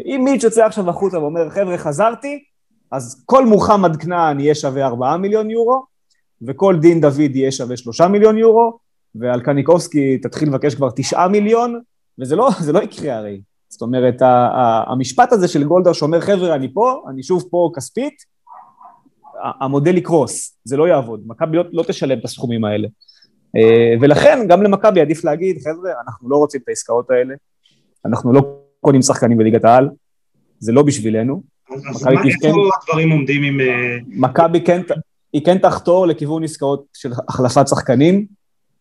אם 0.06 0.22
מיץ' 0.24 0.44
יוצא 0.44 0.66
עכשיו 0.66 0.90
החוצה 0.90 1.20
ואומר, 1.20 1.50
חבר'ה 1.50 1.78
חזרתי, 1.78 2.44
אז 2.92 3.24
כל 3.26 3.46
מוחמד 3.46 3.96
כנען 3.96 4.40
יהיה 4.40 4.56
שווה 4.56 4.86
4 4.86 5.18
מיליון 5.18 5.50
יורו, 5.50 5.84
וכל 6.42 6.76
דין 6.80 7.02
דוד 7.02 7.36
יהיה 7.36 7.52
שווה 7.52 7.78
3 7.78 8.02
מיליון 8.02 8.38
יורו, 8.38 8.78
ועל 9.16 9.42
קניקובסקי 9.42 10.18
תתחיל 10.18 10.50
לבקש 10.50 10.76
כבר 10.76 10.90
9 10.96 11.28
מיליון, 11.28 11.80
וזה 12.20 12.36
לא, 12.36 12.50
לא 12.74 12.80
יקרה 12.80 13.16
הרי. 13.16 13.42
זאת 13.70 13.82
אומרת, 13.82 14.16
המשפט 14.88 15.34
הזה 15.34 15.48
של 15.48 15.64
גולדהר 15.64 15.94
שאומר, 15.94 16.22
חבר'ה, 16.22 16.56
אני 16.56 16.74
פה, 16.74 17.04
אני 17.10 17.24
שוב 17.24 17.44
פה 17.52 17.72
כספית, 17.76 18.14
המודל 19.44 19.98
יקרוס, 19.98 20.58
זה 20.64 20.78
לא 20.78 20.88
יעבוד, 20.88 21.22
מכבי 21.26 21.58
לא, 21.58 21.64
לא 21.72 21.84
תשלם 21.84 22.20
את 22.20 22.26
הסכומים 22.26 22.66
האלה. 22.66 22.88
אה, 23.58 23.94
ולכן 24.02 24.40
גם 24.48 24.64
למכבי 24.64 25.02
עדיף 25.02 25.24
להגיד, 25.24 25.58
חבר'ה, 25.60 25.92
אנחנו 26.08 26.30
לא 26.30 26.36
רוצים 26.36 26.62
את 26.64 26.70
העסקאות 26.70 27.12
האלה, 27.12 27.34
אנחנו 28.06 28.34
לא 28.34 28.42
קונים 28.82 29.02
שחקנים 29.02 29.38
בליגת 29.38 29.66
העל, 29.66 29.90
זה 30.60 30.72
לא 30.72 30.84
בשבילנו, 30.84 31.44
אז 31.90 32.04
מה, 32.04 32.12
איפה 32.12 32.70
הדברים 32.82 33.12
עומדים 33.12 33.44
עם... 33.44 33.60
אה, 33.60 33.98
מכבי 34.08 34.62
כן, 34.62 34.82
היא 35.34 35.46
כן 35.46 35.58
תחתור 35.58 36.08
לכיוון 36.08 36.44
עסקאות 36.44 36.86
של 36.94 37.12
החלפת 37.30 37.68
שחקנים, 37.68 38.26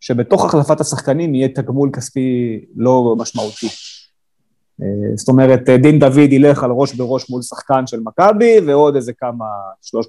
שבתוך 0.01 0.45
החלפת 0.45 0.81
השחקנים 0.81 1.35
יהיה 1.35 1.49
תגמול 1.49 1.91
כספי 1.93 2.61
לא 2.77 3.15
משמעותי. 3.19 3.69
אה, 4.83 5.16
זאת 5.16 5.28
אומרת, 5.28 5.68
אה, 5.68 5.76
דין 5.76 5.99
דוד 5.99 6.33
ילך 6.33 6.64
על 6.64 6.70
ראש 6.70 6.95
בראש 6.95 7.31
מול 7.31 7.43
שחקן 7.43 7.87
של 7.87 8.01
מכבי, 8.01 8.61
ועוד 8.66 8.97
איזה 8.97 9.12
כמה, 9.12 9.45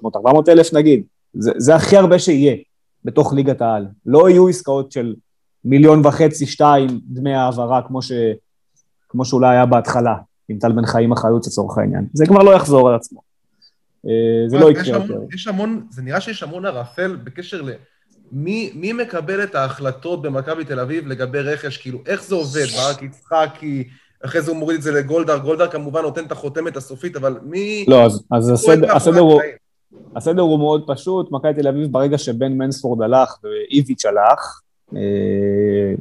300-400 0.06 0.48
אלף 0.48 0.74
נגיד. 0.74 1.02
זה, 1.34 1.52
זה 1.56 1.74
הכי 1.74 1.96
הרבה 1.96 2.18
שיהיה 2.18 2.56
בתוך 3.04 3.32
ליגת 3.32 3.60
העל. 3.60 3.86
לא 4.06 4.30
יהיו 4.30 4.48
עסקאות 4.48 4.92
של 4.92 5.14
מיליון 5.64 6.06
וחצי, 6.06 6.46
שתיים 6.46 7.00
דמי 7.04 7.34
העברה, 7.34 7.82
כמו, 7.82 8.02
ש, 8.02 8.12
כמו 9.08 9.24
שאולי 9.24 9.48
היה 9.48 9.66
בהתחלה. 9.66 10.14
עם 10.48 10.58
טל 10.58 10.72
בן 10.72 10.86
חיים 10.86 11.12
החלוץ 11.12 11.46
לצורך 11.46 11.78
העניין. 11.78 12.06
זה 12.12 12.26
כבר 12.26 12.42
לא 12.42 12.50
יחזור 12.50 12.88
על 12.88 12.94
עצמו. 12.94 13.20
אה, 14.06 14.48
זה 14.48 14.58
לא 14.58 14.70
יקרה 14.70 14.98
יותר. 14.98 15.20
יש 15.34 15.48
המון, 15.48 15.86
זה 15.90 16.02
נראה 16.02 16.20
שיש 16.20 16.42
המון 16.42 16.66
ערפל 16.66 17.16
בקשר 17.16 17.62
ל... 17.62 17.70
מי, 18.32 18.72
מי 18.74 18.92
מקבל 18.92 19.42
את 19.42 19.54
ההחלטות 19.54 20.22
במכבי 20.22 20.64
תל 20.64 20.80
אביב 20.80 21.06
לגבי 21.06 21.40
רכש? 21.40 21.76
כאילו, 21.76 21.98
איך 22.06 22.22
זה 22.22 22.34
עובד? 22.34 22.64
ברק 22.76 23.02
יצחקי, 23.02 23.88
אחרי 24.24 24.42
זה 24.42 24.50
הוא 24.50 24.58
מוריד 24.58 24.76
את 24.76 24.82
זה 24.82 24.92
לגולדהר, 24.92 25.38
גולדהר 25.38 25.68
כמובן 25.68 26.02
נותן 26.02 26.24
את 26.24 26.32
החותמת 26.32 26.76
הסופית, 26.76 27.16
אבל 27.16 27.38
מי... 27.42 27.84
לא, 27.88 28.04
אז, 28.04 28.22
אז 28.30 28.50
הסדר, 28.50 28.96
הסדר, 28.96 29.20
הוא, 29.20 29.40
הסדר 30.16 30.42
הוא 30.42 30.58
מאוד 30.58 30.84
פשוט, 30.86 31.32
מכבי 31.32 31.54
תל 31.54 31.68
אביב 31.68 31.92
ברגע 31.92 32.18
שבן 32.18 32.52
מנספורד 32.52 33.02
הלך 33.02 33.38
ואיביץ' 33.42 34.06
הלך, 34.06 34.60
אה, 34.96 35.94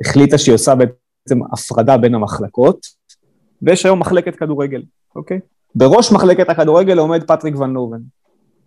החליטה 0.00 0.38
שהיא 0.38 0.54
עושה 0.54 0.74
בעצם 0.74 1.40
הפרדה 1.52 1.96
בין 1.96 2.14
המחלקות, 2.14 2.86
ויש 3.62 3.86
היום 3.86 4.00
מחלקת 4.00 4.36
כדורגל, 4.36 4.82
אוקיי? 5.16 5.40
בראש 5.74 6.12
מחלקת 6.12 6.48
הכדורגל 6.48 6.98
עומד 6.98 7.24
פטריק 7.24 7.56
ון 7.56 7.72
לובן. 7.72 8.00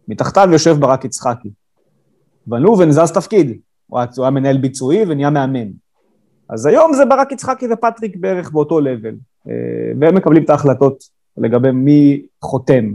מתחתיו 0.07 0.49
יושב 0.51 0.77
ברק 0.79 1.05
יצחקי. 1.05 1.49
ון 2.47 2.61
לובן 2.61 2.91
זז 2.91 3.11
תפקיד, 3.11 3.57
הוא 3.87 3.99
היה 4.17 4.29
מנהל 4.29 4.57
ביצועי 4.57 5.03
ונהיה 5.07 5.29
מאמן. 5.29 5.67
אז 6.51 6.65
היום 6.65 6.93
זה 6.93 7.05
ברק 7.05 7.31
יצחקי 7.31 7.65
ופטריק 7.71 8.15
בערך 8.15 8.51
באותו 8.51 8.79
לבל, 8.79 9.15
אה, 9.49 9.53
והם 9.99 10.15
מקבלים 10.15 10.43
את 10.43 10.49
ההחלטות 10.49 11.03
לגבי 11.37 11.71
מי 11.71 12.21
חותם. 12.41 12.93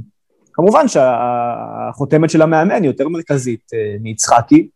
כמובן 0.52 0.88
שהחותמת 0.88 2.30
של 2.30 2.42
המאמן 2.42 2.82
היא 2.82 2.90
יותר 2.90 3.08
מרכזית 3.08 3.70
אה, 3.74 3.96
מיצחקי, 4.00 4.68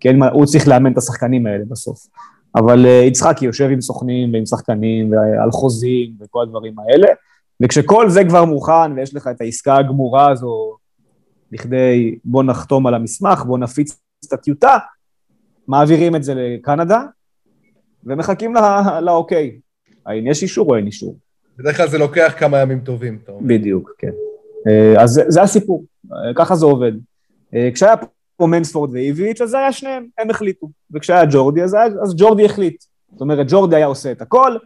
כן, 0.00 0.22
הוא 0.22 0.46
צריך 0.46 0.68
לאמן 0.68 0.92
את 0.92 0.98
השחקנים 0.98 1.46
האלה 1.46 1.64
בסוף. 1.68 1.98
אבל 2.54 2.86
אה, 2.86 3.04
יצחקי 3.04 3.44
יושב 3.44 3.68
עם 3.70 3.80
סוכנים 3.80 4.32
ועם 4.32 4.46
שחקנים 4.46 5.12
ועל 5.12 5.50
חוזים 5.50 6.12
וכל 6.20 6.42
הדברים 6.42 6.74
האלה, 6.78 7.08
וכשכל 7.62 8.10
זה 8.10 8.24
כבר 8.24 8.44
מוכן 8.44 8.92
ויש 8.96 9.14
לך 9.14 9.26
את 9.26 9.40
העסקה 9.40 9.76
הגמורה 9.76 10.30
הזו 10.30 10.76
לכדי 11.52 12.18
בוא 12.24 12.42
נחתום 12.42 12.86
על 12.86 12.94
המסמך, 12.94 13.42
בוא 13.44 13.58
נפיץ 13.58 14.00
את 14.26 14.32
הטיוטה, 14.32 14.78
מעבירים 15.68 16.16
את 16.16 16.24
זה 16.24 16.34
לקנדה 16.34 17.02
ומחכים 18.06 18.54
לה, 18.54 19.00
לאוקיי. 19.00 19.58
האם 20.06 20.26
יש 20.26 20.42
אישור 20.42 20.70
או 20.70 20.76
אין 20.76 20.86
אישור. 20.86 21.16
בדרך 21.58 21.76
כלל 21.76 21.88
זה 21.88 21.98
לוקח 21.98 22.34
כמה 22.38 22.58
ימים 22.58 22.80
טובים, 22.80 23.18
אתה 23.24 23.32
אומר. 23.32 23.46
בדיוק, 23.46 23.92
כן. 23.98 24.10
אה, 24.68 25.02
אז 25.02 25.10
זה, 25.10 25.22
זה 25.28 25.42
הסיפור, 25.42 25.84
אה, 26.12 26.34
ככה 26.34 26.54
זה 26.54 26.66
עובד. 26.66 26.92
כשהיה 27.74 27.94
כמו 28.38 28.46
מנספורד 28.46 28.90
ואיביץ', 28.92 29.40
אז 29.40 29.50
זה 29.50 29.58
היה 29.58 29.72
שניהם, 29.72 30.06
הם 30.18 30.30
החליטו. 30.30 30.68
וכשהיה 30.90 31.24
ג'ורדי, 31.30 31.62
אז, 31.62 31.74
היה, 31.74 31.84
אז 31.84 32.14
ג'ורדי 32.16 32.44
החליט. 32.44 32.84
זאת 33.12 33.20
אומרת, 33.20 33.46
ג'ורדי 33.50 33.76
היה 33.76 33.86
עושה 33.86 34.12
את 34.12 34.22
הכל, 34.22 34.56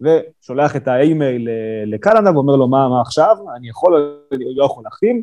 ושולח 0.00 0.76
את 0.76 0.88
האימייל 0.88 1.48
לקנדה 1.86 2.32
ואומר 2.34 2.56
לו, 2.56 2.68
מה, 2.68 2.88
מה 2.88 3.00
עכשיו? 3.00 3.36
אני 3.56 3.68
יכול, 3.68 4.16
אני 4.32 4.44
לא 4.56 4.64
יכול 4.64 4.84
להחתים. 4.84 5.22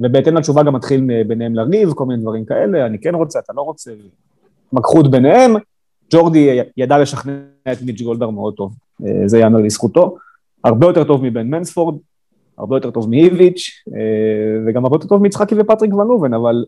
ובהתאם 0.00 0.36
לתשובה 0.36 0.62
גם 0.62 0.74
מתחיל 0.74 1.24
ביניהם 1.26 1.54
לריב, 1.54 1.92
כל 1.92 2.06
מיני 2.06 2.22
דברים 2.22 2.44
כאלה, 2.44 2.86
אני 2.86 3.00
כן 3.00 3.14
רוצה, 3.14 3.38
אתה 3.38 3.52
לא 3.56 3.62
רוצה, 3.62 3.92
התמקחות 4.66 5.10
ביניהם, 5.10 5.54
ג'ורדי 6.12 6.60
ידע 6.76 6.98
לשכנע 6.98 7.32
את 7.72 7.82
מיץ' 7.82 8.02
גולדהר 8.02 8.30
מאוד 8.30 8.54
טוב, 8.54 8.72
אה, 9.06 9.28
זה 9.28 9.38
ייאמר 9.38 9.58
לזכותו, 9.58 10.16
הרבה 10.64 10.86
יותר 10.86 11.04
טוב 11.04 11.24
מבן 11.24 11.46
מנספורד, 11.46 11.98
הרבה 12.58 12.76
יותר 12.76 12.90
טוב 12.90 13.10
מאיביץ', 13.10 13.70
אה, 13.94 14.62
וגם 14.66 14.84
הרבה 14.84 14.96
יותר 14.96 15.06
טוב 15.06 15.22
מיצחקי 15.22 15.54
ופטריק 15.58 15.94
ונובן, 15.94 16.34
אבל 16.34 16.64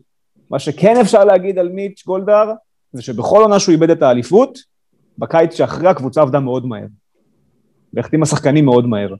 מה 0.49 0.59
שכן 0.59 0.95
אפשר 1.01 1.25
להגיד 1.25 1.59
על 1.59 1.69
מיץ' 1.69 2.03
גולדהר, 2.05 2.51
זה 2.93 3.01
שבכל 3.01 3.41
עונה 3.41 3.59
שהוא 3.59 3.73
איבד 3.73 3.89
את 3.89 4.01
האליפות, 4.01 4.59
בקיץ 5.17 5.53
שאחרי 5.53 5.87
הקבוצה 5.87 6.21
עבדה 6.21 6.39
מאוד 6.39 6.65
מהר. 6.65 6.87
והחתימה 7.93 8.25
שחקנים 8.25 8.65
מאוד 8.65 8.87
מהר. 8.87 9.13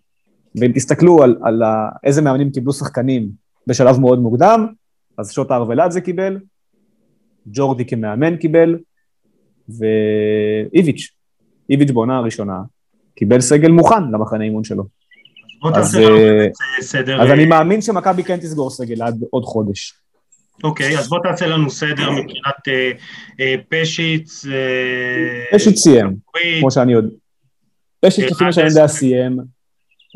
ואם 0.56 0.72
תסתכלו 0.72 1.24
על, 1.24 1.38
על 1.44 1.62
איזה 2.04 2.22
מאמנים 2.22 2.52
קיבלו 2.52 2.74
שחקנים 2.74 3.30
בשלב 3.68 4.00
מאוד 4.00 4.20
מוקדם, 4.20 4.68
אז 5.18 5.32
שוטה 5.32 5.56
ארוולדזה 5.56 6.02
קיבל, 6.02 6.40
ג'ורדי 7.48 7.86
כמאמן 7.86 8.36
קיבל, 8.38 8.78
ואיביץ', 9.70 11.10
איביץ' 11.70 11.92
בעונה 11.92 12.18
הראשונה, 12.18 12.58
קיבל 13.16 13.42
סגל 13.42 13.72
מוכן 13.72 14.12
למחנה 14.12 14.44
אימון 14.44 14.64
שלו. 14.64 14.84
לנו 15.64 15.76
אה, 15.76 16.48
סדר. 16.82 17.22
אז 17.22 17.30
אה, 17.30 17.34
אני 17.34 17.46
מאמין 17.46 17.82
שמכבי 17.82 18.24
כן 18.24 18.38
תסגור 18.38 18.70
סגל 18.70 19.02
עד 19.02 19.24
עוד 19.30 19.44
חודש. 19.44 19.94
אוקיי, 20.64 21.00
אז 21.00 21.10
בוא 21.10 21.20
תעשה 21.24 21.48
לנו 21.48 21.70
סדר 21.70 22.12
מבחינת 22.12 22.68
אה, 22.68 22.92
אה, 23.40 23.56
פשיץ. 23.70 24.46
אה, 24.46 25.58
פשיץ' 25.58 25.78
סיים, 25.78 26.06
אורית, 26.06 26.60
כמו 26.60 26.72
שאני 26.72 26.94
יודע. 26.94 27.16
פשיץ' 28.00 28.32
לפי 28.32 28.44
מה 28.44 28.54
שאני 28.54 28.68
יודע. 28.70 28.88
סיים. 28.88 29.38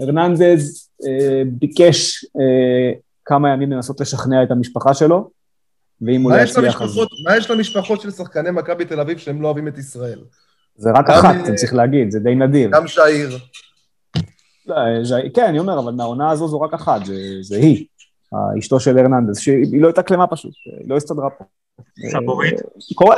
הרננדז 0.02 0.90
אה, 1.08 1.42
ביקש 1.46 2.26
אה, 2.26 3.00
כמה 3.26 3.50
ימים 3.50 3.72
לנסות 3.72 4.02
לשכנע 4.02 4.44
את 4.44 4.52
המשפחה 4.52 4.94
שלו, 4.94 5.30
ואם 6.02 6.22
הוא 6.22 6.32
לא 6.32 6.38
מה 6.38 6.44
יש 6.44 6.50
יצליח 6.50 6.82
אז... 6.82 7.00
מה 7.26 7.38
יש 7.38 7.52
למשפחות 7.52 8.02
של 8.02 8.12
שחקני 8.12 8.52
מכבי 8.52 8.86
תל 8.86 9.00
אביב 9.00 9.18
שהם 9.18 9.42
לא 9.42 9.48
אוהבים 9.48 9.68
את 9.68 9.78
ישראל? 9.78 10.20
זה 10.76 10.90
רק 10.96 11.10
אחת, 11.10 11.36
אה, 11.36 11.46
אני 11.48 11.56
צריך 11.56 11.74
להגיד, 11.74 12.12
זה 12.12 12.20
די 12.20 12.36
נדיר. 12.36 12.70
גם 12.74 12.88
שעיר. 12.88 13.38
לא, 14.68 14.76
ז'י- 15.04 15.30
כן, 15.34 15.46
אני 15.46 15.60
אומר, 15.60 15.80
אבל 15.80 15.92
מהעונה 15.94 16.32
הזו 16.32 16.48
זו 16.48 16.62
רק 16.62 16.74
אחת, 16.74 17.06
זה, 17.06 17.16
זה 17.42 17.56
היא, 17.58 17.86
אשתו 18.60 18.80
של 18.80 18.98
הרננדז, 18.98 19.40
שהיא 19.40 19.82
לא 19.82 19.90
התאקלמה 19.90 20.28
פשוט, 20.28 20.52
היא 20.80 20.90
לא 20.90 20.98
הסתדרה 20.98 21.30
פה. 21.30 21.44
סבורית? 22.12 22.54
אה, 22.54 22.66
קורה. 22.96 23.16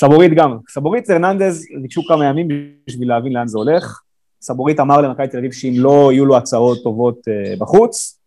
סבורית 0.00 0.32
גם. 0.36 0.58
סבורית 0.70 1.10
הרננדז 1.10 1.64
ביקשו 1.82 2.02
כמה 2.08 2.26
ימים 2.26 2.48
בשביל 2.86 3.08
להבין 3.08 3.32
לאן 3.32 3.48
זה 3.48 3.58
הולך. 3.58 4.00
סבורית 4.42 4.80
אמר 4.80 5.00
למכבי 5.00 5.28
תל 5.28 5.38
אביב 5.38 5.52
שאם 5.52 5.72
לא 5.76 6.12
יהיו 6.12 6.24
לו 6.26 6.36
הצעות 6.36 6.78
טובות 6.82 7.18
אה, 7.28 7.54
בחוץ, 7.58 8.18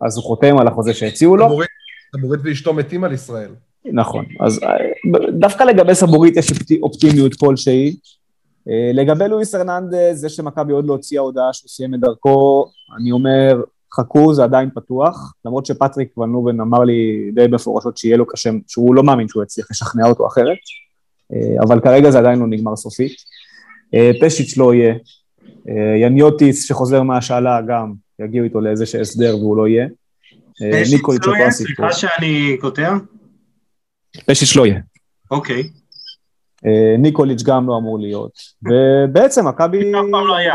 אז 0.00 0.16
הוא 0.16 0.24
חותם 0.24 0.58
על 0.58 0.68
החוזה 0.68 0.94
שהציעו 0.94 1.36
לו. 1.36 1.44
סבורית- 1.46 1.68
סבורית 2.16 2.40
ואשתו 2.44 2.74
מתים 2.74 3.04
על 3.04 3.12
ישראל. 3.12 3.50
נכון, 3.92 4.24
אז 4.40 4.60
אה, 4.62 4.68
דווקא 5.38 5.62
לגבי 5.62 5.94
סבורית 5.94 6.36
יש 6.36 6.50
אופטי- 6.52 6.80
אופטימיות 6.82 7.34
כלשהי. 7.34 7.96
אה, 8.68 8.90
לגבי 8.94 9.28
לואיס 9.28 9.54
הרננדז, 9.54 10.20
זה 10.20 10.28
שמכבי 10.28 10.72
עוד 10.72 10.86
לא 10.86 10.92
הוציאה 10.92 11.22
הודעה 11.22 11.52
שהוא 11.52 11.68
סיים 11.68 11.94
את 11.94 12.00
דרכו, 12.00 12.66
אני 12.98 13.12
אומר, 13.12 13.62
חכו, 13.94 14.34
זה 14.34 14.44
עדיין 14.44 14.70
פתוח, 14.74 15.32
למרות 15.44 15.66
שפטריק 15.66 16.18
ונובן 16.18 16.60
אמר 16.60 16.78
לי 16.78 17.30
די 17.34 17.46
מפורשות 17.50 17.96
שיהיה 17.96 18.16
לו 18.16 18.26
קשה, 18.26 18.50
שהוא 18.68 18.94
לא 18.94 19.02
מאמין 19.02 19.28
שהוא 19.28 19.42
יצליח 19.42 19.66
לשכנע 19.70 20.06
אותו 20.08 20.26
אחרת, 20.26 20.58
אה, 21.32 21.62
אבל 21.62 21.80
כרגע 21.80 22.10
זה 22.10 22.18
עדיין 22.18 22.38
לא 22.38 22.46
נגמר 22.46 22.76
סופית. 22.76 23.12
פשיץ' 24.20 24.56
לא 24.56 24.74
יהיה, 24.74 24.94
יניוטיס 26.00 26.64
שחוזר 26.68 27.02
מהשאלה 27.02 27.60
גם, 27.68 27.92
יגיעו 28.20 28.44
איתו 28.44 28.60
לאיזה 28.60 28.84
הסדר 29.00 29.36
והוא 29.38 29.56
לא 29.56 29.68
יהיה. 29.68 29.86
אה, 30.62 30.82
ניקוליץ' 30.92 31.26
אותו? 31.26 31.44
הסיפור. 31.48 31.90
סליחה 31.90 31.92
שאני 31.92 32.56
קוטע. 32.60 32.96
פשיץ' 34.26 34.56
לא 34.56 34.66
יהיה. 34.66 34.80
אוקיי. 35.30 35.62
אה, 36.66 36.96
ניקוליץ' 36.98 37.42
גם 37.42 37.68
לא 37.68 37.78
אמור 37.78 37.98
להיות, 37.98 38.32
ובעצם 38.62 39.48
מכבי 39.48 39.78
אף 39.78 40.04
פעם 40.10 40.26
לא 40.26 40.36
היה. 40.36 40.54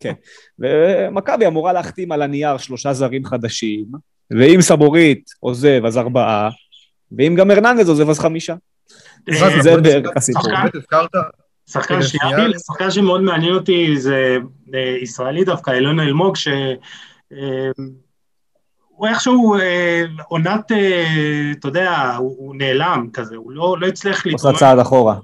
כן, 0.00 0.12
ומכבי 0.58 1.46
אמורה 1.46 1.72
להחתים 1.72 2.12
על 2.12 2.22
הנייר 2.22 2.56
שלושה 2.56 2.92
זרים 2.92 3.24
חדשים, 3.24 3.86
ואם 4.30 4.60
סבורית 4.60 5.30
עוזב 5.40 5.84
אז 5.86 5.98
ארבעה, 5.98 6.50
ואם 7.18 7.34
גם 7.34 7.50
הרננדז 7.50 7.88
עוזב 7.88 8.10
אז 8.10 8.18
חמישה. 8.18 8.54
אה, 9.28 9.62
זה 9.62 9.76
בערך 9.76 10.16
הסיפור. 10.16 10.42
שחקן 11.70 11.94
רגע, 11.94 12.02
שנייה, 12.02 12.38
שחקן 12.66 12.90
שמאוד 12.90 13.20
מעניין 13.20 13.54
אותי 13.54 13.96
זה 13.96 14.36
אה, 14.74 14.96
ישראלי 15.02 15.44
דווקא, 15.44 15.70
אילון 15.70 16.00
אלמוג, 16.00 16.36
ש... 16.36 16.48
אה, 18.94 18.98
הוא 18.98 19.06
איכשהו 19.06 19.54
אה, 19.54 20.02
עונת, 20.28 20.72
אה, 20.72 21.52
אתה 21.58 21.68
יודע, 21.68 22.14
הוא, 22.16 22.34
הוא 22.38 22.54
נעלם 22.56 23.06
כזה, 23.12 23.36
הוא 23.36 23.52
לא, 23.52 23.76
לא 23.80 23.86
הצליח 23.86 24.16
עושה 24.16 24.30
להתרומם. 24.30 24.56
צעד 24.56 24.78
אחורה. 24.78 25.18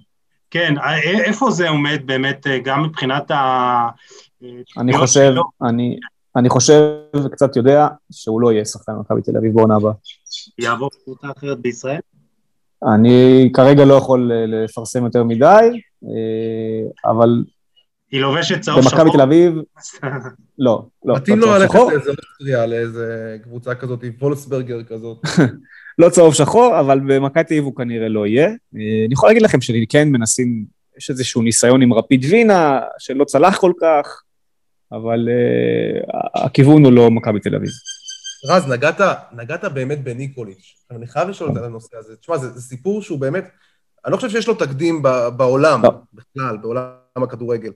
כן, 0.51 0.75
אה, 0.79 1.01
איפה 1.01 1.51
זה 1.51 1.69
עומד 1.69 2.01
באמת, 2.05 2.47
אה, 2.47 2.59
גם 2.59 2.83
מבחינת 2.83 3.31
ה... 3.31 3.35
אה, 3.35 4.49
אני 4.49 4.63
תוכניות 4.75 5.01
חושב, 5.01 5.31
שלו? 5.33 5.43
אני, 5.63 5.99
אני 6.37 6.49
חושב 6.49 6.83
וקצת 7.25 7.57
יודע 7.57 7.89
שהוא 8.13 8.41
לא 8.41 8.53
יהיה 8.53 8.65
שחקן 8.65 8.93
במכבי 8.93 9.23
תל 9.23 9.37
אביב 9.37 9.55
בעונה 9.55 9.77
הבאה. 9.77 9.93
יעבור 10.59 10.91
קבוצה 11.05 11.29
אחרת 11.37 11.61
בישראל? 11.61 12.01
אני 12.95 13.51
כרגע 13.55 13.85
לא 13.85 13.95
יכול 13.95 14.33
אה, 14.33 14.47
לפרסם 14.47 15.05
יותר 15.05 15.25
מדי, 15.25 15.81
אה, 16.05 17.11
אבל 17.11 17.45
היא 18.11 18.21
לובשת 18.21 18.61
צהוב 18.61 18.83
שחור? 18.83 18.99
במכבי 18.99 19.11
תל 19.17 19.23
אביב, 19.23 19.55
לא, 20.59 20.87
לא, 21.05 21.17
מתאים 21.17 21.39
לו 21.39 21.47
ללכת. 21.47 21.75
לאיזה 21.75 22.11
אוסטריה, 22.11 22.67
לאיזה 22.67 23.37
קבוצה 23.43 23.75
כזאת, 23.75 24.05
וולסברגר 24.19 24.83
כזאת. 24.83 25.19
לא 25.99 26.09
צהוב 26.09 26.35
שחור, 26.35 26.81
אבל 26.81 27.01
במכבי 27.01 27.45
תל 27.45 27.55
אביב 27.55 27.65
הוא 27.65 27.77
כנראה 27.77 28.09
לא 28.09 28.27
יהיה. 28.27 28.47
אה, 28.49 28.55
אני 29.07 29.13
יכול 29.13 29.29
להגיד 29.29 29.43
לכם 29.43 29.61
שאני 29.61 29.87
כן 29.89 30.09
מנסים, 30.09 30.65
יש 30.99 31.11
איזשהו 31.11 31.43
ניסיון 31.43 31.83
עם 31.83 31.93
רפיד 31.93 32.25
וינה, 32.25 32.81
שלא 32.99 33.25
צלח 33.25 33.59
כל 33.59 33.73
כך, 33.81 34.23
אבל 34.93 35.29
uh, 35.29 36.45
הכיוון 36.45 36.85
הוא 36.85 36.93
לא 36.93 37.11
מכבי 37.11 37.41
תל 37.41 37.55
אביב. 37.55 37.71
רז, 38.49 38.67
נגעת, 38.69 39.01
נגעת 39.33 39.65
באמת 39.65 40.05
בניקוליץ'. 40.05 40.75
אני 40.91 41.07
חייב 41.07 41.29
לשאול 41.29 41.49
אותה 41.49 41.61
על 41.61 41.67
הנושא 41.67 41.97
הזה. 41.97 42.17
תשמע, 42.17 42.39
זה, 42.39 42.49
זה 42.51 42.61
סיפור 42.61 43.03
שהוא 43.03 43.19
באמת, 43.19 43.45
אני 44.05 44.13
לא 44.13 44.17
חושב 44.17 44.31
שיש 44.31 44.49
לו 44.49 44.55
תקדים 44.55 45.03
ב, 45.03 45.09
בעולם, 45.37 45.83
לא. 45.83 45.91
בכלל, 46.13 46.57
בעולם 46.57 46.93
הכדורגל. 47.17 47.73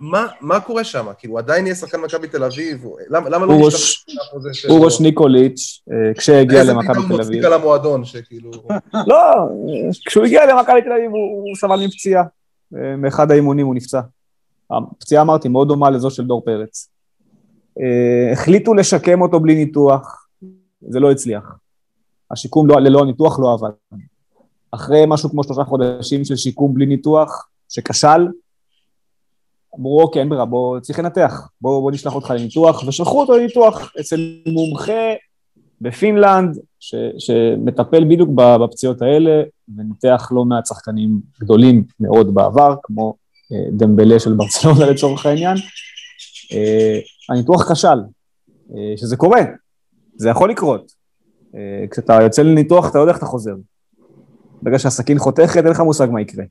מה, 0.00 0.26
מה 0.40 0.60
קורה 0.60 0.84
שם? 0.84 1.06
כאילו, 1.18 1.32
הוא 1.32 1.38
עדיין 1.38 1.66
יהיה 1.66 1.74
שחקן 1.74 2.00
מכבי 2.00 2.28
תל 2.28 2.44
אביב? 2.44 2.84
הוא- 2.84 2.98
למה, 3.08 3.28
למה 3.28 3.46
לא 3.46 3.54
בחוזה 3.56 4.54
שלו? 4.54 4.74
אורוש 4.74 5.00
ניקוליץ', 5.00 5.82
אה, 5.92 6.14
כשהגיע 6.14 6.60
איזה 6.60 6.72
למכבי 6.72 6.94
פתאום 6.94 7.16
תל 7.16 7.22
אביב, 7.22 7.44
על 7.44 7.52
המועדון, 7.52 8.04
שכאילו... 8.04 8.50
לא, 9.06 9.16
כשהוא 10.06 10.24
הגיע 10.24 10.46
למכבי 10.46 10.82
תל 10.82 10.92
אביב 10.92 11.10
הוא, 11.10 11.42
הוא 11.48 11.56
סבל 11.56 11.84
מפציעה. 11.86 12.22
אה, 12.76 12.96
מאחד 12.96 13.30
האימונים 13.30 13.66
הוא 13.66 13.74
נפצע. 13.74 14.00
הפציעה, 14.70 15.22
אמרתי, 15.22 15.48
מאוד 15.48 15.68
דומה 15.68 15.90
לזו 15.90 16.10
של 16.10 16.24
דור 16.24 16.42
פרץ. 16.44 16.88
אה, 17.80 18.32
החליטו 18.32 18.74
לשקם 18.74 19.22
אותו 19.22 19.40
בלי 19.40 19.54
ניתוח, 19.54 20.26
זה 20.88 21.00
לא 21.00 21.10
הצליח. 21.10 21.42
השיקום 22.30 22.66
לא, 22.66 22.80
ללא 22.80 23.00
הניתוח 23.00 23.38
לא 23.40 23.52
עבד. 23.52 23.70
אחרי 24.72 25.04
משהו 25.06 25.30
כמו 25.30 25.44
שלושה 25.44 25.64
חודשים 25.64 26.24
של 26.24 26.36
שיקום 26.36 26.74
בלי 26.74 26.86
ניתוח, 26.86 27.48
שכשל, 27.68 28.28
אמרו, 29.80 30.02
אוקיי, 30.02 30.20
אין 30.20 30.28
ברירה, 30.28 30.44
בוא, 30.44 30.80
צריך 30.80 30.98
לנתח, 30.98 31.48
בוא, 31.60 31.80
בוא 31.80 31.90
נשלח 31.90 32.14
אותך 32.14 32.30
לניתוח, 32.30 32.84
ושלחו 32.86 33.20
אותו 33.20 33.38
לניתוח 33.38 33.92
אצל 34.00 34.42
מומחה 34.46 35.12
בפינלנד, 35.80 36.58
ש, 36.80 36.94
שמטפל 37.18 38.04
בדיוק 38.04 38.30
בפציעות 38.34 39.02
האלה, 39.02 39.42
וניתח 39.76 40.28
לא 40.34 40.44
מעט 40.44 40.66
שחקנים 40.66 41.20
גדולים 41.40 41.84
מאוד 42.00 42.34
בעבר, 42.34 42.74
כמו 42.82 43.14
אה, 43.52 43.70
דמבלה 43.70 44.20
של 44.20 44.32
ברצלונה 44.32 44.86
לצורך 44.86 45.26
העניין. 45.26 45.56
אה, 46.52 46.98
הניתוח 47.28 47.72
כשל, 47.72 47.98
אה, 48.76 48.94
שזה 48.96 49.16
קורה, 49.16 49.40
זה 50.16 50.28
יכול 50.28 50.50
לקרות. 50.50 50.92
אה, 51.54 51.84
כשאתה 51.90 52.18
יוצא 52.22 52.42
לניתוח 52.42 52.90
אתה 52.90 52.98
יודע 52.98 53.10
איך 53.10 53.18
אתה 53.18 53.26
חוזר. 53.26 53.54
ברגע 54.62 54.78
שהסכין 54.78 55.18
חותכת 55.18 55.64
אין 55.64 55.72
לך 55.72 55.80
מושג 55.80 56.08
מה 56.10 56.20
יקרה. 56.20 56.44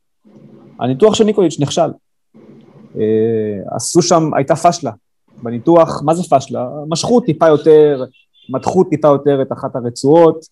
הניתוח 0.79 1.13
של 1.15 1.23
ניקוליץ' 1.23 1.59
נכשל. 1.59 1.89
אה, 2.99 3.75
עשו 3.75 4.01
שם, 4.01 4.33
הייתה 4.33 4.55
פשלה 4.55 4.91
בניתוח, 5.43 6.01
מה 6.05 6.13
זה 6.13 6.23
פשלה? 6.29 6.69
משכו 6.87 7.21
טיפה 7.21 7.47
יותר, 7.47 8.03
מתחו 8.49 8.83
טיפה 8.83 9.07
יותר 9.07 9.41
את 9.41 9.51
אחת 9.51 9.75
הרצועות, 9.75 10.45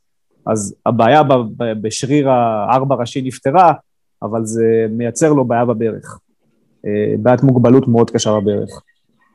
אז 0.47 0.75
הבעיה 0.85 1.23
ב- 1.23 1.33
ב- 1.57 1.81
בשריר 1.81 2.29
הארבע 2.29 2.95
ראשי 2.95 3.21
נפתרה, 3.21 3.73
אבל 4.23 4.45
זה 4.45 4.85
מייצר 4.89 5.33
לו 5.33 5.45
בעיה 5.45 5.65
בברך. 5.65 6.19
אה, 6.85 7.15
בעיית 7.19 7.43
מוגבלות 7.43 7.87
מאוד 7.87 8.09
קשה 8.09 8.39
בברך. 8.39 8.81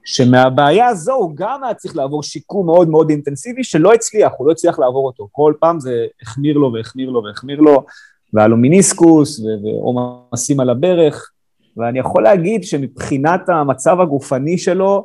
שמהבעיה 0.05 0.87
הזו 0.87 1.15
הוא 1.15 1.33
גם 1.35 1.65
היה 1.65 1.75
צריך 1.75 1.97
לעבור 1.97 2.23
שיקום 2.23 2.67
מאוד 2.67 2.89
מאוד 2.89 3.11
אינטנסיבי 3.11 3.65
שלא 3.65 3.95
הצליח, 3.95 4.33
הוא 4.37 4.47
לא 4.47 4.53
הצליח 4.53 4.79
לעבור 4.79 5.07
אותו. 5.07 5.29
כל 5.33 5.53
פעם 5.61 5.81
זה 5.81 6.07
החמיר 6.23 6.59
לו 6.59 6.73
והחמיר 6.73 7.11
לו 7.11 7.25
והחמיר 7.25 7.61
לו, 7.61 7.85
והיה 8.35 8.49
לו 8.49 8.57
מיניסקוס 8.57 9.41
ועומסים 9.65 10.61
על 10.61 10.71
הברך, 10.71 11.31
ואני 11.77 11.99
יכול 11.99 12.23
להגיד 12.23 12.65
שמבחינת 12.65 13.49
המצב 13.49 14.01
הגופני 14.01 14.59
שלו, 14.59 15.05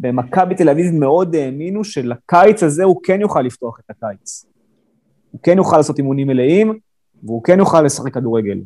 במכבי 0.00 0.54
תל 0.54 0.68
אביב 0.68 0.94
מאוד 0.94 1.34
האמינו 1.34 1.84
שלקיץ 1.84 2.62
הזה 2.62 2.84
הוא 2.84 3.00
כן 3.02 3.20
יוכל 3.20 3.42
לפתוח 3.42 3.80
את 3.80 3.90
הקיץ. 3.90 4.46
הוא 5.30 5.40
כן 5.42 5.56
יוכל 5.56 5.76
לעשות 5.76 5.98
אימונים 5.98 6.26
מלאים, 6.26 6.78
והוא 7.22 7.44
כן 7.44 7.58
יוכל 7.58 7.82
לשחק 7.82 8.14
כדורגל. 8.14 8.58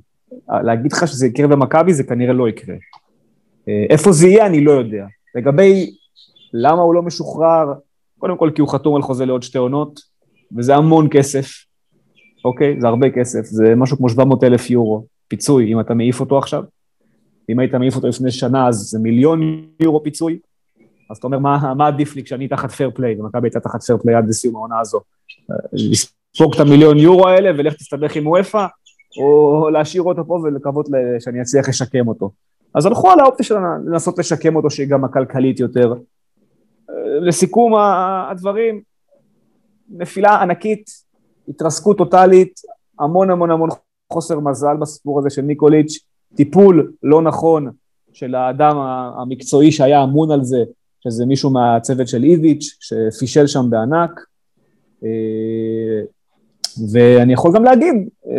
להגיד 0.48 0.92
לך 0.92 1.08
שזה 1.08 1.26
יקרה 1.26 1.46
במכבי, 1.46 1.94
זה 1.94 2.04
כנראה 2.04 2.32
לא 2.32 2.48
יקרה. 2.48 2.74
אה, 3.68 3.84
איפה 3.90 4.12
זה 4.12 4.28
יהיה, 4.28 4.46
אני 4.46 4.64
לא 4.64 4.72
יודע. 4.72 5.06
לגבי 5.34 5.90
למה 6.52 6.82
הוא 6.82 6.94
לא 6.94 7.02
משוחרר, 7.02 7.72
קודם 8.18 8.36
כל 8.36 8.50
כי 8.54 8.60
הוא 8.60 8.68
חתום 8.68 8.96
על 8.96 9.02
חוזה 9.02 9.26
לעוד 9.26 9.42
שתי 9.42 9.58
עונות, 9.58 10.00
וזה 10.56 10.76
המון 10.76 11.08
כסף, 11.10 11.50
אוקיי? 12.44 12.80
זה 12.80 12.88
הרבה 12.88 13.10
כסף, 13.10 13.44
זה 13.44 13.74
משהו 13.76 13.96
כמו 13.96 14.08
700 14.08 14.44
אלף 14.44 14.70
יורו, 14.70 15.04
פיצוי, 15.28 15.72
אם 15.72 15.80
אתה 15.80 15.94
מעיף 15.94 16.20
אותו 16.20 16.38
עכשיו. 16.38 16.62
אם 17.48 17.58
היית 17.58 17.74
מעיף 17.74 17.96
אותו 17.96 18.08
לפני 18.08 18.30
שנה, 18.30 18.68
אז 18.68 18.76
זה 18.76 18.98
מיליון 18.98 19.66
יורו 19.80 20.02
פיצוי. 20.02 20.38
אז 21.10 21.16
אתה 21.16 21.26
אומר, 21.26 21.38
מה, 21.38 21.74
מה 21.74 21.86
עדיף 21.86 22.16
לי 22.16 22.24
כשאני 22.24 22.48
תחת 22.48 22.70
פייר 22.70 22.90
פליי, 22.94 23.20
ומכבי 23.20 23.46
הייתה 23.46 23.60
תחת 23.60 23.82
פייר 23.82 23.98
פליי 23.98 24.14
עד 24.14 24.28
לסיום 24.28 24.56
העונה 24.56 24.80
הזו. 24.80 25.00
לספוג 25.72 26.54
את 26.54 26.60
המיליון 26.60 26.98
יורו 26.98 27.28
האלה 27.28 27.50
ולך 27.58 27.74
תסתבך 27.74 28.16
עם 28.16 28.26
וופא, 28.26 28.66
או 29.20 29.70
להשאיר 29.70 30.02
אותו 30.02 30.26
פה 30.26 30.34
ולקוות 30.34 30.86
שאני 31.18 31.42
אצליח 31.42 31.68
לשקם 31.68 32.08
אותו. 32.08 32.30
אז 32.74 32.86
הלכו 32.86 33.10
על 33.10 33.20
האופציה 33.20 33.46
של 33.46 33.54
לנסות 33.86 34.18
לשקם 34.18 34.56
אותו, 34.56 34.70
שהיא 34.70 34.88
גם 34.88 35.04
הכלכלית 35.04 35.60
יותר. 35.60 35.94
לסיכום 37.20 37.74
הדברים, 38.30 38.80
נפילה 39.90 40.42
ענקית, 40.42 40.90
התרסקות 41.48 41.98
טוטאלית, 41.98 42.60
המון 43.00 43.30
המון 43.30 43.50
המון 43.50 43.68
חוסר 44.12 44.40
מזל 44.40 44.76
בסיפור 44.80 45.18
הזה 45.18 45.30
של 45.30 45.42
ניקוליץ', 45.42 45.98
טיפול 46.34 46.92
לא 47.02 47.22
נכון 47.22 47.70
של 48.12 48.34
האדם 48.34 48.76
המקצועי 49.18 49.72
שהיה 49.72 50.04
אמון 50.04 50.30
על 50.30 50.44
זה, 50.44 50.64
שזה 51.00 51.26
מישהו 51.26 51.50
מהצוות 51.50 52.08
של 52.08 52.24
איביץ', 52.24 52.76
שפישל 52.80 53.46
שם 53.46 53.66
בענק. 53.70 54.10
אה, 55.04 56.02
ואני 56.92 57.32
יכול 57.32 57.52
גם 57.54 57.64
להגיד 57.64 57.94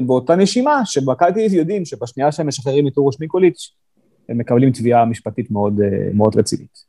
באותה 0.06 0.36
נשימה 0.36 0.82
שבקלטי 0.86 1.40
יודעים 1.52 1.86
שבשנייה 1.86 2.32
שהם 2.32 2.48
משחררים 2.48 2.88
את 2.88 2.98
אורוש 2.98 3.20
ניקוליץ', 3.20 3.72
הם 4.30 4.38
מקבלים 4.38 4.72
תביעה 4.72 5.06
משפטית 5.06 5.52
מאוד, 5.52 5.82
אה, 5.82 5.88
מאוד 6.14 6.36
רצינית. 6.36 6.88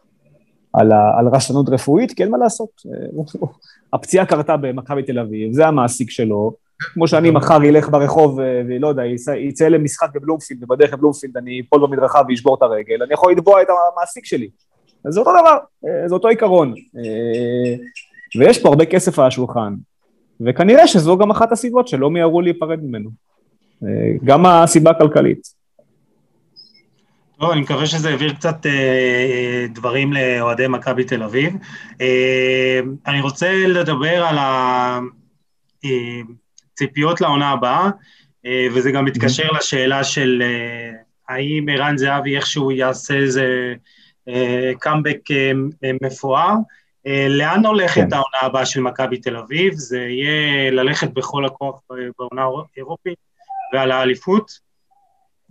על, 0.73 0.93
על 0.93 1.29
רשלנות 1.33 1.69
רפואית, 1.69 2.13
כי 2.13 2.23
אין 2.23 2.31
מה 2.31 2.39
לעשות. 2.39 2.69
אה, 2.87 3.47
הפציעה 3.93 4.27
קרתה 4.27 4.57
במכבי 4.57 5.03
תל 5.03 5.19
אביב, 5.19 5.53
זה 5.53 5.67
המעסיק 5.67 6.11
שלו. 6.11 6.68
כמו 6.79 7.09
שאני 7.09 7.31
מחר 7.31 7.57
אלך 7.57 7.89
ברחוב 7.89 8.41
אה, 8.41 8.63
ולא 8.69 8.89
יודע, 8.89 9.03
יצא 9.37 9.69
למשחק 9.69 10.09
בבלומפילד, 10.15 10.65
ובדרך 10.65 10.93
לבלומפילד 10.93 11.37
אני 11.37 11.61
אפול 11.61 11.87
במדרכה 11.87 12.21
ואשבור 12.29 12.55
את 12.55 12.63
הרגל, 12.63 13.03
אני 13.03 13.15
יכול 13.15 13.33
לתבוע 13.33 13.63
את 13.63 13.67
המעסיק 13.95 14.25
שלי. 14.25 14.49
זה 15.09 15.21
אותו 15.21 15.31
דבר, 15.31 15.59
זה 16.07 16.15
אותו 16.15 16.29
עיקרון. 16.29 16.75
ויש 18.39 18.63
פה 18.63 18.69
הרבה 18.69 18.85
כסף 18.85 19.19
על 19.19 19.27
השולחן, 19.27 19.75
וכנראה 20.41 20.87
שזו 20.87 21.19
גם 21.19 21.31
אחת 21.31 21.53
הסיבות 21.53 21.89
שלא 21.89 22.11
מיהרו 22.11 22.41
להיפרד 22.41 22.79
ממנו. 22.83 23.11
גם 24.25 24.47
הסיבה 24.47 24.91
הכלכלית. 24.91 25.59
טוב, 27.41 27.51
אני 27.51 27.61
מקווה 27.61 27.87
שזה 27.87 28.09
העביר 28.09 28.33
קצת 28.33 28.67
אה, 28.67 29.67
דברים 29.75 30.13
לאוהדי 30.13 30.69
מכבי 30.69 31.05
תל 31.05 31.23
אביב. 31.23 31.55
אה, 32.01 32.81
אני 33.07 33.21
רוצה 33.21 33.67
לדבר 33.67 34.25
על 34.25 34.37
הציפיות 34.39 35.09
אה, 35.85 36.21
לעונה 37.21 37.51
הבאה, 37.51 37.91
אה, 38.47 38.67
וזה 38.75 38.91
גם 38.91 39.05
מתקשר. 39.05 39.53
לשאלה 39.53 40.05
של 40.05 40.43
אה, 40.45 40.91
האם 41.29 41.67
ערן 41.69 41.97
זהבי 41.97 42.37
איכשהו 42.37 42.71
יעשה 42.71 43.15
איזה 43.15 43.75
קאמבק 44.81 45.31
אה, 45.31 45.91
מפואר. 46.03 46.55
לאן 47.29 47.67
הולכת 47.67 47.95
כן. 47.95 48.13
העונה 48.13 48.39
הבאה 48.43 48.67
של 48.67 48.81
מכבי 48.81 49.19
תל 49.19 49.37
אביב? 49.37 49.75
זה 49.75 49.99
יהיה 49.99 50.71
ללכת 50.71 51.11
בכל 51.11 51.45
הכוח 51.45 51.81
בעונה 52.19 52.43
האירופית 52.75 53.19
ועל 53.73 53.91
האליפות? 53.91 54.69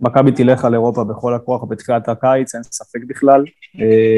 מכבי 0.00 0.32
תלך 0.32 0.64
על 0.64 0.74
אירופה 0.74 1.04
בכל 1.04 1.34
הכוח 1.34 1.64
בתחילת 1.68 2.08
הקיץ, 2.08 2.54
אין 2.54 2.62
ספק 2.62 3.00
בכלל. 3.08 3.44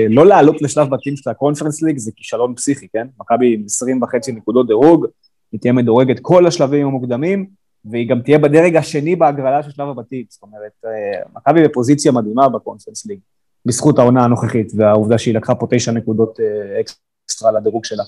לא 0.09 0.27
לעלות 0.27 0.63
לשלב 0.63 0.91
בתים 0.91 1.17
של 1.17 1.31
הקונפרנס 1.31 1.83
ליג 1.83 1.99
זה 1.99 2.11
כישלון 2.17 2.55
פסיכי, 2.55 2.89
כן? 2.93 3.07
מכבי 3.21 3.55
עם 3.55 3.63
20 3.67 4.03
וחצי 4.03 4.33
נקודות 4.33 4.67
דירוג, 4.67 5.07
היא 5.53 5.61
תהיה 5.61 5.73
מדורגת 5.73 6.19
כל 6.23 6.47
השלבים 6.47 6.87
המוקדמים, 6.87 7.47
והיא 7.85 8.09
גם 8.09 8.21
תהיה 8.21 8.39
בדרג 8.39 8.77
השני 8.77 9.17
בהגרלה 9.17 9.63
של 9.63 9.71
שלב 9.71 9.89
הבתים. 9.89 10.25
זאת 10.29 10.43
אומרת, 10.43 10.73
אה, 10.85 11.23
מכבי 11.35 11.69
בפוזיציה 11.69 12.13
מדהימה 12.13 12.49
בקונפרנס 12.49 13.07
ליג, 13.07 13.19
בזכות 13.67 13.99
העונה 13.99 14.25
הנוכחית, 14.25 14.73
והעובדה 14.77 15.19
שהיא 15.19 15.35
לקחה 15.35 15.55
פה 15.55 15.67
תשע 15.71 15.93
נקודות 15.93 16.41
אה, 16.41 16.81
אקסטרה 16.81 17.53
לדירוג 17.53 17.85
שלה. 17.85 18.05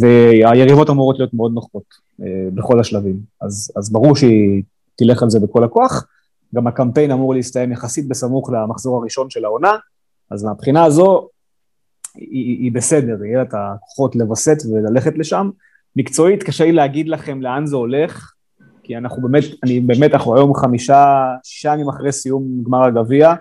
והיריבות 0.00 0.90
אמורות 0.90 1.18
להיות 1.18 1.34
מאוד 1.34 1.52
נוחות 1.54 1.82
בכל 2.54 2.80
השלבים. 2.80 3.20
אז, 3.40 3.72
אז 3.76 3.92
ברור 3.92 4.16
שהיא 4.16 4.62
תלך 4.96 5.22
על 5.22 5.30
זה 5.30 5.40
בכל 5.40 5.64
הכוח. 5.64 6.06
גם 6.54 6.66
הקמפיין 6.66 7.10
אמור 7.10 7.34
להסתיים 7.34 7.72
יחסית 7.72 8.08
בסמוך 8.08 8.50
למחזור 8.50 8.96
הראשון 8.96 9.30
של 9.30 9.44
העונה, 9.44 9.76
אז 10.30 10.44
מהבחינה 10.44 10.84
הזו 10.84 11.28
היא, 12.14 12.58
היא 12.62 12.72
בסדר, 12.72 13.24
יהיה 13.24 13.36
לה 13.36 13.42
את 13.42 13.54
הכוחות 13.54 14.16
לווסת 14.16 14.56
וללכת 14.72 15.18
לשם. 15.18 15.50
מקצועית 15.96 16.42
קשה 16.42 16.64
לי 16.64 16.72
להגיד 16.72 17.08
לכם 17.08 17.42
לאן 17.42 17.66
זה 17.66 17.76
הולך, 17.76 18.32
כי 18.82 18.96
אנחנו 18.96 19.22
באמת, 19.22 19.44
אני 19.62 19.80
באמת, 19.80 20.14
אנחנו 20.14 20.36
היום 20.36 20.54
חמישה, 20.54 21.26
שישה 21.42 21.72
ימים 21.72 21.88
אחרי 21.88 22.12
סיום 22.12 22.62
גמר 22.64 22.84
הגביע, 22.84 23.34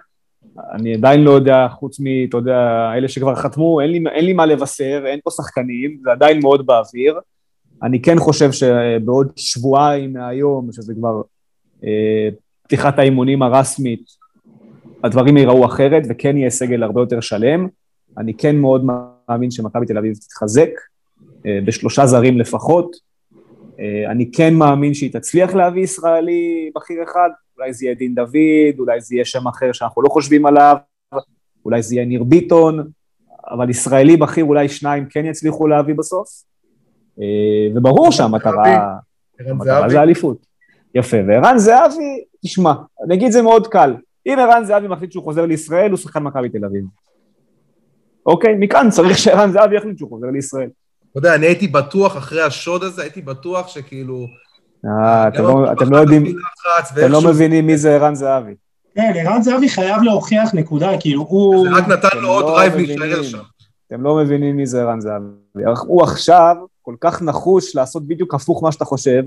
אני 0.73 0.93
עדיין 0.93 1.23
לא 1.23 1.31
יודע, 1.31 1.67
חוץ 1.71 1.99
מ, 1.99 2.03
אתה 2.30 2.38
יודע, 2.38 2.91
אלה 2.97 3.07
שכבר 3.07 3.35
חתמו, 3.35 3.81
אין 3.81 3.89
לי, 3.89 4.03
אין 4.11 4.25
לי 4.25 4.34
מה 4.34 4.45
לבשר, 4.45 5.03
אין 5.05 5.19
פה 5.23 5.31
שחקנים, 5.31 5.97
זה 6.03 6.11
עדיין 6.11 6.39
מאוד 6.41 6.65
באוויר. 6.65 7.19
אני 7.84 8.01
כן 8.01 8.19
חושב 8.19 8.51
שבעוד 8.51 9.31
שבועיים 9.35 10.13
מהיום, 10.13 10.69
שזה 10.71 10.93
כבר 10.93 11.21
אה, 11.84 12.30
פתיחת 12.63 12.99
האימונים 12.99 13.41
הרשמית, 13.41 14.03
הדברים 15.03 15.38
ייראו 15.38 15.65
אחרת 15.65 16.03
וכן 16.09 16.38
יהיה 16.38 16.49
סגל 16.49 16.84
הרבה 16.84 17.01
יותר 17.01 17.19
שלם. 17.19 17.67
אני 18.17 18.34
כן 18.34 18.55
מאוד 18.55 18.85
מאמין 18.85 19.51
שמכבי 19.51 19.85
תל 19.85 19.97
אביב 19.97 20.13
תתחזק, 20.13 20.69
בשלושה 21.45 22.06
זרים 22.06 22.40
לפחות. 22.40 22.95
אה, 23.80 24.11
אני 24.11 24.32
כן 24.32 24.53
מאמין 24.53 24.94
שהיא 24.94 25.14
תצליח 25.14 25.53
להביא 25.53 25.84
ישראלי 25.84 26.72
בכיר 26.76 27.03
אחד, 27.03 27.30
אולי 27.57 27.74
זה 27.74 27.86
יהיה 27.86 27.95
דין 27.95 28.15
דוד, 28.15 28.80
אולי 28.80 29.02
זה 29.02 29.15
יהיה 29.15 29.26
שם 29.26 29.48
אחר 29.48 29.72
שאנחנו 29.72 30.02
לא 30.02 30.10
חושבים 30.10 30.45
עליו, 30.45 30.76
אולי 31.65 31.82
זה 31.82 31.95
יהיה 31.95 32.06
ניר 32.06 32.24
ביטון, 32.24 32.88
אבל 33.52 33.70
ישראלי 33.70 34.18
בכיר 34.18 34.45
אולי 34.45 34.70
שניים 34.70 35.06
כן 35.10 35.26
יצליחו 35.26 35.68
להביא 35.68 35.95
בסוף. 35.95 36.28
אה, 37.22 37.26
וברור 37.76 38.11
שהמטרה, 38.11 38.98
המטרה 39.40 39.90
זה 39.90 40.02
אליפות. 40.02 40.45
יפה, 40.95 41.18
וערן 41.28 41.57
זהבי, 41.57 42.24
תשמע, 42.45 42.74
אני 43.06 43.15
אגיד 43.15 43.32
זה 43.32 43.41
מאוד 43.41 43.68
קל, 43.68 43.95
אם 44.26 44.36
ערן 44.40 44.64
זהבי 44.65 44.88
מחליט 44.88 45.11
שהוא 45.11 45.24
חוזר 45.24 45.45
לישראל, 45.45 45.91
הוא 45.91 45.98
שחקן 45.98 46.24
מכבי 46.24 46.49
תל 46.49 46.65
אביב. 46.65 46.84
אוקיי? 48.26 48.56
מכאן 48.60 48.88
צריך 48.90 49.18
שערן 49.18 49.52
זהבי 49.52 49.76
יחליט 49.76 49.98
שהוא 49.98 50.10
חוזר 50.10 50.28
לישראל. 50.28 50.70
אתה 51.14 51.19
יודע, 51.19 51.35
אני 51.35 51.45
הייתי 51.45 51.68
בטוח 51.68 52.18
אחרי 52.18 52.41
השוד 52.41 52.84
הזה, 52.84 53.02
הייתי 53.02 53.22
בטוח 53.22 53.68
שכאילו... 53.68 54.27
אה, 54.85 55.27
אתם 55.27 55.44
לא, 55.44 55.65
לא 55.91 55.98
יודעים, 55.98 56.38
אתם 56.94 57.11
לא 57.11 57.22
מבינים 57.22 57.68
מי 57.68 57.77
זה 57.77 57.95
ערן 57.95 58.15
זהבי. 58.15 58.53
כן, 58.95 59.14
ערן 59.15 59.41
זהבי 59.41 59.69
חייב 59.69 60.02
להוכיח 60.02 60.53
נקודה, 60.53 60.90
כאילו 60.99 61.22
הוא... 61.22 61.68
זה 61.69 61.76
רק 61.76 61.88
נתן 61.88 62.18
לו 62.18 62.30
עוד 62.30 62.45
drive 62.45 62.76
להישאר 62.76 63.23
שם. 63.23 63.38
אתם 63.88 64.02
לא 64.02 64.15
מבינים 64.15 64.57
מי 64.57 64.65
זה 64.65 64.81
ערן 64.81 65.02
זהבי. 65.02 65.26
הוא 65.88 66.03
עכשיו 66.03 66.56
כל 66.81 66.95
כך 67.02 67.22
נחוש 67.22 67.76
לעשות 67.76 68.07
בדיוק 68.07 68.34
הפוך 68.34 68.64
מה 68.64 68.72
שאתה 68.72 68.85
חושב, 68.85 69.23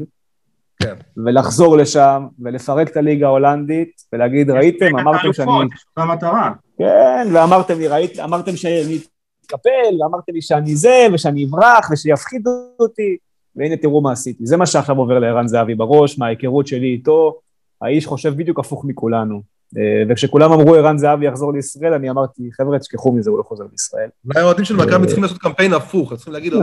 כן. 0.82 0.94
ולחזור 1.24 1.76
לשם, 1.76 2.26
ולפרק 2.38 2.88
את 2.88 2.96
הליגה 2.96 3.26
ההולנדית, 3.26 4.02
ולהגיד, 4.12 4.50
ראיתם, 4.50 4.98
אמרתם 4.98 5.32
שאני... 5.32 5.50
זו 5.96 6.02
המטרה. 6.02 6.52
כן, 6.78 7.28
ואמרתם 7.32 7.78
לי, 7.78 7.88
ראיתם, 7.88 8.22
אמרתם 8.22 8.56
שאני 8.56 8.98
אתקפל, 9.46 10.02
ואמרתם 10.02 10.32
לי 10.32 10.42
שאני 10.42 10.76
זה, 10.76 11.06
ושאני 11.12 11.44
אברח, 11.44 11.90
ושיפחידו 11.92 12.50
אותי, 12.80 13.16
והנה 13.56 13.76
תראו 13.76 14.00
מה 14.00 14.12
עשיתי. 14.12 14.46
זה 14.46 14.56
מה 14.56 14.66
שעכשיו 14.66 14.98
עובר 14.98 15.18
לערן 15.18 15.48
זהבי 15.48 15.74
בראש, 15.74 16.18
מההיכרות 16.18 16.66
שלי 16.66 16.86
איתו, 16.86 17.38
האיש 17.82 18.06
חושב 18.06 18.36
בדיוק 18.36 18.58
הפוך 18.58 18.84
מכולנו. 18.84 19.42
אה, 19.76 20.02
וכשכולם 20.08 20.52
אמרו 20.52 20.74
ערן 20.74 20.98
זהבי 20.98 21.26
יחזור 21.26 21.52
לישראל, 21.52 21.92
אני 21.92 22.10
אמרתי, 22.10 22.50
חבר'ה, 22.52 22.78
תשכחו 22.78 23.12
מזה, 23.12 23.30
הוא 23.30 23.38
לא 23.38 23.42
חוזר 23.42 23.64
לישראל. 23.70 24.08
אולי 24.24 24.40
האוהדים 24.40 24.64
של 24.64 24.76
מכבי 24.76 25.06
צריכים 25.06 25.22
לעשות 25.22 25.38
קמפיין 25.38 25.72
הפוך, 25.72 26.14
צריכים 26.14 26.32
להגיד 26.32 26.52
לו, 26.52 26.60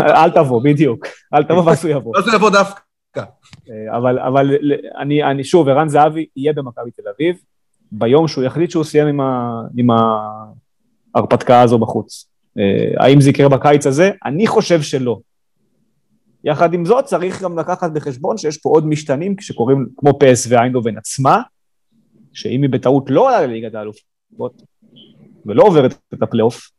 אל 0.00 0.30
תבוא, 0.30 0.62
בדיוק, 0.64 1.06
אל 1.34 1.42
תבוא 1.42 1.62
ואז 1.64 1.84
הוא 1.84 1.92
יבוא. 1.92 2.12
ואז 2.16 2.28
הוא 2.28 2.34
יבוא 2.34 2.50
דווקא. 2.50 2.80
אה, 3.16 3.96
אבל, 3.96 4.56
אני, 5.00 5.44
שוב, 5.44 5.68
ערן 5.68 5.88
זהבי 5.88 6.26
יהיה 6.36 6.52
במכבי 6.52 6.90
תל 6.90 7.02
אביב, 7.16 7.36
ביום 7.92 8.28
שהוא 8.28 8.44
יחליט 8.44 8.70
שהוא 8.70 8.84
סיים 8.84 9.20
עם 9.76 9.90
ההרפתקה 11.14 11.60
הזו 11.60 11.78
בחוץ. 11.78 12.26
אה, 12.58 13.04
האם 13.04 13.20
זה 13.20 13.30
יקרה 13.30 13.48
בקיץ 13.48 13.86
הזה? 13.86 14.10
אני 14.24 14.46
חושב 14.46 14.82
שלא. 14.82 15.18
יחד 16.44 16.74
עם 16.74 16.84
זאת, 16.84 17.04
צריך 17.04 17.42
גם 17.42 17.58
לקחת 17.58 17.92
בחשבון 17.92 18.36
שיש 18.36 18.58
פה 18.58 18.68
עוד 18.68 18.86
משתנים 18.86 19.34
שקורים, 19.40 19.86
כמו 19.96 20.18
פס 20.18 20.46
ואיינדובן 20.50 20.96
עצמה, 20.96 21.42
שאם 22.32 22.62
היא 22.62 22.70
בטעות 22.70 23.10
לא 23.10 23.26
עולה 23.26 23.46
לליגת 23.46 23.74
האלופות, 23.74 24.62
ולא 25.46 25.62
עוברת 25.62 25.94
את 26.14 26.22
הפלייאוף, 26.22 26.70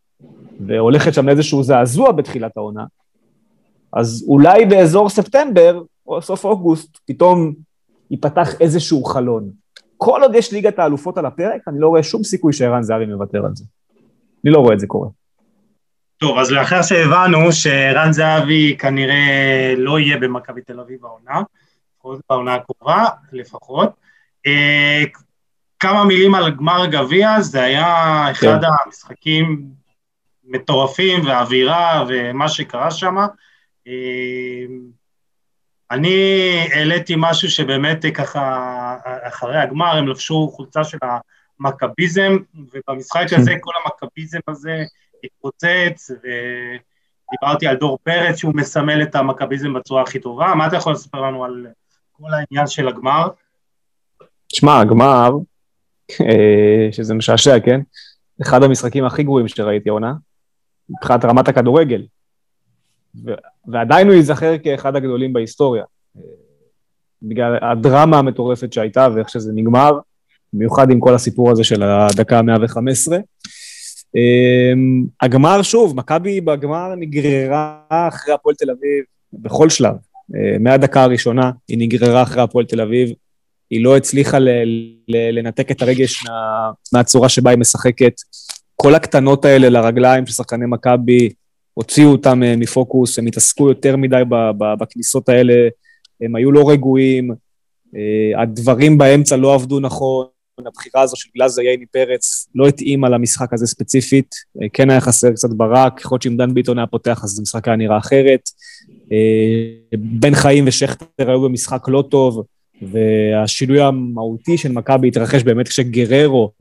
והולכת 0.68 1.14
שם 1.14 1.26
לאיזשהו 1.26 1.64
זעזוע 1.64 2.12
בתחילת 2.12 2.58
העונה, 2.58 2.86
אז 3.94 4.26
אולי 4.28 4.66
באזור 4.66 5.10
ספטמבר 5.10 5.82
או 6.08 6.22
סוף 6.22 6.46
אוגוסט 6.46 6.98
פתאום 7.06 7.54
ייפתח 8.12 8.62
איזשהו 8.62 9.04
חלון. 9.04 9.52
כל 9.98 10.20
עוד 10.22 10.36
יש 10.36 10.52
ליגת 10.52 10.80
האלופות 10.80 11.18
על 11.18 11.26
הפרק, 11.26 11.62
אני 11.68 11.80
לא 11.80 11.88
רואה 11.88 12.04
שום 12.04 12.24
סיכוי 12.24 12.54
שערן 12.54 12.84
זהבי 12.84 13.06
מוותר 13.06 13.46
על 13.46 13.56
זה. 13.56 13.66
אני 14.46 14.54
לא 14.54 14.60
רואה 14.60 14.74
את 14.74 14.80
זה 14.80 14.88
קורה. 14.88 15.10
טוב, 16.18 16.38
אז 16.38 16.52
לאחר 16.52 16.82
שהבנו 16.82 17.52
שערן 17.52 18.12
זהבי 18.14 18.76
כנראה 18.80 19.74
לא 19.78 20.00
יהיה 20.00 20.18
במכבי 20.18 20.62
תל 20.62 20.80
אביב 20.80 21.06
העונה, 21.06 21.42
בעונה 22.30 22.56
הקרובה 22.56 23.06
לפחות, 23.32 23.90
אה, 24.48 25.04
כמה 25.80 26.06
מילים 26.06 26.36
על 26.36 26.52
גמר 26.52 26.86
גביע, 26.86 27.42
זה 27.42 27.64
היה 27.64 28.32
אחד 28.32 28.62
כן. 28.62 28.68
המשחקים 28.86 29.66
מטורפים 30.44 31.26
והאווירה 31.26 32.06
ומה 32.08 32.50
שקרה 32.50 32.92
שם. 32.92 33.18
אה, 33.88 34.66
אני 35.92 36.16
העליתי 36.74 37.14
משהו 37.18 37.50
שבאמת 37.50 38.06
ככה, 38.14 38.96
אחרי 39.04 39.58
הגמר 39.58 39.98
הם 39.98 40.08
לבשו 40.08 40.48
חולצה 40.56 40.84
של 40.84 40.98
המכביזם, 41.66 42.38
ובמשחק 42.74 43.26
הזה 43.32 43.52
כל 43.62 43.72
המכביזם 43.84 44.40
הזה 44.48 44.84
התפוצץ, 45.24 46.12
ודיברתי 46.12 47.68
על 47.68 47.76
דור 47.76 47.98
פרץ 48.04 48.36
שהוא 48.36 48.56
מסמל 48.56 49.02
את 49.02 49.16
המכביזם 49.16 49.74
בצורה 49.74 50.02
הכי 50.02 50.20
טובה. 50.20 50.54
מה 50.56 50.68
אתה 50.68 50.76
יכול 50.76 50.94
לספר 50.94 51.22
לנו 51.22 51.46
על 51.46 51.68
כל 52.12 52.30
העניין 52.34 52.68
של 52.68 52.88
הגמר? 52.88 53.28
שמע, 54.54 54.80
הגמר, 54.80 55.32
אה, 56.22 56.88
שזה 56.92 57.14
משעשע, 57.14 57.60
כן? 57.60 57.82
אחד 58.42 58.64
המשחקים 58.64 59.06
הכי 59.06 59.24
גרועים 59.24 59.48
שראיתי 59.48 59.90
העונה, 59.90 60.14
מבחינת 60.90 61.26
רמת 61.26 61.48
הכדורגל. 61.48 62.06
ועדיין 63.68 64.08
הוא 64.08 64.16
ייזכר 64.16 64.58
כאחד 64.58 64.96
הגדולים 64.96 65.34
בהיסטוריה. 65.34 65.84
בגלל 67.22 67.58
הדרמה 67.62 68.18
המטורפת 68.18 68.74
שהייתה 68.74 69.08
ואיך 69.16 69.30
שזה 69.30 69.52
נגמר, 69.56 69.92
במיוחד 70.54 70.92
עם 70.92 71.00
כל 71.00 71.16
הסיפור 71.16 71.52
הזה 71.52 71.64
של 71.64 71.84
הדקה 71.84 72.40
ה-115. 72.40 73.14
אמ, 74.16 75.06
הגמר, 75.22 75.62
שוב, 75.62 75.98
מכבי 75.98 76.42
בגמר 76.42 76.96
נגררה 76.98 77.80
אחרי 77.90 78.34
הפועל 78.34 78.56
תל 78.56 78.72
אביב 78.72 79.04
בכל 79.34 79.70
שלב. 79.70 79.96
אה, 80.36 80.58
מהדקה 80.60 81.04
הראשונה 81.04 81.52
היא 81.68 81.78
נגררה 81.78 82.24
אחרי 82.24 82.42
הפועל 82.42 82.66
תל 82.66 82.82
אביב, 82.82 83.10
היא 83.70 83.84
לא 83.84 83.98
הצליחה 83.98 84.38
לנתק 85.08 85.72
את 85.72 85.82
הרגש 85.82 86.26
מה, 86.28 86.72
מהצורה 86.94 87.30
שבה 87.30 87.50
היא 87.50 87.60
משחקת. 87.60 88.14
כל 88.76 88.96
הקטנות 88.96 89.46
האלה 89.46 89.70
לרגליים 89.70 90.26
של 90.26 90.34
שחקני 90.34 90.66
מכבי, 90.68 91.30
הוציאו 91.74 92.12
אותם 92.12 92.44
אה, 92.44 92.56
מפוקוס, 92.56 93.20
הם 93.20 93.26
התעסקו 93.26 93.70
יותר 93.70 93.98
מדי 93.98 94.22
בכניסות 94.80 95.30
האלה, 95.30 95.54
הם 96.22 96.36
היו 96.36 96.52
לא 96.52 96.70
רגועים, 96.70 97.32
אה, 97.96 98.42
הדברים 98.42 98.98
באמצע 98.98 99.38
לא 99.38 99.54
עבדו 99.54 99.80
נכון, 99.80 100.26
הבחירה 100.66 101.02
הזו 101.02 101.16
של 101.16 101.30
גלאזר 101.36 101.62
ייני 101.62 101.86
פרץ 101.86 102.48
לא 102.56 102.68
התאימה 102.68 103.10
למשחק 103.10 103.54
הזה 103.54 103.68
ספציפית, 103.68 104.36
אה, 104.62 104.68
כן 104.74 104.90
היה 104.90 105.02
חסר 105.02 105.32
קצת 105.32 105.50
ברק, 105.50 106.02
יכול 106.02 106.16
להיות 106.16 106.22
שאם 106.22 106.38
דן 106.38 106.54
ביטון 106.54 106.78
היה 106.78 106.88
פותח 106.88 107.24
אז 107.24 107.40
המשחק 107.40 107.68
היה 107.68 107.78
נראה 107.78 107.98
אחרת. 107.98 108.50
בן 109.98 110.36
חיים 110.36 110.64
ושכטר 110.68 111.30
היו 111.30 111.42
במשחק 111.42 111.88
לא 111.88 112.04
טוב, 112.10 112.44
והשינוי 112.82 113.82
המהותי 113.82 114.58
של 114.58 114.72
מכבי 114.72 115.08
התרחש 115.08 115.44
באמת 115.44 115.68
כשגררו 115.68 116.52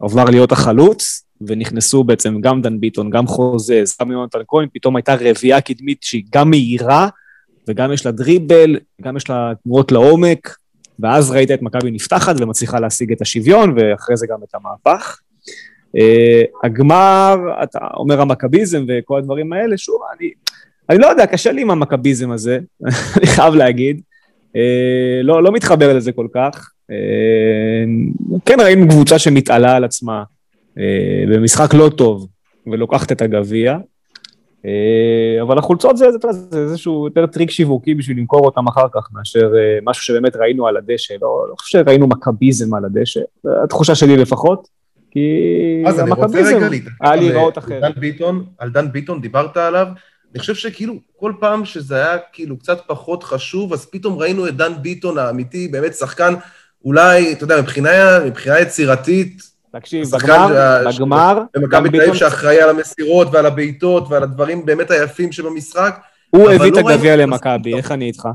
עבר 0.00 0.24
להיות 0.24 0.52
החלוץ, 0.52 1.24
ונכנסו 1.46 2.04
בעצם 2.04 2.40
גם 2.40 2.62
דן 2.62 2.80
ביטון, 2.80 3.10
גם 3.10 3.26
חוזז, 3.26 3.96
גם 4.00 4.10
יונתן 4.10 4.38
כהן, 4.48 4.68
פתאום 4.72 4.96
הייתה 4.96 5.14
רביעייה 5.20 5.60
קדמית 5.60 6.02
שהיא 6.02 6.24
גם 6.34 6.50
מהירה, 6.50 7.08
וגם 7.68 7.92
יש 7.92 8.06
לה 8.06 8.12
דריבל, 8.12 8.76
גם 9.02 9.16
יש 9.16 9.30
לה 9.30 9.52
תנועות 9.64 9.92
לעומק, 9.92 10.56
ואז 11.02 11.30
ראית 11.30 11.50
את 11.50 11.62
מכבי 11.62 11.90
נפתחת 11.90 12.34
ומצליחה 12.38 12.80
להשיג 12.80 13.12
את 13.12 13.20
השוויון, 13.20 13.74
ואחרי 13.76 14.16
זה 14.16 14.26
גם 14.26 14.38
את 14.48 14.54
המהפך. 14.54 15.20
Uh, 15.96 16.66
הגמר, 16.66 17.36
אתה 17.62 17.78
אומר 17.96 18.20
המכביזם 18.20 18.84
וכל 18.88 19.18
הדברים 19.18 19.52
האלה, 19.52 19.78
שוב, 19.78 20.00
אני, 20.18 20.30
אני 20.90 20.98
לא 20.98 21.06
יודע, 21.06 21.26
קשה 21.26 21.52
לי 21.52 21.62
עם 21.62 21.70
המכביזם 21.70 22.30
הזה, 22.30 22.58
אני 23.16 23.26
חייב 23.26 23.54
להגיד. 23.54 24.00
Uh, 24.48 25.22
לא, 25.22 25.42
לא 25.42 25.52
מתחבר 25.52 25.96
לזה 25.96 26.12
כל 26.12 26.26
כך. 26.34 26.70
Uh, 26.90 26.94
כן 28.44 28.56
ראינו 28.60 28.88
קבוצה 28.88 29.18
שמתעלה 29.18 29.76
על 29.76 29.84
עצמה, 29.84 30.22
אה, 30.78 31.24
במשחק 31.28 31.74
לא 31.74 31.88
טוב, 31.88 32.28
ולוקחת 32.66 33.12
את 33.12 33.22
הגביע. 33.22 33.76
אה, 34.66 35.42
אבל 35.42 35.58
החולצות 35.58 35.96
זה, 35.96 36.06
זה, 36.10 36.32
זה 36.32 36.58
איזשהו 36.58 37.06
יותר 37.06 37.26
טריק 37.26 37.50
שיווקי 37.50 37.94
בשביל 37.94 38.18
למכור 38.18 38.46
אותם 38.46 38.66
אחר 38.68 38.86
כך, 38.94 39.08
מאשר 39.12 39.52
אה, 39.56 39.78
משהו 39.82 40.04
שבאמת 40.04 40.36
ראינו 40.36 40.66
על 40.66 40.76
הדשא. 40.76 41.14
לא, 41.22 41.46
לא 41.50 41.54
חושב 41.58 41.84
שראינו 41.84 42.06
מכביזם 42.06 42.74
על 42.74 42.84
הדשא, 42.84 43.20
התחושה 43.64 43.94
שלי 43.94 44.16
לפחות, 44.16 44.68
כי 45.10 45.84
המכביזם 45.86 46.70
היה 47.00 47.16
להיראות 47.16 47.58
אחרת. 47.58 47.82
דן 47.82 48.00
ביטון, 48.00 48.44
על 48.58 48.70
דן 48.70 48.92
ביטון 48.92 49.20
דיברת 49.20 49.56
עליו, 49.56 49.86
אני 50.32 50.40
חושב 50.40 50.54
שכאילו 50.54 50.94
כל 51.16 51.32
פעם 51.40 51.64
שזה 51.64 51.96
היה 51.96 52.18
כאילו 52.32 52.58
קצת 52.58 52.80
פחות 52.86 53.22
חשוב, 53.22 53.72
אז 53.72 53.86
פתאום 53.86 54.18
ראינו 54.18 54.48
את 54.48 54.56
דן 54.56 54.72
ביטון 54.82 55.18
האמיתי, 55.18 55.68
באמת 55.68 55.94
שחקן, 55.94 56.34
אולי, 56.84 57.32
אתה 57.32 57.44
יודע, 57.44 57.60
מבחינה, 57.60 58.18
מבחינה 58.26 58.60
יצירתית, 58.60 59.51
תקשיב, 59.72 60.06
בגמר, 60.12 60.82
בגמר... 60.88 61.42
במכבי 61.54 61.88
תל 61.88 62.00
אביב 62.00 62.14
שאחראי 62.14 62.60
על 62.60 62.70
המסירות 62.70 63.28
ועל 63.32 63.46
הבעיטות 63.46 64.04
ועל 64.08 64.22
הדברים 64.22 64.66
באמת 64.66 64.90
היפים 64.90 65.32
שבמשחק. 65.32 66.00
הוא 66.30 66.50
הביא 66.50 66.70
את 66.70 66.76
לא 66.76 66.90
הגביע 66.90 67.16
למכבי, 67.16 67.74
איך 67.74 67.92
אני 67.92 68.04
איתך? 68.04 68.28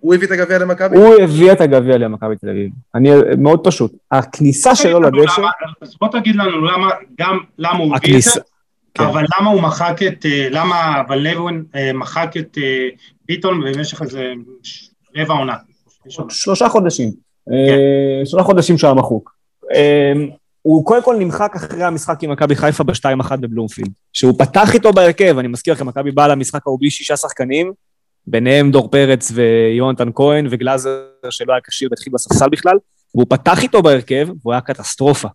הוא 0.00 0.14
הביא 0.14 0.26
את 0.26 0.32
הגביע 0.32 0.58
למכבי? 0.58 0.96
הוא 0.96 1.14
הביא 1.22 1.52
את 1.52 1.60
הגביע 1.60 1.98
למכבי 1.98 2.36
תל 2.36 2.48
אביב. 2.48 2.70
אני, 2.94 3.10
מאוד 3.38 3.60
פשוט. 3.64 3.92
הכניסה 4.10 4.74
שלו 4.74 5.00
לדשא... 5.00 5.42
אז 5.82 5.94
בוא 6.00 6.08
תגיד 6.08 6.36
לנו 6.36 6.64
למה, 6.64 6.90
גם 7.18 7.38
למה 7.58 7.78
הוא 7.78 7.96
הביא 7.96 8.16
את 8.16 8.22
זה, 8.22 8.40
כן. 8.94 9.04
אבל 9.04 9.24
למה 9.38 9.50
הוא 9.50 9.62
מחק 9.62 9.96
את, 10.08 10.26
אה, 10.26 10.48
למה 10.50 11.00
אבל 11.06 11.18
לוין 11.18 11.64
אה, 11.74 11.92
מחק 11.92 12.30
את 12.38 12.58
אה, 12.58 12.88
ביטון 13.28 13.60
במשך 13.60 14.02
איזה 14.02 14.32
רבע 15.16 15.34
עונה? 15.34 15.54
שלושה 16.28 16.68
חודשים. 16.68 17.12
כן. 17.46 18.24
שלושה 18.24 18.44
חודשים 18.44 18.78
שהיה 18.78 18.94
מחוק. 18.94 19.37
אמ, 19.74 20.28
הוא 20.62 20.84
קודם 20.86 21.02
כל 21.02 21.16
נמחק 21.18 21.52
אחרי 21.56 21.84
המשחק 21.84 22.22
עם 22.22 22.30
מכבי 22.30 22.56
חיפה 22.56 22.84
ב-2-1 22.84 23.36
בבלומפילד. 23.36 23.90
שהוא 24.12 24.38
פתח 24.38 24.74
איתו 24.74 24.92
בהרכב, 24.92 25.38
אני 25.38 25.48
מזכיר 25.48 25.74
לכם, 25.74 25.86
מכבי 25.86 26.10
באה 26.10 26.28
למשחק 26.28 26.60
ההוא 26.66 26.78
בלי 26.80 26.90
שישה 26.90 27.16
שחקנים, 27.16 27.72
ביניהם 28.26 28.70
דור 28.70 28.90
פרץ 28.90 29.32
ויונתן 29.34 30.08
כהן 30.14 30.46
וגלאזר 30.50 31.00
שלא 31.30 31.52
היה 31.52 31.60
כשיר 31.66 31.88
והתחיל 31.90 32.12
בספסל 32.12 32.48
בכלל, 32.48 32.76
והוא 33.14 33.26
פתח 33.28 33.62
איתו 33.62 33.82
בהרכב, 33.82 34.28
והוא 34.42 34.52
היה 34.52 34.60
קטסטרופה. 34.60 35.28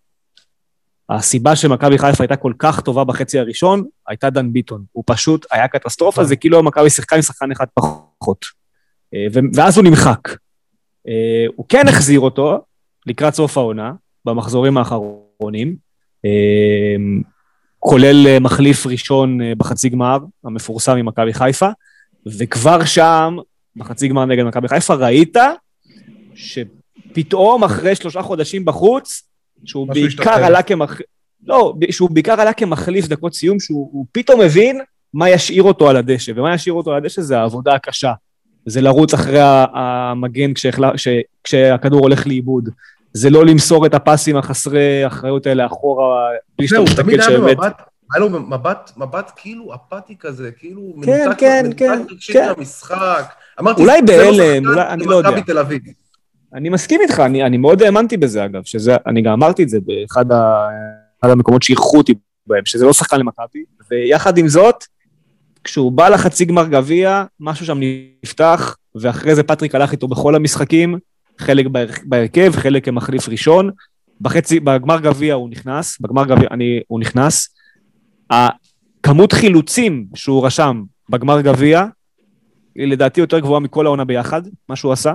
הסיבה 1.10 1.55
שמכבי 1.55 1.97
חיפה 1.97 2.23
הייתה 2.23 2.35
כל 2.35 2.53
כך 2.60 2.80
טובה 2.80 3.03
בחצי 3.03 3.39
הראשון, 3.39 3.84
הייתה 4.07 4.30
דן 4.30 4.53
ביטון. 4.53 4.84
הוא 4.91 5.03
פשוט 5.07 5.45
היה 5.51 5.68
קטסטרופה, 5.68 6.23
זה 6.23 6.35
כאילו 6.35 6.64
מכבי 6.64 6.89
שיחקה 6.89 7.15
עם 7.15 7.22
שחקן 7.22 7.51
אחד 7.51 7.65
פחות. 7.73 8.45
אה, 9.14 9.27
ואז 9.53 9.77
הוא 9.77 9.85
נמחק. 9.85 10.30
אה, 11.07 11.45
הוא 11.55 11.65
כן 11.69 11.88
החזיר 11.88 12.19
אותו 12.19 12.61
לקראת 13.05 13.34
סוף 13.34 13.57
העונה, 13.57 13.91
במחזורים 14.25 14.77
האחרונים, 14.77 15.75
אמ, 16.25 17.21
כולל 17.79 18.27
אה, 18.27 18.39
מחליף 18.39 18.87
ראשון 18.87 19.41
אה, 19.41 19.55
בחצי 19.57 19.89
גמר, 19.89 20.17
המפורסם 20.43 20.97
עם 20.97 21.05
מכבי 21.05 21.33
חיפה, 21.33 21.69
וכבר 22.37 22.85
שם, 22.85 23.37
בחצי 23.75 24.07
גמר 24.07 24.25
נגד 24.25 24.43
מכבי 24.43 24.67
חיפה, 24.67 24.93
ראית 24.93 25.37
שפתאום 26.35 27.63
אחרי 27.63 27.95
שלושה 27.95 28.21
חודשים 28.21 28.65
בחוץ, 28.65 29.23
שהוא 29.65 29.87
בעיקר 29.87 30.45
עלה 30.45 30.61
כמחליף, 30.61 31.07
לא, 31.47 31.73
שהוא 31.91 32.09
בעיקר 32.09 32.41
עלה 32.41 32.53
כמחליף 32.53 33.07
דקות 33.07 33.33
סיום, 33.33 33.59
שהוא 33.59 34.05
פתאום 34.11 34.41
הבין 34.41 34.81
מה 35.13 35.29
ישאיר 35.29 35.63
אותו 35.63 35.89
על 35.89 35.97
הדשא, 35.97 36.31
ומה 36.35 36.53
ישאיר 36.53 36.73
אותו 36.73 36.91
על 36.91 36.97
הדשא 36.97 37.21
זה 37.21 37.39
העבודה 37.39 37.73
הקשה. 37.73 38.13
זה 38.65 38.81
לרוץ 38.81 39.13
אחרי 39.13 39.39
המגן 39.73 40.53
כשהחלה, 40.53 40.91
כשהכדור 41.43 41.99
הולך 41.99 42.27
לאיבוד. 42.27 42.69
זה 43.14 43.30
לא 43.30 43.45
למסור 43.45 43.85
את 43.85 43.94
הפסים 43.94 44.38
החסרי 44.38 45.07
אחריות 45.07 45.48
האלה 45.48 45.65
אחורה, 45.65 46.30
בלי 46.57 46.68
שאתה 46.68 46.81
מסתכל 46.81 47.22
שבאמת... 47.22 47.73
היה 48.14 48.19
לו 48.19 48.30
מבט, 48.30 48.91
מבט 48.98 49.31
כאילו 49.35 49.76
אפאתי 49.76 50.15
כזה, 50.19 50.52
כאילו 50.52 50.94
כן, 51.03 51.23
מנותק, 51.23 51.40
כן, 51.40 51.61
מנותק 51.64 51.80
כן, 51.80 52.06
רגשית 52.11 52.35
כן. 52.35 52.48
מהמשחק. 52.48 53.26
אמרתי, 53.60 53.81
אולי 53.81 54.02
לא 54.02 54.07
בהלם, 54.07 54.68
אולי, 54.68 54.88
אני 54.88 55.06
לא 55.06 55.15
יודע. 55.15 55.30
אני 56.53 56.69
מסכים 56.69 57.02
איתך, 57.02 57.19
אני, 57.19 57.44
אני 57.44 57.57
מאוד 57.57 57.81
האמנתי 57.81 58.18
בזה 58.18 58.45
אגב, 58.45 58.61
שזה, 58.65 58.95
אני 59.07 59.22
גם 59.22 59.31
אמרתי 59.31 59.64
את 59.64 59.69
זה 59.69 59.77
באחד 59.85 60.31
ה, 60.31 60.68
המקומות 61.23 61.64
שאירחו 61.64 61.98
אותי 61.98 62.14
בהם, 62.48 62.65
שזה 62.65 62.85
לא 62.85 62.94
שחקן 62.94 63.19
למכבי, 63.19 63.64
ויחד 63.91 64.38
עם 64.38 64.48
זאת, 64.48 64.84
כשהוא 65.64 65.91
בא 65.91 66.10
לחצי 66.10 66.45
גמר 66.45 66.68
גביע, 66.68 67.23
משהו 67.40 67.65
שם 67.65 67.77
נפתח, 68.23 68.77
ואחרי 68.95 69.35
זה 69.35 69.44
פטריק 69.44 69.76
הלך 69.76 69.91
איתו 69.91 70.07
בכל 70.07 70.35
המשחקים, 70.35 70.98
חלק 71.38 71.65
בהרכב, 72.05 72.51
חלק 72.55 72.85
כמחליף 72.85 73.30
ראשון. 73.30 73.69
בחצי, 74.22 74.60
בגמר 74.60 74.99
גביע 74.99 75.34
הוא 75.34 75.49
נכנס, 75.49 75.97
בגמר 76.01 76.26
גביע 76.26 76.47
אני, 76.51 76.80
הוא 76.88 76.99
נכנס. 76.99 77.55
כמות 79.03 79.34
חילוצים 79.34 80.05
שהוא 80.15 80.45
רשם 80.45 80.84
בגמר 81.10 81.41
גביע, 81.41 81.85
היא 82.76 82.88
לדעתי 82.88 83.22
יותר 83.22 83.39
גבוהה 83.39 83.60
מכל 83.60 83.85
העונה 83.85 84.05
ביחד, 84.05 84.41
מה 84.69 84.76
שהוא 84.76 84.91
עשה. 84.91 85.14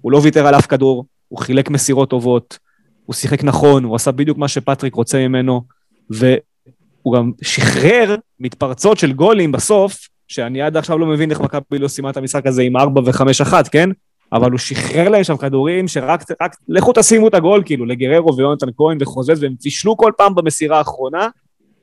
הוא 0.00 0.12
לא 0.12 0.20
ויתר 0.22 0.46
על 0.46 0.54
אף 0.54 0.66
כדור, 0.66 1.04
הוא 1.28 1.38
חילק 1.38 1.70
מסירות 1.70 2.10
טובות, 2.10 2.58
הוא 3.06 3.14
שיחק 3.14 3.44
נכון, 3.44 3.84
הוא 3.84 3.96
עשה 3.96 4.12
בדיוק 4.12 4.38
מה 4.38 4.48
שפטריק 4.48 4.94
רוצה 4.94 5.28
ממנו, 5.28 5.62
והוא 6.10 7.16
גם 7.16 7.32
שחרר 7.42 8.16
מתפרצות 8.40 8.98
של 8.98 9.12
גולים 9.12 9.52
בסוף, 9.52 10.08
שאני 10.28 10.62
עד 10.62 10.76
עכשיו 10.76 10.98
לא 10.98 11.06
מבין 11.06 11.30
איך 11.30 11.40
מכבי 11.40 11.78
לא 11.78 11.88
סיימה 11.88 12.10
את 12.10 12.16
המשחק 12.16 12.46
הזה 12.46 12.62
עם 12.62 12.76
4 12.76 13.00
ו-5-1, 13.04 13.52
כן? 13.70 13.90
אבל 14.32 14.50
הוא 14.50 14.58
שחרר 14.58 15.08
להם 15.08 15.24
שם 15.24 15.36
כדורים 15.36 15.88
שרק, 15.88 16.24
רק, 16.42 16.56
לכו 16.68 16.92
תשימו 16.94 17.28
את 17.28 17.34
הגול, 17.34 17.62
כאילו, 17.64 17.86
לגררו 17.86 18.36
ויונתן 18.36 18.66
כהן 18.76 18.98
וחוזז, 19.00 19.42
והם 19.42 19.54
פישלו 19.62 19.96
כל 19.96 20.12
פעם 20.16 20.34
במסירה 20.34 20.78
האחרונה, 20.78 21.28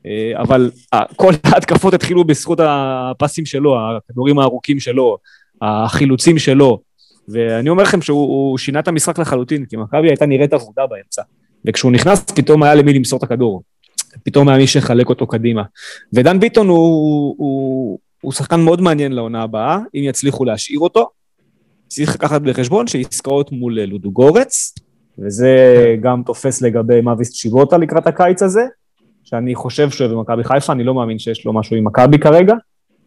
אה, 0.06 0.32
אבל 0.36 0.70
כל 1.16 1.32
ההתקפות 1.44 1.94
התחילו 1.94 2.24
בזכות 2.24 2.60
הפסים 2.62 3.46
שלו, 3.46 3.76
הכדורים 3.96 4.38
הארוכים 4.38 4.80
שלו, 4.80 5.18
החילוצים 5.62 6.38
שלו, 6.38 6.80
ואני 7.28 7.68
אומר 7.68 7.82
לכם 7.82 8.02
שהוא 8.02 8.58
שינה 8.58 8.80
את 8.80 8.88
המשחק 8.88 9.18
לחלוטין, 9.18 9.64
כי 9.64 9.76
מכבי 9.76 10.08
הייתה 10.08 10.26
נראית 10.26 10.52
עבודה 10.52 10.86
באמצע, 10.86 11.22
וכשהוא 11.64 11.92
נכנס 11.92 12.24
פתאום 12.24 12.62
היה 12.62 12.74
למי 12.74 12.92
למסור 12.92 13.18
את 13.18 13.22
הכדור, 13.22 13.62
פתאום 14.24 14.48
היה 14.48 14.58
מי 14.58 14.66
שיחלק 14.66 15.08
אותו 15.08 15.26
קדימה. 15.26 15.62
ודן 16.12 16.40
ביטון 16.40 16.68
הוא, 16.68 17.34
הוא, 17.38 17.98
הוא 18.20 18.32
שחקן 18.32 18.60
מאוד 18.60 18.80
מעניין 18.80 19.12
לעונה 19.12 19.42
הבאה, 19.42 19.78
אם 19.94 20.00
יצליחו 20.02 20.44
להשאיר 20.44 20.78
אותו, 20.78 21.10
צריך 21.94 22.14
לקחת 22.14 22.40
בחשבון 22.40 22.86
שעסקאות 22.86 23.52
מול 23.52 23.80
לודו 23.80 24.10
גורץ, 24.10 24.74
וזה 25.18 25.56
גם 26.00 26.22
תופס 26.26 26.62
לגבי 26.62 27.00
מאביס 27.00 27.30
צ'יבוטה 27.30 27.78
לקראת 27.78 28.06
הקיץ 28.06 28.42
הזה, 28.42 28.62
שאני 29.24 29.54
חושב 29.54 29.90
שהוא 29.90 30.08
במכבי 30.08 30.44
חיפה, 30.44 30.72
אני 30.72 30.84
לא 30.84 30.94
מאמין 30.94 31.18
שיש 31.18 31.46
לו 31.46 31.52
משהו 31.52 31.76
עם 31.76 31.84
מכבי 31.84 32.18
כרגע, 32.18 32.54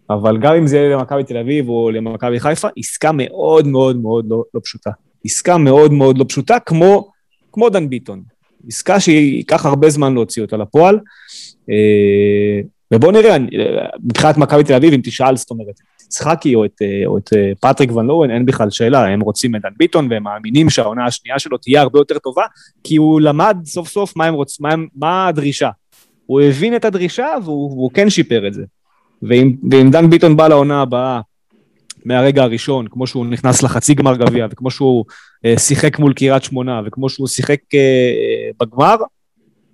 אבל 0.09 0.37
גם 0.37 0.55
אם 0.55 0.67
זה 0.67 0.77
יהיה 0.77 0.95
למכבי 0.95 1.23
תל 1.23 1.37
אביב 1.37 1.69
או 1.69 1.91
למכבי 1.91 2.39
חיפה, 2.39 2.67
עסקה 2.77 3.11
מאוד 3.13 3.67
מאוד 3.67 4.01
מאוד 4.01 4.25
לא, 4.29 4.43
לא 4.53 4.61
פשוטה. 4.63 4.91
עסקה 5.25 5.57
מאוד 5.57 5.93
מאוד 5.93 6.17
לא 6.17 6.25
פשוטה, 6.29 6.59
כמו, 6.59 7.11
כמו 7.51 7.69
דן 7.69 7.89
ביטון. 7.89 8.21
עסקה 8.67 8.99
שייקח 8.99 9.65
הרבה 9.65 9.89
זמן 9.89 10.13
להוציא 10.13 10.41
אותה 10.41 10.57
לפועל. 10.57 10.99
אה, 12.93 12.97
ובואו 12.97 13.11
נראה, 13.11 13.37
מבחינת 14.03 14.37
מכבי 14.37 14.63
תל 14.63 14.73
אביב, 14.73 14.93
אם 14.93 15.01
תשאל, 15.03 15.35
זאת 15.35 15.51
אומרת, 15.51 15.79
יצחקי 16.05 16.55
או 16.55 16.65
את, 16.65 16.81
או 17.05 17.17
את 17.17 17.29
פטריק 17.61 17.91
ון 17.91 18.07
לואן, 18.07 18.31
אין 18.31 18.45
בכלל 18.45 18.69
שאלה, 18.69 19.07
הם 19.07 19.21
רוצים 19.21 19.55
את 19.55 19.61
דן 19.61 19.69
ביטון 19.77 20.07
והם 20.11 20.23
מאמינים 20.23 20.69
שהעונה 20.69 21.05
השנייה 21.05 21.39
שלו 21.39 21.57
תהיה 21.57 21.81
הרבה 21.81 21.99
יותר 21.99 22.17
טובה, 22.17 22.43
כי 22.83 22.95
הוא 22.95 23.21
למד 23.21 23.57
סוף 23.65 23.87
סוף 23.87 24.15
מה, 24.15 24.29
רוצ, 24.29 24.59
מה, 24.59 24.69
מה 24.95 25.27
הדרישה. 25.27 25.69
הוא 26.25 26.41
הבין 26.41 26.75
את 26.75 26.85
הדרישה 26.85 27.27
והוא, 27.43 27.71
והוא 27.71 27.91
כן 27.93 28.09
שיפר 28.09 28.47
את 28.47 28.53
זה. 28.53 28.63
ואם, 29.21 29.55
ואם 29.71 29.91
דן 29.91 30.09
ביטון 30.09 30.37
בא 30.37 30.47
לעונה 30.47 30.81
הבאה, 30.81 31.21
מהרגע 32.05 32.43
הראשון, 32.43 32.87
כמו 32.87 33.07
שהוא 33.07 33.25
נכנס 33.25 33.63
לחצי 33.63 33.93
גמר 33.93 34.15
גביע, 34.15 34.47
וכמו 34.51 34.71
שהוא 34.71 35.05
אה, 35.45 35.57
שיחק 35.57 35.99
מול 35.99 36.13
קריית 36.13 36.43
שמונה, 36.43 36.81
וכמו 36.85 37.09
שהוא 37.09 37.27
שיחק 37.27 37.59
אה, 37.73 38.49
בגמר, 38.59 38.95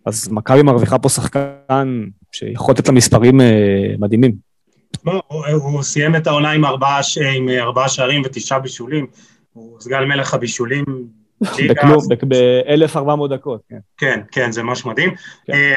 אז 0.05 0.31
מכבי 0.31 0.61
מרוויחה 0.61 0.99
פה 0.99 1.09
שחקן 1.09 2.03
שיכול 2.33 2.73
לתת 2.73 2.87
לה 2.87 2.93
מספרים 2.93 3.41
אה, 3.41 3.95
מדהימים. 3.99 4.31
הוא, 5.03 5.45
הוא 5.45 5.83
סיים 5.83 6.15
את 6.15 6.27
העונה 6.27 6.51
עם 6.51 6.65
ארבעה, 6.65 7.01
עם 7.35 7.49
ארבעה 7.49 7.89
שערים 7.89 8.21
ותשעה 8.25 8.59
בישולים, 8.59 9.07
הוא 9.53 9.79
סגן 9.81 10.03
מלך 10.03 10.33
הבישולים 10.33 10.85
בכלום, 11.69 12.07
ב-1400 12.27 13.27
דקות, 13.29 13.61
כן. 13.69 13.77
כן, 13.97 14.19
כן, 14.31 14.51
זה 14.51 14.63
ממש 14.63 14.85
מדהים. 14.85 15.15
כן. 15.45 15.53
אה, 15.53 15.73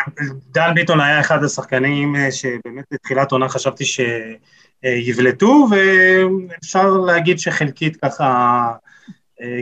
דן 0.51 0.75
ביטון 0.75 1.01
היה 1.01 1.21
אחד 1.21 1.45
השחקנים 1.45 2.17
אה, 2.17 2.33
שבאמת 2.33 2.85
בתחילת 2.93 3.33
עונה 3.33 3.49
חשבתי 3.49 3.85
שיבלטו, 3.85 5.69
ואפשר 5.71 6.91
להגיד 6.91 7.39
שחלקית 7.39 7.97
ככה, 7.97 8.73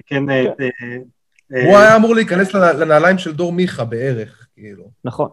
כן... 0.07 0.25
כן. 0.59 0.69
הוא 1.51 1.77
היה 1.77 1.97
אמור 1.97 2.15
להיכנס 2.15 2.55
לנעליים 2.55 3.19
של 3.19 3.33
דור 3.33 3.53
מיכה 3.53 3.85
בערך, 3.85 4.44
כאילו. 4.55 4.85
נכון. 5.05 5.29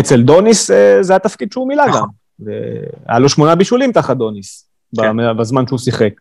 אצל 0.00 0.22
דוניס 0.22 0.70
זה 1.00 1.16
התפקיד 1.16 1.52
שהוא 1.52 1.68
מילא. 1.68 1.84
גם. 1.94 2.06
והיה 2.40 3.18
לו 3.18 3.28
שמונה 3.28 3.54
בישולים 3.54 3.92
תחת 3.92 4.16
דוניס, 4.16 4.70
כן. 4.96 5.36
בזמן 5.38 5.66
שהוא 5.66 5.78
שיחק. 5.78 6.12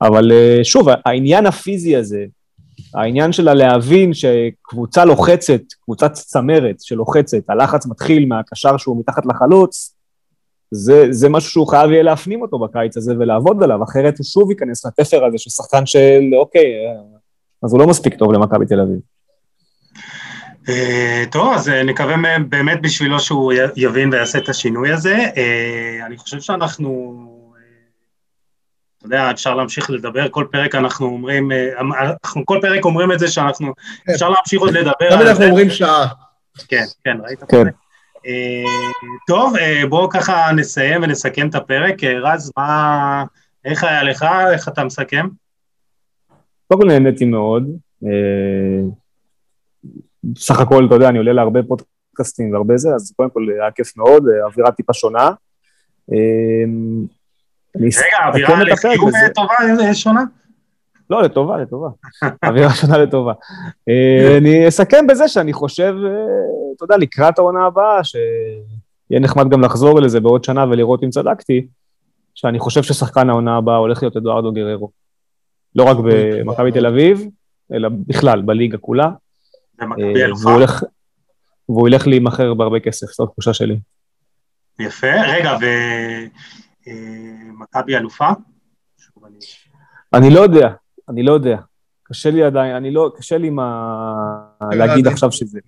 אבל 0.00 0.32
אה, 0.32 0.60
שוב, 0.62 0.88
העניין 1.06 1.46
הפיזי 1.46 1.96
הזה, 1.96 2.24
העניין 2.94 3.32
שלה 3.32 3.54
להבין 3.54 4.10
שקבוצה 4.14 5.04
לוחצת, 5.04 5.60
קבוצת 5.84 6.12
צמרת 6.12 6.80
שלוחצת, 6.80 7.50
הלחץ 7.50 7.86
מתחיל 7.86 8.26
מהקשר 8.26 8.76
שהוא 8.76 9.00
מתחת 9.00 9.26
לחלוץ, 9.26 9.94
זה, 10.70 11.06
זה 11.10 11.28
משהו 11.28 11.50
שהוא 11.50 11.66
חייב 11.66 11.90
יהיה 11.90 12.02
להפנים 12.02 12.42
אותו 12.42 12.58
בקיץ 12.58 12.96
הזה 12.96 13.14
ולעבוד 13.18 13.62
עליו, 13.62 13.82
אחרת 13.82 14.18
הוא 14.18 14.24
שוב 14.24 14.50
ייכנס 14.50 14.86
לתפר 14.86 15.24
הזה 15.24 15.38
של 15.38 15.50
שחקן 15.50 15.86
של 15.86 16.20
אוקיי, 16.36 16.72
אז 17.62 17.72
הוא 17.72 17.80
לא 17.80 17.86
מספיק 17.86 18.14
טוב 18.14 18.32
למכבי 18.32 18.66
תל 18.66 18.80
אביב. 18.80 18.98
אה, 20.68 21.24
טוב, 21.30 21.54
אז 21.54 21.68
אה, 21.68 21.82
נקווה 21.82 22.16
באמת 22.48 22.82
בשבילו 22.82 23.20
שהוא 23.20 23.52
יבין 23.76 24.12
ויעשה 24.12 24.38
את 24.38 24.48
השינוי 24.48 24.92
הזה. 24.92 25.26
אני 26.06 26.16
חושב 26.16 26.40
שאנחנו 26.40 27.38
אתה 28.98 29.06
יודע, 29.06 29.30
אפשר 29.30 29.54
להמשיך 29.54 29.90
לדבר, 29.90 30.28
כל 30.28 30.46
פרק 30.50 30.74
אנחנו 30.74 31.06
אומרים, 31.06 31.52
אה, 31.52 31.80
אנחנו 31.80 32.46
כל 32.46 32.58
פרק 32.62 32.84
אומרים 32.84 33.12
את 33.12 33.18
זה 33.18 33.28
שאנחנו, 33.28 33.74
כן. 33.74 34.12
אפשר 34.12 34.28
להמשיך 34.28 34.60
עוד 34.60 34.70
לדבר. 34.74 35.10
תמיד 35.10 35.26
אנחנו 35.26 35.44
אומרים 35.44 35.70
שעה. 35.70 36.06
כן, 36.68 36.84
כן, 37.04 37.16
ראית? 37.24 37.42
כן. 37.48 37.66
אה, 38.26 38.64
טוב, 39.26 39.56
אה, 39.56 39.82
בואו 39.88 40.08
ככה 40.08 40.52
נסיים 40.56 41.02
ונסכם 41.02 41.48
את 41.48 41.54
הפרק. 41.54 42.04
רז, 42.04 42.52
מה, 42.56 43.24
איך 43.64 43.84
היה 43.84 44.02
לך? 44.02 44.26
איך 44.52 44.68
אתה 44.68 44.84
מסכם? 44.84 45.26
קודם 46.68 46.80
כל 46.80 46.86
נהניתי 46.86 47.24
מאוד. 47.24 47.64
בסך 50.24 50.60
הכל, 50.60 50.86
אתה 50.86 50.94
יודע, 50.94 51.08
אני 51.08 51.18
עולה 51.18 51.32
להרבה 51.32 51.60
פודקאסטים 51.62 52.52
והרבה 52.52 52.76
זה, 52.76 52.94
אז 52.94 53.12
קודם 53.16 53.30
כל 53.30 53.46
היה 53.60 53.70
כיף 53.70 53.96
מאוד, 53.96 54.24
אווירה 54.44 54.72
טיפה 54.72 54.92
שונה. 54.92 55.30
רגע, 57.76 58.28
אווירה 58.28 58.64
לחיוב 58.64 59.10
טובה 59.34 59.84
אה, 59.88 59.94
שונה? 59.94 60.24
לא, 61.10 61.22
לטובה, 61.22 61.56
לטובה. 61.58 61.88
אווירה 62.48 62.70
שונה 62.70 62.98
לטובה. 62.98 63.32
אה, 63.88 64.38
אני 64.38 64.68
אסכם 64.68 65.06
בזה 65.06 65.28
שאני 65.28 65.52
חושב, 65.52 65.94
אה, 66.04 66.10
אתה 66.76 66.84
יודע, 66.84 66.96
לקראת 66.96 67.38
העונה 67.38 67.66
הבאה, 67.66 68.04
שיהיה 68.04 69.20
נחמד 69.20 69.50
גם 69.50 69.60
לחזור 69.60 70.00
לזה 70.00 70.20
בעוד 70.20 70.44
שנה 70.44 70.64
ולראות 70.70 71.04
אם 71.04 71.10
צדקתי, 71.10 71.66
שאני 72.34 72.58
חושב 72.58 72.82
ששחקן 72.82 73.30
העונה 73.30 73.56
הבאה 73.56 73.76
הולך 73.76 74.02
להיות 74.02 74.16
אדוארדו 74.16 74.52
גררו. 74.52 74.90
לא 75.76 75.84
רק 75.84 75.96
במכבי 76.04 76.72
תל 76.72 76.86
אביב, 76.86 77.24
אלא 77.72 77.88
בכלל, 78.06 78.42
בליגה 78.42 78.78
כולה. 78.78 79.10
והוא 81.68 81.88
ילך 81.88 82.06
להימכר 82.06 82.54
בהרבה 82.54 82.80
כסף, 82.80 83.06
זו 83.06 83.24
התחושה 83.24 83.54
שלי. 83.54 83.78
יפה. 84.78 85.06
רגע, 85.26 85.56
ו... 85.60 85.64
מכבי 87.58 87.96
אלופה? 87.96 88.28
אני 90.14 90.30
לא 90.30 90.40
יודע, 90.40 90.68
אני 91.08 91.22
לא 91.22 91.32
יודע. 91.32 91.56
קשה 92.02 92.30
לי 92.30 92.42
עדיין, 92.42 92.76
אני 92.76 92.90
לא, 92.90 93.12
קשה 93.16 93.38
לי 93.38 93.50
מה... 93.50 93.94
להגיד 94.72 95.06
עכשיו 95.06 95.32
שזה... 95.32 95.60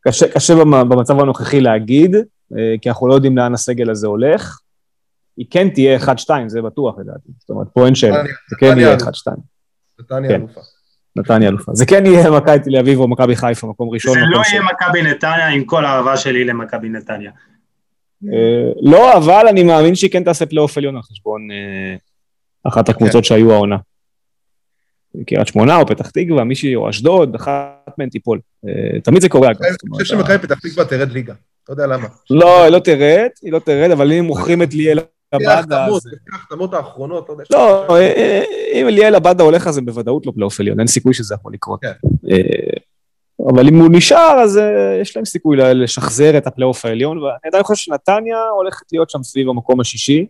קשה, 0.00 0.32
קשה 0.32 0.54
במצב 0.64 1.20
הנוכחי 1.20 1.60
להגיד, 1.60 2.14
אה, 2.56 2.74
כי 2.80 2.88
אנחנו 2.88 3.08
לא 3.08 3.14
יודעים 3.14 3.36
לאן 3.36 3.54
הסגל 3.54 3.90
הזה 3.90 4.06
הולך. 4.06 4.60
היא 5.36 5.46
כן 5.50 5.68
תהיה 5.68 5.98
1-2, 5.98 6.08
זה 6.46 6.62
בטוח 6.62 6.98
לדעתי. 6.98 7.32
זאת 7.38 7.50
אומרת, 7.50 7.66
פה 7.72 7.86
אין 7.86 7.94
שאלה, 7.94 8.22
זה 8.50 8.56
כן 8.60 8.78
יהיה 8.78 8.96
1-2. 8.96 9.00
נתניה 10.00 10.30
כן. 10.30 10.34
אלופה. 10.34 10.60
נתניה 11.18 11.48
אלופה. 11.48 11.72
זה 11.74 11.86
כן 11.86 12.06
יהיה 12.06 12.30
מכבי 12.30 12.58
תל 12.58 12.76
אביב 12.76 12.98
או 13.00 13.08
מכבי 13.08 13.36
חיפה, 13.36 13.66
מקום 13.66 13.90
ראשון. 13.90 14.14
זה 14.14 14.20
לא 14.20 14.42
יהיה 14.50 14.62
מכבי 14.62 15.02
נתניה 15.02 15.48
עם 15.48 15.64
כל 15.64 15.84
האהבה 15.84 16.16
שלי 16.16 16.44
למכבי 16.44 16.88
נתניה. 16.88 17.30
אה, 18.32 18.72
לא, 18.82 19.16
אבל 19.16 19.46
אני 19.48 19.62
מאמין 19.62 19.94
שהיא 19.94 20.10
כן 20.10 20.24
תעשה 20.24 20.46
פלייאוף 20.46 20.78
עליון 20.78 20.96
על 20.96 21.02
חשבון 21.02 21.50
אה, 21.50 21.96
אחת 22.64 22.88
הקבוצות 22.88 23.22
כן. 23.22 23.28
שהיו 23.28 23.52
העונה. 23.52 23.76
קריית 25.26 25.46
שמונה 25.46 25.76
או 25.76 25.86
פתח 25.86 26.10
תקווה, 26.10 26.44
מישהי 26.44 26.74
או 26.74 26.90
אשדוד, 26.90 27.34
אחת 27.34 27.94
מהן 27.98 28.08
תיפול. 28.08 28.40
אה, 28.68 29.00
תמיד 29.00 29.22
זה 29.22 29.28
קורה, 29.28 29.50
אגב. 29.50 29.60
אני 29.62 29.90
חושב 29.90 30.04
שמכבי 30.04 30.38
פתח 30.38 30.58
תקווה 30.58 30.84
תרד 30.84 31.12
ליגה, 31.12 31.34
אתה 31.64 31.72
יודע 31.72 31.86
למה. 31.86 32.08
לא, 32.30 32.62
היא 32.62 32.72
לא 32.72 32.78
תרד, 32.78 33.28
היא 33.42 33.52
לא 33.52 33.58
תרד, 33.58 33.90
אבל 33.90 34.12
אם 34.12 34.24
מוכרים 34.24 34.62
את 34.62 34.74
ליאל 34.74 34.98
ההחתמות 36.32 36.74
האחרונות, 36.74 37.28
לא 37.28 37.32
יודע. 37.32 37.44
לא, 37.50 37.86
אם 38.72 38.86
ליאל 38.86 39.14
עבדה 39.14 39.44
הולך, 39.44 39.66
אז 39.66 39.74
זה 39.74 39.80
בוודאות 39.80 40.26
לא 40.26 40.32
פלייאוף 40.32 40.60
עליון, 40.60 40.78
אין 40.78 40.86
סיכוי 40.86 41.14
שזה 41.14 41.34
יכול 41.34 41.52
לקרות. 41.52 41.80
כן. 41.80 41.92
אבל 43.52 43.68
אם 43.68 43.80
הוא 43.80 43.88
נשאר, 43.92 44.40
אז 44.42 44.56
uh, 44.56 44.60
יש 45.02 45.16
להם 45.16 45.24
סיכוי 45.24 45.56
לשחזר 45.56 46.38
את 46.38 46.46
הפלייאוף 46.46 46.84
העליון, 46.84 47.18
ואני 47.18 47.38
עדיין 47.44 47.64
חושב 47.64 47.84
שנתניה 47.84 48.38
הולכת 48.56 48.86
להיות 48.92 49.10
שם 49.10 49.22
סביב 49.22 49.48
המקום 49.48 49.80
השישי. 49.80 50.26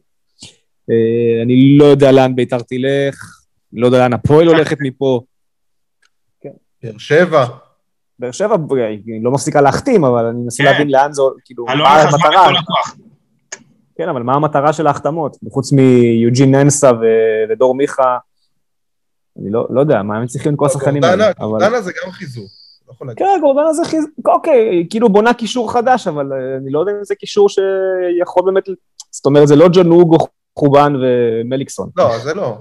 אני 1.45 1.79
לא 1.79 1.85
יודע 1.85 2.13
לאן 2.13 2.37
ביתר 2.37 2.59
תלך, 2.59 3.43
לא 3.73 3.87
יודע 3.87 3.99
לאן 3.99 4.13
הפועל 4.13 4.49
הולכת 4.49 4.77
מפה. 4.81 5.21
כן. 6.41 6.49
באר 6.83 6.99
שבע. 6.99 7.47
באר 8.19 8.31
שבע 8.31 8.57
היא 8.89 9.25
לא 9.25 9.31
מפסיקה 9.31 9.61
להחתים, 9.61 10.05
אבל 10.05 10.25
אני 10.25 10.39
מנסה 10.39 10.63
כן. 10.63 10.71
להבין 10.71 10.91
לאן 10.91 11.13
זה, 11.13 11.23
כאילו, 11.45 11.67
אני 11.69 11.79
לא 11.79 11.85
מה 11.85 12.03
המטרה. 12.03 12.51
לכל. 13.99 14.03
כן, 14.05 14.09
אבל 14.09 14.23
מה 14.23 14.35
המטרה 14.35 14.73
של 14.73 14.87
ההחתמות? 14.87 15.37
חוץ 15.51 15.73
מיוג'ין 15.73 16.55
ננסה 16.55 16.91
ו- 16.93 17.53
ודור 17.53 17.75
מיכה, 17.75 18.19
אני 19.43 19.51
לא, 19.51 19.67
לא 19.71 19.81
יודע, 19.81 20.03
מה 20.03 20.17
הם 20.17 20.27
צריכים 20.27 20.55
את 20.55 20.59
כל 20.59 20.67
השחקנים 20.67 21.05
האלה. 21.05 21.33
גורדנה- 21.39 21.67
אבל... 21.67 21.81
זה 21.83 21.93
גם 22.05 22.11
חיזוק. 22.13 22.47
לא. 23.01 23.15
כן, 23.17 23.39
גורדנה 23.41 23.73
זה 23.73 23.85
חיז... 23.85 24.05
אוקיי, 24.27 24.87
כאילו 24.91 25.09
בונה 25.09 25.35
קישור 25.35 25.73
חדש, 25.73 26.07
אבל 26.09 26.33
אה, 26.33 26.57
אני 26.57 26.71
לא 26.71 26.81
יודע 26.81 26.93
אם 26.93 27.05
זה 27.05 27.15
קישור 27.15 27.49
שיכול 27.49 28.43
באמת... 28.45 28.65
זאת 29.11 29.27
אומרת, 29.27 29.49
זה 29.49 29.57
לא 29.57 29.69
ג'ון 29.73 29.91
אוגו, 29.91 30.17
חובן 30.59 30.93
ומליקסון. 31.03 31.91
לא, 31.97 32.19
זה 32.19 32.35
לא. 32.35 32.59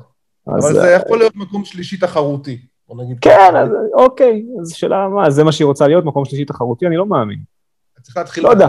אבל 0.48 0.56
אה, 0.68 0.74
זה 0.74 0.92
יכול 0.92 1.18
להיות 1.18 1.36
מקום 1.36 1.66
שלישי 1.66 1.98
תחרותי. 1.98 2.58
כן. 3.22 3.56
אז 3.56 3.70
אוקיי, 3.94 4.44
אז 4.62 4.72
שאלה 4.74 5.08
מה, 5.08 5.30
זה 5.30 5.44
מה 5.44 5.52
שהיא 5.52 5.66
רוצה 5.66 5.88
להיות, 5.88 6.06
מקום 6.06 6.26
שלישי 6.26 6.46
תחרותי? 6.46 6.88
אני 6.88 6.98
לא 6.98 7.06
מאמין. 7.06 7.40
צריך 8.02 8.18
להתחיל... 8.18 8.44
לא 8.44 8.50
יודע. 8.50 8.68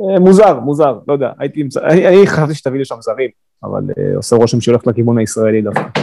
אה, 0.00 0.20
מוזר, 0.20 0.60
מוזר, 0.60 0.98
לא 1.08 1.12
יודע, 1.12 1.30
הייתי, 1.38 1.68
אני, 1.82 2.08
אני 2.08 2.26
חשבתי 2.26 2.54
שתביא 2.54 2.80
לשם 2.80 2.96
זרים, 3.00 3.30
אבל 3.64 3.82
אה, 3.98 4.16
עושה 4.16 4.36
רושם 4.36 4.60
שהיא 4.60 4.72
הולכת 4.72 4.86
לכיוון 4.86 5.18
הישראלי 5.18 5.62
דווקא. 5.62 6.00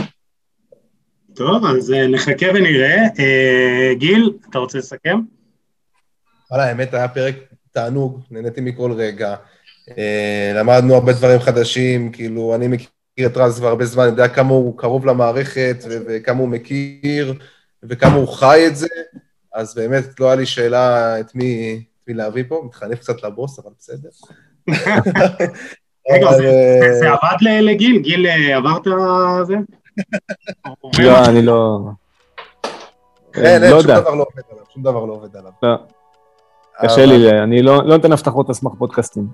טוב, 1.36 1.66
אז 1.66 1.92
אה, 1.92 2.08
נחכה 2.08 2.46
ונראה. 2.56 2.96
אה, 3.20 3.94
גיל, 3.94 4.34
אתה 4.50 4.60
רוצה 4.60 4.78
לסכם? 4.78 5.20
וואלה, 6.52 6.66
האמת 6.66 6.94
היה 6.94 7.08
פרק 7.08 7.36
תענוג, 7.72 8.20
נהניתי 8.32 8.62
מכל 8.62 8.92
רגע. 8.92 9.36
אה, 9.98 10.52
למדנו 10.56 10.94
הרבה 10.94 11.14
דברים 11.14 11.40
חדשים, 11.40 12.12
כאילו, 12.12 12.56
אני 12.56 12.68
מכיר 12.68 13.28
את 13.28 13.38
רז 13.38 13.60
כבר 13.60 13.68
הרבה 13.68 13.86
זמן, 13.86 14.04
אני 14.04 14.12
יודע 14.12 14.28
כמה 14.28 14.50
הוא 14.50 14.78
קרוב 14.78 15.06
למערכת 15.06 15.84
ו- 15.90 15.98
וכמה 16.08 16.40
הוא 16.40 16.50
מכיר 16.50 17.34
וכמה 17.84 18.14
הוא 18.14 18.28
חי 18.28 18.64
את 18.68 18.76
זה, 18.76 18.88
אז 19.54 19.76
באמת 19.76 20.20
לא 20.20 20.26
היה 20.28 20.36
לי 20.36 20.46
שאלה 20.46 21.20
את 21.20 21.36
מי, 21.36 21.84
את 22.04 22.08
מי 22.08 22.14
להביא 22.14 22.44
פה, 22.48 22.62
מתחנף 22.66 23.00
קצת 23.00 23.24
לבוס, 23.24 23.60
אבל 23.60 23.72
בסדר. 23.80 24.10
רגע, 26.12 26.34
זה- 26.38 26.80
אה, 26.84 26.94
זה 27.00 27.10
עבד 27.10 27.38
לגיל? 27.42 27.98
גיל 28.00 28.28
אה, 28.28 28.58
עבר 28.58 28.78
את 28.78 28.84
זה? 29.48 29.56
לא, 31.00 31.26
אני 31.26 31.42
לא... 31.42 31.80
אין, 33.36 33.62
לא 33.62 33.66
אין, 33.66 33.70
שום 33.70 33.78
יודע, 33.78 34.00
דבר 34.00 34.16
לא 34.16 34.24
עובד 34.24 34.42
עליו, 34.52 34.64
שום 34.74 34.84
דבר 34.84 35.06
לא 35.06 35.14
עובד 35.14 35.36
עליו. 35.36 35.52
לא, 35.64 35.76
קשה 36.82 37.06
לי, 37.06 37.30
אני 37.44 37.62
לא 37.62 37.78
לא 37.78 37.98
נותן 37.98 38.12
הבטחות 38.12 38.50
על 38.50 38.56
סמך 38.56 38.72
פודקאסטים. 38.78 39.28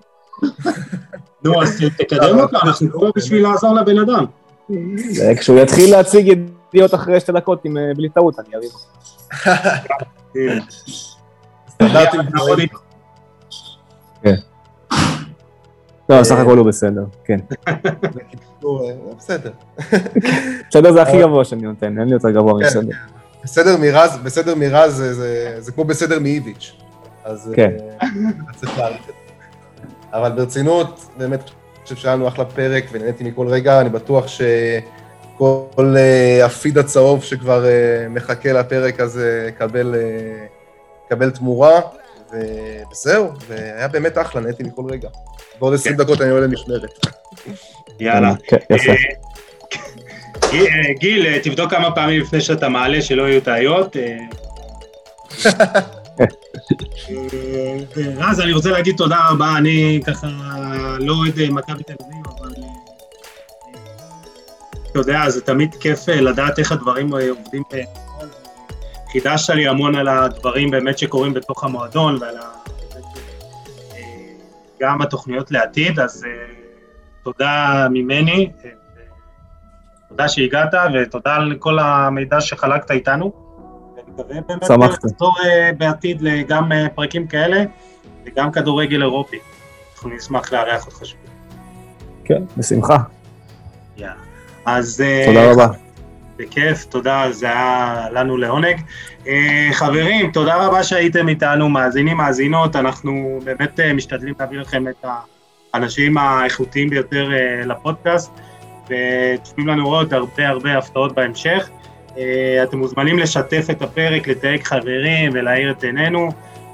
נו, 1.44 1.62
אז 1.64 1.84
תקדם 1.98 2.40
אותו, 2.40 2.58
אנחנו 2.64 2.91
פה 2.91 3.08
בשביל 3.16 3.44
לעזור 3.44 3.74
לבן 3.76 4.00
אדם. 4.00 4.26
כשהוא 5.38 5.60
יתחיל 5.60 5.91
להציג 5.91 6.28
ידיעות 6.28 6.94
אחרי 6.94 7.20
שתי 7.20 7.32
דקות 7.32 7.66
אה, 7.66 7.72
בלי 7.96 8.10
טעות, 8.10 8.40
אני 8.40 8.56
אריב. 8.56 8.72
לא, 16.10 16.23
סך 16.23 16.35
הכל 16.35 16.57
הוא 16.57 16.68
בסדר, 16.68 17.06
כן. 17.23 17.39
בקיצור, 18.01 18.89
אה, 18.89 18.95
בסדר. 19.18 19.51
בסדר 20.69 20.93
זה 20.93 21.01
הכי 21.01 21.22
גבוה 21.22 21.45
שאני 21.45 21.61
נותן, 21.61 21.99
אין 21.99 22.07
לי 22.07 22.14
יותר 22.14 22.30
גבוה 22.31 22.53
כן. 22.60 22.65
מסדר. 22.65 22.95
בסדר 23.43 23.77
מרז, 23.77 24.18
בסדר 24.23 24.56
מרז 24.56 24.95
זה, 24.95 25.14
זה, 25.14 25.56
זה 25.60 25.72
כמו 25.72 25.84
בסדר 25.84 26.19
מאיביץ'. 26.19 26.73
אז 27.23 27.51
כן. 27.56 27.72
אה, 28.01 28.07
צריך 28.56 28.77
להעריך 28.77 29.01
את 29.01 29.06
זה. 29.06 29.14
אבל 30.14 30.31
ברצינות, 30.31 31.06
באמת 31.18 31.49
חושב 31.84 31.95
שהיה 31.95 32.15
לנו 32.15 32.27
אחלה 32.27 32.45
פרק 32.45 32.84
ונהניתי 32.91 33.23
מכל 33.23 33.47
רגע, 33.47 33.81
אני 33.81 33.89
בטוח 33.89 34.27
שכל 34.27 35.95
אה, 35.97 36.45
הפיד 36.45 36.77
הצהוב 36.77 37.23
שכבר 37.23 37.65
אה, 37.65 38.07
מחכה 38.10 38.53
לפרק 38.53 38.99
הזה 38.99 39.45
יקבל, 39.49 39.95
יקבל 41.11 41.30
תמורה, 41.30 41.81
וזהו, 42.31 43.31
והיה 43.48 43.88
באמת 43.88 44.18
אחלה, 44.18 44.41
נהניתי 44.41 44.64
מכל 44.64 44.84
רגע. 44.90 45.10
בעוד 45.60 45.73
20 45.73 45.95
דקות 45.95 46.22
אני 46.22 46.30
עולה 46.30 46.48
למשמרת. 46.48 47.07
יאללה. 47.99 48.34
כן, 48.48 48.57
יפה. 48.69 48.91
אה, 50.53 50.94
גיל, 50.99 51.26
אה, 51.26 51.40
תבדוק 51.44 51.72
כמה 51.72 51.91
פעמים 51.91 52.22
לפני 52.22 52.41
שאתה 52.41 52.69
מעלה 52.69 53.02
שלא 53.02 53.30
יהיו 53.30 53.41
טעויות. 53.41 53.95
אה. 53.98 54.18
רז, 58.18 58.40
אני 58.40 58.53
רוצה 58.53 58.69
להגיד 58.69 58.95
תודה 58.98 59.19
רבה, 59.30 59.57
אני 59.57 59.99
ככה 60.07 60.27
לא 60.99 61.14
אוהד 61.14 61.49
מכבי 61.49 61.84
תל 61.84 61.94
אביב, 62.03 62.26
אבל 62.40 62.49
אתה 64.91 64.99
יודע, 64.99 65.30
זה 65.30 65.41
תמיד 65.41 65.76
כיף 65.76 66.07
לדעת 66.07 66.60
איך 66.60 66.72
הדברים 66.72 67.14
עובדים. 67.14 67.64
חידשת 69.11 69.53
לי 69.53 69.68
המון 69.68 69.95
על 69.95 70.07
הדברים 70.07 70.72
באמת 70.72 70.98
שקורים 70.98 71.34
בתוך 71.34 71.64
המועדון 71.64 72.18
ועל 72.22 72.38
ה... 72.38 72.60
גם 74.81 75.02
התוכניות 75.02 75.52
לעתיד, 75.52 75.99
אז 75.99 76.26
אה, 76.26 76.31
תודה 77.23 77.88
ממני, 77.91 78.52
אה, 78.65 78.69
תודה 80.10 80.30
שהגעת 80.30 80.73
ותודה 80.94 81.36
על 81.36 81.56
כל 81.60 81.80
המידע 81.80 82.41
שחלקת 82.41 82.91
איתנו. 82.91 83.31
ואני 83.95 84.11
מקווה 84.11 84.41
באמת 84.48 84.65
שמחתי. 84.68 85.07
לחזור 85.07 85.34
אה, 85.45 85.69
בעתיד 85.77 86.23
גם 86.48 86.72
פרקים 86.95 87.27
כאלה 87.27 87.64
וגם 88.26 88.52
כדורגל 88.52 89.02
אירופי. 89.02 89.40
אנחנו 89.94 90.10
נשמח 90.10 90.53
לארח 90.53 90.86
אותך 90.86 91.06
שוב. 91.06 91.19
כן, 92.26 92.44
בשמחה. 92.57 92.98
יאללה. 93.98 94.14
אז... 94.65 95.03
תודה 95.26 95.52
רבה. 95.52 95.89
בכיף, 96.40 96.86
תודה, 96.86 97.26
זה 97.32 97.45
היה 97.45 98.06
לנו 98.11 98.38
לעונג. 98.38 98.82
אה, 99.28 99.70
חברים, 99.74 100.32
תודה 100.32 100.56
רבה 100.56 100.84
שהייתם 100.84 101.30
איתנו, 101.30 101.70
מאזינים, 101.70 102.18
מאזינות, 102.18 102.76
אנחנו 102.76 103.40
באמת 103.44 103.80
אה, 103.80 103.94
משתדלים 103.94 104.34
להביא 104.40 104.60
לכם 104.60 104.88
את 104.88 105.06
האנשים 105.74 106.18
האיכותיים 106.18 106.90
ביותר 106.90 107.32
אה, 107.34 107.66
לפודקאסט, 107.66 108.32
וצפויים 108.86 109.70
לנו 109.70 109.88
עוד 109.88 110.14
הרבה 110.14 110.48
הרבה 110.48 110.78
הפתעות 110.78 111.16
בהמשך. 111.16 111.70
אתם 112.64 112.78
מוזמנים 112.78 113.20
לשתף 113.20 113.68
את 113.72 113.82
הפרק, 113.82 114.28
לתייג 114.28 114.64
חברים 114.64 115.32
ולהאיר 115.34 115.72
את 115.72 115.84
עינינו, 115.84 116.30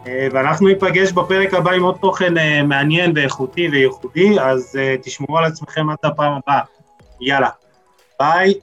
ואנחנו 0.06 0.68
ניפגש 0.68 1.12
בפרק 1.12 1.54
הבא 1.54 1.72
עם 1.72 1.84
עוד 1.84 1.96
תוכן 2.02 2.34
מעניין 2.68 3.12
ואיכותי 3.16 3.68
וייחודי, 3.72 4.40
אז 4.40 4.80
תשמרו 5.02 5.38
על 5.38 5.46
עצמכם 5.46 5.90
עד 5.90 5.98
הפעם 6.04 6.32
הבאה. 6.32 6.62
יאללה, 7.22 7.50
ביי. 8.20 8.54